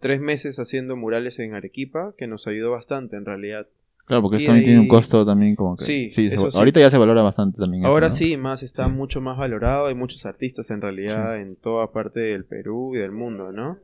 tres 0.00 0.20
meses 0.20 0.58
haciendo 0.58 0.96
murales 0.96 1.38
en 1.38 1.54
Arequipa, 1.54 2.14
que 2.16 2.26
nos 2.26 2.46
ayudó 2.46 2.70
bastante 2.72 3.16
en 3.16 3.24
realidad. 3.24 3.66
Claro, 4.06 4.22
porque 4.22 4.36
y 4.36 4.42
eso 4.42 4.46
también 4.46 4.64
tiene 4.64 4.80
un 4.80 4.88
costo 4.88 5.26
también 5.26 5.54
como 5.54 5.76
que... 5.76 5.84
Sí, 5.84 6.08
eso 6.32 6.50
sí. 6.50 6.56
Ahorita 6.58 6.80
ya 6.80 6.88
se 6.90 6.96
valora 6.96 7.20
bastante 7.20 7.58
también 7.58 7.82
eso, 7.82 7.92
Ahora 7.92 8.08
¿no? 8.08 8.14
sí, 8.14 8.36
más 8.38 8.62
está 8.62 8.86
Sí. 8.86 8.90
mucho 8.92 9.20
más 9.20 9.36
valorado. 9.36 9.86
Hay 9.86 9.94
muchos 9.94 10.24
artistas 10.24 10.70
en 10.70 10.80
realidad 10.80 11.36
en 11.38 11.56
toda 11.56 11.92
parte 11.92 12.20
del 12.20 12.44
Perú 12.46 12.94
y 12.94 12.98
del 13.00 13.12
mundo, 13.12 13.52
¿no? 13.52 13.78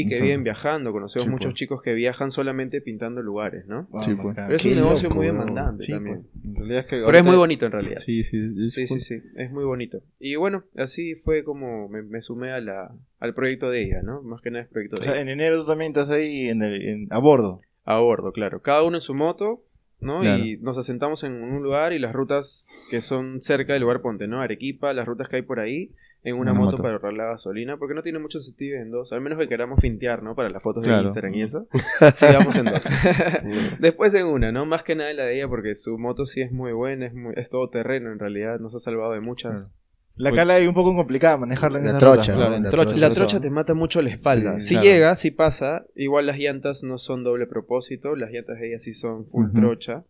Y 0.00 0.08
que 0.08 0.20
viven 0.20 0.44
viajando. 0.44 0.92
Conocemos 0.92 1.24
Sí, 1.24 1.30
muchos 1.30 1.46
pues. 1.52 1.54
chicos 1.58 1.82
que 1.82 1.94
viajan 1.94 2.30
solamente 2.30 2.80
pintando 2.80 3.22
lugares, 3.22 3.66
¿no? 3.66 3.88
Sí, 4.02 4.14
pues. 4.14 4.34
Pero 4.36 4.54
es 4.54 4.64
un 4.64 4.70
negocio 4.72 5.08
loco, 5.08 5.14
muy 5.16 5.26
demandante 5.26 5.84
Sí, 5.84 5.92
también. 5.92 6.22
pues. 6.32 6.44
En 6.44 6.54
realidad 6.56 6.80
es 6.80 6.86
que 6.86 7.02
Pero 7.04 7.18
es 7.18 7.24
muy 7.24 7.36
bonito 7.36 7.66
en 7.66 7.72
realidad. 7.72 7.96
Sí, 7.98 8.24
sí, 8.24 8.36
es 8.66 8.74
Sí, 8.74 8.86
sí, 8.86 8.94
cool. 8.94 9.00
sí, 9.00 9.22
es 9.36 9.50
muy 9.50 9.64
bonito. 9.64 10.02
Y 10.20 10.36
bueno, 10.36 10.64
así 10.76 11.14
fue 11.16 11.44
como 11.44 11.88
me, 11.88 12.02
me 12.02 12.20
sumé 12.22 12.52
a 12.52 12.60
la, 12.60 12.94
al 13.20 13.34
proyecto 13.34 13.70
de 13.70 13.82
ella, 13.82 14.02
¿no? 14.02 14.22
Más 14.22 14.40
que 14.40 14.50
nada 14.50 14.64
es 14.64 14.70
proyecto 14.70 14.96
O 14.96 15.00
de 15.00 15.04
sea, 15.06 15.14
ella. 15.14 15.22
en 15.22 15.28
enero 15.28 15.60
tú 15.62 15.66
también 15.66 15.90
estás 15.92 16.10
ahí 16.10 16.48
en 16.48 16.62
el, 16.62 16.82
en- 16.88 17.06
a 17.10 17.18
bordo. 17.18 17.60
A 17.84 17.98
bordo, 18.00 18.32
claro. 18.32 18.60
Cada 18.62 18.82
uno 18.84 18.98
en 18.98 19.02
su 19.02 19.14
moto, 19.14 19.62
¿no? 20.00 20.20
Claro. 20.20 20.44
Y 20.44 20.58
nos 20.58 20.78
asentamos 20.78 21.24
en 21.24 21.32
un 21.42 21.62
lugar 21.62 21.92
y 21.92 21.98
las 21.98 22.12
rutas 22.12 22.66
que 22.90 23.00
son 23.00 23.40
cerca 23.40 23.72
del 23.72 23.82
lugar 23.82 24.00
ponte, 24.02 24.28
¿no? 24.28 24.40
Arequipa, 24.40 24.92
las 24.92 25.06
rutas 25.06 25.28
que 25.28 25.36
hay 25.36 25.42
por 25.42 25.58
ahí, 25.58 25.90
en 26.24 26.34
una, 26.34 26.50
Una 26.50 26.60
moto, 26.60 26.70
moto. 26.72 26.82
para 26.82 26.94
ahorrar 26.94 27.12
la 27.12 27.24
gasolina, 27.26 27.76
porque 27.76 27.94
no 27.94 28.02
tiene 28.02 28.18
mucho 28.18 28.40
sentido 28.40 28.78
en 28.80 28.90
dos, 28.90 29.12
al 29.12 29.20
menos 29.20 29.38
que 29.38 29.48
queramos 29.48 29.78
fintear, 29.80 30.22
¿no? 30.22 30.34
Para 30.34 30.50
las 30.50 30.62
fotos 30.62 30.82
de. 30.82 30.90
Instagram 30.90 31.34
y 31.34 31.42
eso. 31.42 31.66
Sí, 32.14 32.26
vamos 32.32 32.56
en 32.56 32.64
dos. 32.66 32.84
Después 33.78 34.14
en 34.14 34.26
una, 34.26 34.50
¿no? 34.50 34.66
Más 34.66 34.82
que 34.82 34.94
nada 34.94 35.12
la 35.12 35.24
de 35.24 35.36
ella, 35.36 35.48
porque 35.48 35.74
su 35.76 35.96
moto 35.98 36.26
sí 36.26 36.40
es 36.40 36.52
muy 36.52 36.72
buena, 36.72 37.06
es, 37.06 37.14
muy, 37.14 37.34
es 37.36 37.50
todo 37.50 37.68
terreno 37.70 38.10
en 38.10 38.18
realidad, 38.18 38.58
nos 38.58 38.74
ha 38.74 38.78
salvado 38.78 39.12
de 39.12 39.20
muchas. 39.20 39.52
Claro. 39.52 39.72
La 40.18 40.32
cala 40.32 40.58
es 40.58 40.66
un 40.66 40.74
poco 40.74 40.96
complicada 40.96 41.36
manejarla 41.36 41.78
en 41.78 41.84
La 41.84 41.90
esa 41.90 41.98
trocha, 42.00 42.34
ruta. 42.34 42.48
¿no? 42.48 42.56
en 42.56 42.62
La 42.64 42.70
trocha. 42.70 43.36
La 43.36 43.40
te 43.40 43.50
mata 43.50 43.74
mucho 43.74 44.02
la 44.02 44.10
espalda. 44.10 44.60
Sí, 44.60 44.68
si 44.68 44.74
claro. 44.74 44.86
llega, 44.86 45.14
si 45.14 45.30
pasa. 45.30 45.86
Igual 45.94 46.26
las 46.26 46.38
llantas 46.38 46.82
no 46.82 46.98
son 46.98 47.22
doble 47.22 47.46
propósito. 47.46 48.16
Las 48.16 48.32
llantas 48.32 48.58
de 48.58 48.68
ella 48.68 48.80
sí 48.80 48.94
son 48.94 49.26
full 49.26 49.52
trocha. 49.54 50.02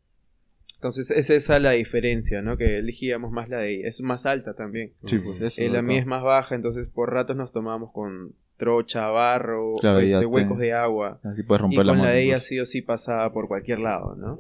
Entonces 0.79 1.11
es 1.11 1.29
esa 1.31 1.59
la 1.59 1.73
diferencia, 1.73 2.41
¿no? 2.41 2.57
Que 2.57 2.79
elegíamos 2.79 3.33
más 3.33 3.49
la 3.49 3.59
de 3.59 3.75
ella. 3.75 3.89
Es 3.89 4.01
más 4.01 4.27
alta 4.27 4.55
también. 4.55 4.93
Sí, 5.07 5.19
pues 5.19 5.41
eso. 5.41 5.61
Eh, 5.61 5.69
la 5.71 5.83
mía 5.83 5.99
es 5.99 6.07
más 6.07 6.23
baja, 6.23 6.55
entonces 6.55 6.87
por 6.93 7.13
ratos 7.13 7.37
nos 7.37 7.51
tomábamos 7.53 7.91
con 7.93 8.33
trocha, 8.59 9.07
barro, 9.09 9.75
Claro, 9.81 9.99
este, 9.99 10.21
te- 10.21 10.27
huecos 10.27 10.59
de 10.59 10.73
agua. 10.73 11.19
Así 11.25 11.43
puedes 11.43 11.61
Y 11.61 11.63
romper 11.63 11.77
con 11.79 11.87
la 11.87 11.93
la, 11.95 11.99
moto. 11.99 12.11
de 12.11 12.23
ella 12.23 12.35
pues. 12.35 12.47
sí 12.47 12.61
o 12.61 12.67
sí 12.67 12.83
pasaba 12.83 13.33
por 13.33 13.49
cualquier 13.49 13.81
lado, 13.81 14.15
¿no? 14.17 14.39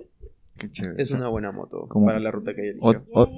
Qué 0.58 0.70
chévere. 0.70 1.02
Es 1.02 1.10
una 1.12 1.28
buena 1.28 1.50
moto 1.52 1.86
Como- 1.88 2.06
para 2.06 2.18
la 2.20 2.30
ruta 2.30 2.54
que 2.54 2.62
ella 2.62 2.70
eligió. 2.72 3.04
o- 3.12 3.28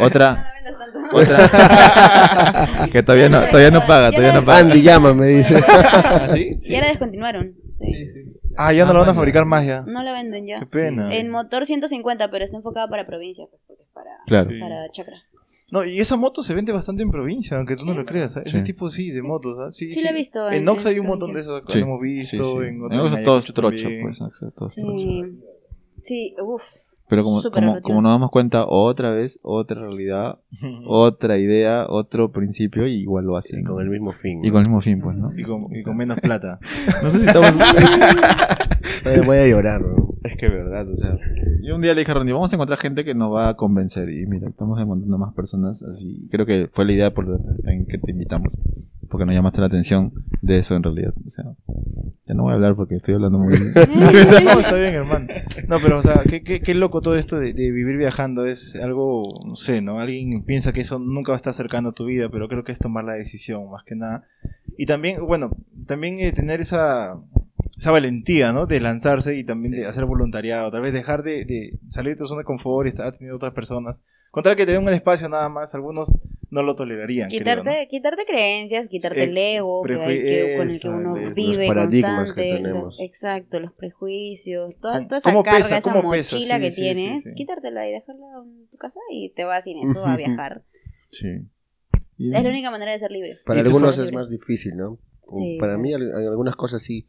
otra, 0.00 0.52
la 0.64 1.12
otra. 1.12 2.88
que 2.92 3.02
todavía 3.02 3.28
no, 3.28 3.40
todavía 3.46 3.70
no 3.70 3.80
paga, 3.86 4.10
todavía 4.10 4.32
la 4.34 4.40
no 4.40 4.46
paga. 4.46 4.58
Andy, 4.60 4.82
llama, 4.82 5.14
me 5.14 5.26
dice. 5.26 5.56
¿Ah, 5.68 6.28
sí? 6.32 6.58
Ya 6.62 6.80
la 6.80 6.88
descontinuaron. 6.88 7.54
Sí. 7.72 8.32
Ah, 8.56 8.72
ya 8.72 8.84
no 8.84 8.92
la 8.92 9.00
van 9.00 9.08
a 9.08 9.14
fabricar 9.14 9.44
más 9.46 9.64
ya. 9.66 9.82
No 9.82 10.02
la 10.02 10.12
venden 10.12 10.46
ya. 10.46 10.60
Qué 10.60 10.66
pena. 10.66 11.14
En 11.14 11.30
motor 11.30 11.66
150, 11.66 12.30
pero 12.30 12.44
está 12.44 12.56
enfocada 12.56 12.88
para 12.88 13.06
provincia, 13.06 13.46
pues, 13.50 13.62
porque 13.66 13.82
es 13.82 13.88
para, 13.90 14.10
Claro. 14.26 14.50
Sí. 14.50 14.58
para 14.60 14.90
chacra. 14.92 15.16
No, 15.70 15.84
y 15.86 15.98
esa 16.00 16.16
moto 16.16 16.42
se 16.42 16.54
vende 16.54 16.70
bastante 16.70 17.02
en 17.02 17.10
provincia, 17.10 17.56
aunque 17.56 17.76
tú 17.76 17.86
no 17.86 17.94
lo 17.94 18.04
creas. 18.04 18.36
Ese 18.36 18.60
tipo 18.60 18.90
sí, 18.90 19.10
de 19.10 19.22
motos. 19.22 19.58
¿ah? 19.58 19.72
Sí, 19.72 19.90
Sí, 19.90 20.02
la 20.02 20.10
he 20.10 20.12
visto 20.12 20.46
En 20.48 20.54
en- 20.54 20.64
Nox 20.64 20.84
hay 20.84 20.98
un 20.98 21.06
montón 21.06 21.32
de 21.32 21.40
esos 21.40 21.62
que 21.62 21.72
Sí. 21.72 21.78
hemos 21.78 21.98
visto. 21.98 22.36
Sí, 22.36 22.36
sí. 22.60 22.66
En 22.68 22.82
otros 22.84 23.12
Ayacucho 23.14 23.52
trocha, 23.54 23.88
pues. 24.02 24.18
Sí, 26.02 26.34
uff. 26.42 26.62
Pero 27.12 27.24
como, 27.24 27.42
como, 27.42 27.82
como 27.82 28.00
nos 28.00 28.12
damos 28.12 28.30
cuenta, 28.30 28.64
otra 28.66 29.10
vez, 29.10 29.38
otra 29.42 29.82
realidad, 29.82 30.38
otra 30.86 31.36
idea, 31.36 31.84
otro 31.86 32.32
principio, 32.32 32.86
y 32.86 33.02
igual 33.02 33.26
lo 33.26 33.36
hacen. 33.36 33.64
Con 33.64 33.82
el 33.82 33.90
mismo 33.90 34.12
fin. 34.12 34.42
Y 34.42 34.50
con 34.50 34.62
el 34.62 34.68
mismo 34.68 34.80
fin, 34.80 34.98
pues, 35.02 35.14
¿no? 35.18 35.30
Y 35.36 35.42
con, 35.42 35.76
y 35.76 35.82
con 35.82 35.94
menos 35.94 36.18
plata. 36.20 36.58
No 37.02 37.10
sé 37.10 37.20
si 37.20 37.26
estamos... 37.26 37.52
Voy 39.26 39.36
a 39.36 39.46
llorar, 39.46 39.82
¿no? 39.82 40.02
es 40.24 40.36
que 40.38 40.48
verdad, 40.48 40.88
o 40.88 40.96
sea... 40.96 41.18
Yo 41.62 41.74
un 41.74 41.82
día 41.82 41.94
le 41.94 42.00
dije 42.00 42.10
a 42.12 42.14
Ronnie, 42.14 42.32
vamos 42.32 42.52
a 42.52 42.56
encontrar 42.56 42.78
gente 42.78 43.04
que 43.04 43.14
nos 43.14 43.32
va 43.32 43.50
a 43.50 43.56
convencer. 43.56 44.08
Y 44.08 44.26
mira, 44.26 44.48
estamos 44.48 44.80
encontrando 44.80 45.18
más 45.18 45.34
personas, 45.34 45.82
así... 45.82 46.28
Creo 46.30 46.46
que 46.46 46.68
fue 46.72 46.84
la 46.86 46.92
idea 46.92 47.10
por 47.12 47.28
la 47.28 47.38
en 47.70 47.86
que 47.86 47.98
te 47.98 48.12
invitamos. 48.12 48.56
Porque 49.10 49.26
nos 49.26 49.34
llamaste 49.34 49.60
la 49.60 49.66
atención 49.66 50.12
de 50.40 50.58
eso, 50.58 50.76
en 50.76 50.82
realidad. 50.82 51.12
O 51.26 51.30
sea... 51.30 51.44
Ya 52.26 52.34
no 52.34 52.44
voy 52.44 52.52
a 52.52 52.54
hablar 52.54 52.76
porque 52.76 52.96
estoy 52.96 53.14
hablando 53.14 53.38
muy... 53.38 53.52
no, 53.52 54.60
está 54.60 54.76
bien, 54.76 54.94
hermano. 54.94 55.26
No, 55.68 55.80
pero, 55.82 55.98
o 55.98 56.02
sea, 56.02 56.22
qué, 56.28 56.42
qué, 56.42 56.60
qué 56.60 56.74
loco 56.74 57.00
todo 57.02 57.16
esto 57.16 57.38
de, 57.38 57.52
de 57.52 57.70
vivir 57.70 57.98
viajando. 57.98 58.46
Es 58.46 58.76
algo, 58.76 59.42
no 59.44 59.56
sé, 59.56 59.82
¿no? 59.82 60.00
Alguien 60.00 60.44
piensa 60.44 60.72
que 60.72 60.80
eso 60.80 60.98
nunca 60.98 61.32
va 61.32 61.36
a 61.36 61.42
estar 61.42 61.54
cercano 61.54 61.90
a 61.90 61.92
tu 61.92 62.06
vida, 62.06 62.28
pero 62.30 62.48
creo 62.48 62.64
que 62.64 62.72
es 62.72 62.78
tomar 62.78 63.04
la 63.04 63.14
decisión, 63.14 63.70
más 63.70 63.84
que 63.84 63.94
nada. 63.94 64.26
Y 64.78 64.86
también, 64.86 65.24
bueno, 65.26 65.50
también 65.86 66.18
eh, 66.18 66.32
tener 66.32 66.60
esa, 66.60 67.20
esa 67.76 67.90
valentía, 67.90 68.52
¿no? 68.52 68.66
De 68.66 68.80
lanzarse 68.80 69.36
y 69.36 69.44
también 69.44 69.72
de 69.72 69.86
hacer 69.86 70.06
voluntariado. 70.06 70.70
Tal 70.70 70.82
vez 70.82 70.92
dejar 70.92 71.22
de, 71.22 71.44
de 71.44 71.78
salir 71.88 72.12
de 72.12 72.18
tu 72.18 72.26
zona 72.26 72.40
de 72.40 72.44
confort 72.44 72.86
y 72.86 72.90
estar 72.90 73.06
atendiendo 73.06 73.34
a 73.34 73.36
otras 73.36 73.52
personas. 73.52 73.96
Con 74.32 74.42
tal 74.42 74.56
que 74.56 74.64
te 74.66 74.72
den 74.72 74.82
un 74.82 74.88
espacio 74.88 75.28
nada 75.28 75.48
más, 75.50 75.74
algunos 75.74 76.10
no 76.50 76.62
lo 76.62 76.74
tolerarían. 76.74 77.28
creo, 77.28 77.38
Quitarte, 77.40 77.82
¿no? 77.82 77.88
quitarte 77.88 78.24
creencias, 78.26 78.88
quitarte 78.88 79.20
Eh, 79.20 79.24
el 79.24 79.36
ego 79.38 79.82
que 79.84 79.92
hay 79.94 80.22
que- 80.24 80.54
con 80.56 80.70
el 80.70 80.80
que 80.80 80.88
uno 80.88 81.14
vive 81.34 81.66
los 81.66 81.68
paradigmas 81.68 82.16
constante. 82.32 82.42
que 82.42 82.50
lo- 82.50 82.56
tenemos. 82.62 83.00
exacto, 83.00 83.60
los 83.60 83.72
prejuicios, 83.72 84.74
toda, 84.80 84.94
¿Cómo- 84.96 85.08
toda 85.08 85.18
esa 85.18 85.32
carga, 85.32 85.56
pesa? 85.58 85.78
esa 85.78 86.02
mochila 86.02 86.56
Sí, 86.56 86.60
que 86.62 86.70
sí, 86.72 86.80
tienes, 86.80 87.24
sí. 87.24 87.34
quitártela 87.34 87.86
y 87.88 87.92
dejarla 87.92 88.26
en 88.44 88.66
tu 88.68 88.76
casa 88.78 88.98
y 89.10 89.30
te 89.30 89.44
vas 89.44 89.64
sin 89.64 89.78
eso 89.88 90.04
a 90.04 90.16
viajar. 90.16 90.62
Sí. 91.10 91.28
Y- 92.18 92.34
Es 92.34 92.42
la 92.42 92.48
única 92.48 92.70
manera 92.70 92.92
de 92.92 92.98
ser 92.98 93.10
libre. 93.12 93.38
Para 93.44 93.60
¿Y 93.60 93.62
tú, 93.62 93.68
algunos 93.68 93.98
es 93.98 94.12
más 94.12 94.30
difícil, 94.30 94.76
¿no? 94.76 94.98
Sí, 95.34 95.56
Para 95.60 95.76
mí, 95.78 95.92
en 95.94 96.02
algunas 96.02 96.56
cosas 96.56 96.82
sí 96.82 97.06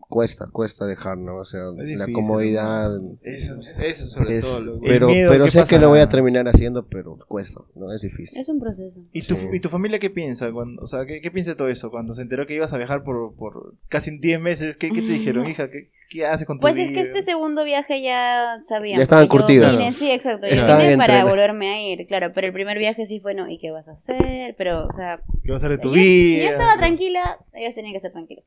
cuesta, 0.00 0.46
cuesta 0.52 0.86
dejar, 0.86 1.18
¿no? 1.18 1.36
O 1.38 1.44
sea, 1.44 1.60
Es 1.70 1.74
la 1.76 2.06
difícil, 2.06 2.14
comodidad. 2.14 2.90
Eso, 3.22 3.54
eso 3.82 4.08
sobre 4.08 4.36
es- 4.38 4.42
todo. 4.42 4.60
lo- 4.60 4.80
pero 4.80 5.06
miedo, 5.08 5.30
pero 5.30 5.44
¿qué 5.46 5.50
sé 5.50 5.64
que 5.68 5.78
lo 5.78 5.88
voy 5.88 6.00
a 6.00 6.08
terminar 6.08 6.46
haciendo, 6.46 6.86
pero 6.86 7.18
cuesta, 7.26 7.60
¿no? 7.74 7.92
Es 7.92 8.02
difícil. 8.02 8.36
Es 8.38 8.48
un 8.48 8.60
proceso. 8.60 9.00
¿Y 9.12 9.22
tu, 9.22 9.34
Sí. 9.34 9.48
¿Y 9.52 9.60
tu 9.60 9.68
familia 9.68 9.98
qué 9.98 10.10
piensa? 10.10 10.52
Cuando, 10.52 10.82
o 10.82 10.86
sea, 10.86 11.04
¿qué, 11.06 11.20
qué 11.20 11.30
piensa 11.30 11.52
de 11.52 11.56
todo 11.56 11.68
eso? 11.68 11.90
Cuando 11.90 12.14
se 12.14 12.22
enteró 12.22 12.46
que 12.46 12.54
ibas 12.54 12.72
a 12.72 12.78
viajar 12.78 13.02
por, 13.02 13.34
por 13.34 13.74
casi 13.88 14.18
10 14.18 14.40
meses, 14.40 14.76
¿qué, 14.76 14.90
qué 14.90 15.00
te 15.00 15.08
dijeron, 15.08 15.48
hija? 15.48 15.68
¿Qué, 15.70 15.90
qué 16.10 16.26
haces 16.26 16.46
con 16.46 16.58
tu 16.58 16.60
Pues 16.60 16.76
vida? 16.76 16.84
es 16.86 16.92
que 16.92 17.00
este 17.00 17.22
segundo 17.22 17.64
viaje 17.64 18.00
ya 18.02 18.60
sabían. 18.68 18.98
Ya 18.98 19.02
estaban 19.02 19.24
yo 19.24 19.30
curtidos. 19.30 19.72
vine- 19.72 19.92
sí, 19.92 20.10
exacto. 20.10 20.46
Yo 20.46 20.52
Estaban 20.54 20.82
vine 20.82 20.96
para 20.96 21.24
volverme 21.24 21.70
a 21.74 21.82
ir, 21.82 22.06
claro. 22.06 22.30
Pero 22.34 22.46
el 22.46 22.52
primer 22.52 22.78
viaje 22.78 23.06
sí 23.06 23.18
fue, 23.20 23.34
no, 23.34 23.50
¿y 23.50 23.58
qué 23.58 23.70
vas 23.72 23.88
a 23.88 23.92
hacer? 23.92 24.54
Pero, 24.56 24.86
o 24.86 24.92
sea, 24.92 25.20
¿Qué 25.42 25.50
vas 25.50 25.62
a 25.64 25.66
hacer 25.66 25.78
de 25.78 25.82
tu 25.82 25.90
vida? 25.90 26.02
Si 26.04 26.38
yo 26.42 26.50
estaba 26.50 26.76
tranquila, 26.76 27.38
ellos 27.54 27.74
tenían 27.74 27.92
que 27.94 27.98
estar 27.98 28.12
tranquilos. 28.12 28.44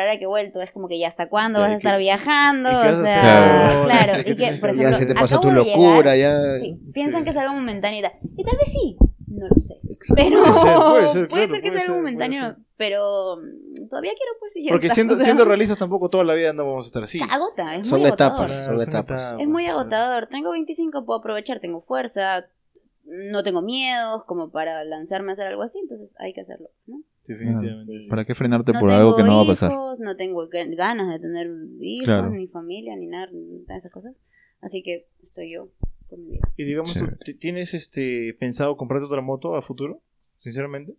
Ahora 0.00 0.18
que 0.18 0.24
he 0.24 0.28
vuelto, 0.28 0.60
es 0.62 0.72
como 0.72 0.88
que 0.88 0.98
ya 0.98 1.08
hasta 1.08 1.28
cuándo 1.28 1.60
vas 1.60 1.70
a 1.70 1.72
¿y 1.72 1.76
estar 1.76 1.98
viajando, 1.98 2.70
o 2.70 3.04
sea, 3.04 3.82
claro, 3.84 4.12
¿Qué 4.24 4.30
y 4.30 4.32
que, 4.32 4.34
tienes 4.36 4.60
por 4.60 4.72
que 4.72 4.78
ya 4.78 4.92
se 4.94 5.06
te 5.06 5.14
pasó 5.14 5.40
tu 5.40 5.50
locura, 5.50 6.14
llegar, 6.14 6.58
ya. 6.58 6.60
sí, 6.60 6.80
piensan 6.94 7.20
Sí. 7.20 7.24
que 7.24 7.30
es 7.30 7.36
algo 7.36 7.54
momentáneo 7.54 8.00
y 8.00 8.02
tal. 8.02 8.12
Y 8.36 8.44
tal 8.44 8.56
vez 8.56 8.68
sí, 8.72 8.96
no 9.28 9.46
lo 9.48 9.54
sé. 9.60 9.74
Exacto. 9.90 10.14
Pero 10.16 10.40
Puede 10.42 10.52
ser, 10.54 10.78
puede 10.88 11.08
ser, 11.08 11.28
claro, 11.28 11.52
que 11.52 11.60
puede 11.60 11.72
sea 11.76 11.82
algo 11.82 11.96
momentáneo, 11.96 12.56
pero 12.76 13.36
mm, 13.36 13.88
todavía 13.88 14.12
quiero 14.16 14.32
pues 14.40 14.52
y 14.56 14.68
Porque 14.68 14.86
está, 14.86 14.94
siendo, 14.94 15.14
o 15.14 15.16
sea, 15.16 15.24
siendo 15.24 15.44
realistas 15.44 15.76
tampoco 15.78 16.08
toda 16.08 16.24
la 16.24 16.34
vida 16.34 16.52
no 16.52 16.64
vamos 16.66 16.86
a 16.86 16.88
estar 16.88 17.04
así. 17.04 17.20
agota, 17.30 17.76
es 17.76 17.88
Son 17.88 18.00
muy 18.00 18.08
agotador. 18.08 18.50
etapas, 18.50 18.64
son 18.64 18.80
etapas. 18.80 19.34
Es 19.38 19.48
muy 19.48 19.66
agotador. 19.66 20.26
Tengo 20.26 20.50
25, 20.52 21.04
puedo 21.04 21.18
aprovechar, 21.20 21.60
tengo 21.60 21.82
fuerza, 21.82 22.46
no 23.04 23.42
tengo 23.42 23.62
miedos 23.62 24.24
como 24.24 24.50
para 24.50 24.84
lanzarme 24.84 25.30
a 25.30 25.34
hacer 25.34 25.46
algo 25.48 25.62
así, 25.62 25.78
entonces 25.80 26.14
hay 26.18 26.32
que 26.32 26.40
hacerlo, 26.40 26.68
¿no? 26.86 26.98
Definitivamente. 27.38 27.84
Sí. 27.84 28.00
sí. 28.00 28.10
¿Para 28.10 28.24
qué 28.24 28.34
frenarte 28.34 28.72
no 28.72 28.80
por 28.80 28.90
algo 28.90 29.16
que 29.16 29.22
no 29.22 29.36
va 29.38 29.42
a 29.42 29.46
pasar? 29.46 29.70
hijos, 29.72 29.98
no 30.00 30.16
tengo 30.16 30.42
ga- 30.48 30.76
ganas 30.76 31.08
de 31.12 31.18
tener 31.20 31.48
hijos, 31.80 32.04
Claro. 32.06 32.30
ni 32.30 32.46
familia, 32.48 32.96
ni 32.96 33.06
nada, 33.06 33.28
ni 33.32 33.64
todas 33.64 33.78
esas 33.78 33.92
cosas. 33.92 34.14
Así 34.60 34.82
que 34.82 35.06
estoy 35.22 35.52
yo 35.52 35.68
con 36.08 36.22
mi 36.22 36.32
vida. 36.32 36.48
Y 36.56 36.64
digamos, 36.64 36.92
¿tú 36.92 37.00
Chévere. 37.00 37.16
t- 37.24 37.34
¿tienes 37.34 37.74
este 37.74 38.34
pensado 38.38 38.76
comprarte 38.76 39.06
otra 39.06 39.20
moto 39.22 39.56
a 39.56 39.62
futuro? 39.62 40.02
Sinceramente. 40.40 40.94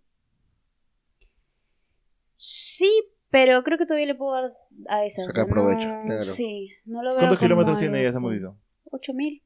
Sí, 2.35 2.89
pero 3.29 3.63
creo 3.63 3.77
que 3.77 3.85
todavía 3.85 4.07
le 4.07 4.15
puedo 4.15 4.33
dar 4.33 4.53
a 4.89 5.05
esa. 5.05 5.23
Sacar 5.23 5.47
provecho, 5.47 5.87
no- 5.87 6.03
claro. 6.05 6.23
Sí, 6.25 6.71
no 6.85 7.01
lo 7.03 7.11
veo 7.11 7.19
¿Cuántos 7.19 7.39
kilómetros 7.39 7.79
tiene 7.79 7.99
ella 8.01 8.09
esa 8.09 8.19
motito? 8.19 8.57
8000. 8.91 9.42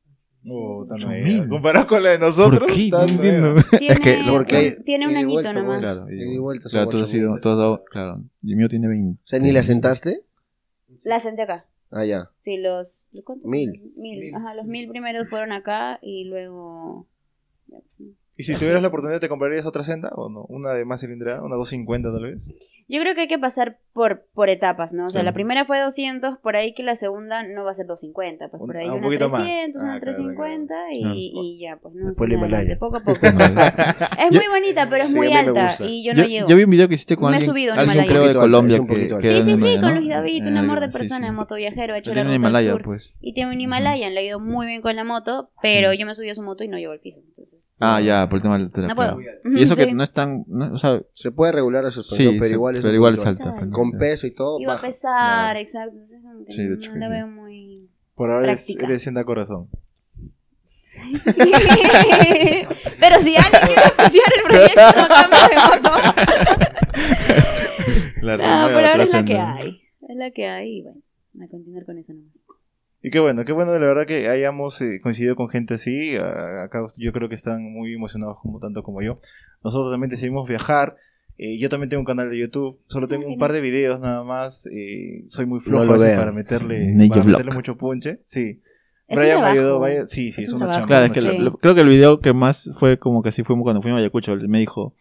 Oh, 0.50 0.86
tan 0.88 1.08
mil. 1.24 1.48
Comparado 1.50 1.88
con 1.88 2.02
la 2.04 2.12
de 2.12 2.20
nosotros, 2.20 2.60
¿Por 2.60 2.74
qué? 2.74 2.90
No 2.90 3.02
entiendo. 3.04 3.56
Tiene, 3.78 4.00
que- 4.00 4.24
porque 4.30 4.56
hay- 4.56 4.76
tiene 4.84 5.08
un 5.08 5.14
y 5.14 5.18
añito 5.18 5.54
nomás. 5.54 5.82
Claro, 5.82 6.10
Ida 6.10 6.24
y 6.34 6.38
vuelta 6.38 6.70
claro, 6.70 6.90
tú 6.90 6.98
has 7.00 7.10
sido, 7.10 7.32
mil. 7.34 7.42
tú 7.42 7.50
has 7.50 7.58
dado, 7.58 7.84
claro, 7.86 8.24
y 8.42 8.52
el 8.52 8.58
mío 8.58 8.70
tiene 8.70 8.88
20. 8.88 9.20
O 9.24 9.28
sea, 9.28 9.40
¿ni 9.40 9.52
la 9.52 9.64
sentaste? 9.64 10.22
La 11.04 11.20
senté 11.20 11.42
acá. 11.44 11.66
Ah, 11.92 12.06
ya. 12.06 12.30
Sí, 12.40 12.58
los. 12.58 13.10
¿cuántos? 13.24 13.50
Mil. 13.50 13.92
Mil. 13.98 14.34
Ajá, 14.36 14.54
los 14.56 14.66
mil 14.66 14.90
primeros 14.90 15.30
fueron 15.30 15.52
acá 15.52 16.00
y 16.02 16.26
luego. 16.26 17.08
¿Y 18.40 18.44
si 18.44 18.54
tuvieras 18.56 18.82
la 18.84 18.90
oportunidad, 18.90 19.20
te 19.20 19.30
comprarías 19.30 19.66
otra 19.66 19.84
senda 19.84 20.10
o 20.16 20.30
no? 20.30 20.46
¿Una 20.48 20.74
de 20.74 20.86
más 20.86 21.02
cilindrada? 21.02 21.42
¿Una 21.42 21.56
250 21.56 22.12
tal 22.12 22.24
vez? 22.24 22.52
Yo 22.90 23.02
creo 23.02 23.16
que 23.16 23.22
hay 23.22 23.28
que 23.28 23.40
pasar 23.40 23.80
por, 23.92 24.26
por 24.34 24.50
etapas, 24.50 24.94
¿no? 24.94 25.08
O 25.08 25.10
sea, 25.10 25.22
Sí. 25.22 25.26
la 25.26 25.34
primera 25.34 25.66
fue 25.66 25.80
200, 25.82 26.38
por 26.38 26.56
ahí 26.56 26.74
que 26.74 26.84
la 26.84 26.96
segunda 26.96 27.44
no 27.44 27.66
va 27.66 27.72
a 27.72 27.74
ser 27.74 27.86
250, 27.88 28.48
pues 28.50 28.62
Un- 28.62 28.68
por 28.68 28.78
ahí 28.78 28.86
ah, 28.88 28.92
un 28.94 29.00
una 29.00 29.08
poquito 29.08 29.28
más. 29.28 29.42
300, 29.42 29.82
Ah, 29.82 29.84
una 29.84 30.00
claro, 30.00 30.16
350 30.16 30.76
y, 30.94 31.02
Claro. 31.02 31.16
y 31.18 31.60
ya, 31.60 31.78
pues 31.82 31.96
no. 31.96 32.08
Después 32.10 32.30
adelante, 32.30 32.48
Himalaya. 32.56 32.80
Poco 32.80 32.98
a 32.98 33.00
poco. 33.04 33.20
es 33.26 34.32
muy 34.32 34.48
bonita, 34.52 34.88
pero 34.90 35.04
es 35.04 35.10
Sí, 35.10 35.16
muy 35.16 35.34
alta 35.34 35.76
y 35.80 36.04
yo 36.06 36.14
no 36.14 36.22
yo, 36.24 36.30
llego. 36.30 36.48
yo 36.50 36.56
vi 36.56 36.64
un 36.64 36.70
video 36.70 36.88
que 36.88 36.94
hiciste 36.94 37.18
con 37.18 37.32
Me 37.32 37.38
he 37.38 37.42
subido 37.42 37.74
en 37.74 37.80
alguien 37.80 37.96
Himalaya. 38.06 38.14
creo 38.14 38.28
de 38.30 38.34
un 38.36 38.40
Colombia 38.40 38.82
un 38.82 38.88
que, 38.88 38.94
poquito 38.94 39.20
que 39.20 39.32
Sí, 39.32 39.38
sí, 39.38 39.44
sí, 39.44 39.52
Himalaya, 39.52 39.82
con. 39.82 39.96
Luis 39.96 40.10
David, 40.10 40.48
un 40.48 40.56
Eh, 40.56 40.60
amor 40.60 40.80
de 40.80 40.90
persona, 40.90 41.32
motoviajero, 41.32 41.94
ha 41.94 41.98
hecho 41.98 42.12
la 42.12 42.16
tiene 42.16 42.30
al 42.30 42.36
Himalaya, 42.36 42.78
pues. 42.78 43.12
Y 43.20 43.34
tiene 43.34 43.52
un 43.52 43.60
Himalayan, 43.60 44.14
le 44.14 44.20
ha 44.20 44.24
ido 44.24 44.40
muy 44.40 44.66
bien 44.68 44.82
con 44.82 44.96
la 44.96 45.04
moto, 45.04 45.50
pero 45.62 45.92
yo 45.94 46.06
me 46.06 46.16
subí 46.16 46.30
a 46.30 46.36
su 46.36 46.42
moto 46.44 46.64
y 46.64 46.68
no 46.68 46.78
llevo 46.78 46.94
el 46.94 47.00
piso. 47.00 47.20
Entonces, 47.20 47.57
Ah, 47.80 48.02
ya, 48.02 48.28
por 48.28 48.38
el 48.38 48.42
tema 48.44 48.56
de 48.56 48.60
la 48.62 48.66
altura. 48.66 48.88
No 48.88 48.96
puedo. 48.96 49.20
Y 49.56 49.62
eso 49.62 49.76
Sí. 49.76 49.86
que 49.86 49.94
no 49.94 50.04
es 50.04 50.12
tan. 50.12 50.44
no- 50.48 50.74
o 50.74 50.78
sea, 50.80 51.00
Se 51.14 51.32
puede 51.32 51.52
regular 51.52 51.84
la 51.84 51.92
suspensión, 51.92 52.34
sí, 52.34 52.40
pero 52.40 52.48
se- 52.50 52.54
igual 52.56 52.76
es 52.76 52.82
pero 52.82 52.90
un 52.90 52.96
igual 52.96 53.14
poquito 53.14 53.24
salta. 53.26 53.44
Claro. 53.52 53.66
¿no? 53.68 53.72
Con 53.72 53.92
peso 53.92 54.26
y 54.28 54.32
todo, 54.34 54.60
Iba 54.60 54.72
a 54.74 54.76
baja. 54.76 54.88
pesar, 54.88 55.12
Claro. 55.54 55.60
exacto. 55.60 55.92
Entonces, 55.92 56.20
como 56.24 56.46
que 56.46 56.52
Sí, 56.52 56.64
de 56.64 56.70
no 56.70 56.76
hecho 56.76 56.92
que 56.94 56.98
lo 57.00 57.06
sí. 57.06 57.12
veo 57.12 57.28
muy. 57.28 57.90
Por 58.16 58.32
ahora 58.32 58.48
eres, 58.48 58.66
Práctica. 58.66 58.86
eres 58.86 59.02
sienda 59.04 59.24
corazón. 59.26 59.68
Pero 63.00 63.20
si 63.22 63.36
alguien 63.36 63.62
quiere 63.66 63.82
auspiciar 63.84 64.32
el 64.36 64.44
proyecto, 64.44 64.82
no 64.98 65.08
cambio 65.08 65.40
de 65.50 65.56
moto. 65.68 65.92
La 68.24 68.38
No, 68.38 68.44
renueva 68.44 68.74
por 68.74 68.84
ahora 68.84 69.04
es 69.04 69.12
la 69.12 69.24
que 69.26 69.38
hay. 69.38 69.82
Es 70.10 70.16
la 70.18 70.32
que 70.32 70.48
hay 70.48 70.78
y 70.80 70.82
bueno, 70.82 71.00
a 71.44 71.48
continuar 71.48 71.86
con 71.86 71.98
eso 72.00 72.14
nomás. 72.14 72.34
Y 73.04 73.12
qué 73.12 73.20
bueno, 73.20 73.46
qué 73.46 73.52
bueno 73.52 73.72
la 73.74 73.80
verdad 73.80 74.06
que 74.08 74.28
hayamos 74.28 74.82
eh, 74.82 75.00
coincidido 75.02 75.36
con 75.36 75.50
gente 75.50 75.76
así. 75.76 76.16
Acá 76.18 76.84
yo 76.98 77.12
creo 77.14 77.30
que 77.30 77.36
están 77.36 77.62
muy 77.64 77.94
emocionados 77.94 78.38
como 78.42 78.60
tanto 78.60 78.84
como 78.84 79.02
yo. 79.02 79.20
Nosotros 79.64 79.92
también 79.92 80.10
decidimos 80.10 80.48
viajar. 80.48 80.96
Eh, 81.38 81.60
yo 81.60 81.70
también 81.70 81.90
tengo 81.90 82.02
un 82.02 82.06
canal 82.06 82.30
de 82.32 82.40
YouTube. 82.40 82.80
Solo 82.88 83.08
tengo 83.08 83.28
un 83.28 83.38
par 83.38 83.52
de 83.52 83.62
videos 83.62 84.00
nada 84.00 84.24
más. 84.24 84.66
eh, 84.72 85.24
soy 85.28 85.46
muy 85.46 85.60
flojo 85.60 85.86
No 85.86 85.92
para 85.98 86.32
meterle, 86.32 86.96
para 87.10 87.24
meterle 87.24 87.54
mucho 87.54 87.78
punche. 87.78 88.20
Sí. 88.26 88.62
Es 89.08 89.18
Brian 89.18 89.40
me 89.42 89.48
ayudó. 89.48 89.80
vaya- 89.80 90.06
sí, 90.08 90.32
sí, 90.34 90.42
Es 90.42 90.48
es, 90.48 90.54
un 90.54 90.64
una 90.64 90.72
chamba. 90.74 90.88
Claro, 90.88 91.06
es 91.06 91.12
una 91.12 91.14
que 91.14 91.22
chamba. 91.22 91.38
lo- 91.44 91.50
lo- 91.52 91.58
creo 91.58 91.76
que 91.76 91.82
el 91.82 91.88
video 91.90 92.20
que 92.20 92.34
más 92.34 92.72
fue 92.80 92.98
como 93.00 93.22
que 93.24 93.30
así 93.30 93.44
fuimos 93.44 93.64
cuando 93.64 93.82
fuimos 93.82 94.00
a 94.00 94.02
Ayacucho. 94.02 94.36
Me 94.36 94.60
dijo, 94.60 94.96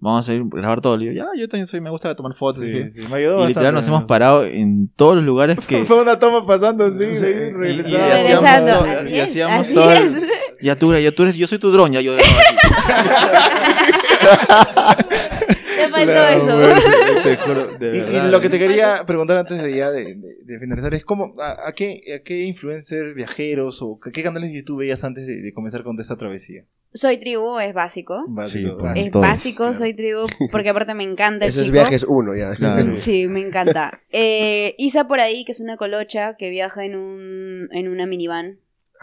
vamos 0.00 0.28
a 0.28 0.34
ir 0.34 0.42
a 0.42 0.56
grabar 0.56 0.80
todo. 0.80 0.96
Le 0.96 1.10
digo, 1.10 1.24
ya, 1.24 1.28
yo 1.40 1.48
también 1.48 1.66
soy, 1.66 1.80
me 1.80 1.90
gusta 1.90 2.14
tomar 2.16 2.34
fotos. 2.34 2.62
Sí, 2.62 2.68
y 2.70 3.02
sí, 3.02 3.08
me 3.08 3.16
ayudó 3.18 3.44
y 3.44 3.48
literal 3.48 3.74
nos 3.74 3.86
¿no? 3.86 3.94
hemos 3.96 4.06
parado 4.06 4.44
en 4.44 4.88
todos 4.96 5.14
los 5.16 5.24
lugares 5.24 5.58
que... 5.66 5.84
Fue 5.84 6.00
una 6.02 6.18
toma 6.18 6.46
pasando 6.46 6.84
así, 6.86 7.04
ahí, 7.04 7.10
y- 7.10 7.14
y 7.14 7.52
regresando. 7.52 8.08
Regresando. 8.08 8.80
hacíamos- 8.80 8.88
Así 8.88 9.10
y 9.10 9.20
hacíamos 9.20 9.60
así 9.60 9.74
todo 9.74 9.92
el- 9.92 10.02
es. 10.04 10.16
Ya 10.62 10.76
tú, 10.76 10.94
ya 10.94 11.10
tú 11.12 11.22
eres, 11.22 11.36
yo 11.36 11.46
soy 11.46 11.58
tu 11.58 11.70
dron, 11.70 11.90
ya 11.92 12.00
yo... 12.02 12.16
Te 12.16 12.22
faltó 15.90 16.12
Claro, 16.12 16.36
eso. 16.36 16.58
bueno. 16.58 16.80
te 17.22 17.36
juro, 17.36 17.78
de 17.78 17.96
Y, 17.96 18.00
y 18.16 18.20
lo 18.30 18.40
que 18.40 18.48
te 18.50 18.58
quería 18.58 19.04
preguntar 19.06 19.36
antes 19.38 19.62
de 19.62 19.74
ya 19.76 19.90
de, 19.90 20.14
de- 20.16 20.36
de 20.44 20.58
finalizar 20.58 20.92
es 20.94 21.04
cómo, 21.04 21.34
a, 21.40 21.68
a 21.68 21.72
qué, 21.72 22.02
a 22.14 22.18
qué 22.22 22.44
influencers, 22.44 23.14
viajeros 23.14 23.80
o 23.82 23.98
a 24.04 24.10
qué 24.10 24.22
canales 24.22 24.50
de 24.52 24.58
YouTube 24.58 24.80
veías 24.80 25.02
antes 25.04 25.26
de, 25.26 25.40
de 25.40 25.52
comenzar 25.54 25.82
con 25.82 25.98
esta 26.00 26.16
travesía? 26.16 26.64
Soy 26.92 27.18
tribu, 27.18 27.58
es 27.60 27.72
básico. 27.72 28.24
Básico, 28.28 28.78
Es 28.96 29.10
todos, 29.12 29.26
básico, 29.26 29.58
claro. 29.64 29.74
soy 29.78 29.94
tribu, 29.94 30.26
porque 30.50 30.70
aparte 30.70 30.92
me 30.94 31.04
encanta 31.04 31.44
el 31.44 31.50
Esos 31.50 31.62
chico. 31.64 31.74
viajes 31.74 32.04
uno 32.04 32.34
ya. 32.36 32.54
Claro. 32.56 32.92
Sí, 32.96 33.26
me 33.28 33.40
encanta. 33.46 33.90
Eh, 34.10 34.74
Isa 34.78 35.06
por 35.06 35.20
ahí, 35.20 35.44
que 35.44 35.52
es 35.52 35.60
una 35.60 35.76
colocha 35.76 36.34
que 36.36 36.50
viaja 36.50 36.84
en 36.84 36.96
un 36.96 37.68
en 37.72 37.88
una 37.88 38.06
minivan. 38.06 38.58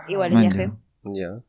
Igual 0.09 0.27
es 0.29 0.33
Man, 0.33 0.43
viaje. 0.49 0.71
Ya. 1.03 1.41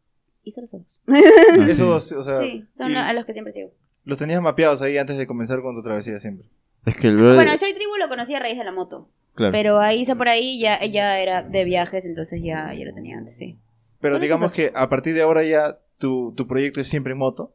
Isa 0.45 0.61
los 0.63 0.71
dos. 0.71 1.01
Ah, 1.09 1.15
sí. 1.17 1.71
Esos, 1.71 2.13
o 2.13 2.25
sea, 2.25 2.39
Sí, 2.41 2.65
son 2.77 2.91
y 2.93 2.95
a 2.95 3.13
los 3.13 3.25
que 3.25 3.33
siempre 3.33 3.53
sigo. 3.53 3.71
los 4.05 4.17
tenías 4.17 4.41
mapeados 4.41 4.81
ahí 4.81 4.97
antes 4.97 5.19
de 5.19 5.27
comenzar 5.27 5.61
con 5.61 5.75
tu 5.75 5.83
travesía 5.83 6.19
siempre. 6.21 6.47
Es 6.87 6.97
que 6.97 7.09
el 7.09 7.17
brother... 7.17 7.35
Bueno, 7.35 7.59
soy 7.59 7.75
tribu 7.75 7.97
lo 7.99 8.09
conocí 8.09 8.35
a 8.35 8.39
raíz 8.39 8.57
de 8.57 8.65
la 8.65 8.73
moto. 8.73 9.09
claro. 9.35 9.53
Pero 9.53 9.81
a 9.81 9.93
Isa 9.93 10.15
por 10.15 10.29
ahí 10.29 10.61
ya 10.61 10.77
ella 10.77 11.19
era 11.19 11.43
de 11.43 11.65
viajes, 11.65 12.07
entonces 12.07 12.41
ya, 12.43 12.73
ya 12.73 12.85
lo 12.87 12.95
tenía 12.95 13.19
antes, 13.19 13.37
sí. 13.37 13.59
Pero 14.01 14.19
digamos 14.21 14.55
que 14.55 14.71
a 14.75 14.89
partir 14.89 15.15
de 15.15 15.23
ahora 15.23 15.43
ya 15.43 15.79
tu, 15.99 16.33
tu 16.37 16.47
proyecto 16.47 16.81
es 16.81 16.89
siempre 16.89 17.13
en 17.13 17.19
moto. 17.19 17.55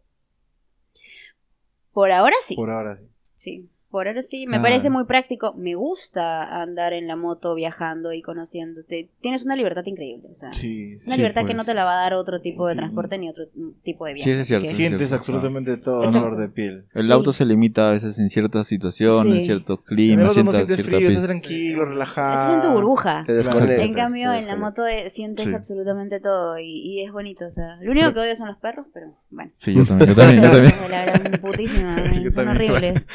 Por 1.94 2.12
ahora 2.12 2.36
sí. 2.44 2.56
Por 2.56 2.70
ahora 2.72 2.98
sí. 2.98 3.08
Sí, 3.36 3.70
por 3.94 4.08
ahora 4.08 4.24
sí. 4.24 4.48
Me 4.48 4.58
Ah. 4.58 4.62
parece 4.64 4.90
muy 4.90 5.06
práctico. 5.06 5.54
Me 5.56 5.76
gusta 5.76 6.62
andar 6.64 6.94
en 6.94 7.08
la 7.08 7.16
moto 7.16 7.54
viajando 7.54 8.12
y 8.12 8.24
conociéndote. 8.24 9.10
Tienes 9.22 9.46
una 9.46 9.56
libertad 9.56 9.84
increíble. 9.86 10.30
O 10.34 10.36
sea, 10.36 10.52
Sí, 10.52 10.96
una 10.96 11.06
Sí, 11.14 11.18
libertad 11.18 11.42
pues. 11.42 11.52
que 11.52 11.58
no 11.58 11.64
te 11.64 11.76
la 11.76 11.86
va 11.86 11.94
a 11.94 12.02
dar 12.02 12.16
otro 12.16 12.42
tipo 12.42 12.66
de 12.68 12.74
Sí. 12.74 12.78
transporte 12.80 13.20
ni 13.20 13.30
otro 13.30 13.46
tipo 13.84 14.06
de 14.08 14.14
viaje. 14.16 14.34
Sí, 14.34 14.40
es 14.40 14.48
cierto. 14.48 14.66
Sientes 14.68 14.98
cierto. 15.10 15.16
absolutamente 15.16 15.78
todo 15.78 16.02
a 16.02 16.06
Exacto. 16.06 16.28
flor 16.28 16.40
de 16.42 16.48
piel. 16.50 16.86
El 16.96 17.04
Sí. 17.04 17.12
auto 17.12 17.32
se 17.34 17.46
limita 17.46 17.90
a 17.90 17.92
veces 17.92 18.18
en 18.18 18.30
ciertas 18.32 18.66
situaciones, 18.66 19.26
en 19.36 19.42
ciertos 19.44 19.78
En 19.80 19.84
el 19.84 19.96
climas, 19.96 20.30
auto 20.30 20.44
no 20.44 20.52
cierta, 20.52 20.58
sientes 20.74 20.76
cierta 20.78 20.98
frío, 20.98 21.10
estás 21.10 21.26
tranquilo, 21.26 21.86
relajado. 21.86 22.34
Estás 22.34 22.54
en 22.56 22.62
tu 22.62 22.70
burbuja. 22.76 23.24
En 23.28 23.94
cambio, 23.94 24.32
te 24.32 24.40
en 24.40 24.48
la 24.48 24.56
moto 24.56 24.88
eh, 24.88 25.10
sientes 25.12 25.46
Sí. 25.46 25.54
absolutamente 25.54 26.20
todo 26.20 26.58
y, 26.58 26.66
y 26.66 27.06
es 27.06 27.12
bonito. 27.12 27.46
O 27.46 27.52
sea, 27.52 27.78
lo 27.82 27.92
único 27.92 28.12
que 28.12 28.20
odio 28.22 28.36
son 28.36 28.48
los 28.48 28.58
perros, 28.58 28.88
pero 28.92 29.14
bueno. 29.30 29.52
Sí, 29.58 29.74
yo 29.76 29.86
también, 29.86 30.10
yo 30.10 30.16
también, 30.16 30.42
yo 30.44 30.50
también. 30.52 30.74
La 30.90 31.06
gran 31.06 31.42
putísima, 31.42 32.32
son 32.32 32.48
horribles. 32.50 33.06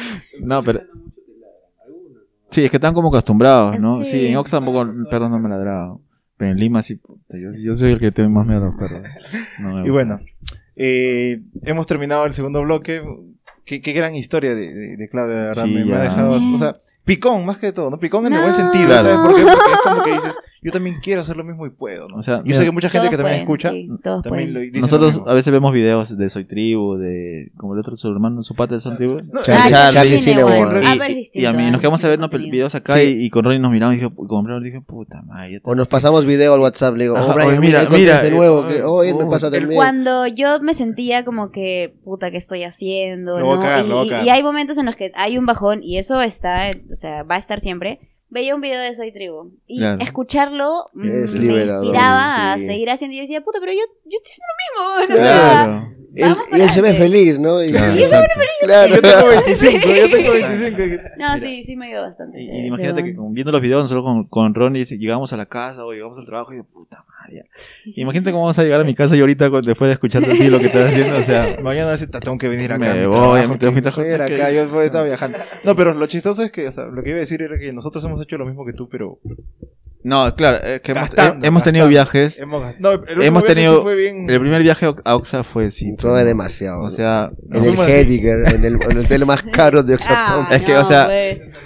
No, 0.43 0.63
pero... 0.63 0.81
Sí, 2.51 2.65
es 2.65 2.71
que 2.71 2.79
están 2.79 2.95
como 2.95 3.09
acostumbrados, 3.09 3.79
¿no? 3.79 4.03
Sí, 4.05 4.11
Sí. 4.13 4.27
en 4.29 4.37
Ox 4.37 4.51
tampoco 4.51 4.83
el 4.83 5.07
perro 5.11 5.29
no 5.29 5.39
me 5.39 5.49
ladraba. 5.49 5.99
Pero 6.39 6.53
en 6.53 6.57
Lima 6.59 6.83
sí, 6.83 6.95
puta, 6.95 7.37
yo, 7.37 7.51
yo 7.53 7.75
soy 7.75 7.93
el 7.93 7.99
que 7.99 8.11
tiene 8.13 8.31
más 8.31 8.47
miedo 8.47 8.63
a 8.63 8.67
los 8.67 8.75
perros. 8.77 9.03
No 9.61 9.85
Y 9.87 9.91
bueno, 9.91 10.21
eh, 10.77 11.43
hemos 11.65 11.87
terminado 11.87 12.25
el 12.27 12.33
segundo 12.33 12.63
bloque. 12.63 13.03
Qué, 13.65 13.83
qué 13.83 13.93
gran 13.93 14.15
historia 14.15 14.55
de, 14.55 14.73
de, 14.73 14.97
de 14.97 15.09
Claudia, 15.11 15.35
de 15.37 15.43
verdad. 15.43 15.65
Sí, 15.65 15.75
me, 15.75 15.85
me 15.85 15.97
ha 15.97 16.01
dejado, 16.03 16.41
o 16.55 16.59
sea, 16.59 16.77
picón 17.05 17.45
más 17.45 17.59
que 17.59 17.73
todo, 17.73 17.91
¿no? 17.91 17.99
Picón 17.99 18.25
en 18.27 18.33
el 18.33 18.39
No. 18.39 18.45
buen 18.45 18.55
sentido. 18.55 18.89
¿sabes 18.89 19.17
por 19.17 19.35
qué? 19.35 19.43
Porque 19.45 19.73
es 19.73 19.81
como 19.85 20.03
que 20.05 20.13
dices, 20.13 20.39
yo 20.63 20.73
también 20.73 20.97
quiero 21.03 21.21
hacer 21.21 21.37
lo 21.37 21.45
mismo 21.45 21.67
y 21.67 21.71
puedo, 21.71 22.09
¿no? 22.09 22.17
O 22.17 22.23
sea, 22.23 22.39
yo 22.39 22.43
mira, 22.45 22.57
sé 22.59 22.65
que 22.65 22.71
mucha 22.71 22.91
gente 22.91 23.09
que 23.11 23.17
también 23.17 23.47
pueden, 23.47 23.67
escucha, 23.67 23.71
sí, 23.71 23.89
todos 24.03 24.23
también 24.23 24.53
lo 24.55 24.61
dice 24.61 24.81
Nosotros 24.81 25.17
lo 25.17 25.29
a 25.29 25.35
veces 25.35 25.53
vemos 25.53 25.73
videos 25.73 26.17
de 26.17 26.29
Soy 26.31 26.45
Tribu, 26.45 26.97
de 26.97 27.53
como 27.57 27.75
el 27.75 27.81
otro 27.81 27.97
su 27.97 28.09
hermano, 28.09 28.43
su 28.43 28.55
pata 28.55 28.75
de 28.75 28.81
Son 28.81 28.97
Tribu. 28.97 29.21
No, 29.23 29.43
Charlie- 29.43 29.73
Ah, 29.75 29.91
Charlie 29.93 30.19
Charlie. 30.21 31.31
Y, 31.33 31.45
a 31.45 31.53
mí 31.53 31.71
nos 31.71 31.81
quedamos 31.81 32.03
a 32.05 32.09
ver 32.09 32.17
Sí, 32.17 32.19
unos 32.19 32.31
contenido. 32.31 32.53
videos 32.53 32.75
acá 32.75 32.97
Sí. 32.97 33.17
y, 33.21 33.27
y 33.27 33.31
con 33.31 33.45
Ronnie 33.45 33.61
nos 33.61 33.71
miramos 33.71 33.95
y 33.95 33.99
dije, 33.99 34.13
con 34.15 34.47
Ronnie 34.47 34.71
dije, 34.71 34.81
puta 34.81 35.23
madre. 35.23 35.61
O 35.63 35.75
nos 35.75 35.89
pasamos 35.89 36.25
video 36.25 36.55
al 36.55 36.61
WhatsApp, 36.61 36.97
le 36.97 37.05
digo, 37.05 37.17
Ajá, 37.17 37.31
oh, 37.31 37.35
Brian, 37.35 37.49
oye, 37.51 37.61
mira, 37.61 37.81
mira, 37.85 37.99
mira, 37.99 38.23
de 38.23 38.31
nuevo, 38.31 38.61
oye, 38.61 38.77
que 38.77 38.83
hoy 38.83 39.15
me 39.15 39.25
oh, 39.25 39.31
pasa 39.31 39.47
el 39.49 39.53
también. 39.53 39.77
Cuando 39.77 40.27
yo 40.27 40.61
me 40.61 40.75
sentía 40.75 41.25
como 41.25 41.51
que, 41.51 41.95
puta, 42.05 42.31
¿qué 42.31 42.37
estoy 42.37 42.65
haciendo? 42.65 43.39
Y 44.25 44.29
hay 44.29 44.43
momentos 44.43 44.79
en 44.79 44.87
los 44.87 44.97
que 44.97 45.13
hay 45.15 45.39
un 45.39 45.47
bajón 45.47 45.83
y 45.83 45.99
eso 45.99 46.21
está, 46.21 46.71
o 46.91 46.95
sea, 46.95 47.23
va 47.23 47.37
a 47.37 47.39
estar 47.39 47.61
siempre. 47.61 48.01
Veía 48.31 48.55
un 48.55 48.61
video 48.61 48.81
de 48.81 48.95
Soy 48.95 49.11
Tribu 49.13 49.53
y 49.67 49.79
Claro. 49.79 49.99
escucharlo 50.03 50.91
Es 50.95 51.33
me 51.35 51.41
liberador, 51.41 51.83
inspiraba 51.85 52.53
a 52.53 52.59
sí. 52.59 52.67
seguir 52.67 52.91
haciendo. 52.91 53.15
Y 53.15 53.17
yo 53.19 53.23
decía, 53.23 53.41
puta, 53.43 53.59
pero 53.61 53.73
yo, 53.73 53.81
yo 54.05 54.19
estoy 54.23 54.33
haciendo 54.33 54.53
lo 54.53 55.07
mismo. 55.07 55.15
O 55.15 55.19
sea, 55.19 55.65
Claro. 55.65 55.99
Él- 56.15 56.35
vamos 56.35 56.45
y 56.59 56.61
él 56.63 56.71
se 56.71 56.83
ve 56.83 56.95
feliz, 56.95 57.39
¿no? 57.39 57.63
Y, 57.63 57.71
Claro, 57.71 57.95
Y 57.95 58.03
eso 58.03 58.15
exacto. 58.21 58.41
claro. 58.65 58.95
Yo 58.95 59.01
tengo 59.03 59.29
25, 59.47 59.87
yo 59.89 60.11
tengo 60.11 60.33
25. 60.33 61.03
No, 61.19 61.39
sí, 61.39 61.63
sí 61.65 61.77
me 61.77 61.87
ayudó 61.89 62.03
bastante. 62.03 62.43
Y, 62.43 62.51
y 62.51 62.67
imagínate 62.67 63.03
que 63.05 63.15
viendo 63.31 63.53
los 63.53 63.61
videos 63.61 63.83
nosotros 63.83 64.05
con, 64.05 64.25
con 64.25 64.55
Ronnie 64.55 64.85
llegamos 64.85 65.33
a 65.33 65.37
la 65.37 65.47
casa 65.47 65.85
o 65.85 65.93
llegamos 65.93 66.19
al 66.19 66.27
trabajo 66.27 66.53
y 66.53 66.59
yo, 66.59 66.65
puta 66.65 67.05
madre. 67.09 67.18
Ya. 67.33 67.43
Imagínate 67.97 68.31
cómo 68.33 68.45
vamos 68.45 68.59
a 68.59 68.63
llegar 68.65 68.81
a 68.81 68.85
mi 68.85 68.95
casa 68.95 69.17
y 69.17 69.21
ahorita 69.21 69.51
con- 69.51 69.65
después 69.65 69.89
de 69.89 69.93
escucharte 69.95 70.31
a 70.33 70.35
ti 70.35 70.49
lo 70.49 70.59
que 70.59 70.67
estás 70.67 70.91
haciendo, 70.91 71.17
o 71.19 71.23
sea, 71.23 71.57
Mañana 71.63 71.91
decir, 71.91 72.09
tengo 72.11 72.39
que 72.39 72.49
venir 72.49 72.73
acá. 72.73 72.95
Me 72.95 73.07
voy, 73.07 73.41
me 73.47 73.57
tengo 73.59 73.75
que 73.75 73.81
venir 74.03 74.15
acá, 74.21 74.27
que- 74.49 74.55
yo 74.55 74.61
después 74.63 74.87
estaba 74.87 75.05
viajando. 75.05 75.39
No, 75.65 75.75
pero 75.77 75.95
lo 75.95 76.07
chistoso 76.07 76.43
es 76.43 76.51
que, 76.53 76.69
o 76.69 76.73
sea, 76.73 76.85
lo 76.87 77.03
que 77.03 77.11
iba 77.11 77.17
a 77.19 77.21
decir 77.21 77.43
era 77.43 77.59
que 77.59 77.73
nosotros 77.73 78.05
hemos 78.05 78.21
hecho 78.23 78.37
lo 78.39 78.47
mismo 78.47 78.65
que 78.67 78.73
tú, 78.73 78.89
pero 78.89 79.19
no, 80.05 80.33
claro, 80.37 80.59
es 80.65 80.81
que 80.81 80.93
hemos, 80.93 81.05
Gastando, 81.05 81.45
eh, 81.45 81.49
hemos 81.49 81.63
tenido 81.65 81.87
gastando. 81.87 82.13
viajes. 82.13 82.39
hemos, 82.39 82.63
no, 82.79 82.93
el 82.93 83.21
Hemos 83.21 83.43
viaje 83.43 83.55
tenido- 83.55 83.77
sí 83.79 83.83
fue 83.83 83.97
bien. 83.97 84.31
El 84.31 84.41
primer 84.41 84.63
viaje 84.63 84.87
a 85.05 85.17
Oxa 85.17 85.43
fue 85.43 85.71
sí. 85.73 85.97
Fue 85.99 86.25
demasiado. 86.25 86.83
O 86.83 86.91
sea, 86.91 87.31
en 87.53 87.65
el. 87.65 87.79
Hediger, 87.79 88.39
en 88.55 88.65
el, 88.65 88.75
en 88.81 88.91
el 88.93 88.99
hotel 88.99 89.27
más 89.27 89.43
caro 89.53 89.83
de 89.83 89.95
Oxapam. 89.95 90.47
Ah, 90.49 90.55
Es 90.55 90.63
que, 90.63 90.73
no, 90.75 90.81
o 90.81 90.85
sea, 90.85 91.09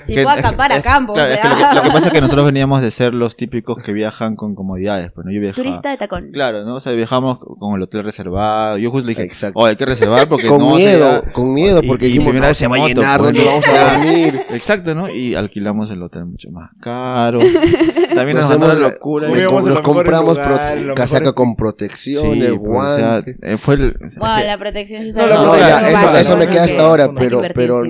si 0.06 0.14
que- 0.14 0.22
puedo 0.22 0.30
acampar 0.30 0.72
es- 0.72 0.78
a 0.78 0.82
campo. 0.82 1.12
Claro, 1.12 1.30
es 1.32 1.40
que 1.40 1.48
lo, 1.48 1.56
que, 1.56 1.74
lo 1.74 1.82
que 1.82 1.88
pasa 1.90 2.06
es 2.06 2.12
que 2.12 2.20
nosotros 2.22 2.46
veníamos 2.46 2.80
de 2.80 2.90
ser 2.90 3.12
los 3.12 3.36
típicos 3.36 3.80
que 3.84 3.92
viajan 3.92 4.34
con 4.34 4.54
comodidades, 4.54 5.12
pues 5.12 5.26
no 5.26 5.30
yo 5.30 5.38
viajaba. 5.52 5.64
Turista 5.64 5.90
de 5.90 5.96
tacón. 5.96 6.30
Claro, 6.32 6.64
¿no? 6.64 6.76
O 6.76 6.80
sea, 6.80 6.92
viajamos 6.92 7.38
con 7.38 7.76
el 7.76 7.82
hotel 7.82 8.04
reservado. 8.04 8.78
Yo 8.78 8.90
justo 8.90 9.06
le 9.06 9.10
dije, 9.12 9.22
Exacto. 9.24 9.58
oh, 9.60 9.66
hay 9.66 9.76
que 9.76 9.84
reservar 9.86 10.28
porque 10.28 10.46
con 10.48 10.58
no 10.58 10.74
miedo, 10.76 10.92
se 10.92 10.98
da- 11.26 11.32
con 11.32 11.52
miedo, 11.52 11.80
porque 11.86 12.04
y 12.06 12.08
dijimos, 12.08 12.26
primera 12.30 12.46
no, 12.46 12.50
vez 12.50 12.56
se 12.58 12.66
va 12.68 12.76
a 12.76 12.86
llenar, 12.88 13.18
pues. 13.20 13.32
¿dónde 13.32 13.44
vamos 13.48 13.68
a 13.68 13.92
dormir? 13.94 14.40
Exacto, 14.50 14.94
¿no? 14.94 15.08
Y 15.10 15.34
alquilamos 15.34 15.90
el 15.90 16.02
hotel 16.02 16.26
mucho 16.26 16.48
más 16.50 16.70
caro. 16.80 17.38
También 18.14 18.36
nos 18.36 18.48
Nos 18.48 18.56
hemos- 18.56 18.78
locura. 18.78 19.28
Nos 19.28 19.38
los 19.38 19.52
mejores 19.52 19.80
compramos 19.80 20.38
pro- 20.38 20.76
los 20.76 20.94
casaca 20.96 21.32
con 21.32 21.56
protección, 21.56 22.34
Sí, 22.34 22.40
pues, 22.58 22.88
o 22.88 22.96
sea, 22.96 23.22
eh, 23.42 23.56
fue 23.58 23.74
el... 23.74 23.96
o 24.04 24.10
sea, 24.10 24.20
Wow, 24.20 24.38
que- 24.40 24.46
la 24.46 24.58
protección 24.58 25.02
sí 25.04 25.12
No, 25.14 25.26
No, 25.26 25.44
no 25.46 25.54
eso, 25.56 26.16
eso 26.18 26.36
me 26.36 26.46
queda 26.48 26.64
hasta 26.64 26.82
ahora, 26.82 27.10
pero, 27.14 27.42
pero. 27.54 27.82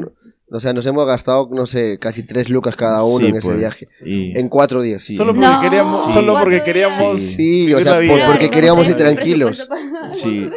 O 0.53 0.61
sea, 0.61 0.73
nos 0.73 0.85
hemos 0.87 1.07
gastado, 1.07 1.49
no 1.51 1.67
sé, 1.67 1.99
casi 1.99 2.23
tres 2.25 2.49
lucas 2.51 2.77
cada 2.77 3.03
uno 3.05 3.21
sí, 3.25 3.27
en 3.31 3.37
ese 3.37 3.49
pues, 3.49 3.59
viaje. 3.59 3.89
y- 4.05 4.39
En 4.39 4.49
cuatro 4.49 4.83
días. 4.83 5.03
Sí. 5.03 5.15
Solo 5.17 5.33
porque 5.35 5.47
No, 5.49 5.61
queríamos, 5.61 6.07
sí. 6.07 6.13
solo 6.13 6.39
porque 6.39 6.63
queríamos. 6.63 7.19
Sí, 7.21 7.73
o 7.75 7.81
sea, 7.81 7.95
por- 8.07 8.27
porque 8.27 8.51
queríamos 8.51 8.89
ir 8.89 8.97
tranquilos. 8.97 9.69
Sí, 10.13 10.49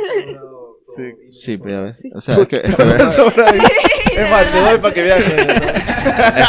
Sí. 0.95 1.03
sí, 1.31 1.57
pero 1.57 1.79
a 1.79 1.81
ver, 1.81 1.95
o 2.13 2.21
sea, 2.21 2.35
es 2.37 2.47
que, 2.47 2.57
es 2.57 2.69
es 2.69 4.29
más, 4.31 4.51
te 4.51 4.59
doy 4.61 4.77
para 4.79 4.93
que 4.93 5.03
viajes. 5.03 5.33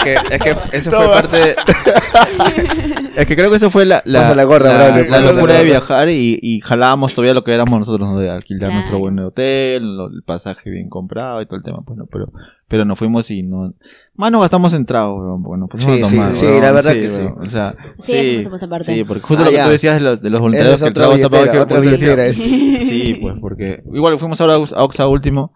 que, 0.05 0.15
es 0.15 0.41
que 0.43 0.55
eso 0.73 0.91
fue 0.93 1.09
parte 1.09 1.37
de... 1.37 1.57
Es 3.17 3.27
que 3.27 3.35
creo 3.35 3.49
que 3.49 3.57
eso 3.57 3.71
fue 3.71 3.87
la, 3.87 4.03
la, 4.05 4.35
la 4.35 4.45
locura 4.45 5.55
de 5.55 5.65
viajar 5.65 6.11
y, 6.11 6.39
y 6.43 6.61
jalábamos 6.61 7.15
todavía 7.15 7.33
lo 7.33 7.45
que 7.45 7.55
éramos 7.55 7.79
nosotros, 7.79 8.07
¿no? 8.13 8.19
De 8.21 8.29
alquilar 8.29 8.69
Claro. 8.69 8.75
nuestro 8.75 8.99
buen 8.99 9.19
hotel, 9.21 9.97
lo- 9.97 10.09
el 10.09 10.23
pasaje 10.23 10.69
bien 10.69 10.91
comprado 10.91 11.41
y 11.41 11.47
todo 11.47 11.57
el 11.57 11.63
tema, 11.63 11.79
pues 11.85 11.99
no, 11.99 12.05
pero, 12.07 12.27
pero 12.69 12.85
nos 12.85 12.99
fuimos 12.99 13.31
y 13.31 13.43
no... 13.43 13.75
Más 14.15 14.33
no 14.33 14.41
gastamos 14.41 14.73
en 14.75 14.87
trago, 14.87 15.15
weón, 15.17 15.43
porque 15.43 15.61
nos 15.61 15.69
pusimos 15.69 15.97
Sí, 15.97 16.03
a 16.03 16.07
sí, 16.09 16.17
tomar, 16.17 16.35
sí, 16.37 16.47
weón, 16.47 16.63
la 16.63 16.73
verdad 16.73 16.93
que 16.95 17.11
sí. 17.11 17.17
weón, 17.23 17.43
O 17.45 17.49
sea, 17.49 17.75
Sí, 17.99 18.43
aparte. 18.63 18.95
Sí, 18.95 19.05
porque 19.05 19.23
justo 19.23 19.43
Ah, 19.43 19.45
lo 19.45 19.51
que 19.51 19.57
ya. 19.57 19.65
tú 19.67 19.71
decías 19.71 19.95
de 19.95 20.01
los, 20.01 20.23
de 20.23 20.31
los 20.31 20.41
voluntarios 20.41 20.81
que 20.81 20.89
el 20.89 20.95
trago 20.95 21.13
billetera, 21.15 21.53
que 21.53 21.59
otra 21.59 21.81
billetera. 21.81 22.25
Sí, 22.35 23.19
pues, 23.21 23.35
porque 23.41 23.83
igual 23.93 24.19
fuimos 24.19 24.41
ahora 24.41 24.55
a 24.55 24.59
Ox- 24.59 24.73
a 24.73 24.85
Oxa 24.85 25.07
último 25.07 25.53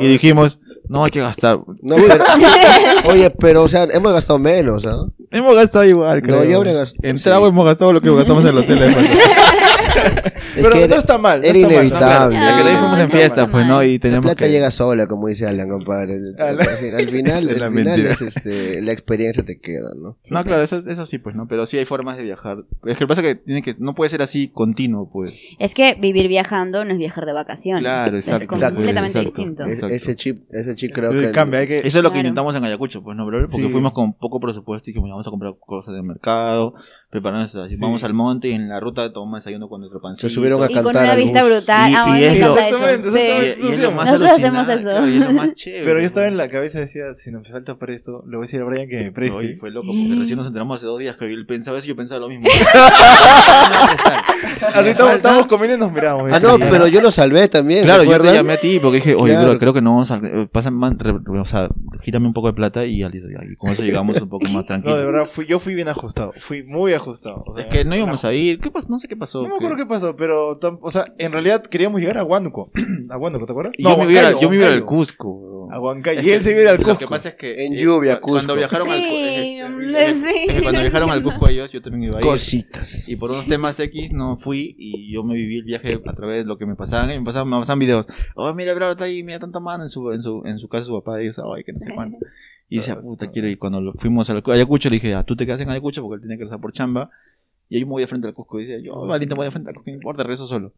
y 0.00 0.08
dijimos, 0.08 0.58
no 0.88 1.04
hay 1.04 1.10
que 1.12 1.20
gastar. 1.20 1.60
No, 1.82 1.96
pero, 1.96 2.24
oye, 3.12 3.30
pero, 3.30 3.62
o 3.62 3.68
sea, 3.68 3.84
hemos 3.92 4.12
gastado 4.12 4.38
menos, 4.40 4.84
¿ah? 4.86 5.04
Hemos 5.30 5.54
gastado 5.54 5.84
igual, 5.84 6.20
creo. 6.22 6.38
No, 6.38 6.44
yo 6.44 6.56
habré 6.56 6.72
gastado- 6.74 7.08
En 7.08 7.18
sí. 7.18 7.24
trago 7.24 7.46
hemos 7.46 7.64
gastado 7.64 7.92
lo 7.92 8.00
que 8.00 8.12
gastamos 8.12 8.42
en 8.42 8.48
el 8.50 8.58
hotel. 8.58 8.78
Es 10.50 10.54
Pero 10.64 10.70
que 10.70 10.88
no 10.88 10.94
está 10.96 11.18
mal. 11.18 11.40
no 11.40 11.46
era 11.46 11.56
está 11.58 11.60
mal, 11.60 11.70
no, 11.70 11.80
inevitable. 12.34 12.38
claro. 12.64 12.78
Fuimos 12.80 12.98
en 12.98 13.10
fiestas, 13.10 13.38
está 13.38 13.50
pues, 13.52 13.66
¿no? 13.66 13.82
Y 13.84 13.94
La 13.94 14.00
teníamos 14.00 14.24
plata 14.26 14.44
que... 14.46 14.50
llega 14.50 14.70
sola, 14.70 15.06
como 15.06 15.28
dice 15.28 15.46
Alan, 15.46 15.68
compadre. 15.68 16.18
Ah, 16.38 16.44
Al, 16.48 16.56
la- 16.56 16.64
fin- 16.64 16.94
al 16.94 17.08
final, 17.08 17.48
Es 17.50 17.58
la 17.58 17.66
al 17.66 17.72
final 17.72 17.84
mentira. 18.02 18.10
es, 18.12 18.22
este, 18.22 18.80
la 18.82 18.92
experiencia 18.92 19.44
te 19.44 19.60
queda, 19.60 19.90
¿no? 19.96 20.16
Sí, 20.22 20.34
No, 20.34 20.40
pues. 20.40 20.46
claro, 20.48 20.62
eso, 20.62 20.78
eso 20.90 21.06
sí, 21.06 21.18
pues, 21.18 21.36
¿no? 21.36 21.46
Pero 21.46 21.66
sí 21.66 21.78
hay 21.78 21.84
formas 21.84 22.16
de 22.16 22.24
viajar. 22.24 22.64
Es 22.84 22.96
que 22.96 23.06
pasa 23.06 23.22
que 23.22 23.36
tiene 23.36 23.62
que 23.62 23.74
no 23.78 23.94
puede 23.94 24.10
ser 24.10 24.22
así 24.22 24.48
continuo, 24.48 25.08
pues. 25.12 25.32
Es 25.58 25.74
que 25.74 25.94
vivir 25.94 26.26
viajando 26.28 26.84
no 26.84 26.92
es 26.92 26.98
viajar 26.98 27.26
de 27.26 27.32
vacaciones. 27.32 27.82
Claro, 27.82 28.16
Es 28.16 28.26
exacto, 28.26 28.46
completamente 28.74 29.18
exacto. 29.20 29.40
distinto. 29.42 29.64
Es- 29.64 29.74
Exacto. 29.74 29.94
ese 29.94 30.14
chip, 30.16 30.42
ese 30.50 30.74
chip 30.74 30.92
creo 30.92 31.12
que... 31.12 31.30
cambia, 31.30 31.60
hay 31.60 31.68
que... 31.68 31.78
Eso 31.86 31.98
es 31.98 32.04
lo 32.04 32.12
que 32.12 32.18
intentamos 32.18 32.56
en 32.56 32.64
Ayacucho, 32.64 33.02
pues, 33.02 33.16
¿no, 33.16 33.24
bro? 33.26 33.40
Porque 33.50 33.66
Sí. 33.66 33.70
fuimos 33.72 33.92
con 33.92 34.14
poco 34.14 34.40
presupuesto 34.40 34.90
y 34.90 34.92
dijimos, 34.92 35.10
vamos 35.10 35.26
a 35.26 35.30
comprar 35.30 35.52
cosas 35.60 35.94
del 35.94 36.02
mercado, 36.02 36.74
así, 37.12 37.74
Sí. 37.74 37.80
vamos 37.80 38.04
al 38.04 38.14
monte 38.14 38.48
y 38.48 38.52
en 38.52 38.68
la 38.68 38.78
ruta 38.78 39.12
tomamos 39.12 39.42
desayuno 39.44 39.68
con 39.68 39.80
nuestro 39.80 40.00
pancito. 40.00 40.28
Se 40.28 40.34
subieron 40.34 40.62
a 40.62 40.66
Y 40.70 40.74
con 40.74 40.84
cantar 40.84 41.02
una 41.04 41.12
al 41.14 41.18
vista 41.18 41.42
bus. 41.42 41.50
brutal. 41.50 41.90
Y- 41.90 41.94
ah, 41.96 42.18
y 42.20 42.22
es 42.24 42.32
me 42.34 42.38
lo-. 42.40 42.52
Exactamente, 42.58 43.10
Sí. 43.10 43.18
exactamente. 43.18 43.58
Y, 43.60 43.66
y 43.66 43.72
es 43.72 43.80
lo 43.80 43.90
más 43.92 44.06
Nosotros 44.06 44.30
hacemos 44.30 44.68
eso. 44.68 44.82
claro, 44.82 45.08
y 45.08 45.16
es 45.16 45.26
lo 45.26 45.32
más 45.32 45.52
chévere. 45.54 45.84
Pero 45.84 46.00
yo 46.00 46.06
estaba 46.06 46.26
en 46.28 46.36
la 46.36 46.48
cabeza 46.48 46.78
y 46.78 46.82
decía, 46.82 47.14
si 47.16 47.30
nos 47.32 47.48
falta 47.48 47.76
para 47.78 47.94
esto, 47.94 48.22
le 48.28 48.36
voy 48.36 48.44
a 48.44 48.46
decir 48.46 48.60
a 48.60 48.64
Brian 48.64 48.88
que 48.88 48.96
me 48.96 49.10
preste. 49.12 49.36
Oye, 49.36 49.56
fue 49.58 49.70
loco, 49.72 49.88
porque 49.88 50.14
recién 50.20 50.36
nos 50.38 50.46
enteramos 50.46 50.76
hace 50.76 50.86
dos 50.86 50.98
días 51.00 51.16
que 51.16 51.24
él 51.26 51.46
pensaba 51.46 51.78
eso 51.78 51.86
y 51.86 51.88
yo 51.88 51.96
pensaba 51.96 52.20
lo 52.20 52.28
mismo. 52.28 52.46
Así 54.74 54.88
estamos, 54.90 55.14
estamos 55.14 55.46
comiendo 55.46 55.76
y 55.76 55.78
nos 55.80 55.92
miramos. 55.92 56.30
Ah, 56.32 56.38
no, 56.40 56.58
pero 56.58 56.86
yo 56.86 57.00
lo 57.00 57.10
salvé 57.10 57.48
también, 57.48 57.84
Claro, 57.84 58.04
yo 58.04 58.18
te 58.18 58.32
llamé 58.34 58.52
a 58.54 58.60
ti 58.60 58.78
porque 58.80 58.96
dije, 58.96 59.14
oye, 59.14 59.32
Claro. 59.32 59.50
bro, 59.50 59.58
creo 59.58 59.72
que 59.74 59.82
no 59.82 59.92
vamos 59.92 60.10
a... 60.10 60.16
eh, 60.22 60.48
Pasa, 60.50 60.70
man, 60.70 60.98
re- 60.98 61.12
re- 61.24 61.40
o 61.40 61.44
sea, 61.44 61.68
gírame 62.02 62.26
un 62.26 62.32
poco 62.34 62.48
de 62.48 62.52
plata 62.54 62.84
y, 62.86 63.00
con 63.58 63.70
eso 63.72 63.82
llegamos 63.82 64.20
un 64.20 64.28
poco 64.28 64.44
más 64.44 64.52
No, 64.54 64.64
tranquilos. 64.64 64.98
de 64.98 65.04
verdad, 65.04 65.26
fui, 65.30 65.46
yo 65.46 65.58
fui 65.60 65.74
bien 65.74 65.88
ajustado. 65.88 66.32
Fui 66.38 66.62
muy 66.62 66.92
ajustado. 66.92 66.99
O 67.06 67.14
sea, 67.14 67.34
Es 67.58 67.66
que 67.66 67.84
no 67.84 67.94
íbamos 67.96 68.24
a 68.24 68.32
ir. 68.32 68.58
¿Qué 68.60 68.70
pasó? 68.70 68.88
No 68.90 68.98
sé 68.98 69.08
qué 69.08 69.16
pasó. 69.16 69.42
No 69.42 69.48
me 69.48 69.56
acuerdo 69.56 69.76
qué 69.76 69.86
pasó, 69.86 70.16
pero, 70.16 70.58
tam- 70.60 70.78
o 70.82 70.90
sea, 70.90 71.04
en 71.18 71.32
realidad 71.32 71.62
queríamos 71.62 72.00
llegar 72.00 72.18
a 72.18 72.24
Huánuco. 72.24 72.70
a 73.10 73.16
Huánuco, 73.16 73.46
¿te 73.46 73.52
acuerdas? 73.52 73.72
Y 73.78 73.84
yo, 73.84 73.96
me 73.96 74.12
iba, 74.12 74.28
a- 74.28 74.40
yo 74.40 74.50
me 74.50 74.56
iba 74.56 74.66
al. 74.66 74.84
Cusco. 74.84 75.40
bro. 75.40 75.68
A 75.72 75.78
Huancayo. 75.78 76.20
Y 76.22 76.30
él 76.30 76.42
se 76.42 76.50
iba 76.50 76.60
a 76.60 76.62
ir 76.62 76.68
al 76.68 76.76
Cusco. 76.78 76.92
Lo 76.92 76.98
que 76.98 77.06
pasa 77.06 77.28
es 77.30 77.34
que... 77.36 77.66
En 77.66 77.74
lluvia, 77.74 78.20
cu- 78.20 78.30
Cuando 78.32 78.54
Cusco. 78.54 78.58
viajaron 78.58 78.90
al 78.90 79.00
Sí, 79.02 79.62
hombre, 79.62 80.10
eh, 80.10 80.14
sí. 80.14 80.44
es 80.48 80.54
que 80.54 80.62
cuando 80.62 80.80
viajaron 80.80 81.10
al 81.10 81.22
Cusco 81.22 81.48
ellos, 81.48 81.70
yo 81.72 81.80
también 81.82 82.04
iba 82.10 82.18
a 82.18 82.20
ir. 82.22 82.26
Cositas. 82.26 83.08
Y 83.08 83.16
por 83.16 83.30
unos 83.30 83.46
temas 83.46 83.78
X 83.78 84.12
no 84.12 84.38
fui 84.42 84.74
y 84.78 85.12
yo 85.12 85.22
me 85.22 85.34
viví 85.34 85.58
el 85.58 85.64
viaje 85.64 86.00
a 86.04 86.12
través 86.14 86.38
de 86.38 86.44
lo 86.44 86.58
que 86.58 86.66
me 86.66 86.74
pasaban 86.74 87.10
y 87.12 87.18
me 87.18 87.24
pasaban, 87.24 87.48
me 87.48 87.58
pasaban 87.60 87.78
videos. 87.78 88.06
Oh, 88.34 88.52
mira, 88.54 88.74
bro, 88.74 88.90
está 88.90 89.04
ahí, 89.04 89.22
mira 89.22 89.38
tanta 89.38 89.60
mano 89.60 89.84
en 89.84 89.88
su, 89.90 90.10
en 90.12 90.22
su, 90.22 90.42
en 90.44 90.58
su 90.58 90.68
casa 90.68 90.86
su 90.86 90.92
papá 91.00 91.22
y 91.22 91.30
yo, 91.32 91.54
ay, 91.54 91.62
que 91.64 91.72
no 91.72 91.78
sé 91.78 91.92
cuánto. 91.94 92.16
Y 92.70 92.76
decía, 92.76 92.98
puta, 92.98 93.28
quiero 93.30 93.48
ir. 93.48 93.58
Cuando 93.58 93.80
lo- 93.82 93.92
fuimos 93.94 94.30
a 94.30 94.40
Ayacucho 94.46 94.88
le 94.88 94.96
dije, 94.96 95.14
ah, 95.14 95.24
tú 95.24 95.36
te 95.36 95.44
quedas 95.44 95.60
en 95.60 95.68
Ayacucho 95.68 96.00
porque 96.02 96.14
él 96.14 96.20
tiene 96.22 96.36
que 96.36 96.44
regresar 96.44 96.60
por 96.60 96.72
chamba. 96.72 97.10
Y 97.68 97.76
ahí 97.76 97.84
me 97.84 97.90
voy 97.90 98.02
de 98.02 98.06
frente 98.08 98.26
al 98.26 98.34
Cusco. 98.34 98.58
Y 98.60 98.66
decía, 98.66 98.82
yo, 98.84 99.06
valiente, 99.06 99.34
voy 99.34 99.44
de 99.44 99.50
frente 99.52 99.68
al 99.70 99.74
Cusco, 99.76 99.90
no 99.90 99.94
importa, 99.96 100.22
rezo 100.24 100.46
solo. 100.46 100.72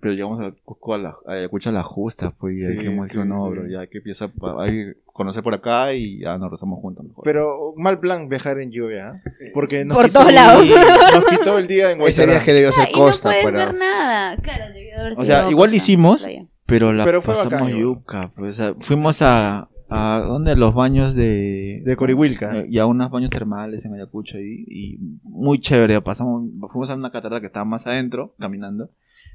Pero 0.00 0.12
llegamos 0.14 0.40
al 0.40 0.54
Cusco, 0.64 0.94
a, 0.94 0.98
la, 0.98 1.14
a 1.26 1.32
Ayacucho 1.34 1.68
a 1.68 1.72
las 1.72 1.84
justas, 1.84 2.32
pues, 2.38 2.56
y 2.56 2.60
Sí, 2.62 2.72
dijimos, 2.72 3.10
sí, 3.12 3.18
no, 3.24 3.44
sí. 3.46 3.50
bro, 3.52 3.66
ya 3.68 3.80
hay 3.80 3.88
que 3.88 3.98
empieza 3.98 4.24
a 4.24 4.62
hay 4.62 4.70
que 4.72 4.92
conocer 5.06 5.42
por 5.42 5.54
acá 5.54 5.92
y 5.94 6.18
ya 6.20 6.36
nos 6.38 6.50
rezamos 6.50 6.80
juntos 6.80 7.04
mejor. 7.04 7.22
Pero 7.24 7.74
mal 7.76 8.00
plan 8.00 8.28
viajar 8.28 8.58
en 8.58 8.70
lluvia, 8.72 9.20
¿eh? 9.40 9.50
Porque 9.52 9.84
nos 9.84 9.96
Por 9.96 10.06
quitó- 10.06 10.20
todos 10.20 10.32
lados. 10.32 10.66
Nos 11.14 11.24
quitó 11.26 11.58
el 11.58 11.68
día 11.68 11.90
en 11.92 12.00
Ese 12.02 12.26
viaje 12.26 12.52
debió 12.54 12.72
ser 12.72 12.84
Ah, 12.84 12.88
y 12.88 12.92
no 12.92 12.98
costa 12.98 13.28
puedes 13.28 13.44
para... 13.44 13.66
ver 13.66 13.74
nada. 13.74 14.36
Claro, 14.38 14.72
debió 14.72 14.98
haber 15.00 15.12
O 15.12 15.14
sido 15.16 15.26
sea, 15.26 15.38
igual 15.50 15.70
lo 15.70 15.74
costa, 15.74 15.76
hicimos, 15.76 16.22
playa. 16.24 16.46
Pero 16.66 16.92
la 16.92 17.04
Pero 17.04 17.22
pasamos 17.22 17.52
bacán, 17.52 17.78
yuca, 17.78 18.32
pues, 18.36 18.50
o 18.50 18.62
sea, 18.64 18.74
fuimos 18.80 19.22
a, 19.22 19.68
a 19.90 20.20
¿dónde? 20.26 20.56
Los 20.56 20.74
baños 20.74 21.14
de... 21.14 21.82
De 21.84 21.96
Corihuilca. 21.96 22.60
eh, 22.60 22.66
Y 22.68 22.78
a 22.78 22.86
unos 22.86 23.10
baños 23.10 23.30
termales 23.30 23.84
en 23.84 23.94
Ayacucho 23.94 24.36
ahí, 24.36 24.64
y 24.68 24.98
muy 25.22 25.58
chévere, 25.58 26.00
pasamos, 26.00 26.48
fuimos 26.70 26.90
a 26.90 26.94
una 26.94 27.10
catarata 27.10 27.40
que 27.40 27.46
estaba 27.46 27.64
más 27.64 27.86
adentro, 27.86 28.34
caminando, 28.38 28.90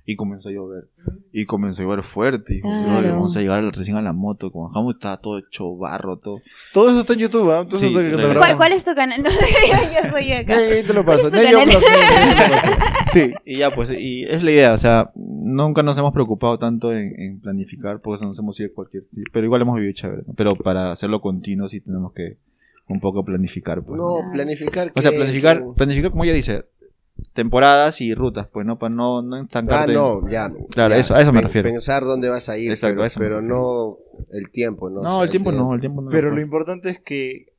y 0.08 0.16
comenzó 0.16 0.50
a 0.50 0.52
llover, 0.52 0.86
y 1.32 1.46
comenzó 1.46 1.82
a 1.82 1.86
llover 1.86 2.04
fuerte, 2.04 2.58
y 2.58 2.62
Claro. 2.62 3.00
"Oye, 3.00 3.10
vamos 3.10 3.36
a 3.36 3.40
llegar 3.42 3.64
recién 3.76 3.98
a 3.98 4.02
la 4.04 4.14
moto, 4.14 4.52
como 4.52 4.68
bajamos 4.68 4.96
estaba 4.96 5.18
todo 5.18 5.40
hecho 5.40 5.76
barro, 5.76 6.18
todo. 6.18 6.40
Todo 6.74 6.90
eso 6.92 7.00
está 7.00 7.14
en 7.14 7.20
YouTube, 7.20 7.50
¿ah? 7.52 7.66
Todo 7.66 7.78
eso 7.78 7.80
Sí, 7.80 7.86
está 7.88 8.00
en 8.02 8.06
regresa. 8.12 8.22
YouTube. 8.28 8.38
¿Cuál, 8.40 8.58
cuál 8.58 8.72
es 8.74 8.86
tu 8.86 8.94
canal? 8.96 9.24
No, 9.24 9.30
yo 9.32 10.12
soy 10.12 10.32
acá. 10.32 10.62
Eh, 10.62 10.74
ahí 10.74 10.84
te 10.84 10.94
lo 10.94 11.04
¿Cuál 11.04 11.18
paso. 11.22 11.32
Ya 11.36 11.52
yo. 11.52 11.60
Sí. 13.14 13.32
Y 13.46 13.58
ya, 13.58 13.74
pues, 13.74 13.90
y 13.92 14.24
es 14.26 14.44
la 14.44 14.52
idea, 14.52 14.74
o 14.74 14.78
sea, 14.78 15.12
nunca 15.16 15.82
nos 15.84 15.98
hemos 15.98 16.12
preocupado 16.14 16.60
tanto 16.60 16.92
en, 16.92 17.20
en 17.20 17.40
planificar, 17.40 18.00
porque 18.02 18.26
nos 18.26 18.38
hemos 18.38 18.60
ido 18.60 18.70
a 18.72 18.76
cualquier 18.76 19.04
pero 19.32 19.46
igual 19.46 19.62
hemos 19.62 19.76
vivido 19.76 19.94
chévere, 19.94 20.24
¿no? 20.28 20.34
Pero 20.36 20.56
para 20.56 20.92
hacerlo 20.92 21.22
continuo 21.22 21.68
sí 21.70 21.80
tenemos 21.80 22.12
que 22.14 22.38
un 22.88 23.00
poco 23.00 23.24
planificar, 23.24 23.82
pues. 23.84 23.98
No, 23.98 24.18
planificar... 24.34 24.92
O 24.96 25.02
sea, 25.02 25.12
planificar, 25.12 25.64
planificar 25.76 26.12
como 26.12 26.24
ella 26.24 26.34
dice, 26.34 26.66
temporadas 27.34 28.02
y 28.02 28.14
rutas, 28.14 28.48
pues, 28.52 28.66
¿no? 28.66 28.78
Para 28.80 28.94
no, 28.94 29.22
no 29.22 29.36
Ah, 29.36 29.42
estancarte. 29.42 29.94
no, 29.94 30.28
ya. 30.30 30.50
Claro, 30.72 30.94
ya. 30.96 31.00
eso- 31.00 31.16
a 31.16 31.22
eso 31.22 31.32
me 31.34 31.42
refiero. 31.42 31.70
Pensar 31.70 32.04
dónde 32.04 32.30
vas 32.30 32.48
a 32.50 32.58
ir, 32.58 32.70
Exacto, 32.72 32.96
pero, 32.96 33.04
a 33.04 33.08
eso 33.08 33.20
pero 33.20 33.42
no 33.42 33.98
el 34.32 34.50
tiempo, 34.52 34.90
¿no? 34.90 35.02
No, 35.02 35.10
O 35.10 35.16
sea, 35.18 35.24
el 35.26 35.30
tiempo 35.30 35.52
que- 35.52 35.58
no, 35.58 35.74
el 35.74 35.80
tiempo 35.80 36.02
no. 36.02 36.10
Pero 36.10 36.30
lo 36.30 36.36
pasa. 36.36 36.46
importante 36.46 36.90
es 36.90 37.00
que 37.00 37.54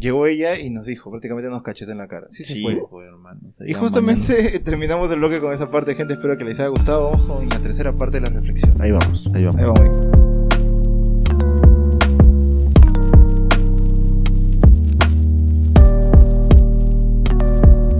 llegó 0.00 0.26
ella 0.26 0.58
y 0.58 0.70
nos 0.70 0.86
dijo, 0.86 1.10
prácticamente 1.10 1.48
nos 1.50 1.62
cachete 1.62 1.92
en 1.92 1.98
la 1.98 2.08
cara. 2.08 2.26
Sí, 2.30 2.44
se 2.44 2.54
Sí, 2.54 2.62
puede. 2.62 2.82
pues, 2.90 3.06
hermano. 3.08 3.40
Y 3.66 3.72
justamente 3.74 4.58
terminamos 4.64 5.10
el 5.10 5.18
bloque 5.18 5.40
con 5.40 5.52
esa 5.52 5.70
parte, 5.70 5.94
gente. 5.94 6.14
Espero 6.14 6.36
que 6.36 6.44
les 6.44 6.58
haya 6.60 6.68
gustado. 6.68 7.10
Vamos 7.12 7.26
con 7.26 7.48
la 7.48 7.58
tercera 7.60 7.92
parte 7.92 8.20
de 8.20 8.28
la 8.28 8.34
reflexión. 8.34 8.74
Ahí 8.80 8.90
vamos. 8.90 9.30
Ahí 9.34 9.44
vamos. 9.44 9.60
Ahí 9.60 9.66
vamos. 9.88 10.33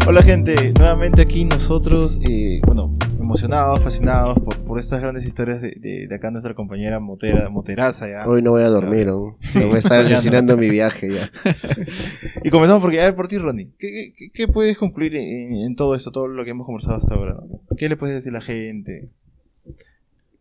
Hola 0.07 0.23
gente, 0.23 0.73
nuevamente 0.79 1.23
aquí 1.23 1.45
nosotros, 1.47 2.21
eh, 2.29 2.61
bueno, 2.67 2.95
emocionados, 3.19 3.81
fascinados 3.81 4.39
por, 4.41 4.59
por 4.65 4.79
estas 4.79 5.01
grandes 5.01 5.25
historias 5.25 5.63
de, 5.63 5.75
de, 5.79 6.07
de 6.07 6.15
acá 6.15 6.31
nuestra 6.31 6.55
compañera 6.55 7.01
Motera, 7.01 7.49
Moteraza 7.49 8.09
ya. 8.09 8.29
Hoy 8.29 8.43
no 8.43 8.51
voy 8.51 8.63
a 8.65 8.69
dormir, 8.69 9.07
¿no? 9.07 9.39
Me 9.55 9.65
voy 9.65 9.77
a 9.77 9.79
estar 9.79 10.05
alucinando 10.05 10.57
mi 10.57 10.69
viaje 10.69 11.09
ya. 11.13 11.31
Y 12.45 12.51
comenzamos 12.51 12.83
porque, 12.83 13.01
a 13.01 13.05
ver, 13.05 13.15
por 13.15 13.29
ti 13.29 13.39
Ronnie, 13.39 13.71
¿qué, 13.79 14.13
qué, 14.17 14.31
qué 14.33 14.49
puedes 14.49 14.77
concluir 14.77 15.17
en, 15.17 15.55
en 15.57 15.77
todo 15.77 15.95
esto, 15.95 16.11
todo 16.13 16.29
lo 16.29 16.45
que 16.45 16.51
hemos 16.51 16.67
conversado 16.67 16.99
hasta 16.99 17.15
ahora? 17.15 17.35
¿no? 17.35 17.61
¿Qué 17.77 17.89
le 17.89 17.97
puedes 17.97 18.15
decir 18.17 18.31
a 18.33 18.41
la 18.41 18.45
gente? 18.45 19.09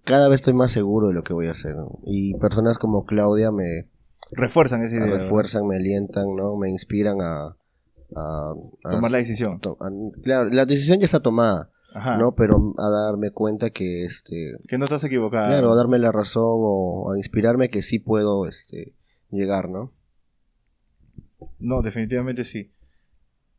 Cada 0.04 0.28
vez 0.28 0.42
estoy 0.42 0.54
más 0.54 0.72
seguro 0.72 1.08
de 1.08 1.14
lo 1.14 1.24
que 1.24 1.34
voy 1.34 1.48
a 1.48 1.52
hacer. 1.52 1.76
¿no? 1.76 2.00
Y 2.06 2.34
personas 2.36 2.78
como 2.78 3.06
Claudia 3.06 3.52
me 3.52 3.86
Refuerzan 4.32 4.82
esa 4.82 5.00
me 5.00 5.08
idea. 5.08 5.18
refuerzan, 5.20 5.68
me 5.68 5.76
alientan, 5.78 6.36
¿no? 6.36 6.58
Me 6.58 6.70
inspiran 6.70 7.22
a... 7.22 7.56
a- 8.16 8.54
a- 8.86 8.92
Tomar 8.92 9.12
la 9.12 9.18
decisión. 9.20 9.60
to- 9.60 9.78
a- 9.80 9.90
claro, 10.22 10.50
la 10.50 10.66
decisión 10.66 11.00
ya 11.00 11.06
está 11.06 11.20
tomada, 11.22 11.70
Ajá. 11.94 12.18
¿no? 12.18 12.34
Pero 12.36 12.74
a 12.78 12.90
darme 12.90 13.32
cuenta 13.32 13.70
que, 13.72 14.06
este... 14.06 14.54
Que 14.68 14.78
no 14.78 14.84
estás 14.86 15.04
equivocado. 15.04 15.48
Claro, 15.48 15.72
a 15.72 15.76
darme 15.76 16.00
la 16.00 16.12
razón 16.12 16.44
o 16.46 17.12
a 17.14 17.18
inspirarme 17.18 17.70
que 17.70 17.82
sí 17.84 18.00
puedo, 18.00 18.48
este... 18.48 18.94
Llegar, 19.32 19.68
¿no? 19.70 19.92
No, 21.60 21.82
definitivamente 21.82 22.44
sí. 22.44 22.72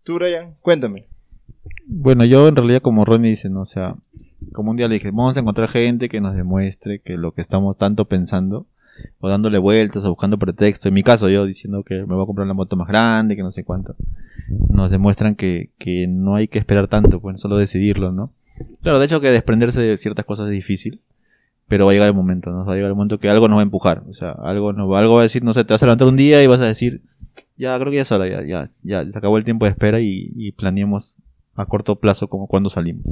Tú, 0.04 0.14
Brian, 0.16 0.54
cuéntame. 0.60 1.08
Bueno, 1.86 2.24
yo 2.24 2.46
en 2.48 2.56
realidad 2.56 2.82
como 2.82 3.04
Ronnie 3.04 3.30
dice, 3.30 3.48
¿no? 3.50 3.62
O 3.62 3.66
sea, 3.66 3.96
como 4.52 4.70
un 4.70 4.76
día 4.76 4.88
le 4.88 4.94
dije, 4.94 5.10
vamos 5.10 5.36
a 5.36 5.40
encontrar 5.40 5.68
gente 5.68 6.08
que 6.08 6.20
nos 6.20 6.34
demuestre 6.34 7.00
que 7.00 7.16
lo 7.16 7.32
que 7.32 7.40
estamos 7.40 7.76
tanto 7.76 8.04
pensando, 8.06 8.66
o 9.20 9.28
dándole 9.28 9.58
vueltas, 9.58 10.04
o 10.04 10.10
buscando 10.10 10.38
pretexto, 10.38 10.88
en 10.88 10.94
mi 10.94 11.02
caso 11.02 11.28
yo 11.28 11.46
diciendo 11.46 11.82
que 11.82 11.94
me 11.94 12.14
voy 12.14 12.22
a 12.22 12.26
comprar 12.26 12.46
la 12.46 12.54
moto 12.54 12.76
más 12.76 12.88
grande, 12.88 13.36
que 13.36 13.42
no 13.42 13.50
sé 13.50 13.64
cuánto, 13.64 13.94
nos 14.68 14.90
demuestran 14.90 15.34
que, 15.34 15.70
que 15.78 16.06
no 16.06 16.36
hay 16.36 16.48
que 16.48 16.58
esperar 16.58 16.88
tanto, 16.88 17.20
pues 17.20 17.40
solo 17.40 17.56
decidirlo, 17.56 18.12
¿no? 18.12 18.32
Claro, 18.82 18.98
de 18.98 19.06
hecho 19.06 19.20
que 19.20 19.30
desprenderse 19.30 19.80
de 19.80 19.96
ciertas 19.96 20.24
cosas 20.24 20.46
es 20.46 20.52
difícil, 20.52 21.00
pero 21.68 21.86
va 21.86 21.92
a 21.92 21.94
llegar 21.94 22.08
el 22.08 22.14
momento, 22.14 22.50
¿no? 22.50 22.64
Va 22.64 22.72
a 22.72 22.76
llegar 22.76 22.90
el 22.90 22.94
momento 22.94 23.18
que 23.18 23.28
algo 23.28 23.48
nos 23.48 23.56
va 23.56 23.62
a 23.62 23.64
empujar, 23.64 24.02
o 24.08 24.12
sea, 24.12 24.32
algo, 24.32 24.72
nos 24.72 24.90
va, 24.90 25.00
algo 25.00 25.14
va 25.14 25.20
a 25.20 25.24
decir, 25.24 25.42
no 25.42 25.54
sé, 25.54 25.64
te 25.64 25.72
vas 25.72 25.82
a 25.82 25.86
levantar 25.86 26.08
un 26.08 26.16
día 26.16 26.42
y 26.42 26.46
vas 26.46 26.60
a 26.60 26.66
decir, 26.66 27.02
ya 27.56 27.78
creo 27.78 27.90
que 27.90 27.96
ya 27.96 28.02
es 28.02 28.12
hora, 28.12 28.28
ya, 28.28 28.44
ya, 28.44 28.64
ya, 28.82 29.10
se 29.10 29.18
acabó 29.18 29.38
el 29.38 29.44
tiempo 29.44 29.64
de 29.64 29.70
espera 29.70 30.00
y, 30.00 30.32
y 30.36 30.52
planeemos 30.52 31.16
a 31.56 31.66
corto 31.66 31.96
plazo 31.96 32.28
como 32.28 32.46
cuando 32.46 32.70
salimos. 32.70 33.04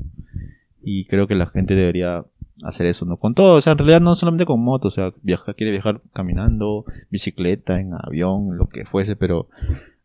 Y 0.82 1.04
creo 1.06 1.26
que 1.26 1.34
la 1.34 1.46
gente 1.46 1.74
debería 1.74 2.24
hacer 2.62 2.86
eso, 2.86 3.04
¿no? 3.04 3.16
Con 3.16 3.34
todo, 3.34 3.56
o 3.58 3.60
sea, 3.60 3.72
en 3.72 3.78
realidad 3.78 4.00
no 4.00 4.14
solamente 4.14 4.46
con 4.46 4.60
moto, 4.60 4.88
o 4.88 4.90
sea, 4.90 5.12
viaja, 5.22 5.54
quiere 5.54 5.72
viajar 5.72 6.00
caminando, 6.12 6.84
bicicleta, 7.10 7.80
en 7.80 7.92
avión, 7.94 8.56
lo 8.56 8.68
que 8.68 8.84
fuese, 8.84 9.16
pero 9.16 9.48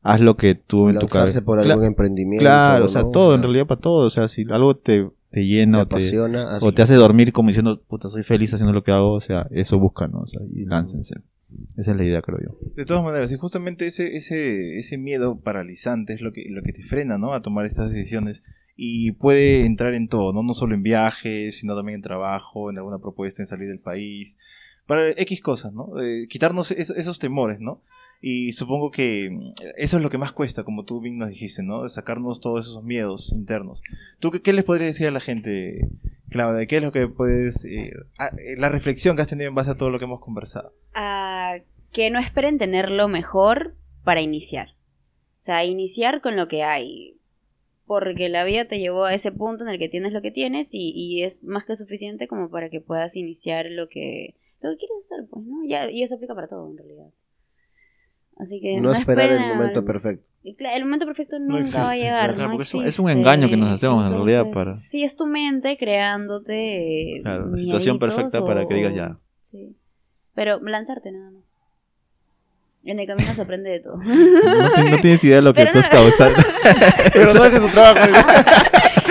haz 0.04 0.22
lo 0.22 0.38
que 0.38 0.56
tú 0.56 0.90
en 0.90 1.00
tu 1.00 1.08
cabeza. 1.08 1.42
por 1.42 1.60
Cla- 1.60 1.72
algún 1.74 1.86
emprendimiento. 1.86 2.42
Claro, 2.42 2.86
o 2.86 2.88
sea, 2.88 3.04
¿no? 3.04 3.10
todo, 3.12 3.36
en 3.36 3.42
realidad 3.44 3.68
para 3.68 3.82
todo, 3.82 4.08
o 4.08 4.10
sea, 4.10 4.28
si 4.28 4.44
algo 4.50 4.76
te, 4.76 5.04
te 5.04 5.12
te 5.32 5.46
llena 5.46 5.80
o 5.82 5.88
te, 5.88 5.96
apasiona. 5.96 6.58
o 6.62 6.74
te 6.74 6.82
hace 6.82 6.96
dormir 6.96 7.34
como 7.34 7.50
diciendo, 7.50 7.82
puta, 7.88 8.10
soy 8.10 8.24
feliz 8.24 8.54
haciendo 8.54 8.74
lo 8.74 8.84
que 8.84 8.92
hago, 8.92 9.14
o 9.14 9.22
sea, 9.22 9.48
eso 9.52 9.78
busca, 9.80 10.08
¿no? 10.08 10.20
O 10.22 10.28
sea, 10.28 10.40
y 10.54 10.66
láncense. 10.66 11.16
Esa 11.78 11.92
es 11.92 11.98
la 11.98 12.04
idea, 12.04 12.22
creo 12.22 12.40
yo. 12.42 12.58
De 12.76 12.84
todas 12.86 13.04
maneras, 13.04 13.32
y 13.32 13.38
justamente 13.38 13.88
ese, 13.88 14.18
ese, 14.18 14.78
ese 14.80 14.98
miedo 14.98 15.40
paralizante 15.40 16.14
es 16.14 16.22
lo 16.22 16.34
que, 16.34 16.46
lo 16.50 16.62
que 16.62 16.74
te 16.74 16.84
frena, 16.84 17.18
¿no? 17.18 17.34
A 17.34 17.42
tomar 17.42 17.66
estas 17.66 17.92
decisiones. 17.92 18.44
Y 18.80 19.14
puede 19.14 19.66
entrar 19.66 19.96
en 19.96 20.08
todo, 20.08 20.32
¿no? 20.34 20.44
No 20.44 20.54
solo 20.54 20.76
en 20.76 20.84
viajes, 20.84 21.58
sino 21.60 21.76
también 21.76 21.96
en 21.96 22.02
trabajo, 22.04 22.70
en 22.70 22.78
alguna 22.78 23.00
propuesta, 23.00 23.42
en 23.42 23.48
salir 23.48 23.68
del 23.68 23.80
país. 23.80 24.38
Para 24.86 25.10
X 25.12 25.42
cosas, 25.42 25.74
¿no? 25.74 26.00
Eh, 26.00 26.28
quitarnos 26.30 26.70
es- 26.72 26.92
esos 26.92 27.18
temores, 27.20 27.60
¿no? 27.60 27.82
Y 28.22 28.54
supongo 28.54 28.90
que 28.92 29.30
mm, 29.32 29.54
eso 29.78 29.98
es 29.98 30.04
lo 30.04 30.10
que 30.12 30.18
más 30.20 30.32
cuesta, 30.32 30.64
como 30.64 30.86
tú 30.86 31.02
bien 31.02 31.18
nos 31.18 31.30
dijiste, 31.30 31.64
¿no? 31.64 31.90
Sacarnos 31.90 32.40
todos 32.40 32.68
esos 32.68 32.84
miedos 32.84 33.32
internos. 33.32 33.82
¿Tú 34.20 34.32
qué, 34.32 34.42
qué 34.42 34.54
les 34.54 34.64
podrías 34.64 34.90
decir 34.92 35.08
a 35.08 35.12
la 35.12 35.20
gente, 35.20 35.88
Claudia? 36.30 36.68
¿Qué 36.68 36.78
es 36.78 36.82
lo 36.84 36.92
que 36.92 37.08
puedes... 37.08 37.66
eh, 37.66 37.90
eh, 37.90 38.56
la 38.58 38.70
reflexión 38.70 39.16
que 39.16 39.24
has 39.24 39.28
tenido 39.28 39.50
en 39.50 39.56
base 39.56 39.72
a 39.72 39.76
todo 39.76 39.90
lo 39.90 39.98
que 40.00 40.06
hemos 40.06 40.22
conversado? 40.22 40.72
a 40.94 41.58
que 41.92 42.10
no 42.12 42.20
esperen 42.20 42.58
tenerlo 42.60 43.08
mejor 43.08 43.76
para 44.04 44.22
iniciar. 44.22 44.70
O 45.40 45.44
sea, 45.48 45.64
iniciar 45.66 46.22
con 46.22 46.36
lo 46.36 46.48
que 46.48 46.62
hay. 46.64 47.17
Porque 47.88 48.28
la 48.30 48.44
vida 48.44 48.66
te 48.66 48.80
llevó 48.80 49.06
a 49.06 49.14
ese 49.14 49.32
punto 49.32 49.64
en 49.64 49.70
el 49.70 49.80
que 49.80 49.88
tienes 49.90 50.12
lo 50.14 50.22
que 50.22 50.30
tienes 50.30 50.74
y, 50.74 50.92
y 50.94 51.24
es 51.24 51.44
más 51.46 51.66
que 51.66 51.76
suficiente 51.76 52.28
como 52.28 52.50
para 52.50 52.70
que 52.70 52.82
puedas 52.82 53.16
iniciar 53.16 53.66
lo 53.72 53.88
que, 53.88 54.36
lo 54.62 54.72
que 54.72 54.78
quieres 54.78 54.98
hacer, 55.06 55.26
pues, 55.30 55.46
¿no? 55.46 55.64
Ya, 55.66 55.90
y 55.90 56.04
eso 56.04 56.16
aplica 56.16 56.36
para 56.36 56.48
todo, 56.48 56.70
en 56.70 56.78
realidad. 56.78 57.08
Así 58.38 58.62
que 58.62 58.80
No 58.80 58.92
esperar 58.92 59.32
el 59.32 59.40
momento 59.40 59.84
perfecto. 59.84 60.24
El 60.44 60.86
momento 60.86 61.06
perfecto 61.06 61.40
nunca 61.40 61.60
existe, 61.60 61.82
va 61.82 61.92
a 61.92 61.96
llegar. 61.98 62.34
claro, 62.36 62.44
no 62.52 62.52
porque 62.58 62.64
es 62.64 62.74
un- 62.74 62.82
es 62.82 62.88
existe. 62.88 63.02
un 63.12 63.18
engaño 63.18 63.50
que 63.50 63.58
nos 63.58 63.70
hacemos, 63.70 64.06
en 64.06 64.14
realidad, 64.14 64.46
para- 64.54 64.74
Sí, 64.76 65.04
es 65.04 65.16
tu 65.18 65.26
mente 65.26 65.78
creándote. 65.78 67.20
Claro, 67.24 67.48
la 67.48 67.58
situación 67.58 68.00
perfecta 68.00 68.46
para 68.46 68.68
que 68.68 68.74
digas 68.76 68.94
ya. 68.94 69.20
Sí. 69.42 69.76
Pero 70.36 70.60
lanzarte 70.62 71.12
nada 71.12 71.32
más. 71.32 71.56
En 72.90 73.00
el 73.00 73.06
camino 73.08 73.34
se 73.34 73.42
aprende 73.42 73.70
de 73.70 73.80
todo. 73.82 73.98
No, 74.04 74.72
ti- 74.74 74.90
no 74.92 75.00
tienes 75.02 75.24
idea 75.24 75.36
de 75.38 75.42
lo 75.42 75.54
que 75.54 75.66
tú 75.66 75.72
no- 75.74 75.80
has 75.80 75.90
causado. 75.90 76.34
Pero 77.14 77.34
no 77.34 77.44
dejes 77.44 77.62
tu 77.62 77.68
trabajo. 77.70 78.00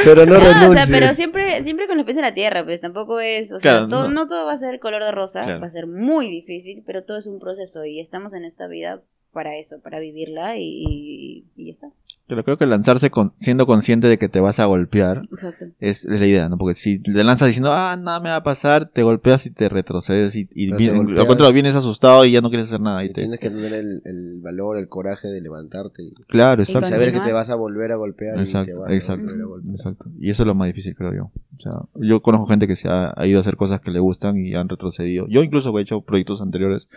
Pero 0.05 0.27
no, 0.27 0.39
No, 0.39 0.71
o 0.71 0.73
sea, 0.75 0.85
pero 0.89 1.15
siempre, 1.15 1.63
siempre 1.63 1.87
con 1.89 1.97
los 1.97 2.05
pies 2.07 2.17
en 2.19 2.23
la 2.23 2.35
tierra, 2.35 2.65
pues 2.65 2.81
tampoco 2.81 3.19
es, 3.21 3.53
o 3.53 3.59
Claro, 3.59 3.81
sea, 3.81 3.89
todo- 3.89 4.09
no. 4.09 4.15
no. 4.23 4.27
todo 4.29 4.47
va 4.47 4.53
a 4.53 4.59
ser 4.59 4.79
color 4.79 5.03
de 5.05 5.11
rosa, 5.11 5.43
Claro. 5.45 5.61
va 5.61 5.67
a 5.67 5.71
ser 5.71 5.87
muy 5.87 6.29
difícil, 6.31 6.83
pero 6.87 7.03
todo 7.05 7.19
es 7.19 7.27
un 7.27 7.39
proceso 7.41 7.85
y 7.85 8.01
estamos 8.01 8.33
en 8.35 8.45
esta 8.45 8.67
vida 8.69 9.01
para 9.33 9.57
eso, 9.59 9.81
para 9.81 9.99
vivirla 9.99 10.57
y, 10.57 10.63
y, 10.65 11.45
y 11.57 11.67
ya 11.67 11.73
está. 11.73 11.87
Pero 12.29 12.43
creo 12.45 12.57
que 12.59 12.67
lanzarse 12.67 13.11
con, 13.11 13.33
siendo 13.37 13.67
consciente 13.67 14.09
de 14.09 14.19
que 14.19 14.29
te 14.29 14.41
vas 14.41 14.59
a 14.59 14.65
golpear 14.65 15.23
Exacto. 15.31 15.67
es, 15.79 16.05
es 16.05 16.21
la 16.21 16.27
idea, 16.27 16.49
¿no? 16.49 16.59
Porque 16.59 16.75
si 16.75 16.99
te 16.99 17.23
lanzas 17.23 17.47
diciendo, 17.49 17.71
ah, 17.73 17.97
nada 18.01 18.19
me 18.21 18.31
va 18.31 18.37
a 18.37 18.43
pasar, 18.43 18.87
te 18.87 19.03
golpeas 19.05 19.47
y 19.47 19.51
te 19.51 19.69
retrocedes 19.69 20.35
y, 20.35 20.49
y 20.53 20.71
golpeas. 20.71 21.21
al 21.21 21.27
contrario, 21.27 21.53
vienes 21.53 21.77
asustado 21.77 22.25
y 22.25 22.33
ya 22.33 22.41
no 22.41 22.49
quieres 22.49 22.67
hacer 22.69 22.81
nada. 22.81 23.05
Y 23.05 23.07
Y 23.07 23.13
te, 23.13 23.21
tienes 23.23 23.39
que 23.39 23.51
tener 23.51 23.73
el, 23.75 24.03
el 24.05 24.41
valor, 24.41 24.77
el 24.77 24.89
coraje 24.89 25.29
de 25.29 25.41
levantarte 25.41 26.03
y 26.03 26.15
Claro, 26.29 26.63
Y 26.63 26.65
exacto. 26.65 26.89
saber 26.89 27.13
que 27.13 27.21
te 27.21 27.33
vas 27.33 27.49
a 27.51 27.55
volver 27.55 27.93
a 27.93 27.97
golpear. 27.97 28.35
y 28.35 28.37
te 28.39 28.43
Exacto, 28.43 28.81
vas 28.81 28.91
a 28.91 28.95
exacto, 28.95 29.23
volver 29.27 29.43
a 29.43 29.47
golpear. 29.47 29.75
exacto. 29.77 30.07
Y 30.19 30.31
eso 30.31 30.43
es 30.43 30.47
lo 30.49 30.55
más 30.57 30.67
difícil, 30.67 30.97
creo 30.97 31.15
yo. 31.15 31.25
O 31.57 31.61
sea, 31.61 31.73
yo 31.95 32.21
conozco 32.23 32.49
gente 32.49 32.67
que 32.67 32.77
se 32.77 32.89
ha, 32.89 33.15
ha 33.17 33.27
ido 33.27 33.39
a 33.39 33.41
hacer 33.43 33.57
cosas 33.57 33.81
que 33.81 33.91
le 33.91 34.01
gustan 34.01 34.37
y 34.37 34.55
han 34.55 34.69
retrocedido. 34.69 35.27
Yo 35.29 35.43
incluso 35.43 35.77
he 35.79 35.83
hecho 35.83 36.01
proyectos 36.03 36.41
anteriores, 36.43 36.89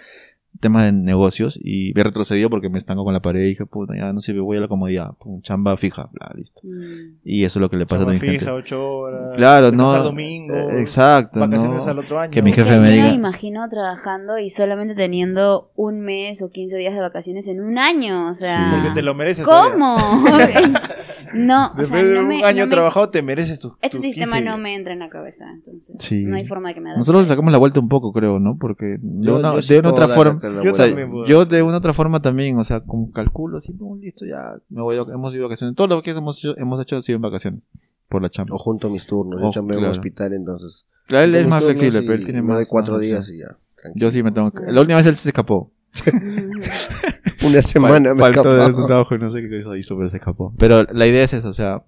temas 0.59 0.85
de 0.85 0.91
negocios, 0.93 1.57
y 1.61 1.97
he 1.99 2.03
retrocedido 2.03 2.49
porque 2.49 2.69
me 2.69 2.77
estanco 2.77 3.03
con 3.03 3.13
la 3.13 3.21
pared 3.21 3.41
y 3.41 3.49
dije, 3.49 3.65
puta, 3.65 3.95
ya 3.95 4.11
no 4.13 4.21
sirve, 4.21 4.41
voy 4.41 4.57
a 4.57 4.61
la 4.61 4.67
comodidad, 4.67 5.11
pum, 5.19 5.41
chamba 5.41 5.77
fija, 5.77 6.09
bla, 6.11 6.31
listo. 6.35 6.61
Mm. 6.63 7.17
Y 7.23 7.43
eso 7.45 7.59
es 7.59 7.61
lo 7.61 7.69
que 7.69 7.77
le 7.77 7.85
pasa 7.85 7.99
Chamba 8.05 8.11
a 8.11 8.13
mi 8.13 8.19
gente. 8.19 8.39
fija, 8.39 8.53
ocho 8.53 8.89
horas. 8.89 9.35
Claro, 9.35 9.71
no. 9.71 9.85
descansar 9.91 10.03
domingo. 10.03 10.53
eh, 10.55 10.81
Exacto, 10.81 11.39
Vacaciones 11.39 11.85
no. 11.85 11.91
al 11.91 11.99
otro 11.99 12.19
año. 12.19 12.31
Que 12.31 12.41
mi 12.41 12.51
jefe 12.53 12.77
me 12.79 12.87
yo 12.89 12.93
diga- 13.03 13.09
me 13.09 13.13
imagino 13.15 13.67
trabajando 13.69 14.37
y 14.39 14.49
solamente 14.49 14.95
teniendo 14.95 15.71
un 15.75 16.01
mes 16.01 16.41
o 16.41 16.49
15 16.51 16.75
días 16.77 16.93
de 16.93 17.01
vacaciones 17.01 17.47
en 17.47 17.61
un 17.61 17.77
año, 17.77 18.29
o 18.29 18.33
sea... 18.33 18.69
Porque 18.73 18.93
te 18.95 19.01
lo 19.01 19.13
mereces. 19.15 19.45
¿Cómo? 19.45 19.95
no, 21.33 21.67
o 21.73 21.75
Después 21.77 22.01
sea, 22.01 22.09
de 22.09 22.15
no 22.15 22.21
un 22.21 22.27
me- 22.27 22.43
año 22.43 22.61
no 22.61 22.65
me- 22.67 22.71
trabajado, 22.71 23.09
te 23.09 23.21
mereces 23.21 23.59
tu. 23.59 23.75
Este 23.81 23.97
tus 23.97 24.05
sistema 24.05 24.37
15 24.37 24.49
no 24.49 24.57
me 24.57 24.75
entra 24.75 24.93
en 24.93 24.99
la 24.99 25.09
cabeza, 25.09 25.45
entonces 25.53 25.95
Sí. 25.99 26.23
no 26.25 26.35
hay 26.35 26.45
forma 26.47 26.69
de 26.69 26.75
que 26.75 26.81
me 26.81 26.89
adapte 26.89 26.99
Nosotros 26.99 27.19
a 27.21 27.23
le 27.23 27.27
sacamos 27.29 27.51
la 27.51 27.57
vuelta 27.57 27.79
un 27.79 27.89
poco, 27.89 28.11
creo, 28.13 28.39
¿no? 28.39 28.57
Porque 28.57 28.97
de 29.01 29.25
Yo- 29.27 29.37
una, 29.39 29.53
yo 29.55 29.61
sí 29.61 29.73
de 29.73 29.79
una 29.79 29.89
otra 29.91 30.07
forma, 30.07 30.41
Yo 30.63 30.73
también 30.73 31.11
puedo. 31.11 31.25
yo 31.25 31.45
de 31.45 31.61
una 31.63 31.77
otra 31.77 31.93
forma 31.93 32.21
también, 32.21 32.57
o 32.57 32.63
sea, 32.63 32.81
como 32.81 33.11
calculo, 33.11 33.57
así, 33.57 33.73
"Oh, 33.79 33.95
listo, 33.95 34.25
ya 34.25 34.55
me 34.69 34.81
voy, 34.81 34.97
a- 34.97 35.01
hemos 35.13 35.31
ido 35.33 35.41
de 35.43 35.47
vacaciones. 35.47 35.75
Todo 35.75 35.87
lo 35.87 36.01
que 36.01 36.11
hemos 36.11 36.37
hecho, 36.39 36.57
hemos 36.57 36.81
hecho 36.81 36.97
ha 36.97 37.01
sido 37.01 37.17
en 37.17 37.21
vacaciones, 37.21 37.61
por 38.07 38.21
la 38.21 38.29
chamba. 38.29 38.55
O 38.55 38.57
junto 38.59 38.87
a 38.87 38.89
mis 38.91 39.05
turnos. 39.05 39.39
Oh, 39.41 39.45
Yo 39.45 39.51
chambeo 39.51 39.77
en 39.77 39.81
claro. 39.81 39.93
un 39.93 39.99
hospital, 39.99 40.33
entonces. 40.33 40.85
Claro, 41.07 41.25
él 41.25 41.35
a 41.35 41.39
es 41.39 41.47
más 41.47 41.63
flexible, 41.63 42.01
pero 42.01 42.13
él 42.13 42.23
tiene 42.25 42.41
más. 42.41 42.57
doy 42.57 42.65
cuatro 42.69 42.93
más 42.93 43.01
días 43.01 43.29
y 43.29 43.39
ya. 43.39 43.57
tranquilo. 43.81 44.05
Yo 44.07 44.11
sí 44.11 44.21
me 44.23 44.31
tengo 44.31 44.51
que... 44.51 44.59
La 44.71 44.81
última 44.81 44.97
vez 44.97 45.05
él 45.05 45.15
se 45.15 45.29
escapó. 45.29 45.71
Una 47.45 47.61
semana 47.61 48.13
me 48.13 48.19
Faltó 48.19 48.53
de 48.53 48.73
su 48.73 48.85
trabajo 48.85 49.15
y 49.15 49.19
no 49.19 49.31
sé 49.31 49.41
qué 49.47 49.63
hizo, 49.77 49.97
pero 49.97 50.09
se 50.09 50.17
escapó. 50.17 50.53
Pero 50.57 50.83
la 50.83 51.07
idea 51.07 51.23
es 51.23 51.33
esa, 51.33 51.49
o 51.49 51.53
sea, 51.53 51.83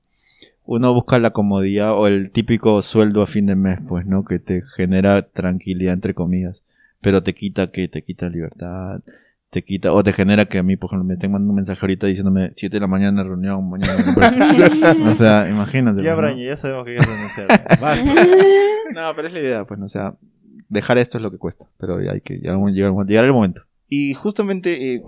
uno 0.65 0.93
busca 0.93 1.19
la 1.19 1.31
comodidad 1.31 1.93
o 1.93 2.07
el 2.07 2.31
típico 2.31 2.81
sueldo 2.81 3.21
a 3.21 3.27
fin 3.27 3.45
de 3.45 3.55
mes, 3.55 3.79
pues, 3.87 4.05
¿no? 4.05 4.23
Que 4.23 4.39
te 4.39 4.63
genera 4.75 5.23
tranquilidad, 5.23 5.93
entre 5.93 6.13
comillas. 6.13 6.63
Pero 7.01 7.23
te 7.23 7.33
quita 7.33 7.71
que 7.71 7.87
te 7.87 8.03
quita 8.03 8.29
libertad, 8.29 9.01
te 9.49 9.63
quita, 9.63 9.91
o 9.91 10.03
te 10.03 10.13
genera 10.13 10.45
que 10.45 10.59
a 10.59 10.63
mí, 10.63 10.77
por 10.77 10.89
ejemplo, 10.89 11.03
me 11.03 11.17
tengan 11.17 11.47
un 11.47 11.55
mensaje 11.55 11.79
ahorita 11.81 12.07
diciéndome 12.07 12.53
7 12.55 12.75
de 12.75 12.79
la 12.79 12.87
mañana 12.87 13.23
reunión, 13.23 13.69
mañana 13.69 13.93
en 13.97 14.59
la 14.59 14.71
empresa. 14.71 14.95
O 15.03 15.13
sea, 15.13 15.49
imagínate. 15.49 16.03
Ya, 16.03 16.15
pues, 16.15 16.35
¿no? 16.35 16.41
Ya 16.41 16.57
sabemos 16.57 16.85
que 16.85 16.91
hay 16.91 16.97
que 16.97 17.05
renunciar. 17.05 17.47
No, 18.93 19.09
pero 19.15 19.29
es 19.29 19.33
la 19.33 19.39
idea, 19.39 19.63
pues, 19.63 19.79
¿no? 19.79 19.85
o 19.85 19.89
sea, 19.89 20.15
dejar 20.67 20.97
esto 20.97 21.17
es 21.17 21.21
lo 21.21 21.31
que 21.31 21.37
cuesta, 21.37 21.65
pero 21.77 22.01
ya 22.01 22.11
hay 22.11 22.19
que 22.19 22.35
llegar, 22.35 22.57
llegar, 22.71 22.91
llegar 23.05 23.23
el 23.23 23.31
momento. 23.31 23.61
Y 23.93 24.13
justamente 24.13 24.93
eh, 24.95 25.03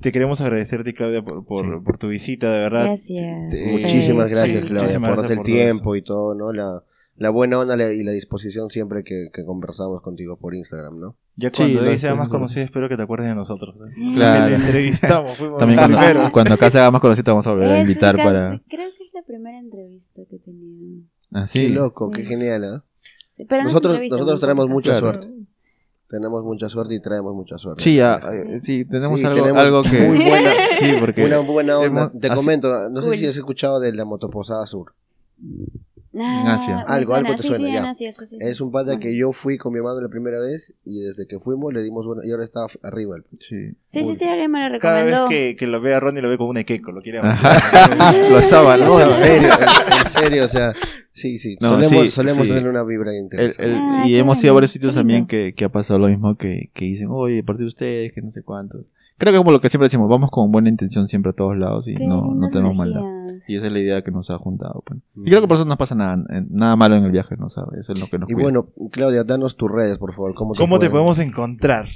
te 0.00 0.12
queremos 0.12 0.40
agradecerte, 0.40 0.94
Claudia, 0.94 1.22
por, 1.22 1.44
por, 1.44 1.64
Sí. 1.64 1.84
por 1.84 1.98
tu 1.98 2.06
visita, 2.08 2.52
de 2.52 2.60
verdad. 2.60 2.84
Gracias. 2.84 3.52
Eh, 3.52 3.78
Muchísimas 3.80 4.30
Sí, 4.30 4.36
gracias, 4.36 4.60
sí, 4.62 4.68
Claudia, 4.68 4.82
muchísimas 4.82 5.10
por 5.10 5.18
gracias 5.18 5.38
el 5.38 5.44
tiempo 5.44 5.96
y 5.96 6.02
todo, 6.02 6.34
¿no? 6.36 6.52
La, 6.52 6.84
la 7.16 7.30
buena 7.30 7.58
onda 7.58 7.76
la- 7.76 7.92
y 7.92 8.04
la 8.04 8.12
disposición 8.12 8.70
siempre 8.70 9.02
que, 9.02 9.28
que 9.34 9.44
conversamos 9.44 10.00
contigo 10.02 10.36
por 10.36 10.54
Instagram, 10.54 11.00
¿no? 11.00 11.16
Ya 11.34 11.48
Sí, 11.52 11.62
cuando 11.74 11.84
ella 11.90 11.98
sea 11.98 12.14
más 12.14 12.28
conocida, 12.28 12.62
espero 12.62 12.88
que 12.88 12.96
te 12.96 13.02
acuerdes 13.02 13.28
de 13.28 13.34
nosotros. 13.34 13.74
¿eh? 13.80 13.92
Claro. 14.14 14.54
Entrevistamos, 14.54 15.36
fuimos 15.36 15.58
También 15.58 15.78
cuando, 15.80 15.98
primeros. 15.98 16.30
cuando 16.30 16.54
acá 16.54 16.70
se 16.70 16.78
haga 16.78 16.90
más 16.92 17.00
conocido 17.00 17.24
te 17.24 17.30
vamos 17.32 17.46
a 17.46 17.50
volver 17.50 17.70
a 17.72 17.80
invitar 17.80 18.14
casi- 18.16 18.24
para... 18.26 18.62
Creo 18.68 18.88
que 18.96 19.04
es 19.04 19.12
la 19.14 19.22
primera 19.22 19.58
entrevista 19.58 20.22
que 20.30 20.36
he 20.36 20.38
tenido. 20.38 21.02
Así. 21.32 21.58
Qué 21.60 21.68
loco, 21.70 22.10
qué 22.10 22.22
Sí. 22.22 22.28
genial, 22.28 22.64
¿ah? 22.64 22.84
Sí, 23.36 23.44
pero 23.48 23.64
Nosotros- 23.64 24.00
nosotros 24.10 24.40
tenemos 24.40 24.68
mucha 24.68 24.94
suerte. 24.94 25.28
Tenemos 26.08 26.42
mucha 26.42 26.68
suerte 26.70 26.94
y 26.94 27.00
traemos 27.00 27.34
mucha 27.34 27.58
suerte. 27.58 27.82
Sí, 27.82 27.96
ya, 27.96 28.14
eh, 28.32 28.60
sí, 28.62 28.84
tenemos 28.86 29.20
Sí, 29.20 29.26
algo, 29.26 29.40
tenemos 29.42 29.62
algo 29.62 29.82
que... 29.82 30.06
muy 30.08 30.18
buena- 30.18 30.50
Sí, 30.78 30.92
porque... 30.98 31.24
Una 31.24 31.38
buena 31.40 31.78
onda. 31.78 31.86
hemos- 31.86 32.20
Te 32.20 32.28
comento, 32.30 32.88
no 32.88 33.02
sé 33.02 33.16
si 33.16 33.26
has 33.26 33.36
escuchado 33.36 33.78
de 33.78 33.92
la 33.92 34.04
motoposada 34.06 34.66
sur. 34.66 34.92
Ah, 36.14 36.40
En 36.40 36.46
Asia. 36.48 36.80
Algo, 36.86 37.12
suena, 37.12 37.28
algo 37.28 37.36
te 37.36 37.42
sí, 37.42 37.48
suena, 37.48 37.66
sí, 37.66 37.72
ya. 37.72 37.78
en 37.80 37.84
Asia, 37.84 38.12
sí, 38.12 38.26
sí, 38.26 38.38
sí. 38.38 38.38
Es 38.40 38.60
un 38.62 38.72
pata 38.72 38.86
Bueno. 38.86 39.00
que 39.00 39.16
yo 39.16 39.32
fui 39.32 39.58
con 39.58 39.72
mi 39.72 39.78
hermano 39.78 40.00
la 40.00 40.08
primera 40.08 40.40
vez 40.40 40.72
y 40.84 41.00
desde 41.00 41.26
que 41.26 41.38
fuimos 41.38 41.72
le 41.74 41.82
dimos 41.82 42.06
una 42.06 42.24
y 42.26 42.30
ahora 42.30 42.44
está 42.44 42.60
arriba. 42.82 43.16
el- 43.16 43.24
Sí. 43.40 43.72
Sí, 43.86 44.04
sí, 44.04 44.14
sí, 44.14 44.24
alguien 44.24 44.50
me 44.50 44.68
lo 44.70 44.78
Cada 44.80 45.04
vez 45.04 45.12
recomendó. 45.12 45.28
que, 45.28 45.56
que 45.56 45.66
lo 45.66 45.80
ve 45.82 45.94
a 45.94 46.00
Ronnie 46.00 46.22
lo 46.22 46.30
ve 46.30 46.38
como 46.38 46.50
un 46.50 46.56
equeco, 46.58 46.92
lo 46.92 47.02
quiere 47.02 47.20
lo 47.22 47.28
lo 47.28 48.84
No, 48.86 49.00
en 49.00 49.12
serio, 49.12 49.48
en, 49.48 50.00
en 50.00 50.06
serio, 50.10 50.44
o 50.44 50.48
sea, 50.48 50.72
sí, 51.12 51.38
sí. 51.38 51.56
No, 51.60 51.68
solemos 51.70 52.04
sí, 52.04 52.10
solemos 52.10 52.46
sí. 52.46 52.52
tener 52.54 52.68
una 52.68 52.84
vibra 52.84 53.14
interesante. 53.16 53.64
el- 53.70 53.78
Ah, 53.78 54.02
y 54.06 54.16
hemos 54.16 54.42
ido 54.42 54.52
a 54.52 54.54
varios 54.54 54.70
sitios 54.70 54.94
también 54.94 55.26
que, 55.26 55.52
que 55.54 55.64
ha 55.64 55.68
pasado 55.68 55.98
lo 55.98 56.08
mismo, 56.08 56.36
que, 56.36 56.70
que 56.74 56.84
dicen, 56.86 57.08
oye, 57.10 57.40
a 57.40 57.42
partir 57.42 57.64
de 57.64 57.68
ustedes, 57.68 58.12
que 58.12 58.22
no 58.22 58.30
sé 58.30 58.42
cuántos. 58.42 58.86
Creo 59.18 59.32
que 59.32 59.38
como 59.38 59.50
lo 59.52 59.60
que 59.60 59.68
siempre 59.68 59.86
decimos, 59.86 60.08
vamos 60.08 60.30
con 60.30 60.50
buena 60.52 60.68
intención 60.68 61.08
siempre 61.08 61.30
a 61.30 61.32
todos 61.34 61.56
lados 61.56 61.86
y 61.88 61.94
no, 61.94 62.34
tenemos 62.52 62.76
maldad. 62.76 63.02
Y 63.46 63.56
esa 63.56 63.66
es 63.66 63.72
la 63.72 63.78
idea 63.78 64.02
que 64.02 64.10
nos 64.10 64.30
ha 64.30 64.38
juntado. 64.38 64.82
pues. 64.86 65.00
Y 65.16 65.24
creo 65.28 65.40
que 65.40 65.48
por 65.48 65.56
eso 65.56 65.64
no 65.64 65.76
pasa 65.76 65.94
nada, 65.94 66.16
nada 66.50 66.76
malo 66.76 66.96
en 66.96 67.04
el 67.04 67.10
viaje, 67.12 67.36
¿no 67.36 67.48
sabes? 67.50 67.80
Eso 67.80 67.92
es 67.92 68.00
lo 68.00 68.06
que 68.08 68.18
nos 68.18 68.28
Y 68.30 68.34
cuida. 68.34 68.44
bueno, 68.44 68.68
Claudia, 68.90 69.24
danos 69.24 69.56
tus 69.56 69.70
redes, 69.70 69.98
por 69.98 70.12
favor. 70.14 70.34
¿Cómo 70.34 70.52
te, 70.52 70.58
¿Cómo 70.58 70.78
te 70.78 70.86
pueden- 70.86 70.92
podemos 70.92 71.18
encontrar? 71.18 71.86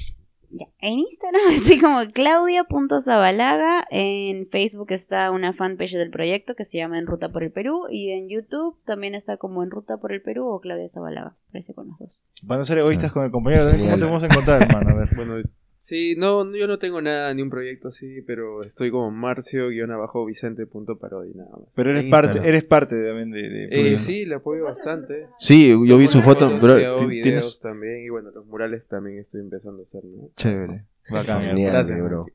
Ya, 0.55 0.66
En 0.80 0.98
Instagram 0.98 1.42
estoy 1.52 1.80
como 1.80 2.01
claudia.zabalaga. 2.12 3.84
En 3.90 4.47
Facebook 4.48 4.88
está 4.90 5.30
una 5.30 5.52
fanpage 5.52 5.94
del 5.94 6.10
proyecto 6.10 6.55
que 6.55 6.64
se 6.64 6.78
llama 6.78 6.98
En 6.98 7.06
Ruta 7.06 7.30
por 7.30 7.42
el 7.42 7.51
Perú. 7.51 7.86
Y 7.90 8.10
en 8.10 8.28
YouTube 8.28 8.76
también 8.84 9.14
está 9.14 9.36
como 9.36 9.62
En 9.62 9.70
Ruta 9.70 9.97
por 9.97 10.12
el 10.12 10.22
Perú 10.22 10.47
o 10.48 10.60
Claudia 10.60 10.88
Zabalaga. 10.88 11.34
Parece 11.52 11.74
con 11.74 11.88
los 11.88 11.98
dos. 11.98 12.20
Para 12.47 12.59
no 12.59 12.64
ser 12.64 12.78
egoístas 12.78 13.12
con 13.12 13.24
el 13.24 13.30
compañero, 13.30 13.62
¿cómo 13.64 13.72
te 13.72 13.78
Genial. 13.78 13.98
podemos 14.01 14.22
encontrar, 14.24 14.62
hermano? 14.62 14.90
A 14.90 14.94
ver. 14.94 15.09
Bueno, 15.16 15.34
sí, 15.82 16.14
no, 16.16 16.54
yo 16.54 16.66
no 16.68 16.78
tengo 16.78 17.00
nada, 17.02 17.34
ni 17.34 17.42
un 17.42 17.50
proyecto 17.50 17.88
así, 17.88 18.22
pero 18.24 18.62
estoy 18.62 18.90
como 18.92 19.10
marcio-vicente.parodi, 19.10 21.32
nada 21.34 21.50
más. 21.50 21.68
Pero 21.74 21.90
eres 21.90 22.04
parte, 22.04 22.38
eres 22.48 22.62
parte 22.64 22.94
también 23.06 23.30
de... 23.32 23.48
de- 23.48 23.92
Eh, 23.94 23.98
sí, 23.98 24.24
le 24.24 24.36
apoyo 24.36 24.64
bastante. 24.64 25.26
Sí, 25.38 25.70
yo 25.86 25.98
vi 25.98 26.06
su 26.09 26.22
foto, 26.22 26.48
videos 26.59 27.06
tienes... 27.22 27.60
también, 27.60 28.04
y 28.04 28.09
bueno, 28.09 28.30
los 28.34 28.46
murales 28.46 28.86
también 28.86 29.18
estoy 29.18 29.40
empezando 29.40 29.80
a 29.80 29.82
hacer, 29.82 30.04
¿no? 30.04 30.28
Chévere. 30.36 30.84
Bacán, 31.10 31.42
Genial, 31.42 31.72
Gracias, 31.72 31.98
mi 31.98 32.04
bro. 32.04 32.26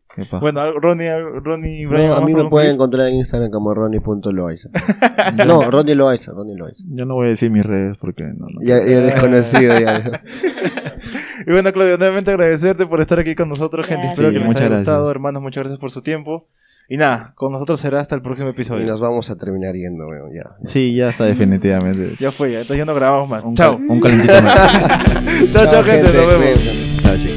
Bueno, 0.41 0.73
Ronnie, 0.79 1.09
Ronnie, 1.41 1.85
No, 1.85 2.15
a 2.15 2.25
mí 2.25 2.33
¿vamos 2.33 2.33
me 2.33 2.41
a 2.47 2.49
pueden 2.49 2.73
encontrar 2.75 3.07
en 3.07 3.15
Instagram 3.15 3.49
como 3.49 3.73
Ronnie.loaiza. 3.73 4.69
no, 5.47 5.71
Ronnie 5.71 5.95
Loaiza, 5.95 6.33
Ronnie 6.33 6.57
Loaiza. 6.57 6.83
Yo 6.89 7.05
no 7.05 7.15
voy 7.15 7.27
a 7.27 7.29
decir 7.29 7.49
mis 7.49 7.65
redes 7.65 7.95
porque 7.97 8.23
no, 8.23 8.47
no. 8.49 8.59
Ya, 8.61 8.79
ya 8.85 8.99
desconocido, 8.99 9.79
ya. 9.79 10.21
Y 11.45 11.51
bueno, 11.51 11.71
Claudio, 11.73 11.97
nuevamente 11.97 12.31
agradecerte 12.31 12.85
por 12.85 13.01
estar 13.01 13.19
aquí 13.19 13.35
con 13.35 13.49
nosotros, 13.49 13.85
gente. 13.87 14.03
Gracias. 14.07 14.13
Espero 14.19 14.29
que 14.29 14.35
Sí, 14.35 14.39
les 14.39 14.47
muchas 14.47 14.61
haya 14.61 14.69
gracias. 14.69 14.87
gustado, 14.87 15.11
hermanos. 15.11 15.41
Muchas 15.41 15.63
gracias 15.63 15.79
por 15.79 15.91
su 15.91 16.01
tiempo. 16.01 16.47
Y 16.89 16.95
nada, 16.97 17.33
con 17.35 17.51
nosotros 17.51 17.79
será 17.81 17.99
hasta 17.99 18.15
el 18.15 18.21
próximo 18.21 18.47
Y 18.47 18.51
episodio. 18.51 18.85
nos 18.85 19.01
vamos 19.01 19.29
a 19.29 19.35
terminar 19.35 19.75
yendo, 19.75 20.07
weón, 20.07 20.31
ya. 20.33 20.55
Sí, 20.63 20.95
ya 20.95 21.09
está 21.09 21.25
definitivamente. 21.25 22.15
Ya 22.17 22.31
fue, 22.31 22.51
ya. 22.53 22.59
Entonces 22.61 22.77
ya 22.77 22.85
no 22.85 22.95
grabamos 22.95 23.27
más. 23.29 23.43
Un, 23.43 23.55
Chao. 23.55 23.77
cal- 23.77 23.85
un 23.89 23.99
calentito 23.99 24.33
más. 24.41 25.51
chao, 25.51 25.65
chao, 25.69 25.83
gente. 25.83 26.03
Nos 26.13 26.27
vemos. 26.39 27.01
Chao, 27.03 27.15
chicos. 27.17 27.36